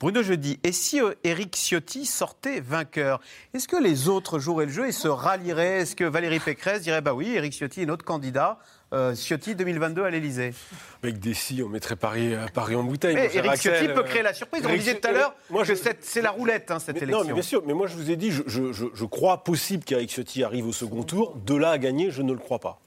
Bruno 0.00 0.22
Jeudi, 0.22 0.58
et 0.64 0.72
si 0.72 0.98
euh, 0.98 1.12
Éric 1.24 1.54
Ciotti 1.56 2.06
sortait 2.06 2.60
vainqueur, 2.60 3.20
est-ce 3.52 3.68
que 3.68 3.76
les 3.76 4.08
autres 4.08 4.38
joueraient 4.38 4.64
le 4.64 4.72
jeu 4.72 4.88
et 4.88 4.92
se 4.92 5.08
rallieraient 5.08 5.80
Est-ce 5.80 5.94
que 5.94 6.04
Valérie 6.04 6.40
Pécresse 6.40 6.80
dirait 6.80 7.02
bah 7.02 7.12
oui, 7.12 7.28
Éric 7.34 7.52
Ciotti 7.52 7.82
est 7.82 7.86
notre 7.86 8.04
candidat 8.06 8.58
euh, 8.94 9.14
Ciotti 9.14 9.54
2022 9.54 10.02
à 10.02 10.08
l'Élysée? 10.08 10.54
Avec 11.02 11.18
des 11.18 11.34
si, 11.34 11.62
on 11.62 11.68
mettrait 11.68 11.96
Paris, 11.96 12.34
euh, 12.34 12.46
Paris 12.54 12.76
en 12.76 12.82
bouteille. 12.82 13.14
Mais 13.14 13.26
Axel, 13.46 13.74
Ciotti 13.74 13.92
peut 13.92 14.00
euh, 14.00 14.04
créer 14.04 14.22
la 14.22 14.32
surprise. 14.32 14.64
On 14.66 14.72
disait 14.72 14.98
tout 14.98 15.06
à 15.06 15.12
l'heure 15.12 15.34
moi, 15.50 15.64
que 15.64 15.68
je- 15.68 15.74
c'est 15.74 16.02
c'est 16.02 16.22
la 16.22 16.30
roulette, 16.30 16.70
hein, 16.70 16.78
cette 16.78 16.96
Mais- 16.96 17.02
élection. 17.02 17.20
Non, 17.22 17.28
mais 17.28 17.34
bien 17.34 17.42
sûr. 17.42 17.62
Mais 17.66 17.74
moi, 17.74 17.86
je 17.86 17.94
vous 17.94 18.10
ai 18.10 18.16
dit, 18.16 18.30
je, 18.30 18.42
je- 18.46 19.04
crois 19.04 19.44
possible 19.44 19.84
qu'Éric 19.84 20.10
Ciotti 20.10 20.42
arrive 20.42 20.66
au 20.66 20.72
second 20.72 21.02
tour. 21.02 21.36
De 21.44 21.54
là 21.54 21.72
à 21.72 21.78
gagner, 21.78 22.10
je 22.10 22.22
ne 22.22 22.32
le 22.32 22.38
crois 22.38 22.58
pas. 22.58 22.80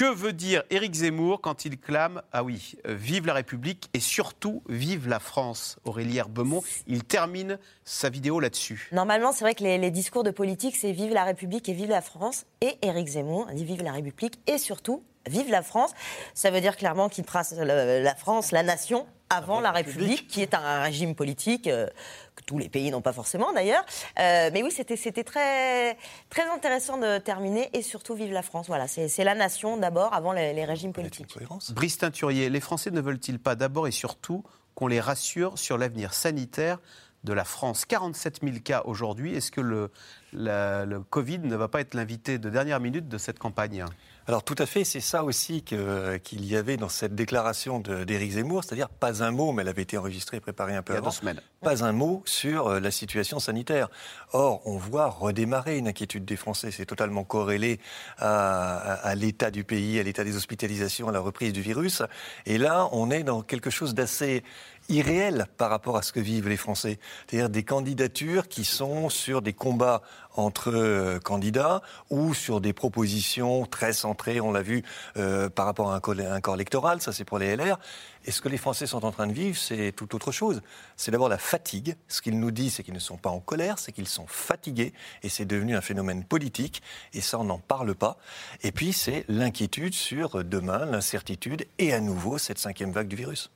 Que 0.00 0.10
veut 0.10 0.32
dire 0.32 0.62
Éric 0.70 0.94
Zemmour 0.94 1.42
quand 1.42 1.66
il 1.66 1.78
clame 1.78 2.22
Ah 2.32 2.42
oui, 2.42 2.76
euh, 2.88 2.94
vive 2.94 3.26
la 3.26 3.34
République 3.34 3.90
et 3.92 4.00
surtout 4.00 4.62
vive 4.66 5.06
la 5.06 5.18
France 5.18 5.76
Aurélie 5.84 6.16
Herbemont, 6.16 6.62
il 6.86 7.04
termine 7.04 7.58
sa 7.84 8.08
vidéo 8.08 8.40
là-dessus. 8.40 8.88
Normalement, 8.92 9.30
c'est 9.32 9.44
vrai 9.44 9.54
que 9.54 9.62
les, 9.62 9.76
les 9.76 9.90
discours 9.90 10.24
de 10.24 10.30
politique, 10.30 10.74
c'est 10.74 10.92
vive 10.92 11.12
la 11.12 11.24
République 11.24 11.68
et 11.68 11.74
vive 11.74 11.90
la 11.90 12.00
France. 12.00 12.46
Et 12.62 12.78
Éric 12.80 13.08
Zemmour 13.08 13.48
dit 13.52 13.66
vive 13.66 13.82
la 13.82 13.92
République 13.92 14.38
et 14.46 14.56
surtout 14.56 15.02
Vive 15.28 15.50
la 15.50 15.62
France, 15.62 15.92
ça 16.34 16.50
veut 16.50 16.60
dire 16.60 16.76
clairement 16.76 17.08
qu'il 17.08 17.24
trace 17.24 17.52
la, 17.52 18.00
la 18.00 18.14
France, 18.14 18.52
la 18.52 18.62
nation, 18.62 19.06
avant 19.28 19.60
la 19.60 19.70
République, 19.70 20.26
qui 20.28 20.42
est 20.42 20.54
un 20.54 20.82
régime 20.82 21.14
politique 21.14 21.68
euh, 21.68 21.86
que 22.34 22.42
tous 22.44 22.58
les 22.58 22.68
pays 22.68 22.90
n'ont 22.90 23.02
pas 23.02 23.12
forcément 23.12 23.52
d'ailleurs. 23.52 23.84
Euh, 24.18 24.50
mais 24.52 24.62
oui, 24.62 24.72
c'était 24.72 24.96
très 25.22 25.96
très 26.30 26.48
intéressant 26.50 26.98
de 26.98 27.18
terminer 27.18 27.70
et 27.72 27.82
surtout 27.82 28.14
vive 28.14 28.32
la 28.32 28.42
France. 28.42 28.66
Voilà, 28.66 28.88
c'est 28.88 29.08
c'est 29.08 29.22
la 29.22 29.34
nation 29.36 29.76
d'abord 29.76 30.14
avant 30.14 30.32
les, 30.32 30.52
les 30.52 30.64
régimes 30.64 30.92
politiques. 30.92 31.32
Brice 31.74 31.98
Teinturier, 31.98 32.48
les 32.50 32.60
Français 32.60 32.90
ne 32.90 33.00
veulent-ils 33.00 33.38
pas 33.38 33.54
d'abord 33.54 33.86
et 33.86 33.92
surtout 33.92 34.42
qu'on 34.74 34.88
les 34.88 35.00
rassure 35.00 35.58
sur 35.58 35.78
l'avenir 35.78 36.12
sanitaire 36.14 36.78
de 37.22 37.32
la 37.32 37.44
France? 37.44 37.84
47 37.84 38.40
000 38.42 38.56
cas 38.64 38.82
aujourd'hui. 38.86 39.36
Est-ce 39.36 39.52
que 39.52 39.60
le, 39.60 39.92
la- 40.32 40.86
le 40.86 41.00
Covid 41.02 41.38
ne 41.40 41.54
va 41.54 41.68
pas 41.68 41.82
être 41.82 41.94
l'invité 41.94 42.38
de 42.38 42.48
dernière 42.50 42.80
minute 42.80 43.06
de 43.08 43.18
cette 43.18 43.38
campagne? 43.38 43.84
Alors 44.28 44.44
tout 44.44 44.54
à 44.58 44.66
fait, 44.66 44.84
c'est 44.84 45.00
ça 45.00 45.24
aussi 45.24 45.62
qu'il 45.62 46.44
y 46.44 46.54
avait 46.54 46.76
dans 46.76 46.88
cette 46.88 47.14
déclaration 47.16 47.80
d'Éric 47.80 48.32
Zemmour, 48.32 48.62
c'est-à-dire 48.62 48.88
pas 48.88 49.24
un 49.24 49.30
mot, 49.32 49.50
mais 49.52 49.62
elle 49.62 49.68
avait 49.68 49.82
été 49.82 49.96
enregistrée 49.98 50.36
et 50.36 50.40
préparée 50.40 50.76
un 50.76 50.82
peu 50.82 50.92
Il 50.92 50.94
y 50.94 50.98
a 50.98 51.00
avant, 51.00 51.10
deux 51.10 51.16
semaines. 51.16 51.40
pas 51.62 51.84
un 51.84 51.92
mot 51.92 52.22
sur 52.26 52.68
euh, 52.68 52.80
la 52.80 52.90
situation 52.92 53.40
sanitaire. 53.40 53.88
Or, 54.32 54.60
on 54.66 54.76
voit 54.76 55.06
redémarrer 55.08 55.78
une 55.78 55.88
inquiétude 55.88 56.24
des 56.24 56.36
Français, 56.36 56.70
c'est 56.70 56.86
totalement 56.86 57.24
corrélé 57.24 57.80
à, 58.18 58.76
à- 58.76 58.94
à 59.08 59.14
l'état 59.16 59.50
du 59.50 59.64
pays, 59.64 59.98
à 59.98 60.02
l'état 60.04 60.22
des 60.22 60.36
hospitalisations, 60.36 61.08
à 61.08 61.12
la 61.12 61.20
reprise 61.20 61.52
du 61.52 61.62
virus. 61.62 62.02
Et 62.46 62.58
là, 62.58 62.88
on 62.92 63.10
est 63.10 63.24
dans 63.24 63.42
quelque 63.42 63.70
chose 63.70 63.94
d'assez 63.94 64.44
irréel 64.90 65.46
par 65.56 65.70
rapport 65.70 65.96
à 65.96 66.02
ce 66.02 66.12
que 66.12 66.20
vivent 66.20 66.48
les 66.48 66.56
Français. 66.56 66.98
C'est-à-dire 67.26 67.48
des 67.48 67.62
candidatures 67.62 68.48
qui 68.48 68.64
sont 68.64 69.08
sur 69.08 69.40
des 69.40 69.52
combats 69.52 70.02
entre 70.34 70.72
euh, 70.72 71.18
candidats 71.18 71.82
ou 72.08 72.34
sur 72.34 72.60
des 72.60 72.72
propositions 72.72 73.66
très 73.66 73.92
centrées, 73.92 74.40
on 74.40 74.52
l'a 74.52 74.62
vu, 74.62 74.82
euh, 75.16 75.48
par 75.48 75.66
rapport 75.66 75.90
à 75.90 75.96
un, 75.96 76.32
un 76.32 76.40
corps 76.40 76.54
électoral, 76.54 77.00
ça 77.00 77.12
c'est 77.12 77.24
pour 77.24 77.38
les 77.38 77.56
LR. 77.56 77.78
Et 78.26 78.32
ce 78.32 78.42
que 78.42 78.48
les 78.48 78.58
Français 78.58 78.86
sont 78.86 79.04
en 79.04 79.12
train 79.12 79.26
de 79.26 79.32
vivre, 79.32 79.56
c'est 79.56 79.92
tout 79.92 80.14
autre 80.14 80.30
chose. 80.30 80.60
C'est 80.96 81.10
d'abord 81.10 81.30
la 81.30 81.38
fatigue. 81.38 81.96
Ce 82.06 82.20
qu'ils 82.20 82.38
nous 82.38 82.50
disent, 82.50 82.74
c'est 82.74 82.82
qu'ils 82.82 82.94
ne 82.94 82.98
sont 82.98 83.16
pas 83.16 83.30
en 83.30 83.40
colère, 83.40 83.78
c'est 83.78 83.92
qu'ils 83.92 84.08
sont 84.08 84.26
fatigués. 84.26 84.92
Et 85.22 85.30
c'est 85.30 85.46
devenu 85.46 85.74
un 85.74 85.80
phénomène 85.80 86.24
politique. 86.24 86.82
Et 87.14 87.22
ça, 87.22 87.38
on 87.38 87.44
n'en 87.44 87.58
parle 87.58 87.94
pas. 87.94 88.18
Et 88.62 88.72
puis, 88.72 88.92
c'est 88.92 89.24
l'inquiétude 89.28 89.94
sur 89.94 90.44
demain, 90.44 90.84
l'incertitude 90.84 91.66
et 91.78 91.94
à 91.94 92.00
nouveau 92.00 92.36
cette 92.36 92.58
cinquième 92.58 92.92
vague 92.92 93.08
du 93.08 93.16
virus. 93.16 93.50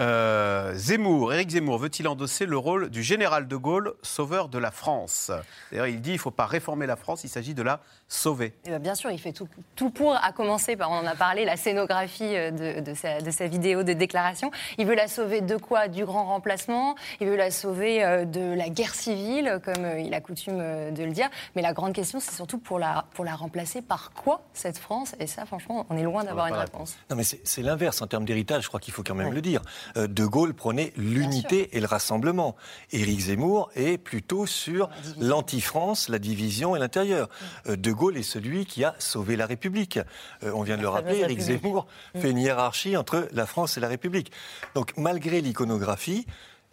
Euh, 0.00 0.72
Zemmour, 0.76 1.34
Éric 1.34 1.50
Zemmour, 1.50 1.78
veut-il 1.78 2.08
endosser 2.08 2.46
le 2.46 2.56
rôle 2.56 2.88
du 2.88 3.02
général 3.02 3.46
de 3.46 3.56
Gaulle, 3.56 3.92
sauveur 4.02 4.48
de 4.48 4.58
la 4.58 4.70
France? 4.70 5.30
D'ailleurs, 5.70 5.88
il 5.88 6.00
dit 6.00 6.10
qu'il 6.10 6.14
ne 6.14 6.18
faut 6.18 6.30
pas 6.30 6.46
réformer 6.46 6.86
la 6.86 6.96
France, 6.96 7.22
il 7.22 7.28
s'agit 7.28 7.52
de 7.52 7.62
la 7.62 7.80
sauver. 8.12 8.52
Eh 8.64 8.70
ben, 8.70 8.80
bien 8.80 8.96
sûr, 8.96 9.10
il 9.12 9.20
fait 9.20 9.32
tout, 9.32 9.48
tout 9.76 9.90
pour, 9.90 10.16
à 10.16 10.32
commencer 10.32 10.74
par, 10.74 10.90
on 10.90 10.96
en 10.96 11.06
a 11.06 11.14
parlé, 11.14 11.44
la 11.44 11.56
scénographie 11.56 12.36
euh, 12.36 12.50
de, 12.50 12.80
de 12.80 12.94
sa, 12.94 13.20
de 13.20 13.30
sa 13.30 13.46
vidéo 13.46 13.84
de 13.84 13.92
déclaration. 13.92 14.50
Il 14.78 14.86
veut 14.86 14.96
la 14.96 15.06
sauver 15.06 15.40
de 15.40 15.56
quoi? 15.56 15.86
Du 15.86 16.04
grand 16.04 16.24
remplacement, 16.24 16.96
il 17.20 17.28
veut 17.28 17.36
la 17.36 17.52
sauver 17.52 18.04
euh, 18.04 18.24
de 18.24 18.52
la 18.52 18.68
guerre 18.68 18.96
civile, 18.96 19.60
comme 19.64 19.84
euh, 19.84 20.00
il 20.00 20.12
a 20.12 20.20
coutume 20.20 20.58
de 20.58 21.04
le 21.04 21.12
dire. 21.12 21.30
Mais 21.54 21.62
la 21.62 21.72
grande 21.72 21.92
question, 21.92 22.18
c'est 22.18 22.34
surtout 22.34 22.58
pour 22.58 22.80
la, 22.80 23.06
pour 23.14 23.24
la 23.24 23.36
remplacer 23.36 23.80
par 23.80 24.10
quoi, 24.10 24.42
cette 24.54 24.78
France? 24.78 25.14
Et 25.20 25.28
ça, 25.28 25.46
franchement, 25.46 25.86
on 25.88 25.96
est 25.96 26.02
loin 26.02 26.24
d'avoir 26.24 26.48
une 26.48 26.54
réponse. 26.54 26.96
Non, 27.10 27.16
mais 27.16 27.22
c'est 27.22 27.62
l'inverse 27.62 28.02
en 28.02 28.08
termes 28.08 28.24
d'héritage, 28.24 28.64
je 28.64 28.68
crois 28.68 28.80
qu'il 28.80 28.92
faut 28.92 29.04
quand 29.04 29.14
même 29.14 29.32
le 29.32 29.40
dire. 29.40 29.62
De 29.94 30.26
Gaulle 30.26 30.52
prenait 30.52 30.92
l'unité 30.96 31.76
et 31.76 31.80
le 31.80 31.86
rassemblement. 31.86 32.56
Éric 32.90 33.20
Zemmour 33.20 33.70
est 33.76 33.98
plutôt 33.98 34.46
sur 34.46 34.90
l'anti-France, 35.20 36.08
la 36.08 36.18
division 36.18 36.74
et 36.74 36.80
l'intérieur. 36.80 37.28
De 37.66 37.92
Gaulle 38.00 38.16
est 38.16 38.22
celui 38.22 38.64
qui 38.64 38.82
a 38.82 38.94
sauvé 38.98 39.36
la 39.36 39.44
République. 39.44 39.98
Euh, 40.42 40.52
On 40.54 40.62
vient 40.62 40.78
de 40.78 40.82
le 40.82 40.88
rappeler, 40.88 41.18
Éric. 41.18 41.38
Zemmour 41.38 41.86
fait 42.16 42.30
une 42.30 42.38
hiérarchie 42.38 42.96
entre 42.96 43.28
la 43.32 43.44
France 43.44 43.76
et 43.76 43.80
la 43.80 43.88
République. 43.88 44.32
Donc 44.74 44.94
malgré 44.96 45.42
l'iconographie, 45.42 46.24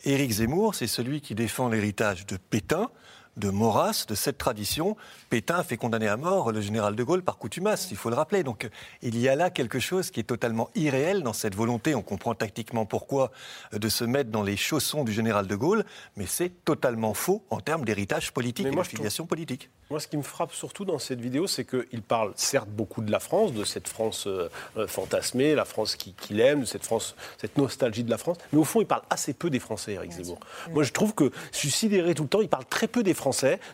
Éric 0.06 0.32
Zemmour, 0.32 0.74
c'est 0.74 0.88
celui 0.88 1.20
qui 1.20 1.36
défend 1.36 1.68
l'héritage 1.68 2.26
de 2.28 2.38
Pétain, 2.38 2.90
de 3.38 3.50
Maurras, 3.50 4.06
de 4.08 4.16
cette 4.16 4.38
tradition. 4.38 4.98
Pétain 5.30 5.56
a 5.56 5.64
fait 5.64 5.78
condamner 5.78 6.08
à 6.08 6.18
mort 6.18 6.52
le 6.52 6.60
général 6.62 6.96
de 6.96 7.04
Gaulle 7.04 7.22
par 7.24 7.38
coutumasse, 7.38 7.88
il 7.92 7.98
faut 7.98 8.10
le 8.10 8.16
rappeler. 8.16 8.44
Donc 8.44 8.70
il 9.02 9.18
y 9.18 9.30
a 9.30 9.36
là 9.36 9.50
quelque 9.50 9.80
chose 9.80 10.12
qui 10.12 10.20
est 10.20 10.24
totalement 10.24 10.70
irréel 10.76 11.22
dans 11.24 11.34
cette 11.34 11.56
volonté, 11.56 11.96
on 11.96 12.02
comprend 12.02 12.34
tactiquement 12.36 12.86
pourquoi, 12.86 13.32
euh, 13.74 13.80
de 13.80 13.90
se 13.90 14.04
mettre 14.04 14.32
dans 14.32 14.44
les 14.44 14.58
chaussons 14.58 15.04
du 15.04 15.12
général 15.14 15.48
de 15.48 15.56
Gaulle, 15.56 15.86
mais 16.16 16.26
c'est 16.26 16.50
totalement 16.66 17.14
faux 17.14 17.44
en 17.50 17.60
termes 17.62 17.86
d'héritage 17.86 18.32
politique 18.34 18.66
Mais 18.66 18.72
et 18.72 18.74
je 18.74 18.78
trouve- 18.80 18.88
filiation 18.90 19.26
politique. 19.26 19.70
Moi, 19.90 20.00
ce 20.00 20.08
qui 20.08 20.18
me 20.18 20.24
frappe 20.24 20.52
surtout 20.54 20.84
dans 20.84 21.00
cette 21.00 21.22
vidéo, 21.22 21.48
c'est 21.48 21.64
qu'il 21.64 22.02
parle 22.02 22.34
certes 22.36 22.68
beaucoup 22.70 23.02
de 23.02 23.12
la 23.12 23.20
France, 23.22 23.54
de 23.54 23.64
cette 23.64 23.88
France 23.88 24.26
euh, 24.28 24.50
euh, 24.78 24.88
fantasmée, 24.88 25.56
la 25.56 25.64
France 25.66 25.96
qui- 25.96 26.14
qu'il 26.14 26.42
aime, 26.42 26.62
de 26.62 26.66
cette 26.66 26.84
France, 26.86 27.16
cette 27.38 27.58
nostalgie 27.58 28.04
de 28.04 28.10
la 28.10 28.18
France. 28.18 28.38
Mais 28.52 28.60
au 28.60 28.64
fond, 28.66 28.82
il 28.82 28.88
parle 28.88 29.04
assez 29.10 29.34
peu 29.34 29.50
des 29.50 29.60
Français, 29.60 29.94
Eric 29.94 30.12
Zemmour. 30.12 30.40
Moi, 30.72 30.84
je 30.84 30.92
trouve 30.92 31.14
que 31.14 31.32
sidéré 31.52 32.14
tout 32.16 32.24
le 32.24 32.30
temps. 32.30 32.42
Il 32.42 32.50
parle 32.50 32.66
très 32.66 32.88
peu 32.88 33.04
des 33.04 33.14
Français. 33.14 33.27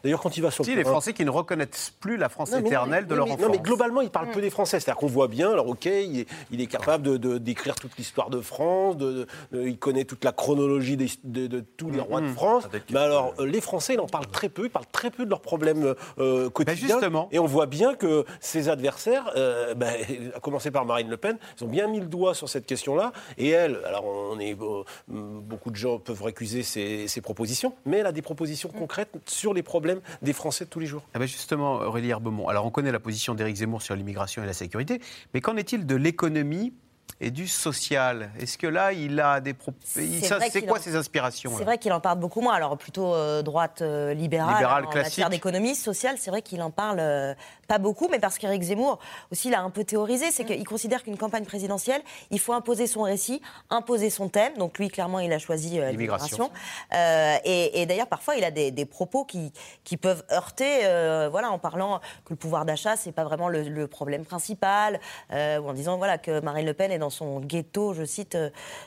D'ailleurs, 0.04 0.22
quand 0.22 0.36
il 0.38 0.42
va 0.42 0.52
sur 0.52 0.64
le 0.64 0.70
Si, 0.70 0.76
les 0.76 0.82
terrain- 0.84 0.92
Français 0.92 1.14
qui 1.14 1.26
ne 1.26 1.30
reconnaissent 1.30 1.94
plus 2.00 2.18
la 2.18 2.30
France 2.30 2.52
non, 2.52 2.60
mais 2.62 2.68
éternelle 2.68 3.04
non, 3.04 3.10
de 3.10 3.16
leur 3.16 3.26
mais- 3.26 3.32
enfance. 3.34 3.46
Non, 3.46 3.52
mais 3.52 3.60
globalement, 3.60 4.02
il 4.02 4.10
parle 4.10 4.32
peu 4.32 4.42
des 4.42 4.50
Français. 4.50 4.80
C'est-à-dire 4.80 5.00
qu'on 5.00 5.08
voit 5.08 5.28
bien, 5.28 5.52
alors 5.52 5.68
ok, 5.68 5.86
il 5.86 6.22
est, 6.22 6.28
il 6.52 6.62
est 6.62 6.68
capable 6.68 7.04
de- 7.04 7.18
de- 7.18 7.38
d'écrire 7.38 7.76
toute 7.76 7.96
l'histoire 7.98 8.30
de 8.30 8.42
France, 8.42 8.98
de- 8.98 9.28
de- 9.52 9.62
il 9.68 9.78
connaît 9.78 10.06
toute 10.06 10.24
la 10.24 10.32
chronologie 10.32 10.98
des- 10.98 11.08
de, 11.24 11.48
de 11.48 11.60
tous 11.78 11.90
les 11.92 12.00
rois 12.00 12.22
de 12.22 12.28
Mhm. 12.28 12.34
France. 12.34 12.64
Mais 12.92 13.00
alors, 13.00 13.34
euh, 13.40 13.46
les 13.46 13.62
Français, 13.62 13.94
il 13.96 14.00
en 14.00 14.08
parle 14.08 14.28
très 14.28 14.50
peu, 14.50 14.64
il 14.66 14.70
parle 14.70 14.86
très 14.92 15.12
peu 15.12 15.26
de 15.26 15.30
leurs 15.30 15.42
problèmes 15.42 15.94
euh, 16.20 16.50
quotidiens. 16.50 16.88
Ben, 16.88 16.94
justement. 16.94 17.28
Et 17.32 17.40
on 17.40 17.46
voit 17.46 17.66
bien 17.66 17.96
que 17.96 18.26
ses 18.40 18.70
adversaires, 18.70 19.32
euh, 19.36 19.74
ben, 19.74 19.94
à 20.36 20.40
commencer 20.40 20.72
par 20.72 20.86
Marine 20.86 21.10
Le 21.10 21.18
Pen, 21.18 21.38
ils 21.60 21.64
ont 21.64 21.68
bien 21.68 21.88
mis 21.88 22.00
le 22.00 22.06
doigt 22.06 22.34
sur 22.34 22.48
cette 22.50 22.66
question-là. 22.66 23.12
Et 23.38 23.50
elle, 23.50 23.80
alors 23.86 24.06
on 24.06 24.40
est, 24.40 24.54
euh, 24.54 24.84
beaucoup 25.08 25.70
de 25.72 25.76
gens 25.76 26.00
peuvent 26.00 26.22
récuser 26.24 26.64
ses, 26.64 27.08
ses 27.08 27.22
propositions, 27.22 27.74
mais 27.86 27.98
elle 27.98 28.06
a 28.08 28.12
des 28.12 28.22
propositions 28.22 28.70
concrètes 28.70 29.10
sur 29.26 29.43
les 29.52 29.64
problèmes 29.64 30.00
des 30.22 30.32
Français 30.32 30.64
de 30.66 30.70
tous 30.70 30.80
les 30.80 30.86
jours. 30.86 31.02
Ah 31.14 31.20
ben 31.20 31.28
justement, 31.28 31.74
Aurélie 31.74 32.10
Herbemont, 32.12 32.48
alors 32.48 32.66
on 32.66 32.70
connaît 32.70 32.92
la 32.92 33.00
position 33.00 33.34
d'Éric 33.34 33.58
Zemmour 33.58 33.82
sur 33.82 33.96
l'immigration 33.96 34.44
et 34.44 34.46
la 34.46 34.54
sécurité, 34.54 35.02
mais 35.34 35.42
qu'en 35.42 35.58
est-il 35.58 35.86
de 35.88 35.96
l'économie 35.96 36.72
et 37.20 37.32
du 37.32 37.48
social? 37.48 38.32
Est-ce 38.40 38.58
que 38.58 38.68
là, 38.68 38.92
il 38.92 39.20
a 39.20 39.40
des 39.40 39.54
propos... 39.54 39.78
C'est 39.84 40.66
quoi 40.66 40.78
en- 40.78 40.82
ses 40.82 40.96
inspirations 40.96 41.52
C'est 41.58 41.64
vrai 41.64 41.78
qu'il 41.78 41.92
en 41.94 42.00
parle 42.00 42.20
beaucoup 42.20 42.42
moins. 42.42 42.54
Alors 42.54 42.78
plutôt 42.78 43.14
euh, 43.14 43.42
droite 43.42 43.82
euh, 43.82 44.14
libérale, 44.14 44.56
Libérale 44.56 44.86
en 44.86 44.90
classique. 44.90 45.10
matière 45.12 45.30
d'économie 45.30 45.76
sociale. 45.76 46.16
C'est 46.18 46.32
vrai 46.32 46.42
qu'il 46.42 46.62
en 46.62 46.72
parle 46.72 47.00
euh, 47.00 47.34
pas 47.68 47.78
beaucoup, 47.78 48.08
mais 48.10 48.20
parce 48.20 48.38
qu'Éric 48.38 48.62
Zemmour 48.64 49.00
aussi 49.32 49.50
l'a 49.50 49.62
un 49.62 49.70
peu 49.70 49.84
théorisé, 49.84 50.32
c'est 50.32 50.46
qu'il 50.46 50.68
considère 50.68 51.04
qu'une 51.04 51.18
campagne 51.18 51.46
présidentielle, 51.46 52.02
il 52.32 52.40
faut 52.40 52.54
imposer 52.54 52.88
son 52.88 53.04
récit, 53.04 53.42
imposer 53.70 54.10
son 54.10 54.30
thème. 54.30 54.54
Donc 54.58 54.80
lui, 54.80 54.90
clairement, 54.90 55.20
il 55.20 55.32
a 55.32 55.40
choisi 55.40 55.80
euh, 55.80 55.92
L'immigration. 55.92 56.52
Euh, 56.94 57.38
et 57.46 57.82
et 57.82 57.86
d'ailleurs, 57.86 58.08
parfois, 58.08 58.36
il 58.36 58.44
a 58.44 58.52
des, 58.52 58.72
des 58.72 58.86
propos 58.86 59.24
qui, 59.26 59.52
qui 59.84 59.98
peuvent 59.98 60.24
heurter, 60.32 60.82
euh, 60.84 61.30
voilà, 61.30 61.52
en 61.52 61.60
parlant 61.60 62.00
que 62.26 62.32
le 62.32 62.36
pouvoir 62.36 62.66
d'achat, 62.66 62.96
c'est 62.96 63.12
pas 63.12 63.24
vraiment 63.24 63.50
le, 63.50 63.64
le 63.64 63.88
problème 63.88 64.26
principal, 64.26 65.00
euh, 65.32 65.60
ou 65.60 65.70
en 65.70 65.74
disant 65.74 65.98
voilà 65.98 66.18
que 66.18 66.40
Marine 66.42 66.66
Le 66.66 66.74
Pen 66.74 66.92
est 66.92 67.00
dans 67.00 67.10
son 67.10 67.40
ghetto, 67.40 67.94
je 67.94 68.04
cite, 68.06 68.38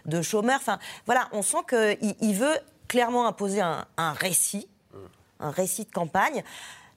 de 0.05 0.22
chômeurs. 0.22 0.59
Enfin, 0.61 0.79
voilà, 1.07 1.29
on 1.33 1.43
sent 1.43 1.64
qu'il 1.68 2.14
il 2.20 2.35
veut 2.35 2.59
clairement 2.89 3.27
imposer 3.27 3.61
un, 3.61 3.85
un 3.97 4.12
récit, 4.12 4.68
un 5.41 5.51
récit 5.51 5.85
de 5.85 5.91
campagne. 5.93 6.43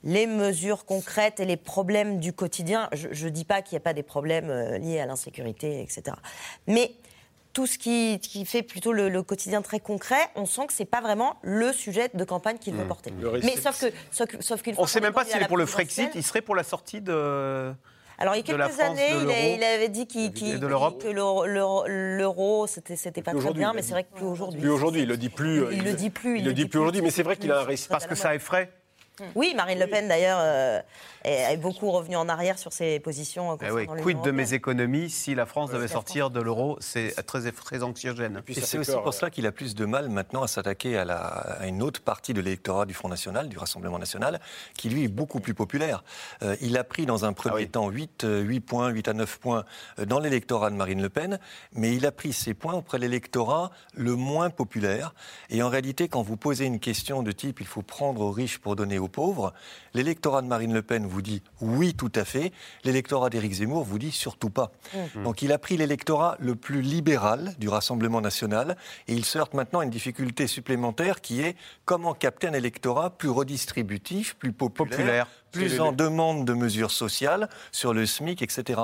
Les 0.03 0.27
mesures 0.27 0.85
concrètes 0.85 1.39
et 1.41 1.45
les 1.45 1.57
problèmes 1.57 2.19
du 2.19 2.31
quotidien, 2.33 2.89
je 2.93 3.25
ne 3.25 3.29
dis 3.29 3.43
pas 3.45 3.61
qu'il 3.61 3.75
n'y 3.75 3.81
a 3.81 3.83
pas 3.83 3.93
des 3.93 4.03
problèmes 4.03 4.49
euh, 4.49 4.77
liés 4.77 4.99
à 5.01 5.05
l'insécurité, 5.05 5.81
etc. 5.81 6.15
Mais 6.67 6.93
tout 7.51 7.67
ce 7.67 7.77
qui, 7.77 8.19
qui 8.21 8.45
fait 8.45 8.61
plutôt 8.63 8.93
le, 8.93 9.09
le 9.09 9.23
quotidien 9.23 9.61
très 9.61 9.79
concret, 9.81 10.21
on 10.35 10.45
sent 10.45 10.67
que 10.67 10.73
c'est 10.73 10.85
pas 10.85 11.01
vraiment 11.01 11.35
le 11.41 11.73
sujet 11.73 12.09
de 12.13 12.23
campagne 12.23 12.57
qu'il 12.59 12.75
veut 12.75 12.85
porter. 12.85 13.11
Le 13.19 13.27
récit- 13.27 13.45
Mais 13.47 13.57
sauf 13.59 13.77
que, 13.81 13.87
sauf, 14.11 14.27
sauf 14.39 14.61
qu'une 14.61 14.75
On 14.77 14.83
ne 14.83 14.87
sait 14.87 15.01
même 15.01 15.11
pas 15.13 15.25
s'il 15.25 15.41
est 15.41 15.47
pour 15.47 15.57
le 15.57 15.65
Frexit, 15.65 16.11
il 16.15 16.23
serait 16.23 16.41
pour 16.41 16.55
la 16.55 16.63
sortie 16.63 17.01
de... 17.01 17.73
Alors, 18.21 18.35
il 18.35 18.39
y 18.39 18.41
a 18.41 18.43
quelques 18.43 18.69
France, 18.71 18.81
années, 18.97 19.11
il, 19.21 19.29
a- 19.31 19.55
il 19.55 19.63
avait 19.63 19.89
dit 19.89 20.05
qu'il- 20.05 20.31
qu'il- 20.31 20.59
de 20.59 20.67
l'Europe. 20.67 21.01
que 21.01 21.07
l'euro- 21.09 22.67
c'était 22.67 22.95
c'était 22.95 23.21
pas 23.21 23.33
très 23.33 23.53
bien, 23.53 23.71
il 23.71 23.75
mais 23.75 23.81
c'est 23.81 23.91
vrai 23.91 24.03
que 24.03 24.13
plus 24.15 24.25
aujourd'hui. 24.25 24.59
Plus 24.61 24.69
aujourd'hui, 24.69 25.01
il 25.03 25.07
le 25.07 25.17
dit 25.17 25.29
plus. 25.29 25.63
Il 25.71 25.83
le 25.83 25.93
dit 25.93 26.09
plus, 26.09 26.39
Il 26.39 26.45
le 26.45 26.53
dit 26.53 26.65
plus 26.67 26.79
aujourd'hui, 26.79 27.01
mais 27.01 27.11
c'est 27.11 27.23
vrai 27.23 27.35
qu'il 27.37 27.51
a 27.51 27.59
un 27.61 27.63
récit. 27.63 27.87
Parce 27.89 28.05
que 28.07 28.15
ça 28.15 28.35
effraie. 28.35 28.71
Oui, 29.35 29.53
Marine 29.55 29.79
Le 29.79 29.87
Pen, 29.87 30.07
d'ailleurs, 30.07 30.39
euh, 30.41 30.79
est, 31.23 31.53
est 31.53 31.57
beaucoup 31.57 31.91
revenue 31.91 32.15
en 32.15 32.29
arrière 32.29 32.57
sur 32.57 32.73
ses 32.73 32.99
positions 32.99 33.53
euh, 33.53 33.55
Eh 33.67 33.71
oui, 33.71 33.87
quid 34.01 34.21
de 34.21 34.31
mes 34.31 34.53
économies 34.53 35.09
si 35.09 35.35
la 35.35 35.45
France 35.45 35.71
devait 35.71 35.87
sortir 35.87 36.29
de 36.29 36.39
l'euro 36.39 36.77
C'est 36.79 37.13
très, 37.25 37.51
très 37.51 37.83
anxiogène. 37.83 38.41
Et 38.47 38.53
c'est 38.53 38.77
aussi 38.77 38.91
pour 38.91 39.13
cela 39.13 39.29
qu'il 39.29 39.45
a 39.45 39.51
plus 39.51 39.75
de 39.75 39.85
mal 39.85 40.09
maintenant 40.09 40.43
à 40.43 40.47
s'attaquer 40.47 40.97
à, 40.97 41.65
une 41.65 41.81
autre 41.81 42.01
partie 42.01 42.33
de 42.33 42.41
l'électorat 42.41 42.85
du 42.85 42.93
Front 42.93 43.09
National, 43.09 43.49
du 43.49 43.57
Rassemblement 43.57 43.99
National, 43.99 44.39
qui 44.75 44.89
lui 44.89 45.03
est 45.03 45.09
beaucoup 45.09 45.39
plus 45.39 45.53
populaire. 45.53 46.03
Euh, 46.41 46.55
il 46.61 46.77
a 46.77 46.83
pris 46.83 47.05
dans 47.05 47.25
un 47.25 47.33
premier 47.33 47.67
temps 47.67 47.89
8, 47.89 48.23
euh, 48.23 48.41
8 48.41 48.59
points, 48.61 48.89
8 48.89 49.07
à 49.07 49.13
9 49.13 49.39
points 49.39 49.65
dans 50.05 50.19
l'électorat 50.19 50.69
de 50.69 50.75
Marine 50.75 51.01
Le 51.01 51.09
Pen, 51.09 51.39
mais 51.73 51.95
il 51.95 52.05
a 52.05 52.11
pris 52.11 52.33
ces 52.33 52.53
points 52.53 52.73
auprès 52.73 52.97
de 52.97 53.03
l'électorat 53.03 53.71
le 53.93 54.15
moins 54.15 54.49
populaire. 54.49 55.13
Et 55.49 55.61
en 55.61 55.69
réalité, 55.69 56.07
quand 56.07 56.21
vous 56.21 56.37
posez 56.37 56.65
une 56.65 56.79
question 56.79 57.23
de 57.23 57.31
type 57.31 57.59
il 57.59 57.67
faut 57.67 57.81
prendre 57.81 58.21
aux 58.21 58.31
riches 58.31 58.59
pour 58.59 58.75
donner 58.75 58.99
aux 58.99 59.07
pauvres. 59.09 59.53
L'électorat 59.93 60.41
de 60.41 60.47
Marine 60.47 60.73
Le 60.73 60.81
Pen 60.81 61.05
vous 61.05 61.21
dit 61.21 61.41
oui, 61.61 61.93
tout 61.93 62.11
à 62.15 62.25
fait. 62.25 62.51
L'électorat 62.83 63.29
d'Éric 63.29 63.53
Zemmour 63.53 63.83
vous 63.83 63.99
dit 63.99 64.11
surtout 64.11 64.49
pas. 64.49 64.71
Mmh. 64.93 65.23
Donc 65.23 65.41
il 65.41 65.51
a 65.51 65.57
pris 65.57 65.77
l'électorat 65.77 66.37
le 66.39 66.55
plus 66.55 66.81
libéral 66.81 67.55
du 67.59 67.69
Rassemblement 67.69 68.21
national 68.21 68.77
et 69.07 69.13
il 69.13 69.25
se 69.25 69.37
heurte 69.37 69.53
maintenant 69.53 69.79
à 69.79 69.83
une 69.83 69.89
difficulté 69.89 70.47
supplémentaire 70.47 71.21
qui 71.21 71.41
est 71.41 71.55
comment 71.85 72.13
capter 72.13 72.47
un 72.47 72.53
électorat 72.53 73.09
plus 73.09 73.29
redistributif, 73.29 74.35
plus 74.35 74.53
populaire, 74.53 74.89
Populaire. 74.89 75.27
Plus 75.51 75.79
en 75.81 75.91
demande 75.91 76.45
de 76.45 76.53
mesures 76.53 76.91
sociales 76.91 77.49
sur 77.71 77.93
le 77.93 78.05
SMIC, 78.05 78.41
etc. 78.41 78.81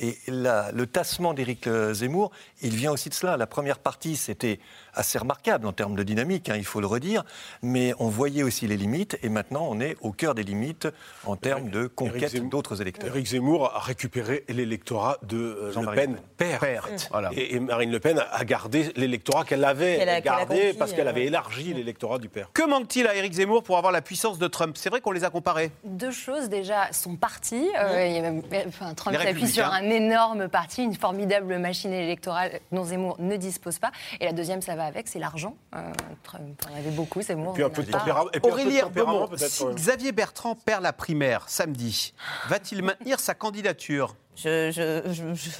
Et 0.00 0.16
la- 0.28 0.70
le 0.72 0.86
tassement 0.86 1.34
d'Éric 1.34 1.66
euh, 1.66 1.92
Zemmour, 1.92 2.30
il 2.62 2.74
vient 2.76 2.92
aussi 2.92 3.08
de 3.08 3.14
cela. 3.14 3.36
La 3.36 3.48
première 3.48 3.78
partie, 3.80 4.14
c'était 4.16 4.60
assez 4.94 5.18
remarquable 5.18 5.66
en 5.66 5.72
termes 5.72 5.96
de 5.96 6.02
dynamique, 6.04 6.48
hein, 6.50 6.54
il 6.56 6.64
faut 6.64 6.80
le 6.80 6.86
redire, 6.86 7.24
mais 7.62 7.94
on 7.98 8.08
voyait 8.08 8.42
aussi 8.44 8.66
les 8.68 8.76
limites, 8.76 9.18
et 9.22 9.28
maintenant 9.28 9.66
on 9.68 9.80
est 9.80 9.96
au 10.00 10.12
cœur 10.12 10.34
des 10.36 10.42
limites 10.44 10.88
en 11.24 11.34
termes 11.36 11.70
de 11.70 11.86
conquête 11.88 12.30
Zemmour- 12.32 12.50
d'autres 12.50 12.80
électeurs. 12.80 13.10
Éric 13.14 13.26
Zemmour 13.26 13.72
a 13.74 13.80
récupéré 13.80 14.44
l'électorat 14.48 15.18
de 15.22 15.36
euh, 15.36 15.72
Le 15.80 15.94
Pen 15.94 16.16
père. 16.36 16.60
Perte, 16.60 17.08
voilà. 17.10 17.30
Et, 17.32 17.54
et 17.56 17.60
Marine 17.60 17.90
Le 17.90 18.00
Pen 18.00 18.22
a 18.30 18.44
gardé 18.44 18.92
l'électorat 18.96 19.44
qu'elle 19.44 19.64
avait 19.64 20.00
a- 20.08 20.14
a 20.14 20.20
gardé 20.20 20.60
conquis, 20.60 20.78
parce 20.78 20.92
qu'elle 20.92 21.06
euh, 21.06 21.10
avait 21.10 21.26
élargi 21.26 21.74
l'électorat 21.74 22.18
du 22.18 22.28
père. 22.28 22.50
Que 22.54 22.62
manque-t-il 22.68 23.06
à 23.08 23.14
Éric 23.16 23.32
Zemmour 23.34 23.62
pour 23.64 23.78
avoir 23.78 23.92
la 23.92 24.02
puissance 24.02 24.38
de 24.38 24.46
Trump? 24.46 24.76
C'est 24.78 24.90
vrai 24.90 25.00
qu'on 25.00 25.12
les 25.12 25.24
a 25.24 25.30
comparés. 25.30 25.70
Deux 26.08 26.14
choses 26.14 26.48
déjà, 26.48 26.90
son 26.90 27.16
parti, 27.16 27.68
euh, 27.78 28.06
il 28.06 28.14
y 28.14 28.18
a 28.18 28.22
même- 28.22 28.42
enfin, 28.66 28.94
Trump 28.94 29.14
s'appuie 29.14 29.46
sur 29.46 29.66
un 29.66 29.82
énorme 29.82 30.48
parti, 30.48 30.82
une 30.82 30.94
formidable 30.94 31.58
machine 31.58 31.92
électorale 31.92 32.60
dont 32.72 32.82
Zemmour 32.84 33.16
ne 33.18 33.36
dispose 33.36 33.78
pas. 33.78 33.90
Et 34.18 34.24
la 34.24 34.32
deuxième, 34.32 34.62
ça 34.62 34.74
va 34.74 34.84
avec, 34.86 35.06
c'est 35.06 35.18
l'argent. 35.18 35.54
Euh, 35.76 35.92
Trump 36.22 36.42
en 36.72 36.78
avait 36.78 36.92
beaucoup, 36.92 37.20
Zemmour. 37.20 37.52
puis 37.52 37.62
un 37.62 37.66
n'en 37.68 37.74
peu 37.74 37.82
a 37.82 37.84
de 37.84 37.90
pas. 37.90 37.98
tempérament. 37.98 38.30
Et 38.32 38.40
puis 38.40 38.50
un 38.50 38.54
peu 38.54 38.58
de 38.62 38.62
Aurélie 38.68 38.80
tempérament, 38.80 39.12
Herbemont, 39.12 39.28
peut-être, 39.28 39.50
si. 39.50 39.64
Xavier 39.74 40.12
Bertrand 40.12 40.54
perd 40.54 40.82
la 40.82 40.94
primaire 40.94 41.44
samedi, 41.46 42.14
va-t-il 42.48 42.82
maintenir 42.82 43.20
sa 43.20 43.34
candidature? 43.34 44.16
Je, 44.42 44.70
je, 44.70 45.02
je, 45.12 45.34
je- 45.34 45.50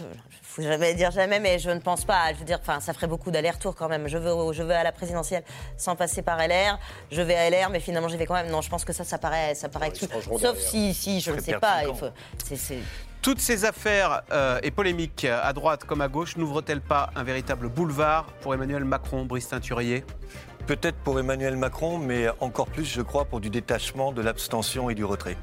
faut 0.43 0.63
jamais 0.63 0.95
dire 0.95 1.11
jamais, 1.11 1.41
mais 1.41 1.59
je 1.59 1.69
ne 1.71 1.81
pense 1.81 2.05
pas. 2.05 2.33
Je 2.33 2.39
veux 2.39 2.45
dire, 2.45 2.59
enfin, 2.61 2.79
ça 2.81 2.93
ferait 2.93 3.07
beaucoup 3.09 3.31
d'aller-retour 3.31 3.75
quand 3.75 3.89
même. 3.89 4.07
Je 4.09 4.19
veux, 4.19 4.53
je 4.53 4.63
veux 4.63 4.73
à 4.75 4.83
la 4.85 4.93
présidentielle 4.93 5.43
sans 5.77 5.97
passer 5.97 6.23
par 6.23 6.39
LR. 6.39 6.79
Je 7.11 7.21
vais 7.23 7.35
à 7.35 7.51
LR, 7.51 7.71
mais 7.71 7.81
finalement, 7.81 8.09
j'y 8.09 8.17
vais 8.17 8.27
quand 8.27 8.35
même. 8.35 8.51
Non, 8.51 8.61
je 8.61 8.71
pense 8.71 8.85
que 8.85 8.93
ça, 8.93 9.03
ça 9.05 9.19
paraît, 9.19 9.55
ça 9.55 9.69
paraît 9.69 9.89
exclu. 9.89 10.09
Sauf 10.41 10.59
si, 10.59 10.95
si, 10.95 11.21
je 11.21 11.31
ne 11.33 11.41
sais 11.41 11.53
pas. 11.61 11.83
Toutes 13.21 13.41
ces 13.41 13.65
affaires 13.65 14.23
euh, 14.31 14.61
et 14.63 14.71
polémiques 14.71 15.25
à 15.25 15.53
droite 15.53 15.83
comme 15.85 16.01
à 16.01 16.09
gauche 16.09 16.37
n'ouvrent-elles 16.37 16.81
pas 16.81 17.11
un 17.17 17.25
véritable 17.25 17.69
boulevard 17.69 18.27
pour 18.41 18.55
Emmanuel 18.55 18.85
Macron, 18.85 19.25
Brice 19.25 19.49
Teinturier? 19.49 20.05
Peut-être 20.69 20.97
pour 20.99 21.19
Emmanuel 21.19 21.57
Macron, 21.57 21.99
mais 21.99 22.27
encore 22.41 22.67
plus, 22.67 22.85
je 22.85 23.03
crois, 23.03 23.25
pour 23.25 23.41
du 23.41 23.51
détachement, 23.51 24.13
de 24.13 24.23
l'abstention 24.23 24.89
et 24.89 24.95
du 24.95 25.05
retrait. 25.05 25.37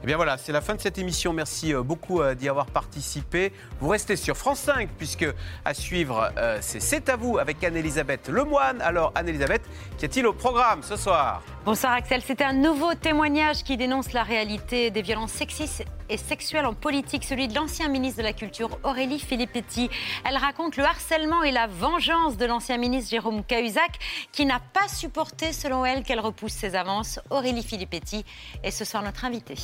Eh 0.00 0.06
bien 0.06 0.16
voilà, 0.16 0.38
c'est 0.38 0.52
la 0.52 0.60
fin 0.60 0.76
de 0.76 0.80
cette 0.80 0.96
émission. 0.98 1.32
Merci 1.32 1.74
euh, 1.74 1.82
beaucoup 1.82 2.20
euh, 2.20 2.36
d'y 2.36 2.48
avoir 2.48 2.66
participé. 2.66 3.52
Vous 3.80 3.88
restez 3.88 4.14
sur 4.14 4.36
France 4.36 4.60
5 4.60 4.90
puisque 4.96 5.26
à 5.64 5.74
suivre, 5.74 6.30
euh, 6.38 6.58
c'est 6.60 6.80
C'est 6.80 7.08
à 7.08 7.16
vous 7.16 7.38
avec 7.38 7.62
Anne-Elisabeth 7.64 8.28
Lemoine. 8.28 8.80
Alors 8.80 9.10
Anne-Elisabeth, 9.16 9.62
qu'y 9.98 10.04
a-t-il 10.04 10.26
au 10.26 10.32
programme 10.32 10.84
ce 10.84 10.96
soir? 10.96 11.42
Bonsoir 11.64 11.94
Axel, 11.94 12.22
c'était 12.22 12.44
un 12.44 12.52
nouveau 12.52 12.94
témoignage 12.94 13.64
qui 13.64 13.76
dénonce 13.76 14.12
la 14.12 14.22
réalité 14.22 14.90
des 14.90 15.02
violences 15.02 15.32
sexistes 15.32 15.84
et 16.08 16.16
sexuelles 16.16 16.66
en 16.66 16.74
politique, 16.74 17.24
celui 17.24 17.48
de 17.48 17.54
l'ancien 17.56 17.88
ministre 17.88 18.18
de 18.18 18.22
la 18.22 18.32
Culture 18.32 18.78
Aurélie 18.84 19.18
Filippetti. 19.18 19.90
Elle 20.24 20.36
raconte 20.36 20.76
le 20.76 20.84
harcèlement 20.84 21.42
et 21.42 21.50
la 21.50 21.66
vengeance 21.66 22.36
de 22.36 22.46
l'ancien 22.46 22.78
ministre 22.78 23.10
Jérôme 23.10 23.42
Cahuzac 23.44 23.98
qui 24.30 24.46
n'a 24.46 24.60
pas 24.60 24.86
supporté 24.86 25.52
selon 25.52 25.84
elle 25.84 26.04
qu'elle 26.04 26.20
repousse 26.20 26.52
ses 26.52 26.76
avances. 26.76 27.18
Aurélie 27.30 27.64
Filippetti 27.64 28.24
est 28.62 28.70
ce 28.70 28.84
soir 28.84 29.02
notre 29.02 29.24
invitée. 29.24 29.56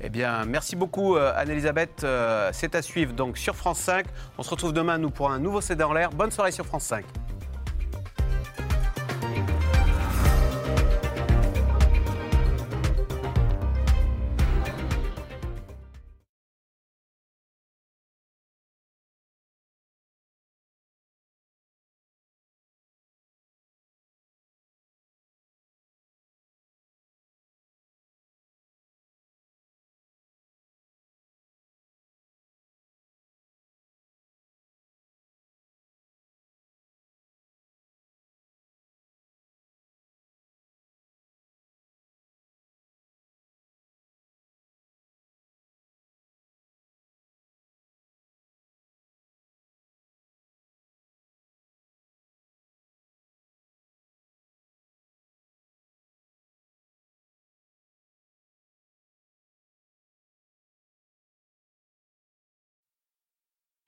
Eh 0.00 0.10
bien, 0.10 0.44
merci 0.44 0.76
beaucoup 0.76 1.16
euh, 1.16 1.32
Anne-Elisabeth. 1.34 2.04
Euh, 2.04 2.50
c'est 2.52 2.74
à 2.74 2.82
suivre 2.82 3.12
donc 3.12 3.36
sur 3.36 3.56
France 3.56 3.80
5. 3.80 4.06
On 4.38 4.42
se 4.42 4.50
retrouve 4.50 4.72
demain, 4.72 4.98
nous, 4.98 5.10
pour 5.10 5.30
un 5.30 5.38
nouveau 5.38 5.60
CD 5.60 5.82
en 5.82 5.92
l'air. 5.92 6.10
Bonne 6.10 6.30
soirée 6.30 6.52
sur 6.52 6.66
France 6.66 6.84
5. 6.84 7.04